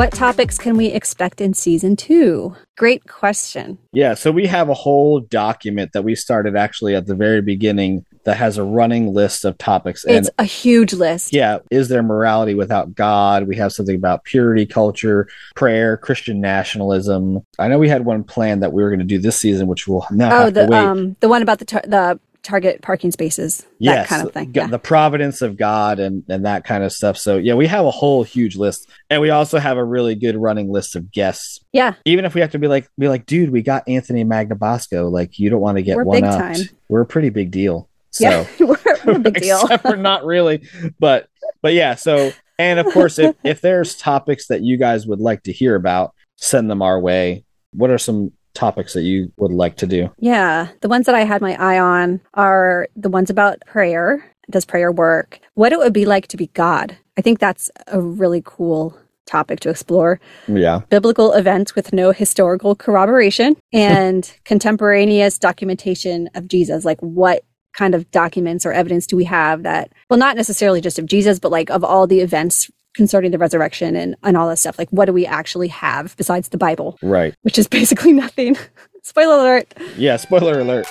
What 0.00 0.12
topics 0.12 0.56
can 0.56 0.78
we 0.78 0.86
expect 0.86 1.42
in 1.42 1.52
season 1.52 1.94
two? 1.94 2.56
Great 2.78 3.06
question. 3.06 3.76
yeah. 3.92 4.14
So 4.14 4.30
we 4.32 4.46
have 4.46 4.70
a 4.70 4.74
whole 4.74 5.20
document 5.20 5.92
that 5.92 6.04
we 6.04 6.14
started 6.14 6.56
actually 6.56 6.94
at 6.94 7.04
the 7.04 7.14
very 7.14 7.42
beginning 7.42 8.06
that 8.24 8.38
has 8.38 8.56
a 8.56 8.64
running 8.64 9.12
list 9.12 9.44
of 9.44 9.58
topics. 9.58 10.06
And 10.06 10.16
It's 10.16 10.30
a 10.38 10.44
huge 10.44 10.94
list. 10.94 11.34
yeah, 11.34 11.58
is 11.70 11.88
there 11.88 12.02
morality 12.02 12.54
without 12.54 12.94
God? 12.94 13.46
We 13.46 13.56
have 13.56 13.72
something 13.74 13.94
about 13.94 14.24
purity 14.24 14.64
culture, 14.64 15.28
prayer, 15.54 15.98
Christian 15.98 16.40
nationalism. 16.40 17.40
I 17.58 17.68
know 17.68 17.78
we 17.78 17.90
had 17.90 18.06
one 18.06 18.24
plan 18.24 18.60
that 18.60 18.72
we 18.72 18.82
were 18.82 18.88
going 18.88 19.00
to 19.00 19.04
do 19.04 19.18
this 19.18 19.36
season, 19.36 19.66
which 19.66 19.86
we'll 19.86 20.06
now 20.10 20.34
Oh, 20.34 20.44
have 20.44 20.54
the 20.54 20.62
to 20.64 20.70
wait. 20.70 20.78
um 20.78 21.16
the 21.20 21.28
one 21.28 21.42
about 21.42 21.58
the 21.58 21.66
tar- 21.66 21.84
the 21.86 22.18
target 22.42 22.82
parking 22.82 23.10
spaces, 23.10 23.66
yes, 23.78 24.08
that 24.08 24.08
kind 24.08 24.26
of 24.26 24.32
thing. 24.32 24.52
Yeah. 24.54 24.66
the 24.66 24.78
providence 24.78 25.42
of 25.42 25.56
God 25.56 25.98
and 25.98 26.24
and 26.28 26.44
that 26.46 26.64
kind 26.64 26.82
of 26.84 26.92
stuff. 26.92 27.16
So 27.18 27.36
yeah, 27.36 27.54
we 27.54 27.66
have 27.66 27.84
a 27.84 27.90
whole 27.90 28.22
huge 28.22 28.56
list, 28.56 28.88
and 29.08 29.20
we 29.20 29.30
also 29.30 29.58
have 29.58 29.76
a 29.76 29.84
really 29.84 30.14
good 30.14 30.36
running 30.36 30.70
list 30.70 30.96
of 30.96 31.10
guests. 31.10 31.60
yeah, 31.72 31.94
Even 32.04 32.24
if 32.24 32.34
we 32.34 32.40
have 32.40 32.52
to 32.52 32.58
be 32.58 32.68
like, 32.68 32.88
be 32.98 33.08
like, 33.08 33.26
dude, 33.26 33.50
we 33.50 33.62
got 33.62 33.88
Anthony 33.88 34.24
Magnabosco. 34.24 35.10
Like, 35.10 35.38
you 35.38 35.50
don't 35.50 35.60
want 35.60 35.76
to 35.78 35.82
get 35.82 35.96
We're 35.96 36.04
one 36.04 36.24
up. 36.24 36.56
We're 36.88 37.02
a 37.02 37.06
pretty 37.06 37.30
big 37.30 37.50
deal. 37.50 37.88
So 38.10 38.28
yeah, 38.28 38.46
we're, 38.60 38.76
we're 39.04 39.16
a 39.16 39.18
big 39.18 39.34
deal. 39.40 39.60
except 39.62 39.82
for 39.82 39.96
not 39.96 40.24
really, 40.24 40.68
but 40.98 41.28
but 41.62 41.74
yeah. 41.74 41.94
So 41.94 42.32
and 42.58 42.78
of 42.80 42.86
course, 42.92 43.18
if 43.18 43.36
if 43.44 43.60
there's 43.60 43.94
topics 43.96 44.48
that 44.48 44.62
you 44.62 44.76
guys 44.76 45.06
would 45.06 45.20
like 45.20 45.44
to 45.44 45.52
hear 45.52 45.74
about, 45.76 46.14
send 46.36 46.70
them 46.70 46.82
our 46.82 46.98
way. 47.00 47.44
What 47.72 47.90
are 47.90 47.98
some 47.98 48.32
topics 48.54 48.92
that 48.94 49.02
you 49.02 49.32
would 49.36 49.52
like 49.52 49.76
to 49.76 49.86
do? 49.86 50.10
Yeah. 50.18 50.68
The 50.80 50.88
ones 50.88 51.06
that 51.06 51.14
I 51.14 51.24
had 51.24 51.40
my 51.40 51.54
eye 51.54 51.78
on 51.78 52.20
are 52.34 52.88
the 52.96 53.08
ones 53.08 53.30
about 53.30 53.60
prayer. 53.66 54.24
Does 54.50 54.64
prayer 54.64 54.90
work? 54.90 55.40
What 55.54 55.72
it 55.72 55.78
would 55.78 55.92
be 55.92 56.04
like 56.04 56.26
to 56.28 56.36
be 56.36 56.48
God. 56.48 56.96
I 57.16 57.22
think 57.22 57.38
that's 57.38 57.70
a 57.86 58.00
really 58.00 58.42
cool 58.44 58.98
topic 59.26 59.60
to 59.60 59.70
explore. 59.70 60.20
Yeah. 60.48 60.80
Biblical 60.90 61.32
events 61.32 61.74
with 61.74 61.92
no 61.92 62.10
historical 62.10 62.74
corroboration 62.74 63.56
and 63.72 64.32
contemporaneous 64.44 65.38
documentation 65.38 66.28
of 66.34 66.48
Jesus. 66.48 66.84
Like, 66.84 67.00
what 67.00 67.44
kind 67.72 67.94
of 67.94 68.10
documents 68.10 68.66
or 68.66 68.72
evidence 68.72 69.06
do 69.06 69.16
we 69.16 69.24
have 69.24 69.62
that, 69.62 69.92
well, 70.08 70.18
not 70.18 70.36
necessarily 70.36 70.80
just 70.80 70.98
of 70.98 71.06
Jesus, 71.06 71.38
but 71.38 71.52
like 71.52 71.70
of 71.70 71.84
all 71.84 72.06
the 72.06 72.20
events 72.20 72.68
concerning 72.94 73.30
the 73.30 73.38
resurrection 73.38 73.96
and, 73.96 74.16
and 74.22 74.36
all 74.36 74.48
that 74.48 74.58
stuff. 74.58 74.78
Like, 74.78 74.90
what 74.90 75.06
do 75.06 75.12
we 75.12 75.26
actually 75.26 75.68
have 75.68 76.16
besides 76.16 76.48
the 76.48 76.58
Bible? 76.58 76.98
Right. 77.02 77.34
Which 77.42 77.58
is 77.58 77.66
basically 77.66 78.12
nothing. 78.14 78.56
Spoiler 79.02 79.36
alert. 79.36 79.74
Yeah, 79.96 80.16
spoiler 80.16 80.60
alert. 80.60 80.86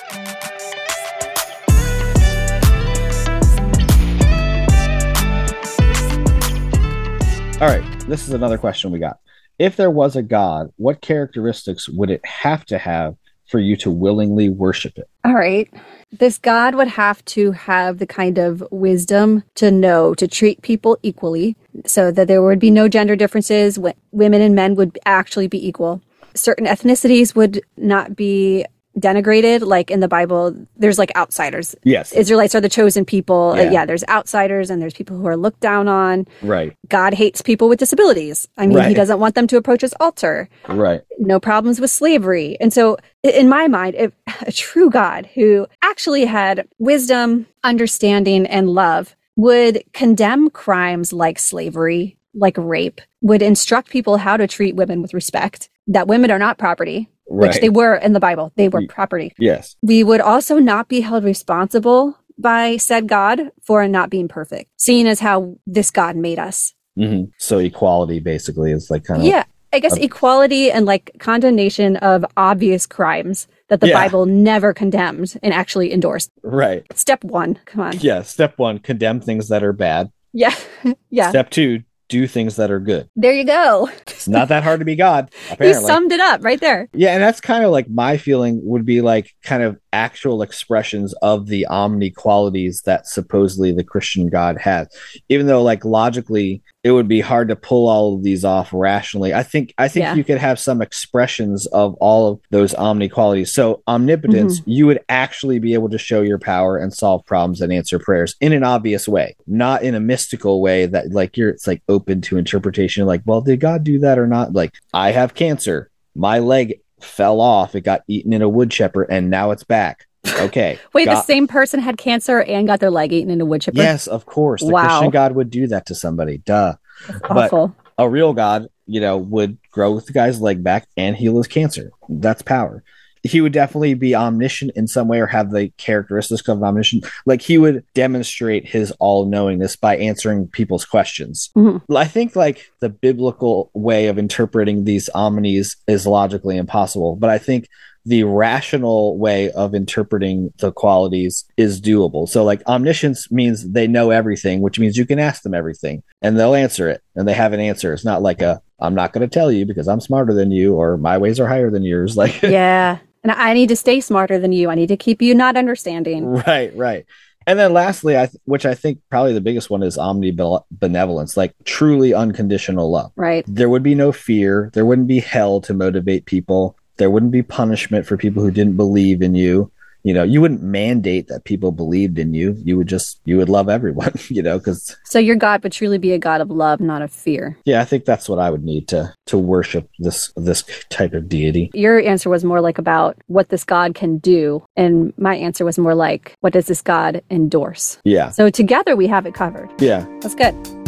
All 7.60 7.68
right, 7.68 7.84
this 8.08 8.26
is 8.26 8.32
another 8.32 8.56
question 8.56 8.90
we 8.90 8.98
got. 8.98 9.18
If 9.58 9.76
there 9.76 9.90
was 9.90 10.16
a 10.16 10.22
God, 10.22 10.72
what 10.76 11.02
characteristics 11.02 11.90
would 11.90 12.10
it 12.10 12.24
have 12.24 12.64
to 12.66 12.78
have 12.78 13.16
for 13.48 13.58
you 13.58 13.76
to 13.76 13.90
willingly 13.90 14.48
worship 14.48 14.96
it? 14.96 15.10
All 15.26 15.34
right. 15.34 15.70
This 16.12 16.38
God 16.38 16.74
would 16.74 16.88
have 16.88 17.24
to 17.26 17.52
have 17.52 17.98
the 17.98 18.06
kind 18.06 18.36
of 18.36 18.64
wisdom 18.70 19.44
to 19.54 19.70
know 19.70 20.12
to 20.14 20.26
treat 20.26 20.60
people 20.62 20.98
equally 21.02 21.56
so 21.86 22.10
that 22.10 22.26
there 22.26 22.42
would 22.42 22.58
be 22.58 22.70
no 22.70 22.88
gender 22.88 23.14
differences. 23.14 23.78
Women 24.10 24.40
and 24.40 24.54
men 24.54 24.74
would 24.74 24.98
actually 25.06 25.46
be 25.46 25.64
equal. 25.66 26.02
Certain 26.34 26.66
ethnicities 26.66 27.34
would 27.34 27.62
not 27.76 28.16
be 28.16 28.64
denigrated 29.00 29.66
like 29.66 29.90
in 29.90 30.00
the 30.00 30.08
bible 30.08 30.54
there's 30.76 30.98
like 30.98 31.10
outsiders. 31.16 31.74
Yes. 31.82 32.12
Israelites 32.12 32.54
are 32.54 32.60
the 32.60 32.68
chosen 32.68 33.04
people. 33.04 33.54
Yeah. 33.56 33.62
Uh, 33.62 33.70
yeah. 33.70 33.86
there's 33.86 34.04
outsiders 34.08 34.70
and 34.70 34.80
there's 34.80 34.94
people 34.94 35.16
who 35.16 35.26
are 35.26 35.36
looked 35.36 35.60
down 35.60 35.88
on. 35.88 36.26
Right, 36.42 36.76
god 36.88 37.14
hates 37.14 37.42
people 37.42 37.68
with 37.68 37.78
disabilities. 37.78 38.48
I 38.56 38.66
mean 38.66 38.82
he 38.84 38.94
doesn't 38.94 39.20
want 39.20 39.34
them 39.34 39.46
to 39.48 39.56
approach 39.56 39.82
his 39.82 39.94
altar. 40.00 40.48
Right, 40.68 41.02
no 41.18 41.40
problems 41.40 41.80
with 41.80 41.90
slavery. 41.90 42.56
And 42.60 42.72
so, 42.72 42.96
in 43.22 43.48
my 43.48 43.68
mind, 43.68 43.94
if 43.96 44.12
a 44.42 44.52
true 44.52 44.90
God 44.90 45.28
who 45.34 45.66
actually 45.82 46.24
had 46.24 46.66
wisdom, 46.78 47.46
understanding, 47.62 48.46
and 48.46 48.70
love 48.70 49.14
would 49.36 49.82
condemn 49.92 50.50
crimes 50.50 51.12
like 51.12 51.38
slavery, 51.38 52.16
like 52.34 52.56
rape, 52.58 53.00
would 53.20 53.42
instruct 53.42 53.90
people 53.90 54.16
how 54.16 54.36
to 54.36 54.46
treat 54.46 54.76
women 54.76 55.02
with 55.02 55.14
respect, 55.14 55.68
that 55.86 56.08
women 56.08 56.30
are 56.30 56.38
not 56.38 56.58
property, 56.58 57.08
right. 57.30 57.48
which 57.48 57.60
they 57.60 57.68
were 57.70 57.94
in 57.94 58.12
the 58.12 58.20
Bible. 58.20 58.52
They 58.56 58.68
were 58.68 58.82
property. 58.88 59.32
yes, 59.38 59.76
We 59.82 60.04
would 60.04 60.20
also 60.20 60.58
not 60.58 60.88
be 60.88 61.00
held 61.00 61.24
responsible 61.24 62.18
by 62.38 62.76
said 62.78 63.06
God 63.08 63.50
for 63.62 63.86
not 63.88 64.10
being 64.10 64.28
perfect, 64.28 64.70
seeing 64.76 65.06
as 65.06 65.20
how 65.20 65.56
this 65.66 65.90
God 65.90 66.16
made 66.16 66.38
us. 66.38 66.74
hmm 66.96 67.24
So 67.38 67.58
equality 67.58 68.18
basically 68.20 68.72
is 68.72 68.90
like 68.90 69.04
kind 69.04 69.20
of 69.22 69.26
Yeah. 69.26 69.44
I 69.72 69.78
guess 69.78 69.92
Uh, 69.92 70.00
equality 70.02 70.72
and 70.72 70.84
like 70.84 71.12
condemnation 71.20 71.96
of 71.98 72.24
obvious 72.36 72.86
crimes 72.86 73.46
that 73.68 73.80
the 73.80 73.86
Yeah. 73.88 73.94
Bible 74.02 74.26
never 74.26 74.74
condemned 74.74 75.38
and 75.44 75.54
actually 75.54 75.92
endorsed. 75.92 76.30
right. 76.42 76.82
Step 76.94 77.22
one, 77.22 77.58
come 77.66 77.80
on. 77.82 77.92
Yeah. 78.00 78.22
Step 78.22 78.54
one: 78.58 78.78
condemn 78.80 79.20
things 79.20 79.46
that 79.48 79.62
are 79.62 79.72
bad. 79.72 80.10
Yeah. 80.32 80.54
yeah. 81.10 81.28
Step 81.30 81.50
two: 81.50 81.82
do 82.10 82.26
things 82.26 82.56
that 82.56 82.70
are 82.70 82.80
good. 82.80 83.08
There 83.16 83.32
you 83.32 83.44
go. 83.44 83.88
It's 84.06 84.28
not 84.28 84.48
that 84.48 84.62
hard 84.62 84.80
to 84.80 84.84
be 84.84 84.96
God. 84.96 85.30
You 85.50 85.54
Apparently, 85.54 85.86
summed 85.86 86.12
it 86.12 86.20
up 86.20 86.44
right 86.44 86.60
there. 86.60 86.88
Yeah, 86.92 87.14
and 87.14 87.22
that's 87.22 87.40
kind 87.40 87.64
of 87.64 87.70
like 87.70 87.88
my 87.88 88.18
feeling 88.18 88.60
would 88.64 88.84
be 88.84 89.00
like 89.00 89.30
kind 89.42 89.62
of 89.62 89.79
actual 89.92 90.42
expressions 90.42 91.12
of 91.22 91.46
the 91.46 91.66
omni 91.66 92.10
qualities 92.10 92.82
that 92.82 93.06
supposedly 93.06 93.72
the 93.72 93.84
Christian 93.84 94.28
God 94.28 94.58
has. 94.58 94.88
Even 95.28 95.46
though 95.46 95.62
like 95.62 95.84
logically 95.84 96.62
it 96.82 96.92
would 96.92 97.08
be 97.08 97.20
hard 97.20 97.48
to 97.48 97.56
pull 97.56 97.88
all 97.88 98.14
of 98.14 98.22
these 98.22 98.42
off 98.42 98.70
rationally. 98.72 99.34
I 99.34 99.42
think 99.42 99.74
I 99.76 99.88
think 99.88 100.04
Yeah. 100.04 100.14
you 100.14 100.24
could 100.24 100.38
have 100.38 100.58
some 100.58 100.80
expressions 100.80 101.66
of 101.66 101.94
all 101.96 102.28
of 102.28 102.40
those 102.50 102.72
omni 102.74 103.08
qualities. 103.08 103.52
So 103.52 103.82
omnipotence, 103.86 104.60
Mm-hmm. 104.60 104.70
you 104.70 104.86
would 104.86 105.00
actually 105.08 105.58
be 105.58 105.74
able 105.74 105.90
to 105.90 105.98
show 105.98 106.22
your 106.22 106.38
power 106.38 106.78
and 106.78 106.92
solve 106.92 107.24
problems 107.26 107.60
and 107.60 107.72
answer 107.72 107.98
prayers 107.98 108.34
in 108.40 108.52
an 108.52 108.64
obvious 108.64 109.06
way, 109.06 109.36
not 109.46 109.82
in 109.82 109.94
a 109.94 110.00
mystical 110.00 110.62
way 110.62 110.86
that 110.86 111.10
like 111.12 111.36
you're 111.36 111.50
it's 111.50 111.66
like 111.66 111.82
open 111.88 112.20
to 112.22 112.38
interpretation 112.38 113.04
like, 113.06 113.22
well, 113.26 113.42
did 113.42 113.60
God 113.60 113.84
do 113.84 113.98
that 113.98 114.18
or 114.18 114.26
not? 114.26 114.52
Like 114.54 114.72
I 114.94 115.10
have 115.12 115.34
cancer 115.34 115.90
my 116.16 116.38
leg 116.40 116.80
fell 117.00 117.40
off. 117.40 117.74
It 117.74 117.82
got 117.82 118.02
eaten 118.08 118.32
in 118.32 118.42
a 118.42 118.48
wood 118.48 118.70
chipper, 118.70 119.02
and 119.02 119.30
now 119.30 119.50
it's 119.50 119.64
back. 119.64 120.06
Okay. 120.38 120.78
Wait, 120.92 121.06
the 121.06 121.22
same 121.22 121.46
person 121.46 121.80
had 121.80 121.96
cancer 121.96 122.42
and 122.42 122.66
got 122.66 122.80
their 122.80 122.90
leg 122.90 123.12
eaten 123.12 123.30
in 123.30 123.40
a 123.40 123.44
wood 123.46 123.62
chipper? 123.62 123.78
Yes, 123.78 124.06
of 124.06 124.26
course. 124.26 124.62
The 124.62 124.68
Wow. 124.70 124.86
Christian 124.86 125.10
God 125.10 125.32
would 125.34 125.50
do 125.50 125.66
that 125.68 125.86
to 125.86 125.94
somebody. 125.94 126.38
Duh. 126.38 126.74
but- 127.22 127.46
Awful. 127.46 127.74
A 127.98 128.08
real 128.08 128.32
God, 128.32 128.66
you 128.86 128.98
know, 129.00 129.18
would 129.18 129.58
grow 129.72 130.00
the 130.00 130.12
guy's 130.14 130.40
leg 130.40 130.64
back 130.64 130.88
and 130.96 131.14
heal 131.14 131.36
his 131.36 131.46
cancer. 131.46 131.90
That's 132.08 132.40
power. 132.40 132.82
He 133.22 133.40
would 133.40 133.52
definitely 133.52 133.94
be 133.94 134.14
omniscient 134.14 134.72
in 134.76 134.86
some 134.86 135.08
way 135.08 135.20
or 135.20 135.26
have 135.26 135.50
the 135.50 135.70
characteristics 135.76 136.48
of 136.48 136.62
omniscient. 136.62 137.06
Like 137.26 137.42
he 137.42 137.58
would 137.58 137.84
demonstrate 137.94 138.66
his 138.66 138.92
all 138.98 139.26
knowingness 139.26 139.76
by 139.76 139.96
answering 139.96 140.48
people's 140.48 140.84
questions. 140.84 141.50
Mhm. 141.56 141.82
I 141.94 142.06
think 142.06 142.34
like 142.36 142.70
the 142.80 142.88
biblical 142.88 143.70
way 143.74 144.06
of 144.06 144.18
interpreting 144.18 144.84
these 144.84 145.08
omnis 145.14 145.76
is 145.86 146.06
logically 146.06 146.56
impossible, 146.56 147.16
but 147.16 147.30
I 147.30 147.38
think 147.38 147.68
the 148.06 148.24
rational 148.24 149.18
way 149.18 149.50
of 149.50 149.74
interpreting 149.74 150.50
the 150.58 150.72
qualities 150.72 151.44
is 151.58 151.80
doable. 151.80 152.26
So 152.28 152.44
like 152.44 152.66
omniscience 152.66 153.30
means 153.30 153.68
they 153.70 153.86
know 153.86 154.10
everything, 154.10 154.62
which 154.62 154.78
means 154.78 154.96
you 154.96 155.04
can 155.04 155.18
ask 155.18 155.42
them 155.42 155.54
everything 155.54 156.02
and 156.22 156.38
they'll 156.38 156.54
answer 156.54 156.88
it 156.88 157.02
and 157.14 157.28
they 157.28 157.34
have 157.34 157.52
an 157.52 157.60
answer. 157.60 157.92
It's 157.92 158.04
not 158.04 158.22
like 158.22 158.40
a 158.40 158.62
I'm 158.82 158.94
not 158.94 159.12
going 159.12 159.28
to 159.28 159.32
tell 159.32 159.52
you 159.52 159.66
because 159.66 159.88
I'm 159.88 160.00
smarter 160.00 160.32
than 160.32 160.50
you 160.50 160.74
or 160.74 160.96
my 160.96 161.18
ways 161.18 161.38
are 161.38 161.46
higher 161.46 161.70
than 161.70 161.82
yours 161.82 162.16
like 162.22 162.40
yeah. 162.40 162.98
And 163.22 163.32
I 163.32 163.52
need 163.52 163.68
to 163.68 163.76
stay 163.76 164.00
smarter 164.00 164.38
than 164.38 164.52
you. 164.52 164.70
I 164.70 164.74
need 164.74 164.88
to 164.88 164.96
keep 164.96 165.20
you 165.20 165.34
not 165.34 165.56
understanding. 165.56 166.26
right, 166.46 166.74
right. 166.74 167.04
And 167.46 167.58
then 167.58 167.72
lastly, 167.72 168.16
I 168.16 168.26
th- 168.26 168.40
which 168.44 168.64
I 168.66 168.74
think 168.74 169.00
probably 169.10 169.32
the 169.32 169.40
biggest 169.40 169.70
one 169.70 169.82
is 169.82 169.96
omnibenevolence, 169.96 171.36
like 171.36 171.54
truly 171.64 172.14
unconditional 172.14 172.90
love. 172.90 173.12
Right. 173.16 173.44
there 173.48 173.68
would 173.68 173.82
be 173.82 173.94
no 173.94 174.12
fear. 174.12 174.70
There 174.74 174.86
wouldn't 174.86 175.08
be 175.08 175.20
hell 175.20 175.60
to 175.62 175.74
motivate 175.74 176.26
people. 176.26 176.76
There 176.98 177.10
wouldn't 177.10 177.32
be 177.32 177.42
punishment 177.42 178.06
for 178.06 178.16
people 178.16 178.42
who 178.42 178.50
didn't 178.50 178.76
believe 178.76 179.22
in 179.22 179.34
you. 179.34 179.70
You 180.02 180.14
know, 180.14 180.22
you 180.22 180.40
wouldn't 180.40 180.62
mandate 180.62 181.28
that 181.28 181.44
people 181.44 181.72
believed 181.72 182.18
in 182.18 182.32
you. 182.34 182.56
You 182.64 182.76
would 182.78 182.86
just, 182.86 183.20
you 183.24 183.36
would 183.36 183.48
love 183.48 183.68
everyone, 183.68 184.12
you 184.28 184.42
know, 184.42 184.58
because 184.58 184.96
So 185.04 185.18
your 185.18 185.36
God 185.36 185.62
would 185.62 185.72
truly 185.72 185.98
be 185.98 186.12
a 186.12 186.18
God 186.18 186.40
of 186.40 186.50
love, 186.50 186.80
not 186.80 187.02
of 187.02 187.10
fear. 187.12 187.58
yeah, 187.64 187.80
I 187.80 187.84
think 187.84 188.04
that's 188.04 188.28
what 188.28 188.38
I 188.38 188.50
would 188.50 188.64
need 188.64 188.88
to, 188.88 189.14
to 189.26 189.38
worship 189.38 189.88
this, 189.98 190.32
this 190.36 190.64
type 190.88 191.12
of 191.12 191.28
deity. 191.28 191.70
Your 191.74 192.00
answer 192.00 192.30
was 192.30 192.44
more 192.44 192.60
like 192.60 192.78
about 192.78 193.16
what 193.26 193.48
this 193.50 193.64
God 193.64 193.94
can 193.94 194.18
do. 194.18 194.64
And 194.76 195.12
my 195.18 195.36
answer 195.36 195.64
was 195.64 195.78
more 195.78 195.94
like, 195.94 196.34
what 196.40 196.52
does 196.52 196.66
this 196.66 196.82
God 196.82 197.22
endorse? 197.30 197.98
Yeah. 198.04 198.30
So 198.30 198.50
together 198.50 198.96
we 198.96 199.06
have 199.08 199.26
it 199.26 199.34
covered. 199.34 199.70
Yeah. 199.80 200.06
That's 200.20 200.34
good. 200.34 200.79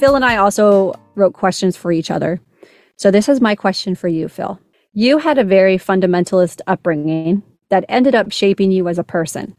Phil 0.00 0.16
and 0.16 0.24
I 0.24 0.38
also 0.38 0.94
wrote 1.14 1.34
questions 1.34 1.76
for 1.76 1.92
each 1.92 2.10
other. 2.10 2.40
So 2.96 3.10
this 3.10 3.28
is 3.28 3.38
my 3.38 3.54
question 3.54 3.94
for 3.94 4.08
you, 4.08 4.28
Phil. 4.28 4.58
You 4.94 5.18
had 5.18 5.36
a 5.36 5.44
very 5.44 5.76
fundamentalist 5.76 6.62
upbringing 6.66 7.42
that 7.68 7.84
ended 7.86 8.14
up 8.14 8.32
shaping 8.32 8.70
you 8.70 8.88
as 8.88 8.98
a 8.98 9.04
person. 9.04 9.54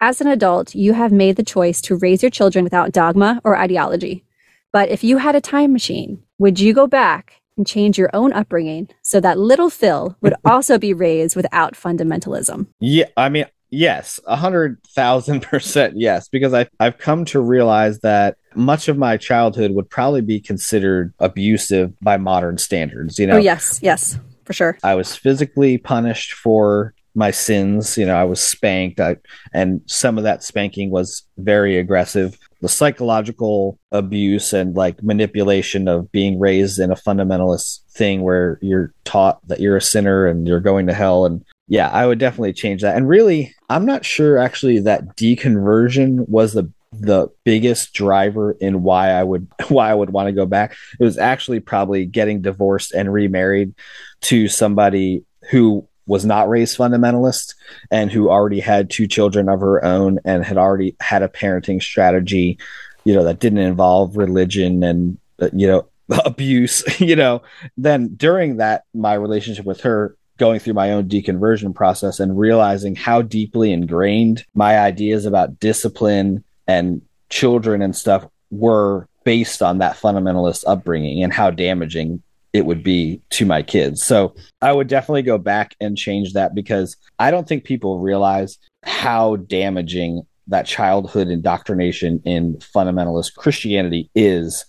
As 0.00 0.20
an 0.20 0.28
adult, 0.28 0.76
you 0.76 0.92
have 0.92 1.10
made 1.10 1.34
the 1.34 1.42
choice 1.42 1.80
to 1.82 1.96
raise 1.96 2.22
your 2.22 2.30
children 2.30 2.62
without 2.62 2.92
dogma 2.92 3.40
or 3.42 3.58
ideology. 3.58 4.24
But 4.72 4.90
if 4.90 5.02
you 5.02 5.18
had 5.18 5.34
a 5.34 5.40
time 5.40 5.72
machine, 5.72 6.22
would 6.38 6.60
you 6.60 6.72
go 6.72 6.86
back 6.86 7.42
and 7.56 7.66
change 7.66 7.98
your 7.98 8.10
own 8.14 8.32
upbringing 8.32 8.90
so 9.02 9.18
that 9.18 9.40
little 9.40 9.70
Phil 9.70 10.16
would 10.20 10.34
also 10.44 10.78
be 10.78 10.94
raised 10.94 11.34
without 11.34 11.74
fundamentalism? 11.74 12.68
Yeah. 12.78 13.06
I 13.16 13.28
mean, 13.28 13.46
yes, 13.70 14.20
a 14.24 14.36
hundred 14.36 14.80
thousand 14.84 15.42
percent 15.42 15.98
yes, 15.98 16.28
because 16.28 16.54
I, 16.54 16.68
I've 16.78 16.98
come 16.98 17.24
to 17.24 17.40
realize 17.40 17.98
that 18.02 18.36
much 18.54 18.88
of 18.88 18.96
my 18.98 19.16
childhood 19.16 19.72
would 19.72 19.88
probably 19.90 20.20
be 20.22 20.40
considered 20.40 21.12
abusive 21.18 21.92
by 22.00 22.16
modern 22.16 22.58
standards. 22.58 23.18
You 23.18 23.26
know, 23.26 23.34
Oh, 23.36 23.38
yes, 23.38 23.78
yes, 23.82 24.18
for 24.44 24.52
sure. 24.52 24.78
I 24.82 24.94
was 24.94 25.14
physically 25.16 25.78
punished 25.78 26.32
for 26.32 26.94
my 27.14 27.30
sins. 27.30 27.98
You 27.98 28.06
know, 28.06 28.14
I 28.16 28.24
was 28.24 28.40
spanked, 28.40 29.00
I, 29.00 29.16
and 29.52 29.80
some 29.86 30.16
of 30.18 30.24
that 30.24 30.42
spanking 30.44 30.90
was 30.90 31.22
very 31.38 31.76
aggressive. 31.78 32.38
the 32.62 32.68
psychological 32.68 33.78
abuse 33.90 34.52
and 34.52 34.76
like 34.76 35.02
manipulation 35.02 35.88
of 35.88 36.12
being 36.12 36.38
raised 36.38 36.78
in 36.78 36.90
a 36.90 36.94
fundamentalist 36.94 37.80
thing 37.92 38.20
where 38.22 38.58
you're 38.60 38.92
taught 39.04 39.40
that 39.48 39.60
you're 39.60 39.78
a 39.78 39.80
sinner 39.82 40.26
and 40.26 40.46
you're 40.46 40.60
going 40.60 40.86
to 40.86 40.92
hell 40.92 41.24
and 41.24 41.42
yeah 41.68 41.88
i 41.88 42.06
would 42.06 42.18
definitely 42.18 42.52
change 42.52 42.82
that 42.82 42.96
and 42.96 43.08
really 43.08 43.54
i'm 43.70 43.86
not 43.86 44.04
sure 44.04 44.36
actually 44.36 44.78
that 44.78 45.16
deconversion 45.16 46.28
was 46.28 46.52
the 46.52 46.70
the 46.92 47.28
biggest 47.44 47.92
driver 47.92 48.52
in 48.52 48.82
why 48.82 49.10
I 49.10 49.22
would 49.22 49.46
why 49.68 49.90
I 49.90 49.94
would 49.94 50.10
want 50.10 50.28
to 50.28 50.32
go 50.32 50.46
back. 50.46 50.76
It 50.98 51.04
was 51.04 51.18
actually 51.18 51.60
probably 51.60 52.06
getting 52.06 52.42
divorced 52.42 52.92
and 52.92 53.12
remarried 53.12 53.74
to 54.22 54.48
somebody 54.48 55.24
who 55.50 55.86
was 56.06 56.24
not 56.24 56.48
raised 56.48 56.76
fundamentalist 56.76 57.54
and 57.90 58.10
who 58.10 58.28
already 58.28 58.58
had 58.58 58.90
two 58.90 59.06
children 59.06 59.48
of 59.48 59.60
her 59.60 59.84
own 59.84 60.18
and 60.24 60.44
had 60.44 60.58
already 60.58 60.96
had 61.00 61.22
a 61.22 61.28
parenting 61.28 61.80
strategy, 61.80 62.58
you 63.04 63.14
know, 63.14 63.22
that 63.22 63.38
didn't 63.38 63.58
involve 63.58 64.16
religion 64.16 64.82
and 64.82 65.18
uh, 65.40 65.48
you 65.52 65.66
know 65.66 65.88
abuse, 66.24 66.82
you 67.00 67.16
know. 67.16 67.42
Then 67.76 68.14
during 68.16 68.56
that 68.56 68.84
my 68.92 69.14
relationship 69.14 69.64
with 69.64 69.82
her 69.82 70.16
going 70.36 70.58
through 70.58 70.72
my 70.72 70.90
own 70.90 71.06
deconversion 71.06 71.74
process 71.74 72.18
and 72.18 72.38
realizing 72.38 72.96
how 72.96 73.20
deeply 73.20 73.72
ingrained 73.72 74.44
my 74.54 74.78
ideas 74.78 75.26
about 75.26 75.60
discipline 75.60 76.42
and 76.70 77.02
children 77.30 77.82
and 77.82 77.96
stuff 77.96 78.26
were 78.50 79.08
based 79.24 79.60
on 79.60 79.78
that 79.78 79.96
fundamentalist 79.96 80.62
upbringing 80.66 81.22
and 81.22 81.32
how 81.32 81.50
damaging 81.50 82.22
it 82.52 82.64
would 82.64 82.82
be 82.82 83.20
to 83.30 83.44
my 83.44 83.62
kids. 83.62 84.02
So 84.02 84.34
I 84.62 84.72
would 84.72 84.88
definitely 84.88 85.22
go 85.22 85.38
back 85.38 85.74
and 85.80 85.98
change 85.98 86.32
that 86.32 86.54
because 86.54 86.96
I 87.18 87.30
don't 87.30 87.46
think 87.46 87.64
people 87.64 87.98
realize 87.98 88.58
how 88.84 89.36
damaging 89.36 90.22
that 90.48 90.66
childhood 90.66 91.28
indoctrination 91.28 92.22
in 92.24 92.56
fundamentalist 92.56 93.34
Christianity 93.34 94.10
is 94.14 94.64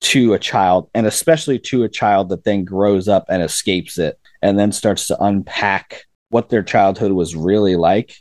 to 0.00 0.34
a 0.34 0.38
child, 0.38 0.90
and 0.94 1.06
especially 1.06 1.58
to 1.58 1.84
a 1.84 1.88
child 1.88 2.28
that 2.28 2.44
then 2.44 2.64
grows 2.64 3.08
up 3.08 3.24
and 3.28 3.42
escapes 3.42 3.98
it 3.98 4.18
and 4.42 4.58
then 4.58 4.72
starts 4.72 5.06
to 5.06 5.22
unpack 5.22 6.04
what 6.28 6.50
their 6.50 6.62
childhood 6.62 7.12
was 7.12 7.34
really 7.34 7.76
like 7.76 8.16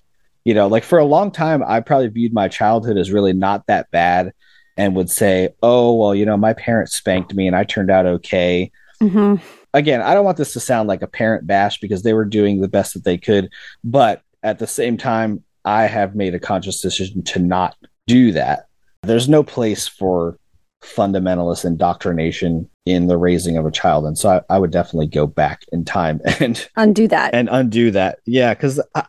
you 0.46 0.54
know, 0.54 0.68
like 0.68 0.84
for 0.84 1.00
a 1.00 1.06
long 1.06 1.32
time, 1.32 1.64
I 1.66 1.82
probably 1.82 2.08
viewed 2.08 2.34
my 2.34 2.48
childhood 2.48 2.98
as 2.98 3.12
really 3.12 3.34
not 3.34 3.66
that 3.66 3.90
bad 3.92 4.32
and 4.78 4.96
would 4.96 5.10
say, 5.10 5.50
oh, 5.64 5.94
well, 5.96 6.14
you 6.14 6.26
know, 6.26 6.38
my 6.38 6.54
parents 6.54 6.96
spanked 6.96 7.34
me 7.34 7.48
and 7.48 7.56
I 7.56 7.64
turned 7.64 7.90
out 7.90 8.06
okay. 8.06 8.72
Mm-hmm. 9.02 9.44
Again, 9.74 10.02
I 10.02 10.14
don't 10.14 10.24
want 10.24 10.38
this 10.38 10.54
to 10.54 10.60
sound 10.60 10.88
like 10.88 11.02
a 11.02 11.08
parent 11.08 11.48
bash 11.48 11.80
because 11.80 12.04
they 12.04 12.14
were 12.14 12.26
doing 12.26 12.62
the 12.62 12.68
best 12.68 12.94
that 12.94 13.04
they 13.04 13.18
could. 13.18 13.50
But 13.84 14.22
at 14.44 14.60
the 14.60 14.68
same 14.68 14.98
time, 14.98 15.44
I 15.66 15.84
have 15.84 16.16
made 16.16 16.36
a 16.36 16.40
conscious 16.40 16.80
decision 16.80 17.24
to 17.24 17.40
not 17.40 17.76
do 18.06 18.32
that. 18.34 18.68
There's 19.02 19.28
no 19.28 19.44
place 19.44 19.88
for 19.88 20.38
fundamentalist 20.84 21.66
indoctrination 21.66 22.70
in 22.86 23.08
the 23.08 23.18
raising 23.18 23.58
of 23.58 23.66
a 23.66 23.72
child. 23.72 24.06
And 24.06 24.16
so 24.16 24.30
I, 24.30 24.56
I, 24.56 24.60
would 24.60 24.70
definitely 24.70 25.08
go 25.08 25.26
back 25.26 25.64
in 25.72 25.84
time 25.84 26.22
and 26.40 26.68
undo 26.76 27.08
that. 27.08 27.34
And 27.34 27.50
undo 27.52 27.90
that. 27.92 28.20
Yeah. 28.26 28.54
Cause 28.54 28.80
I 28.94 29.06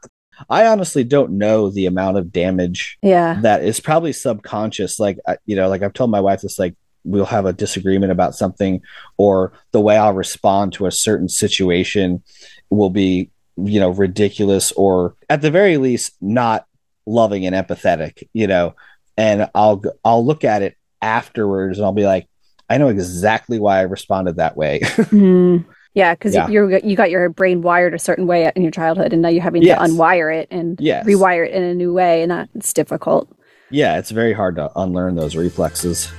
honestly 0.67 1.05
don't 1.05 1.33
know 1.33 1.71
the 1.71 1.87
amount 1.87 2.19
of 2.19 2.33
damage 2.33 2.99
yeah. 3.03 3.39
that 3.41 3.63
is 3.63 3.81
probably 3.81 4.13
subconscious. 4.13 4.99
Like, 4.99 5.19
you 5.47 5.57
know, 5.57 5.69
like 5.69 5.83
I've 5.83 5.93
told 5.93 6.11
my 6.11 6.21
wife 6.21 6.43
this, 6.43 6.59
like, 6.59 6.75
we'll 7.05 7.25
have 7.25 7.47
a 7.47 7.53
disagreement 7.53 8.13
about 8.13 8.35
something, 8.35 8.83
or 9.17 9.53
the 9.71 9.81
way 9.81 9.97
I'll 9.97 10.13
respond 10.13 10.73
to 10.75 10.87
a 10.87 10.93
certain 10.93 11.29
situation 11.29 12.23
will 12.69 12.91
be, 12.91 13.31
you 13.57 13.81
know, 13.81 13.91
ridiculous, 13.91 14.73
or 14.73 15.15
at 15.31 15.41
the 15.41 15.51
very 15.51 15.77
least, 15.77 16.17
not 16.21 16.67
loving 17.07 17.47
and 17.47 17.55
empathetic, 17.55 18.29
you 18.33 18.47
know, 18.47 18.75
and 19.17 19.49
I'll, 19.55 19.83
I'll 20.05 20.27
look 20.27 20.43
at 20.45 20.63
it 20.63 20.77
afterwards 21.01 21.79
and 21.79 21.85
I'll 21.87 21.93
be 21.93 22.07
like, 22.07 22.29
I 22.69 22.79
know 22.79 22.89
exactly 22.89 23.61
why 23.61 23.79
I 23.79 23.83
responded 23.83 24.37
that 24.37 24.57
way. 24.57 24.81
mm. 24.83 25.65
Yeah, 25.97 26.15
because 26.15 26.35
yeah. 26.35 26.47
you 26.49 26.79
you 26.85 26.95
got 26.95 27.11
your 27.11 27.31
brain 27.31 27.63
wired 27.63 27.95
a 27.95 27.99
certain 27.99 28.27
way 28.27 28.53
in 28.55 28.61
your 28.61 28.71
childhood, 28.71 29.15
and 29.15 29.23
now 29.23 29.31
you're 29.31 29.43
having 29.43 29.63
yes. 29.63 29.79
to 29.79 29.87
unwire 29.87 30.31
it 30.31 30.47
and 30.51 30.79
yes. 30.79 31.07
rewire 31.07 31.47
it 31.47 31.55
in 31.55 31.63
a 31.63 31.75
new 31.75 31.91
way, 31.95 32.21
and 32.21 32.31
that's 32.31 32.75
difficult. 32.75 33.35
Yeah, 33.71 33.97
it's 33.97 34.11
very 34.11 34.35
hard 34.35 34.57
to 34.57 34.71
unlearn 34.77 35.17
those 35.17 35.37
reflexes. 35.37 36.13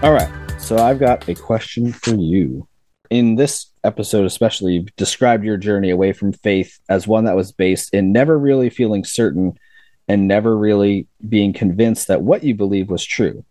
All 0.00 0.12
right, 0.12 0.30
so 0.60 0.78
I've 0.78 1.00
got 1.00 1.28
a 1.28 1.34
question 1.34 1.92
for 1.92 2.14
you. 2.14 2.68
In 3.10 3.34
this 3.34 3.66
episode, 3.82 4.26
especially, 4.26 4.74
you've 4.74 4.94
described 4.94 5.44
your 5.44 5.56
journey 5.56 5.90
away 5.90 6.12
from 6.12 6.32
faith 6.32 6.78
as 6.88 7.08
one 7.08 7.24
that 7.24 7.34
was 7.34 7.50
based 7.50 7.92
in 7.92 8.12
never 8.12 8.38
really 8.38 8.70
feeling 8.70 9.04
certain 9.04 9.58
and 10.08 10.28
never 10.28 10.56
really 10.56 11.06
being 11.28 11.52
convinced 11.52 12.08
that 12.08 12.22
what 12.22 12.44
you 12.44 12.54
believe 12.54 12.90
was 12.90 13.04
true. 13.04 13.44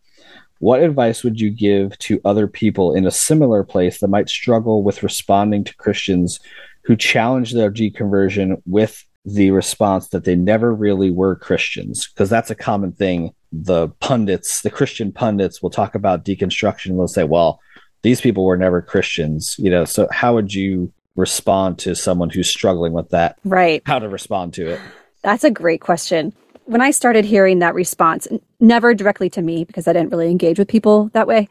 What 0.59 0.81
advice 0.81 1.23
would 1.23 1.39
you 1.39 1.49
give 1.49 1.97
to 1.99 2.21
other 2.23 2.47
people 2.47 2.95
in 2.95 3.05
a 3.05 3.11
similar 3.11 3.63
place 3.63 3.99
that 3.99 4.07
might 4.07 4.29
struggle 4.29 4.83
with 4.83 5.03
responding 5.03 5.63
to 5.65 5.75
Christians 5.75 6.39
who 6.83 6.95
challenge 6.95 7.53
their 7.53 7.71
deconversion 7.71 8.61
with 8.65 9.03
the 9.25 9.51
response 9.51 10.09
that 10.09 10.23
they 10.23 10.35
never 10.35 10.73
really 10.73 11.11
were 11.11 11.35
Christians? 11.35 12.07
Because 12.07 12.29
that's 12.29 12.51
a 12.51 12.55
common 12.55 12.93
thing. 12.93 13.33
The 13.51 13.89
pundits, 13.99 14.61
the 14.61 14.69
Christian 14.69 15.11
pundits, 15.11 15.61
will 15.61 15.69
talk 15.69 15.93
about 15.93 16.23
deconstruction. 16.23 16.95
They'll 16.95 17.07
say, 17.07 17.25
well, 17.25 17.59
these 18.01 18.21
people 18.21 18.45
were 18.45 18.57
never 18.57 18.81
Christians, 18.81 19.55
you 19.57 19.69
know. 19.69 19.83
So, 19.83 20.07
how 20.11 20.35
would 20.35 20.53
you 20.53 20.93
respond 21.15 21.79
to 21.79 21.95
someone 21.95 22.29
who's 22.29 22.49
struggling 22.49 22.93
with 22.93 23.09
that? 23.09 23.39
Right. 23.43 23.81
How 23.85 23.99
to 23.99 24.07
respond 24.07 24.53
to 24.55 24.73
it? 24.73 24.79
That's 25.21 25.43
a 25.43 25.51
great 25.51 25.81
question 25.81 26.33
when 26.65 26.81
I 26.81 26.91
started 26.91 27.25
hearing 27.25 27.59
that 27.59 27.75
response, 27.75 28.27
never 28.59 28.93
directly 28.93 29.29
to 29.31 29.41
me 29.41 29.63
because 29.63 29.87
I 29.87 29.93
didn't 29.93 30.09
really 30.09 30.29
engage 30.29 30.59
with 30.59 30.67
people 30.67 31.09
that 31.13 31.27
way, 31.27 31.47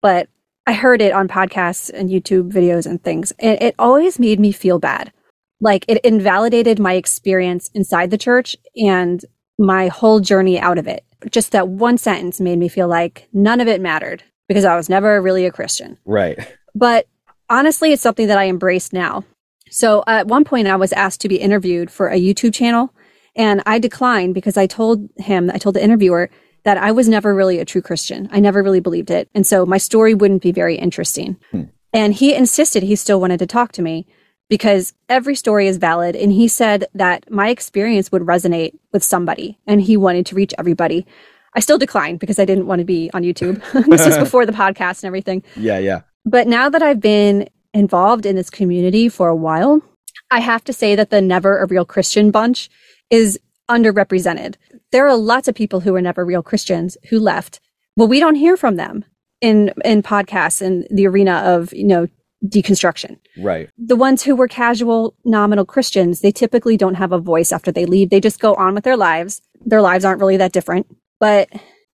but 0.00 0.28
I 0.66 0.72
heard 0.72 1.02
it 1.02 1.12
on 1.12 1.28
podcasts 1.28 1.90
and 1.92 2.08
YouTube 2.08 2.52
videos 2.52 2.86
and 2.86 3.02
things, 3.02 3.32
and 3.38 3.60
it 3.60 3.74
always 3.78 4.18
made 4.18 4.38
me 4.38 4.52
feel 4.52 4.78
bad. 4.78 5.12
Like 5.60 5.84
it 5.88 6.04
invalidated 6.04 6.78
my 6.78 6.94
experience 6.94 7.70
inside 7.74 8.10
the 8.10 8.18
church 8.18 8.56
and 8.76 9.24
my 9.58 9.88
whole 9.88 10.20
journey 10.20 10.58
out 10.58 10.78
of 10.78 10.86
it. 10.86 11.04
Just 11.30 11.52
that 11.52 11.68
one 11.68 11.98
sentence 11.98 12.40
made 12.40 12.58
me 12.58 12.68
feel 12.68 12.88
like 12.88 13.28
none 13.32 13.60
of 13.60 13.68
it 13.68 13.80
mattered 13.80 14.24
because 14.48 14.64
I 14.64 14.76
was 14.76 14.88
never 14.88 15.20
really 15.22 15.46
a 15.46 15.52
Christian. 15.52 15.98
Right. 16.04 16.38
But 16.74 17.06
honestly, 17.48 17.92
it's 17.92 18.02
something 18.02 18.26
that 18.26 18.38
I 18.38 18.44
embrace 18.44 18.92
now. 18.92 19.24
So 19.70 20.02
at 20.06 20.26
one 20.26 20.44
point, 20.44 20.68
I 20.68 20.76
was 20.76 20.92
asked 20.92 21.20
to 21.22 21.28
be 21.28 21.36
interviewed 21.36 21.90
for 21.90 22.08
a 22.08 22.20
YouTube 22.20 22.54
channel 22.54 22.92
and 23.34 23.62
I 23.66 23.78
declined 23.78 24.34
because 24.34 24.56
I 24.56 24.66
told 24.66 25.08
him, 25.16 25.50
I 25.52 25.58
told 25.58 25.76
the 25.76 25.84
interviewer 25.84 26.30
that 26.64 26.78
I 26.78 26.92
was 26.92 27.08
never 27.08 27.34
really 27.34 27.58
a 27.58 27.64
true 27.64 27.82
Christian. 27.82 28.28
I 28.30 28.40
never 28.40 28.62
really 28.62 28.80
believed 28.80 29.10
it. 29.10 29.28
And 29.34 29.46
so 29.46 29.66
my 29.66 29.78
story 29.78 30.14
wouldn't 30.14 30.42
be 30.42 30.52
very 30.52 30.76
interesting. 30.76 31.36
Hmm. 31.50 31.64
And 31.92 32.14
he 32.14 32.34
insisted 32.34 32.82
he 32.82 32.96
still 32.96 33.20
wanted 33.20 33.38
to 33.38 33.46
talk 33.46 33.72
to 33.72 33.82
me 33.82 34.06
because 34.48 34.94
every 35.08 35.34
story 35.34 35.66
is 35.66 35.76
valid. 35.76 36.14
And 36.14 36.32
he 36.32 36.48
said 36.48 36.86
that 36.94 37.30
my 37.30 37.48
experience 37.48 38.12
would 38.12 38.22
resonate 38.22 38.78
with 38.92 39.02
somebody 39.02 39.58
and 39.66 39.80
he 39.80 39.96
wanted 39.96 40.26
to 40.26 40.34
reach 40.34 40.54
everybody. 40.58 41.06
I 41.54 41.60
still 41.60 41.78
declined 41.78 42.20
because 42.20 42.38
I 42.38 42.44
didn't 42.44 42.66
want 42.66 42.78
to 42.78 42.84
be 42.84 43.10
on 43.12 43.22
YouTube. 43.22 43.62
this 43.88 44.06
was 44.06 44.18
before 44.26 44.46
the 44.46 44.52
podcast 44.52 45.02
and 45.02 45.04
everything. 45.04 45.42
Yeah, 45.56 45.78
yeah. 45.78 46.02
But 46.24 46.46
now 46.46 46.68
that 46.68 46.82
I've 46.82 47.00
been 47.00 47.48
involved 47.74 48.26
in 48.26 48.36
this 48.36 48.50
community 48.50 49.08
for 49.08 49.28
a 49.28 49.36
while, 49.36 49.82
I 50.30 50.40
have 50.40 50.64
to 50.64 50.72
say 50.72 50.94
that 50.94 51.10
the 51.10 51.20
Never 51.20 51.58
a 51.58 51.66
Real 51.66 51.84
Christian 51.84 52.30
bunch 52.30 52.70
is 53.12 53.38
underrepresented. 53.70 54.56
There 54.90 55.06
are 55.06 55.16
lots 55.16 55.46
of 55.46 55.54
people 55.54 55.80
who 55.80 55.92
were 55.92 56.00
never 56.00 56.24
real 56.24 56.42
Christians 56.42 56.96
who 57.10 57.20
left. 57.20 57.60
Well, 57.96 58.08
we 58.08 58.18
don't 58.18 58.34
hear 58.34 58.56
from 58.56 58.74
them 58.76 59.04
in 59.40 59.72
in 59.84 60.02
podcasts 60.02 60.60
in 60.60 60.86
the 60.90 61.06
arena 61.06 61.42
of, 61.44 61.72
you 61.72 61.84
know, 61.84 62.08
deconstruction. 62.46 63.18
Right. 63.38 63.70
The 63.78 63.96
ones 63.96 64.22
who 64.22 64.34
were 64.34 64.48
casual 64.48 65.14
nominal 65.24 65.64
Christians, 65.64 66.20
they 66.20 66.32
typically 66.32 66.76
don't 66.76 66.94
have 66.94 67.12
a 67.12 67.18
voice 67.18 67.52
after 67.52 67.70
they 67.70 67.84
leave. 67.84 68.10
They 68.10 68.20
just 68.20 68.40
go 68.40 68.54
on 68.54 68.74
with 68.74 68.84
their 68.84 68.96
lives. 68.96 69.42
Their 69.64 69.82
lives 69.82 70.04
aren't 70.04 70.20
really 70.20 70.38
that 70.38 70.52
different, 70.52 70.86
but 71.20 71.48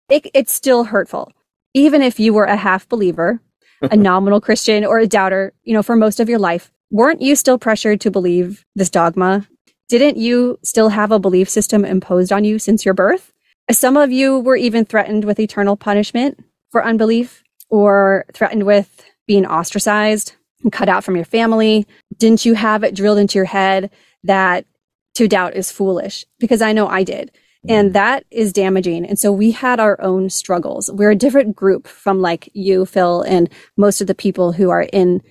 it, 0.09 0.27
it's 0.33 0.53
still 0.53 0.85
hurtful. 0.85 1.33
Even 1.75 2.01
if 2.01 2.19
you 2.19 2.33
were 2.33 2.45
a 2.45 2.57
half 2.57 2.89
believer, 2.89 3.43
a 3.83 3.97
nominal 4.11 4.41
Christian 4.41 4.85
or 4.85 4.99
a 4.99 5.07
doubter, 5.07 5.53
you 5.65 5.75
know, 5.75 5.83
for 5.83 5.97
most 5.97 6.19
of 6.19 6.29
your 6.29 6.39
life, 6.39 6.71
weren't 6.91 7.21
you 7.21 7.37
still 7.37 7.59
pressured 7.59 8.01
to 8.01 8.11
believe 8.11 8.65
this 8.75 8.89
dogma 8.89 9.47
didn't 9.89 10.17
you 10.17 10.59
still 10.63 10.91
have 10.91 11.11
a 11.11 11.19
belief 11.19 11.49
system 11.49 11.85
imposed 11.85 12.33
on 12.33 12.45
you 12.45 12.59
since 12.59 12.85
your 12.85 12.95
birth? 12.95 13.33
Some 13.71 13.97
of 13.97 14.11
you 14.11 14.39
were 14.39 14.57
even 14.57 14.85
threatened 14.85 15.25
with 15.25 15.41
eternal 15.41 15.77
punishment 15.77 16.43
for 16.71 16.85
unbelief 16.85 17.43
or 17.69 18.25
threatened 18.33 18.65
with 18.65 19.05
being 19.27 19.47
ostracized 19.47 20.35
and 20.63 20.73
cut 20.73 20.89
out 20.89 21.05
from 21.05 21.17
your 21.17 21.25
family. 21.25 21.87
Didn't 22.17 22.45
you 22.45 22.55
have 22.55 22.83
it 22.83 22.95
drilled 22.95 23.19
into 23.19 23.39
your 23.39 23.45
head 23.45 23.91
that 24.25 24.67
to 25.15 25.29
doubt 25.29 25.55
is 25.55 25.71
foolish? 25.71 26.25
Because 26.39 26.63
I 26.63 26.73
know 26.73 26.89
I 26.89 27.03
did. 27.05 27.31
And 27.69 27.91
mm. 27.91 27.93
that 27.95 28.25
is 28.31 28.53
damaging. 28.53 29.05
And 29.05 29.19
so 29.19 29.33
we 29.33 29.51
had 29.51 29.81
our 29.81 30.01
own 30.01 30.31
struggles. 30.31 30.91
We're 30.93 31.11
a 31.11 31.17
different 31.17 31.57
group 31.57 31.87
from 31.89 32.21
like 32.21 32.49
you, 32.55 32.87
Phil, 32.87 33.23
and 33.23 33.51
most 33.77 34.01
of 34.01 34.07
the 34.07 34.15
people 34.15 34.53
who 34.53 34.71
are 34.71 34.83
in 34.93 35.23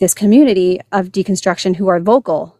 this 0.00 0.12
community 0.12 0.80
of 0.92 1.08
deconstruction 1.08 1.76
who 1.76 1.88
are 1.88 2.00
vocal. 2.00 2.55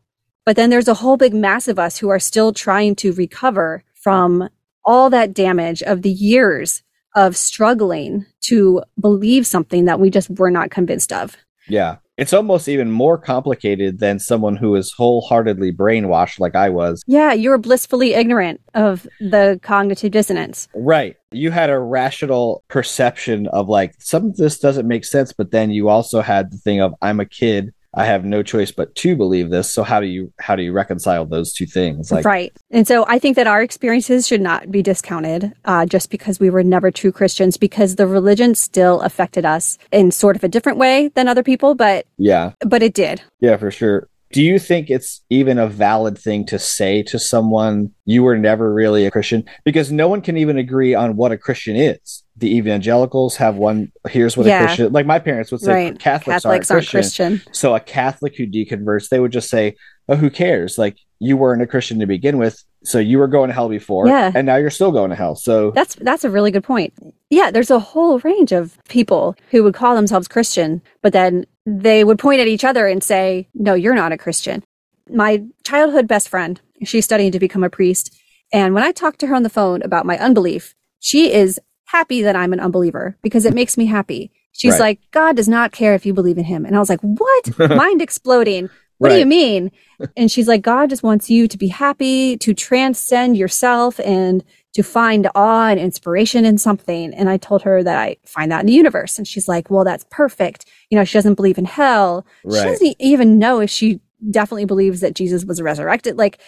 But 0.46 0.54
then 0.54 0.70
there's 0.70 0.88
a 0.88 0.94
whole 0.94 1.16
big 1.16 1.34
mass 1.34 1.66
of 1.66 1.78
us 1.78 1.98
who 1.98 2.08
are 2.08 2.20
still 2.20 2.52
trying 2.52 2.94
to 2.96 3.12
recover 3.12 3.82
from 3.94 4.48
all 4.84 5.10
that 5.10 5.34
damage 5.34 5.82
of 5.82 6.02
the 6.02 6.10
years 6.10 6.82
of 7.16 7.36
struggling 7.36 8.24
to 8.42 8.84
believe 9.00 9.46
something 9.46 9.86
that 9.86 9.98
we 9.98 10.08
just 10.08 10.30
were 10.30 10.50
not 10.50 10.70
convinced 10.70 11.12
of. 11.12 11.36
Yeah. 11.68 11.96
It's 12.16 12.32
almost 12.32 12.68
even 12.68 12.90
more 12.90 13.18
complicated 13.18 13.98
than 13.98 14.18
someone 14.20 14.56
who 14.56 14.74
is 14.74 14.92
wholeheartedly 14.96 15.72
brainwashed 15.72 16.40
like 16.40 16.54
I 16.54 16.70
was. 16.70 17.02
Yeah, 17.06 17.34
you 17.34 17.50
were 17.50 17.58
blissfully 17.58 18.14
ignorant 18.14 18.60
of 18.72 19.06
the 19.20 19.60
cognitive 19.62 20.12
dissonance. 20.12 20.68
Right. 20.74 21.16
You 21.30 21.50
had 21.50 21.68
a 21.68 21.78
rational 21.78 22.64
perception 22.68 23.48
of 23.48 23.68
like 23.68 23.94
some 23.98 24.26
of 24.26 24.36
this 24.36 24.58
doesn't 24.58 24.88
make 24.88 25.04
sense, 25.04 25.34
but 25.34 25.50
then 25.50 25.70
you 25.70 25.90
also 25.90 26.22
had 26.22 26.50
the 26.52 26.56
thing 26.56 26.80
of 26.80 26.94
I'm 27.02 27.20
a 27.20 27.26
kid 27.26 27.74
I 27.96 28.04
have 28.04 28.24
no 28.24 28.42
choice 28.42 28.70
but 28.70 28.94
to 28.96 29.16
believe 29.16 29.48
this. 29.50 29.72
So 29.72 29.82
how 29.82 30.00
do 30.00 30.06
you 30.06 30.32
how 30.38 30.54
do 30.54 30.62
you 30.62 30.72
reconcile 30.72 31.24
those 31.24 31.52
two 31.52 31.64
things? 31.64 32.12
Like, 32.12 32.26
right. 32.26 32.52
And 32.70 32.86
so 32.86 33.06
I 33.08 33.18
think 33.18 33.36
that 33.36 33.46
our 33.46 33.62
experiences 33.62 34.26
should 34.26 34.42
not 34.42 34.70
be 34.70 34.82
discounted 34.82 35.52
uh, 35.64 35.86
just 35.86 36.10
because 36.10 36.38
we 36.38 36.50
were 36.50 36.62
never 36.62 36.90
true 36.90 37.10
Christians, 37.10 37.56
because 37.56 37.96
the 37.96 38.06
religion 38.06 38.54
still 38.54 39.00
affected 39.00 39.46
us 39.46 39.78
in 39.90 40.10
sort 40.10 40.36
of 40.36 40.44
a 40.44 40.48
different 40.48 40.78
way 40.78 41.08
than 41.08 41.26
other 41.26 41.42
people, 41.42 41.74
but 41.74 42.06
yeah, 42.18 42.52
but 42.60 42.82
it 42.82 42.92
did. 42.92 43.22
Yeah, 43.40 43.56
for 43.56 43.70
sure. 43.70 44.08
Do 44.32 44.42
you 44.42 44.58
think 44.58 44.90
it's 44.90 45.22
even 45.30 45.56
a 45.56 45.68
valid 45.68 46.18
thing 46.18 46.44
to 46.46 46.58
say 46.58 47.02
to 47.04 47.18
someone 47.18 47.92
you 48.04 48.22
were 48.24 48.36
never 48.36 48.74
really 48.74 49.06
a 49.06 49.10
Christian? 49.10 49.44
Because 49.64 49.90
no 49.90 50.08
one 50.08 50.20
can 50.20 50.36
even 50.36 50.58
agree 50.58 50.94
on 50.94 51.16
what 51.16 51.32
a 51.32 51.38
Christian 51.38 51.76
is 51.76 52.24
the 52.38 52.56
evangelicals 52.56 53.36
have 53.36 53.56
one 53.56 53.90
here's 54.08 54.36
what 54.36 54.46
yeah. 54.46 54.62
a 54.62 54.66
christian 54.66 54.92
like 54.92 55.06
my 55.06 55.18
parents 55.18 55.50
would 55.50 55.60
say 55.60 55.72
right. 55.72 55.98
catholics, 55.98 56.42
catholics 56.42 56.70
aren't, 56.70 56.82
aren't, 56.82 56.90
christian. 56.90 57.42
so 57.52 57.74
a 57.74 57.80
catholic 57.80 58.36
who 58.36 58.46
deconverts 58.46 59.08
they 59.08 59.20
would 59.20 59.32
just 59.32 59.48
say 59.48 59.74
oh 60.08 60.16
who 60.16 60.30
cares 60.30 60.78
like 60.78 60.98
you 61.18 61.36
weren't 61.36 61.62
a 61.62 61.66
christian 61.66 61.98
to 61.98 62.06
begin 62.06 62.38
with 62.38 62.62
so 62.84 62.98
you 62.98 63.18
were 63.18 63.26
going 63.26 63.48
to 63.48 63.54
hell 63.54 63.68
before 63.68 64.06
yeah. 64.06 64.30
and 64.34 64.46
now 64.46 64.56
you're 64.56 64.70
still 64.70 64.92
going 64.92 65.10
to 65.10 65.16
hell 65.16 65.34
so 65.34 65.70
that's 65.72 65.94
that's 65.96 66.24
a 66.24 66.30
really 66.30 66.50
good 66.50 66.64
point 66.64 66.92
yeah 67.30 67.50
there's 67.50 67.70
a 67.70 67.78
whole 67.78 68.18
range 68.20 68.52
of 68.52 68.78
people 68.88 69.34
who 69.50 69.62
would 69.62 69.74
call 69.74 69.94
themselves 69.94 70.28
christian 70.28 70.82
but 71.02 71.12
then 71.12 71.46
they 71.64 72.04
would 72.04 72.18
point 72.18 72.40
at 72.40 72.46
each 72.46 72.64
other 72.64 72.86
and 72.86 73.02
say 73.02 73.48
no 73.54 73.74
you're 73.74 73.94
not 73.94 74.12
a 74.12 74.18
christian 74.18 74.62
my 75.08 75.42
childhood 75.64 76.06
best 76.06 76.28
friend 76.28 76.60
she's 76.84 77.04
studying 77.04 77.32
to 77.32 77.38
become 77.38 77.64
a 77.64 77.70
priest 77.70 78.14
and 78.52 78.74
when 78.74 78.84
i 78.84 78.92
talked 78.92 79.18
to 79.18 79.26
her 79.26 79.34
on 79.34 79.42
the 79.42 79.48
phone 79.48 79.80
about 79.82 80.06
my 80.06 80.18
unbelief 80.18 80.74
she 81.00 81.32
is 81.32 81.60
happy 81.86 82.22
that 82.22 82.36
I'm 82.36 82.52
an 82.52 82.60
unbeliever 82.60 83.16
because 83.22 83.44
it 83.44 83.54
makes 83.54 83.76
me 83.76 83.86
happy. 83.86 84.30
She's 84.52 84.72
right. 84.72 84.80
like, 84.80 85.00
God 85.10 85.36
does 85.36 85.48
not 85.48 85.72
care 85.72 85.94
if 85.94 86.06
you 86.06 86.14
believe 86.14 86.38
in 86.38 86.44
him. 86.44 86.64
And 86.64 86.76
I 86.76 86.78
was 86.78 86.88
like, 86.88 87.00
what? 87.00 87.58
Mind 87.70 88.00
exploding. 88.00 88.70
What 88.98 89.08
right. 89.08 89.14
do 89.14 89.20
you 89.20 89.26
mean? 89.26 89.70
And 90.16 90.30
she's 90.30 90.48
like, 90.48 90.62
God 90.62 90.88
just 90.88 91.02
wants 91.02 91.28
you 91.28 91.46
to 91.48 91.58
be 91.58 91.68
happy, 91.68 92.38
to 92.38 92.54
transcend 92.54 93.36
yourself 93.36 94.00
and 94.00 94.42
to 94.72 94.82
find 94.82 95.28
awe 95.34 95.68
and 95.68 95.78
inspiration 95.80 96.44
in 96.44 96.58
something. 96.58 97.12
And 97.14 97.28
I 97.28 97.36
told 97.36 97.62
her 97.62 97.82
that 97.82 97.98
I 97.98 98.16
find 98.24 98.50
that 98.52 98.60
in 98.60 98.66
the 98.66 98.72
universe. 98.72 99.18
And 99.18 99.28
she's 99.28 99.48
like, 99.48 99.70
well, 99.70 99.84
that's 99.84 100.06
perfect. 100.10 100.66
You 100.90 100.98
know, 100.98 101.04
she 101.04 101.18
doesn't 101.18 101.34
believe 101.34 101.58
in 101.58 101.66
hell. 101.66 102.26
Right. 102.44 102.58
She 102.58 102.64
doesn't 102.64 102.96
even 102.98 103.38
know 103.38 103.60
if 103.60 103.70
she 103.70 104.00
definitely 104.30 104.64
believes 104.64 105.00
that 105.00 105.14
Jesus 105.14 105.44
was 105.44 105.60
resurrected. 105.60 106.16
Like 106.16 106.38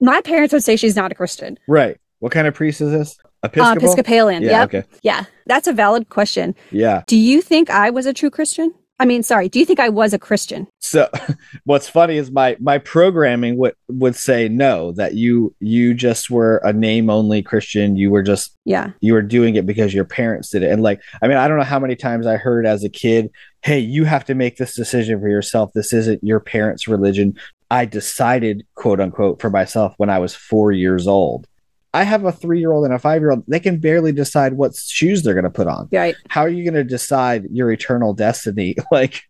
my 0.00 0.20
parents 0.20 0.52
would 0.52 0.62
say 0.62 0.76
she's 0.76 0.96
not 0.96 1.12
a 1.12 1.14
Christian. 1.14 1.58
Right. 1.66 1.98
What 2.20 2.32
kind 2.32 2.46
of 2.46 2.54
priest 2.54 2.80
is 2.80 2.90
this? 2.90 3.18
Episcopal? 3.42 3.70
Uh, 3.70 3.74
Episcopalian. 3.74 4.42
Yeah. 4.42 4.50
Yep. 4.50 4.74
Okay. 4.74 4.88
Yeah. 5.02 5.24
That's 5.46 5.66
a 5.66 5.72
valid 5.72 6.08
question. 6.08 6.54
Yeah. 6.70 7.02
Do 7.06 7.16
you 7.16 7.40
think 7.42 7.70
I 7.70 7.90
was 7.90 8.06
a 8.06 8.12
true 8.12 8.30
Christian? 8.30 8.74
I 9.00 9.04
mean, 9.04 9.22
sorry. 9.22 9.48
Do 9.48 9.60
you 9.60 9.64
think 9.64 9.78
I 9.78 9.88
was 9.90 10.12
a 10.12 10.18
Christian? 10.18 10.66
So, 10.80 11.08
what's 11.64 11.88
funny 11.88 12.16
is 12.16 12.32
my 12.32 12.56
my 12.58 12.78
programming 12.78 13.56
would 13.58 13.74
would 13.88 14.16
say 14.16 14.48
no. 14.48 14.90
That 14.92 15.14
you 15.14 15.54
you 15.60 15.94
just 15.94 16.30
were 16.30 16.56
a 16.64 16.72
name 16.72 17.08
only 17.08 17.40
Christian. 17.40 17.96
You 17.96 18.10
were 18.10 18.24
just 18.24 18.56
yeah. 18.64 18.90
You 19.00 19.12
were 19.12 19.22
doing 19.22 19.54
it 19.54 19.66
because 19.66 19.94
your 19.94 20.04
parents 20.04 20.50
did 20.50 20.64
it. 20.64 20.72
And 20.72 20.82
like, 20.82 21.00
I 21.22 21.28
mean, 21.28 21.36
I 21.36 21.46
don't 21.46 21.58
know 21.58 21.64
how 21.64 21.78
many 21.78 21.94
times 21.94 22.26
I 22.26 22.36
heard 22.38 22.66
as 22.66 22.82
a 22.82 22.88
kid, 22.88 23.30
"Hey, 23.62 23.78
you 23.78 24.04
have 24.04 24.24
to 24.24 24.34
make 24.34 24.56
this 24.56 24.74
decision 24.74 25.20
for 25.20 25.28
yourself. 25.28 25.70
This 25.74 25.92
isn't 25.92 26.24
your 26.24 26.40
parents' 26.40 26.88
religion." 26.88 27.38
I 27.70 27.84
decided, 27.84 28.66
quote 28.74 28.98
unquote, 28.98 29.40
for 29.40 29.50
myself 29.50 29.94
when 29.98 30.10
I 30.10 30.18
was 30.18 30.34
four 30.34 30.72
years 30.72 31.06
old. 31.06 31.46
I 31.94 32.04
have 32.04 32.24
a 32.24 32.32
three 32.32 32.60
year 32.60 32.72
old 32.72 32.84
and 32.84 32.94
a 32.94 32.98
five 32.98 33.22
year 33.22 33.30
old. 33.30 33.44
They 33.48 33.60
can 33.60 33.78
barely 33.78 34.12
decide 34.12 34.54
what 34.54 34.76
shoes 34.76 35.22
they're 35.22 35.34
going 35.34 35.44
to 35.44 35.50
put 35.50 35.66
on. 35.66 35.88
Right. 35.90 36.14
How 36.28 36.42
are 36.42 36.48
you 36.48 36.64
going 36.64 36.74
to 36.74 36.84
decide 36.84 37.46
your 37.50 37.70
eternal 37.70 38.14
destiny 38.14 38.76
like 38.92 39.22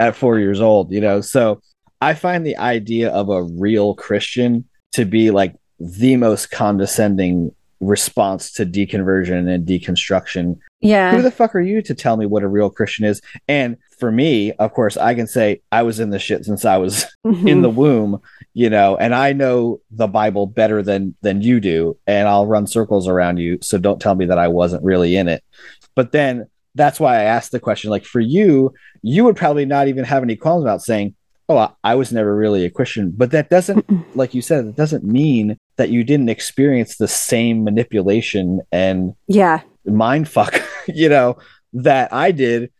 at 0.00 0.16
four 0.16 0.38
years 0.38 0.60
old? 0.60 0.92
You 0.92 1.00
know, 1.00 1.20
so 1.20 1.60
I 2.00 2.14
find 2.14 2.46
the 2.46 2.56
idea 2.56 3.10
of 3.10 3.28
a 3.28 3.42
real 3.42 3.94
Christian 3.94 4.64
to 4.92 5.04
be 5.04 5.30
like 5.30 5.54
the 5.78 6.16
most 6.16 6.50
condescending 6.50 7.54
response 7.80 8.50
to 8.52 8.64
deconversion 8.64 9.52
and 9.52 9.66
deconstruction. 9.66 10.58
Yeah. 10.80 11.14
Who 11.14 11.22
the 11.22 11.30
fuck 11.30 11.54
are 11.54 11.60
you 11.60 11.82
to 11.82 11.94
tell 11.94 12.16
me 12.16 12.26
what 12.26 12.42
a 12.42 12.48
real 12.48 12.70
Christian 12.70 13.04
is? 13.04 13.20
And 13.48 13.76
for 13.98 14.12
me, 14.12 14.52
of 14.52 14.72
course, 14.72 14.96
I 14.96 15.14
can 15.14 15.26
say 15.26 15.62
I 15.72 15.82
was 15.82 16.00
in 16.00 16.10
the 16.10 16.18
shit 16.18 16.44
since 16.44 16.64
I 16.64 16.76
was 16.76 17.06
mm-hmm. 17.24 17.48
in 17.48 17.62
the 17.62 17.70
womb, 17.70 18.20
you 18.54 18.70
know, 18.70 18.96
and 18.96 19.14
I 19.14 19.32
know 19.32 19.80
the 19.90 20.06
Bible 20.06 20.46
better 20.46 20.82
than 20.82 21.14
than 21.22 21.42
you 21.42 21.60
do, 21.60 21.96
and 22.06 22.28
I'll 22.28 22.46
run 22.46 22.66
circles 22.66 23.08
around 23.08 23.38
you. 23.38 23.58
So 23.62 23.78
don't 23.78 24.00
tell 24.00 24.14
me 24.14 24.26
that 24.26 24.38
I 24.38 24.48
wasn't 24.48 24.84
really 24.84 25.16
in 25.16 25.28
it. 25.28 25.42
But 25.94 26.12
then 26.12 26.48
that's 26.74 27.00
why 27.00 27.16
I 27.16 27.24
asked 27.24 27.52
the 27.52 27.60
question. 27.60 27.90
Like 27.90 28.04
for 28.04 28.20
you, 28.20 28.74
you 29.02 29.24
would 29.24 29.36
probably 29.36 29.64
not 29.64 29.88
even 29.88 30.04
have 30.04 30.22
any 30.22 30.36
qualms 30.36 30.64
about 30.64 30.82
saying, 30.82 31.14
"Oh, 31.48 31.56
I, 31.56 31.70
I 31.82 31.94
was 31.94 32.12
never 32.12 32.36
really 32.36 32.64
a 32.64 32.70
Christian." 32.70 33.12
But 33.16 33.30
that 33.30 33.48
doesn't, 33.48 33.86
like 34.16 34.34
you 34.34 34.42
said, 34.42 34.66
it 34.66 34.76
doesn't 34.76 35.04
mean 35.04 35.58
that 35.76 35.90
you 35.90 36.04
didn't 36.04 36.28
experience 36.28 36.96
the 36.96 37.08
same 37.08 37.64
manipulation 37.64 38.60
and 38.72 39.14
yeah 39.26 39.62
mind 39.86 40.28
fuck, 40.28 40.60
you 40.86 41.08
know, 41.08 41.38
that 41.72 42.12
I 42.12 42.32
did 42.32 42.70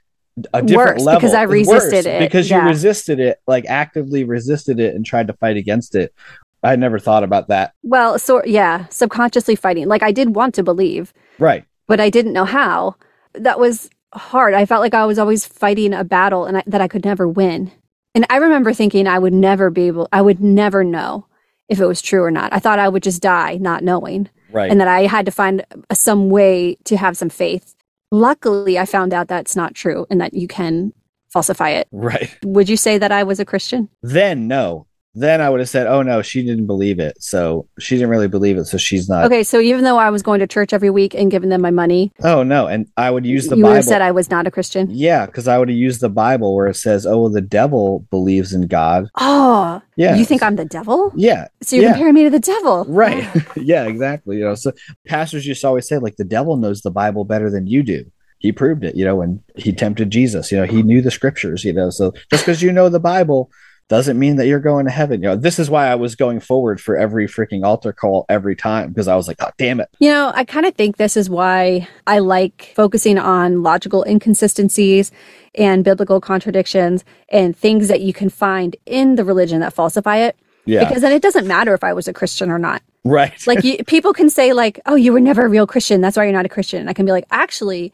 a 0.52 0.62
different 0.62 0.96
worse, 0.96 1.04
level 1.04 1.20
because 1.20 1.34
I 1.34 1.42
resisted 1.42 2.06
it 2.06 2.20
because 2.20 2.50
yeah. 2.50 2.62
you 2.62 2.68
resisted 2.68 3.20
it, 3.20 3.38
like 3.46 3.64
actively 3.66 4.24
resisted 4.24 4.80
it 4.80 4.94
and 4.94 5.04
tried 5.04 5.28
to 5.28 5.32
fight 5.34 5.56
against 5.56 5.94
it. 5.94 6.14
I 6.62 6.76
never 6.76 6.98
thought 6.98 7.22
about 7.22 7.48
that. 7.48 7.74
Well, 7.82 8.18
so 8.18 8.44
yeah, 8.44 8.86
subconsciously 8.88 9.56
fighting. 9.56 9.86
Like 9.86 10.02
I 10.02 10.12
did 10.12 10.34
want 10.34 10.54
to 10.56 10.62
believe, 10.62 11.12
right, 11.38 11.64
but 11.86 12.00
I 12.00 12.10
didn't 12.10 12.32
know 12.32 12.44
how. 12.44 12.96
That 13.34 13.60
was 13.60 13.90
hard. 14.12 14.54
I 14.54 14.66
felt 14.66 14.80
like 14.80 14.94
I 14.94 15.04
was 15.04 15.18
always 15.18 15.46
fighting 15.46 15.92
a 15.92 16.04
battle 16.04 16.46
and 16.46 16.58
I, 16.58 16.62
that 16.66 16.80
I 16.80 16.88
could 16.88 17.04
never 17.04 17.28
win. 17.28 17.70
And 18.14 18.26
I 18.30 18.36
remember 18.36 18.72
thinking 18.72 19.06
I 19.06 19.18
would 19.18 19.34
never 19.34 19.68
be 19.68 19.88
able, 19.88 20.08
I 20.10 20.22
would 20.22 20.40
never 20.40 20.82
know 20.82 21.26
if 21.68 21.80
it 21.80 21.86
was 21.86 22.00
true 22.00 22.22
or 22.22 22.30
not. 22.30 22.52
I 22.52 22.58
thought 22.58 22.78
I 22.78 22.88
would 22.88 23.02
just 23.02 23.20
die 23.20 23.58
not 23.58 23.84
knowing. 23.84 24.30
Right. 24.50 24.70
And 24.70 24.80
that 24.80 24.88
I 24.88 25.02
had 25.02 25.26
to 25.26 25.32
find 25.32 25.66
some 25.92 26.30
way 26.30 26.78
to 26.84 26.96
have 26.96 27.16
some 27.16 27.28
faith 27.28 27.75
Luckily, 28.16 28.78
I 28.78 28.86
found 28.86 29.12
out 29.12 29.28
that's 29.28 29.54
not 29.54 29.74
true 29.74 30.06
and 30.08 30.18
that 30.22 30.32
you 30.32 30.48
can 30.48 30.94
falsify 31.28 31.68
it. 31.68 31.86
Right. 31.92 32.34
Would 32.42 32.66
you 32.66 32.78
say 32.78 32.96
that 32.96 33.12
I 33.12 33.22
was 33.22 33.38
a 33.40 33.44
Christian? 33.44 33.90
Then 34.00 34.48
no 34.48 34.86
then 35.16 35.40
I 35.40 35.48
would 35.48 35.60
have 35.60 35.68
said, 35.68 35.86
"Oh 35.86 36.02
no, 36.02 36.20
she 36.20 36.44
didn't 36.44 36.66
believe 36.66 37.00
it, 37.00 37.22
so 37.22 37.66
she 37.78 37.96
didn't 37.96 38.10
really 38.10 38.28
believe 38.28 38.58
it, 38.58 38.66
so 38.66 38.76
she's 38.76 39.08
not." 39.08 39.24
Okay, 39.24 39.42
so 39.42 39.58
even 39.60 39.82
though 39.82 39.96
I 39.96 40.10
was 40.10 40.22
going 40.22 40.40
to 40.40 40.46
church 40.46 40.74
every 40.74 40.90
week 40.90 41.14
and 41.14 41.30
giving 41.30 41.48
them 41.48 41.62
my 41.62 41.70
money, 41.70 42.12
oh 42.22 42.42
no, 42.42 42.66
and 42.66 42.86
I 42.98 43.10
would 43.10 43.24
use 43.24 43.48
the 43.48 43.56
you 43.56 43.62
Bible. 43.62 43.82
said 43.82 44.02
I 44.02 44.10
was 44.10 44.30
not 44.30 44.46
a 44.46 44.50
Christian. 44.50 44.88
Yeah, 44.90 45.24
because 45.24 45.48
I 45.48 45.56
would 45.56 45.70
have 45.70 45.78
used 45.78 46.02
the 46.02 46.10
Bible 46.10 46.54
where 46.54 46.66
it 46.66 46.76
says, 46.76 47.06
"Oh, 47.06 47.22
well, 47.22 47.30
the 47.30 47.40
devil 47.40 48.06
believes 48.10 48.52
in 48.52 48.66
God." 48.66 49.08
Oh, 49.18 49.80
yeah. 49.96 50.16
You 50.16 50.26
think 50.26 50.42
I'm 50.42 50.56
the 50.56 50.66
devil? 50.66 51.10
Yeah. 51.16 51.48
So 51.62 51.76
you're 51.76 51.86
yeah. 51.86 51.92
comparing 51.92 52.14
me 52.14 52.24
to 52.24 52.30
the 52.30 52.38
devil, 52.38 52.84
right? 52.86 53.26
yeah, 53.56 53.86
exactly. 53.86 54.36
You 54.36 54.44
know, 54.44 54.54
so 54.54 54.72
pastors 55.06 55.44
just 55.44 55.64
always 55.64 55.88
say 55.88 55.96
like 55.96 56.16
the 56.16 56.24
devil 56.24 56.58
knows 56.58 56.82
the 56.82 56.90
Bible 56.90 57.24
better 57.24 57.50
than 57.50 57.66
you 57.66 57.82
do 57.82 58.04
he 58.38 58.52
proved 58.52 58.84
it, 58.84 58.94
you 58.94 59.04
know, 59.04 59.16
when 59.16 59.42
he 59.56 59.72
tempted 59.72 60.10
Jesus. 60.10 60.52
You 60.52 60.58
know, 60.58 60.66
he 60.66 60.82
knew 60.82 61.00
the 61.00 61.10
scriptures, 61.10 61.64
you 61.64 61.72
know. 61.72 61.90
So 61.90 62.12
just 62.30 62.44
because 62.44 62.62
you 62.62 62.70
know 62.70 62.88
the 62.88 63.00
Bible 63.00 63.50
doesn't 63.88 64.18
mean 64.18 64.36
that 64.36 64.46
you're 64.46 64.60
going 64.60 64.84
to 64.86 64.90
heaven. 64.90 65.22
You 65.22 65.28
know, 65.28 65.36
this 65.36 65.58
is 65.58 65.70
why 65.70 65.86
I 65.86 65.94
was 65.94 66.16
going 66.16 66.40
forward 66.40 66.80
for 66.80 66.96
every 66.96 67.26
freaking 67.26 67.64
altar 67.64 67.92
call 67.92 68.26
every 68.28 68.56
time 68.56 68.88
because 68.88 69.08
I 69.08 69.14
was 69.16 69.28
like, 69.28 69.36
oh, 69.40 69.50
damn 69.58 69.80
it. 69.80 69.88
You 70.00 70.10
know, 70.10 70.32
I 70.34 70.44
kind 70.44 70.66
of 70.66 70.74
think 70.74 70.96
this 70.96 71.16
is 71.16 71.30
why 71.30 71.86
I 72.06 72.18
like 72.18 72.72
focusing 72.74 73.18
on 73.18 73.62
logical 73.62 74.04
inconsistencies 74.04 75.12
and 75.54 75.84
biblical 75.84 76.20
contradictions 76.20 77.04
and 77.28 77.56
things 77.56 77.88
that 77.88 78.00
you 78.00 78.12
can 78.12 78.28
find 78.28 78.76
in 78.86 79.14
the 79.14 79.24
religion 79.24 79.60
that 79.60 79.72
falsify 79.72 80.16
it. 80.18 80.36
Yeah. 80.64 80.84
Because 80.84 81.02
then 81.02 81.12
it 81.12 81.22
doesn't 81.22 81.46
matter 81.46 81.72
if 81.74 81.84
I 81.84 81.92
was 81.92 82.08
a 82.08 82.12
Christian 82.12 82.50
or 82.50 82.58
not. 82.58 82.82
Right. 83.04 83.46
like 83.46 83.62
you, 83.62 83.78
people 83.84 84.12
can 84.12 84.28
say 84.28 84.52
like, 84.52 84.80
"Oh, 84.84 84.96
you 84.96 85.12
were 85.12 85.20
never 85.20 85.46
a 85.46 85.48
real 85.48 85.64
Christian. 85.64 86.00
That's 86.00 86.16
why 86.16 86.24
you're 86.24 86.32
not 86.32 86.44
a 86.44 86.48
Christian." 86.48 86.80
And 86.80 86.90
I 86.90 86.92
can 86.92 87.06
be 87.06 87.12
like, 87.12 87.24
"Actually, 87.30 87.92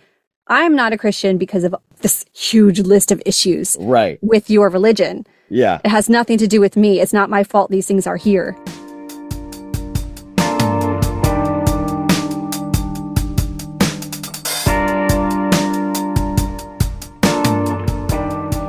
I'm 0.49 0.75
not 0.75 0.93
a 0.93 0.99
Christian 0.99 1.39
because 1.39 1.65
of 1.65 1.75
this 2.01 2.25
huge 2.33 2.81
list 2.81 3.13
of 3.13 3.23
issues 3.25 3.77
right. 3.79 4.19
with 4.23 4.51
your 4.51 4.69
religion. 4.69 5.27
Yeah. 5.53 5.81
It 5.85 5.91
has 5.91 6.09
nothing 6.09 6.39
to 6.39 6.49
do 6.49 6.61
with 6.61 6.77
me. 6.79 6.99
It's 7.01 7.13
not 7.13 7.29
my 7.29 7.45
fault 7.45 7.71
these 7.71 7.87
things 7.87 8.07
are 8.07 8.17
here. 8.17 8.57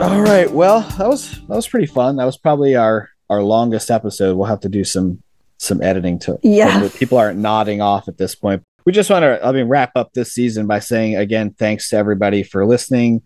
All 0.02 0.22
right. 0.22 0.52
Well, 0.52 0.82
that 0.98 1.08
was 1.08 1.32
that 1.48 1.56
was 1.56 1.68
pretty 1.68 1.86
fun. 1.86 2.18
That 2.18 2.26
was 2.26 2.38
probably 2.38 2.76
our 2.76 3.10
our 3.30 3.42
longest 3.42 3.90
episode. 3.90 4.36
We'll 4.36 4.48
have 4.48 4.60
to 4.62 4.70
do 4.70 4.84
some 4.84 5.24
some 5.60 5.82
editing 5.82 6.20
to 6.20 6.38
Yeah. 6.44 6.90
people 6.94 7.18
aren't 7.18 7.40
nodding 7.40 7.80
off 7.80 8.10
at 8.10 8.18
this 8.18 8.36
point. 8.36 8.64
We 8.86 8.92
just 8.92 9.10
want 9.10 9.24
to 9.24 9.40
I 9.46 9.54
mean 9.54 9.68
wrap 9.70 9.92
up 9.96 10.12
this 10.14 10.34
season 10.34 10.68
by 10.68 10.80
saying 10.80 11.16
again 11.16 11.56
thanks 11.58 11.90
to 11.90 11.96
everybody 11.96 12.44
for 12.44 12.66
listening. 12.66 13.22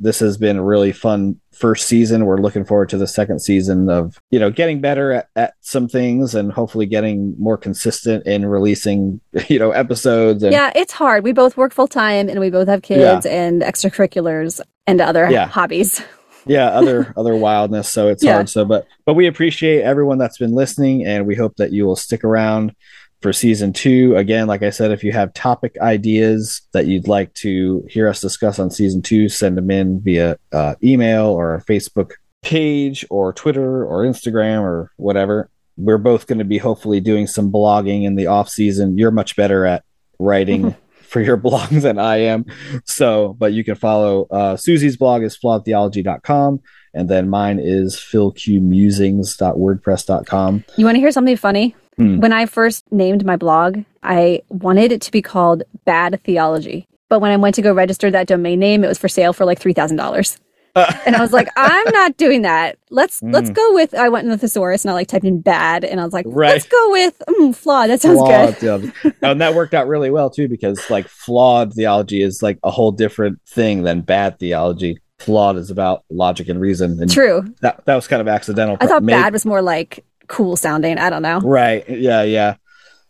This 0.00 0.18
has 0.20 0.38
been 0.38 0.56
a 0.56 0.62
really 0.64 0.92
fun 0.92 1.38
first 1.52 1.86
season. 1.86 2.24
We're 2.24 2.40
looking 2.40 2.64
forward 2.64 2.88
to 2.88 2.96
the 2.96 3.06
second 3.06 3.40
season 3.40 3.90
of, 3.90 4.18
you 4.30 4.40
know, 4.40 4.50
getting 4.50 4.80
better 4.80 5.12
at, 5.12 5.28
at 5.36 5.54
some 5.60 5.88
things 5.88 6.34
and 6.34 6.50
hopefully 6.50 6.86
getting 6.86 7.34
more 7.38 7.58
consistent 7.58 8.26
in 8.26 8.46
releasing, 8.46 9.20
you 9.48 9.58
know, 9.58 9.70
episodes 9.72 10.42
and 10.42 10.52
Yeah, 10.52 10.72
it's 10.74 10.92
hard. 10.92 11.22
We 11.22 11.32
both 11.32 11.56
work 11.58 11.72
full 11.74 11.86
time 11.88 12.28
and 12.30 12.40
we 12.40 12.48
both 12.50 12.66
have 12.68 12.80
kids 12.82 13.26
and 13.26 13.62
extracurriculars 13.62 14.60
and 14.86 15.00
other 15.00 15.30
Yeah. 15.30 15.46
hobbies. 15.46 16.02
yeah 16.46 16.68
other 16.68 17.12
other 17.18 17.36
wildness 17.36 17.92
so 17.92 18.08
it's 18.08 18.24
Yeah. 18.24 18.32
hard 18.32 18.48
so 18.48 18.64
but 18.64 18.86
but 19.04 19.12
we 19.12 19.26
appreciate 19.26 19.82
everyone 19.82 20.16
that's 20.16 20.38
been 20.38 20.54
listening 20.54 21.04
and 21.04 21.26
we 21.26 21.34
hope 21.34 21.56
that 21.56 21.70
you 21.70 21.84
will 21.84 21.96
stick 21.96 22.24
around 22.24 22.74
for 23.20 23.32
season 23.32 23.72
two 23.72 24.16
again 24.16 24.46
like 24.46 24.62
i 24.62 24.70
said 24.70 24.90
if 24.90 25.04
you 25.04 25.12
have 25.12 25.32
topic 25.34 25.76
ideas 25.80 26.62
that 26.72 26.86
you'd 26.86 27.08
like 27.08 27.32
to 27.34 27.84
hear 27.88 28.08
us 28.08 28.20
discuss 28.20 28.58
on 28.58 28.70
season 28.70 29.02
two 29.02 29.28
send 29.28 29.56
them 29.56 29.70
in 29.70 30.00
via 30.00 30.38
uh, 30.52 30.74
email 30.82 31.26
or 31.26 31.50
our 31.50 31.60
facebook 31.62 32.12
page 32.42 33.04
or 33.10 33.32
twitter 33.32 33.84
or 33.84 34.04
instagram 34.04 34.62
or 34.62 34.90
whatever 34.96 35.50
we're 35.76 35.98
both 35.98 36.26
going 36.26 36.38
to 36.38 36.44
be 36.44 36.58
hopefully 36.58 37.00
doing 37.00 37.26
some 37.26 37.52
blogging 37.52 38.04
in 38.04 38.14
the 38.14 38.26
off 38.26 38.48
season 38.48 38.96
you're 38.96 39.10
much 39.10 39.36
better 39.36 39.66
at 39.66 39.84
writing 40.18 40.74
for 41.10 41.20
your 41.20 41.36
blog 41.36 41.68
than 41.70 41.98
I 41.98 42.18
am. 42.18 42.46
So, 42.84 43.34
but 43.38 43.52
you 43.52 43.64
can 43.64 43.74
follow 43.74 44.28
uh, 44.30 44.56
Susie's 44.56 44.96
blog 44.96 45.24
is 45.24 45.36
flawedtheology.com. 45.36 46.60
And 46.94 47.08
then 47.08 47.28
mine 47.28 47.58
is 47.60 47.96
philqmusings.wordpress.com. 47.96 50.64
You 50.76 50.84
want 50.84 50.94
to 50.96 51.00
hear 51.00 51.12
something 51.12 51.36
funny? 51.36 51.76
Hmm. 51.96 52.20
When 52.20 52.32
I 52.32 52.46
first 52.46 52.90
named 52.92 53.24
my 53.24 53.36
blog, 53.36 53.78
I 54.02 54.42
wanted 54.48 54.92
it 54.92 55.00
to 55.02 55.10
be 55.12 55.22
called 55.22 55.62
Bad 55.84 56.20
Theology. 56.24 56.86
But 57.08 57.20
when 57.20 57.32
I 57.32 57.36
went 57.36 57.54
to 57.56 57.62
go 57.62 57.72
register 57.72 58.10
that 58.10 58.28
domain 58.28 58.60
name, 58.60 58.84
it 58.84 58.88
was 58.88 58.98
for 58.98 59.08
sale 59.08 59.32
for 59.32 59.44
like 59.44 59.58
$3,000. 59.60 60.38
and 60.76 61.16
I 61.16 61.20
was 61.20 61.32
like, 61.32 61.48
I'm 61.56 61.90
not 61.92 62.16
doing 62.16 62.42
that. 62.42 62.78
Let's 62.90 63.20
let's 63.24 63.48
Hmm. 63.48 63.54
go 63.54 63.74
with. 63.74 63.92
I 63.92 64.08
went 64.08 64.24
in 64.26 64.30
the 64.30 64.38
thesaurus 64.38 64.84
and 64.84 64.90
I 64.92 64.94
like 64.94 65.08
typed 65.08 65.24
in 65.24 65.40
bad, 65.40 65.84
and 65.84 66.00
I 66.00 66.04
was 66.04 66.12
like, 66.12 66.26
Right. 66.28 66.52
let's 66.52 66.68
go 66.68 66.90
with 66.92 67.20
mm, 67.28 67.56
flawed. 67.56 67.90
That 67.90 68.00
sounds 68.00 68.18
flawed 68.20 68.56
good. 68.60 68.92
and 69.22 69.40
that 69.40 69.54
worked 69.56 69.74
out 69.74 69.88
really 69.88 70.10
well 70.12 70.30
too, 70.30 70.46
because 70.46 70.88
like 70.88 71.08
flawed 71.08 71.74
theology 71.74 72.22
is 72.22 72.40
like 72.40 72.60
a 72.62 72.70
whole 72.70 72.92
different 72.92 73.40
thing 73.48 73.82
than 73.82 74.02
bad 74.02 74.38
theology. 74.38 74.98
Flawed 75.18 75.56
is 75.56 75.70
about 75.72 76.04
logic 76.08 76.48
and 76.48 76.60
reason. 76.60 77.02
And 77.02 77.10
True. 77.10 77.52
that, 77.62 77.84
that 77.86 77.96
was 77.96 78.06
kind 78.06 78.22
of 78.22 78.28
accidental. 78.28 78.76
I 78.80 78.86
thought 78.86 79.02
Maybe- 79.02 79.20
bad 79.20 79.32
was 79.32 79.44
more 79.44 79.60
like 79.62 80.04
cool 80.30 80.56
sounding. 80.56 80.96
I 80.98 81.10
don't 81.10 81.22
know. 81.22 81.40
Right. 81.40 81.86
Yeah. 81.88 82.22
Yeah. 82.22 82.54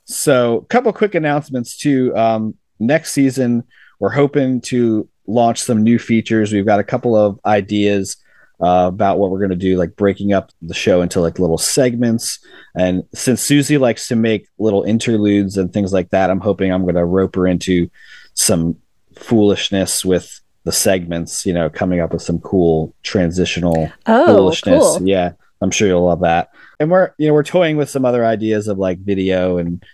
So, 0.05 0.57
a 0.59 0.65
couple 0.65 0.93
quick 0.93 1.15
announcements 1.15 1.77
too. 1.77 2.17
Um, 2.17 2.55
next 2.81 3.13
season, 3.13 3.63
we're 4.01 4.11
hoping 4.11 4.61
to 4.63 5.09
launch 5.27 5.61
some 5.63 5.85
new 5.85 5.99
features. 6.01 6.53
We've 6.53 6.67
got 6.67 6.81
a 6.81 6.85
couple 6.85 7.15
of 7.17 7.39
ideas 7.45 8.17
uh, 8.61 8.87
about 8.89 9.19
what 9.19 9.31
we're 9.31 9.39
going 9.39 9.51
to 9.51 9.57
do, 9.57 9.77
like 9.77 9.95
breaking 9.95 10.33
up 10.33 10.51
the 10.61 10.75
show 10.75 11.01
into 11.03 11.21
like 11.21 11.39
little 11.39 11.59
segments. 11.59 12.41
And 12.75 13.05
since 13.15 13.41
Susie 13.41 13.79
likes 13.79 14.09
to 14.09 14.17
make 14.17 14.49
little 14.59 14.83
interludes 14.83 15.57
and 15.57 15.73
things 15.73 15.93
like 15.93 16.11
that, 16.11 16.29
I'm 16.31 16.41
hoping 16.41 16.73
I'm 16.73 16.83
going 16.83 16.97
to 16.97 17.05
rope 17.05 17.37
her 17.37 17.47
into 17.47 17.89
some 18.35 18.77
foolishness 19.17 20.05
with 20.05 20.41
the 20.65 20.73
segments. 20.73 21.47
You 21.47 21.53
know, 21.53 21.71
coming 21.71 22.01
up 22.01 22.13
with 22.13 22.23
some 22.23 22.41
cool 22.41 22.95
transitional 23.03 23.93
Oh, 24.07 24.27
foolishness. 24.27 24.81
cool. 24.99 25.09
Yeah, 25.09 25.33
I'm 25.61 25.71
sure 25.71 25.87
you'll 25.89 26.05
love 26.07 26.21
that. 26.21 26.51
And 26.81 26.91
we're 26.91 27.13
you 27.19 27.29
know 27.29 27.35
we're 27.35 27.45
toying 27.45 27.77
with 27.77 27.91
some 27.91 28.05
other 28.05 28.25
ideas 28.25 28.67
of 28.67 28.79
like 28.79 28.99
video 28.99 29.59
and 29.59 29.85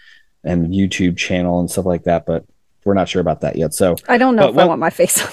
and 0.45 0.73
YouTube 0.73 1.17
channel 1.17 1.61
and 1.61 1.71
stuff 1.71 1.85
like 1.85 2.05
that, 2.05 2.25
but 2.25 2.47
we're 2.87 2.95
not 2.95 3.09
sure 3.09 3.21
about 3.21 3.41
that 3.41 3.57
yet. 3.57 3.75
So 3.75 3.97
I 4.09 4.17
don't 4.17 4.37
know 4.37 4.49
if 4.49 4.57
I 4.57 4.65
want 4.65 4.79
my 4.79 4.91
face 4.91 5.21
on 5.21 5.33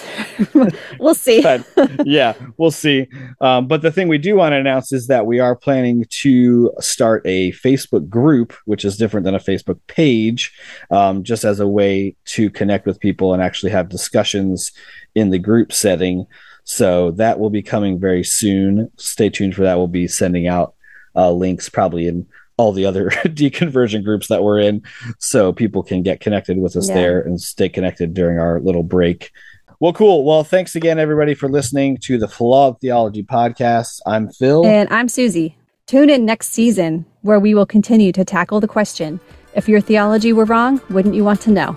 there. 0.52 0.70
we'll 1.00 1.14
see. 1.14 1.42
but 1.42 1.64
yeah, 2.04 2.34
we'll 2.58 2.72
see. 2.72 3.08
Um, 3.40 3.68
but 3.68 3.84
the 3.84 3.92
thing 3.92 4.08
we 4.08 4.18
do 4.18 4.36
want 4.36 4.54
to 4.54 4.58
announce 4.58 4.92
is 4.92 5.06
that 5.08 5.28
we 5.28 5.40
are 5.40 5.56
planning 5.56 6.06
to 6.10 6.74
start 6.80 7.22
a 7.26 7.52
Facebook 7.52 8.10
group, 8.10 8.54
which 8.66 8.84
is 8.84 8.98
different 8.98 9.24
than 9.24 9.36
a 9.36 9.40
Facebook 9.40 9.80
page, 9.86 10.52
um, 10.90 11.24
just 11.24 11.46
as 11.46 11.60
a 11.60 11.68
way 11.68 12.16
to 12.26 12.50
connect 12.50 12.88
with 12.88 13.00
people 13.00 13.34
and 13.34 13.44
actually 13.44 13.72
have 13.72 13.88
discussions 13.88 14.72
in 15.14 15.30
the 15.30 15.40
group 15.40 15.72
setting. 15.72 16.26
So 16.64 17.12
that 17.12 17.40
will 17.40 17.52
be 17.52 17.62
coming 17.62 18.00
very 18.00 18.24
soon. 18.24 18.92
Stay 18.98 19.30
tuned 19.30 19.54
for 19.54 19.62
that. 19.62 19.78
We'll 19.78 19.88
be 19.88 20.08
sending 20.08 20.48
out 20.48 20.73
uh, 21.16 21.32
links 21.32 21.70
probably 21.70 22.08
in 22.08 22.26
all 22.58 22.72
the 22.72 22.86
other 22.86 23.10
deconversion 23.26 24.04
groups 24.04 24.28
that 24.28 24.44
we're 24.44 24.60
in 24.60 24.82
so 25.20 25.52
people 25.52 25.84
can 25.84 26.04
get 26.04 26.20
connected 26.20 26.58
with 26.58 26.76
us 26.76 26.88
Yeah. 26.90 26.96
there 26.96 27.22
and 27.22 27.42
stay 27.42 27.70
connected 27.70 28.14
during 28.14 28.40
our 28.40 28.60
little 28.60 28.84
break 28.84 29.32
well, 29.80 29.92
cool. 29.92 30.24
Well, 30.24 30.46
thanks 30.46 30.78
again, 30.78 30.98
everybody, 30.98 31.34
for 31.34 31.50
listening 31.50 31.98
to 32.04 32.18
the 32.18 32.28
Flawed 32.28 32.80
Theology 32.80 33.22
Podcast. 33.22 34.00
I'm 34.06 34.30
Phil. 34.30 34.66
And 34.66 34.88
I'm 34.90 35.10
Susie. 35.10 35.58
Tune 35.88 36.10
in 36.10 36.24
next 36.24 36.52
season 36.54 37.06
where 37.22 37.38
we 37.38 37.54
will 37.54 37.66
continue 37.66 38.14
to 38.14 38.24
tackle 38.24 38.62
the 38.62 38.68
question 38.68 39.20
if 39.56 39.68
your 39.68 39.82
theology 39.82 40.32
were 40.32 40.46
wrong, 40.46 40.80
wouldn't 40.90 41.16
you 41.16 41.26
want 41.26 41.42
to 41.42 41.52
know? 41.52 41.76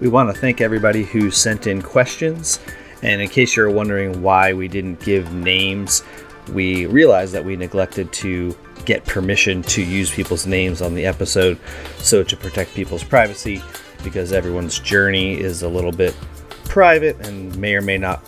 We 0.00 0.08
want 0.08 0.34
to 0.34 0.40
thank 0.40 0.62
everybody 0.62 1.04
who 1.04 1.30
sent 1.30 1.66
in 1.66 1.82
questions. 1.82 2.58
And 3.02 3.20
in 3.20 3.28
case 3.28 3.54
you're 3.54 3.70
wondering 3.70 4.22
why 4.22 4.54
we 4.54 4.68
didn't 4.68 5.00
give 5.00 5.34
names, 5.34 6.02
we 6.50 6.86
realized 6.86 7.32
that 7.34 7.44
we 7.44 7.56
neglected 7.56 8.12
to 8.14 8.56
get 8.84 9.04
permission 9.04 9.62
to 9.62 9.82
use 9.82 10.10
people's 10.10 10.46
names 10.46 10.82
on 10.82 10.94
the 10.94 11.06
episode. 11.06 11.58
So, 11.98 12.22
to 12.22 12.36
protect 12.36 12.74
people's 12.74 13.04
privacy, 13.04 13.62
because 14.02 14.32
everyone's 14.32 14.78
journey 14.78 15.38
is 15.38 15.62
a 15.62 15.68
little 15.68 15.92
bit 15.92 16.16
private 16.64 17.26
and 17.26 17.56
may 17.58 17.74
or 17.74 17.82
may 17.82 17.98
not 17.98 18.22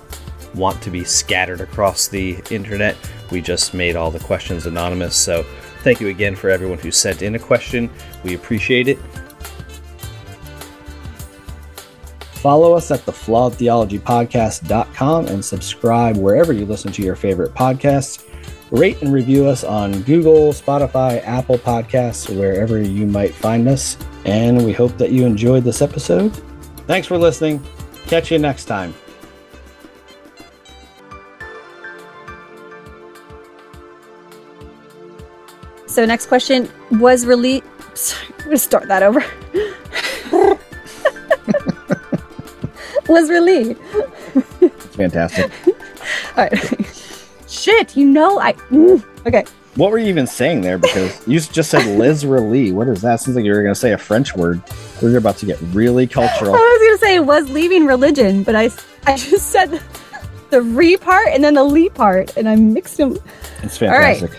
want 0.55 0.81
to 0.83 0.91
be 0.91 1.03
scattered 1.03 1.61
across 1.61 2.09
the 2.09 2.39
internet, 2.51 2.97
we 3.31 3.41
just 3.41 3.75
made 3.75 3.97
all 3.97 4.11
the 4.11 4.21
questions 4.21 4.67
anonymous. 4.67 5.17
So, 5.17 5.43
thank 5.83 6.01
you 6.01 6.09
again 6.09 6.37
for 6.37 6.51
everyone 6.51 6.79
who 6.79 6.91
sent 6.91 7.23
in 7.23 7.35
a 7.35 7.39
question. 7.39 7.91
We 8.23 8.35
appreciate 8.35 8.89
it. 8.89 8.99
Follow 12.45 12.75
us 12.75 12.91
at 12.91 13.07
the 13.07 13.13
Flawed 13.13 13.55
Theology 13.55 13.99
Podcast.com 13.99 15.29
and 15.29 15.43
subscribe 15.43 16.19
wherever 16.19 16.53
you 16.53 16.67
listen 16.67 16.93
to 16.93 17.01
your 17.01 17.17
favorite 17.17 17.55
podcasts. 17.55 18.23
Rate 18.71 19.01
and 19.01 19.15
review 19.15 19.47
us 19.47 19.65
on 19.65 20.03
Google, 20.03 20.53
Spotify, 20.53 21.25
Apple 21.25 21.57
Podcasts, 21.57 22.29
wherever 22.29 22.79
you 22.83 23.07
might 23.07 23.33
find 23.35 23.67
us. 23.67 23.97
And 24.27 24.63
we 24.63 24.75
hope 24.75 24.99
that 24.99 25.11
you 25.11 25.25
enjoyed 25.25 25.65
this 25.65 25.81
episode. 25.81 26.37
Thanks 26.87 27.07
for 27.07 27.17
listening. 27.17 27.65
Catch 28.09 28.31
you 28.31 28.39
next 28.39 28.67
time. 28.67 28.93
So, 35.87 36.05
next 36.05 36.27
question 36.27 36.71
was 36.91 37.25
released. 37.25 37.65
I'm 38.29 38.37
going 38.37 38.51
to 38.51 38.59
start 38.59 38.89
that 38.89 39.03
over. 39.03 39.25
was 43.09 43.31
released. 43.31 43.81
It's 44.61 44.97
fantastic. 44.97 45.51
All 46.37 46.45
right. 46.45 47.05
Shit, 47.49 47.97
you 47.97 48.07
know 48.07 48.41
I. 48.41 48.53
mm, 48.71 49.03
Okay. 49.27 49.45
what 49.77 49.91
were 49.91 49.99
you 49.99 50.07
even 50.09 50.27
saying 50.27 50.61
there? 50.61 50.77
Because 50.79 51.27
you 51.27 51.41
just 51.41 51.71
said 51.71 51.85
Liz 51.99 52.25
Lee. 52.25 52.73
What 52.73 52.89
is 52.89 53.01
that? 53.03 53.21
Seems 53.21 53.37
like 53.37 53.45
you 53.45 53.53
were 53.53 53.63
going 53.63 53.75
to 53.75 53.79
say 53.81 53.93
a 53.93 53.99
French 53.99 54.35
word. 54.37 54.61
We're 55.01 55.17
about 55.19 55.37
to 55.39 55.47
get 55.47 55.59
really 55.73 56.07
cultural. 56.07 56.55
I 56.55 56.59
was 56.59 56.81
going 56.81 56.99
to 56.99 56.99
say 56.99 57.21
was 57.21 57.49
leaving 57.51 57.87
religion, 57.87 58.43
but 58.43 58.55
I, 58.57 58.71
I 59.07 59.17
just 59.17 59.51
said 59.51 59.81
the 60.51 60.63
re 60.63 60.97
part 60.97 61.29
and 61.29 61.43
then 61.43 61.55
the 61.55 61.65
lee 61.65 61.89
part, 61.89 62.37
and 62.37 62.49
I 62.49 62.57
mixed 62.57 62.97
them. 62.99 63.17
It's 63.63 63.81
right. 63.81 64.19
fantastic. 64.19 64.31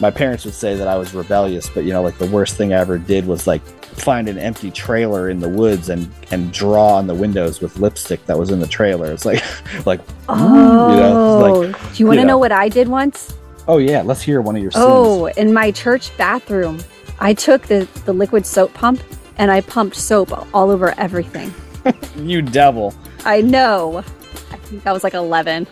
My 0.00 0.10
parents 0.10 0.44
would 0.46 0.54
say 0.54 0.76
that 0.76 0.88
I 0.88 0.96
was 0.96 1.12
rebellious, 1.14 1.68
but 1.68 1.84
you 1.84 1.92
know, 1.92 2.02
like 2.02 2.16
the 2.18 2.26
worst 2.26 2.56
thing 2.56 2.72
I 2.72 2.78
ever 2.78 2.96
did 2.96 3.26
was 3.26 3.46
like 3.46 3.60
find 4.00 4.28
an 4.28 4.38
empty 4.38 4.70
trailer 4.70 5.30
in 5.30 5.40
the 5.40 5.48
woods 5.48 5.88
and 5.88 6.10
and 6.30 6.52
draw 6.52 6.94
on 6.96 7.06
the 7.06 7.14
windows 7.14 7.60
with 7.60 7.78
lipstick 7.78 8.24
that 8.26 8.38
was 8.38 8.50
in 8.50 8.60
the 8.60 8.66
trailer. 8.66 9.12
It's 9.12 9.24
like 9.24 9.42
like 9.86 10.00
Oh, 10.28 10.90
you 10.92 10.96
know, 11.00 11.62
it's 11.62 11.96
do 11.96 12.02
you 12.02 12.06
want 12.06 12.16
to 12.16 12.20
you 12.20 12.26
know. 12.26 12.32
know 12.32 12.38
what 12.38 12.52
I 12.52 12.68
did 12.68 12.88
once? 12.88 13.34
oh 13.68 13.78
yeah, 13.78 14.02
let's 14.02 14.20
hear 14.20 14.40
one 14.40 14.56
of 14.56 14.62
your 14.62 14.72
oh, 14.74 15.26
scenes. 15.26 15.36
Oh, 15.38 15.40
in 15.40 15.52
my 15.52 15.70
church 15.70 16.16
bathroom, 16.16 16.80
I 17.20 17.34
took 17.34 17.62
the, 17.62 17.86
the 18.04 18.12
liquid 18.12 18.44
soap 18.44 18.74
pump 18.74 19.00
and 19.38 19.50
I 19.50 19.60
pumped 19.60 19.96
soap 19.96 20.32
all 20.54 20.70
over 20.70 20.92
everything. 20.98 21.54
you 22.16 22.42
devil. 22.42 22.94
I 23.24 23.42
know. 23.42 23.98
I 23.98 24.56
think 24.56 24.86
I 24.86 24.92
was 24.92 25.04
like 25.04 25.14
11. 25.14 25.66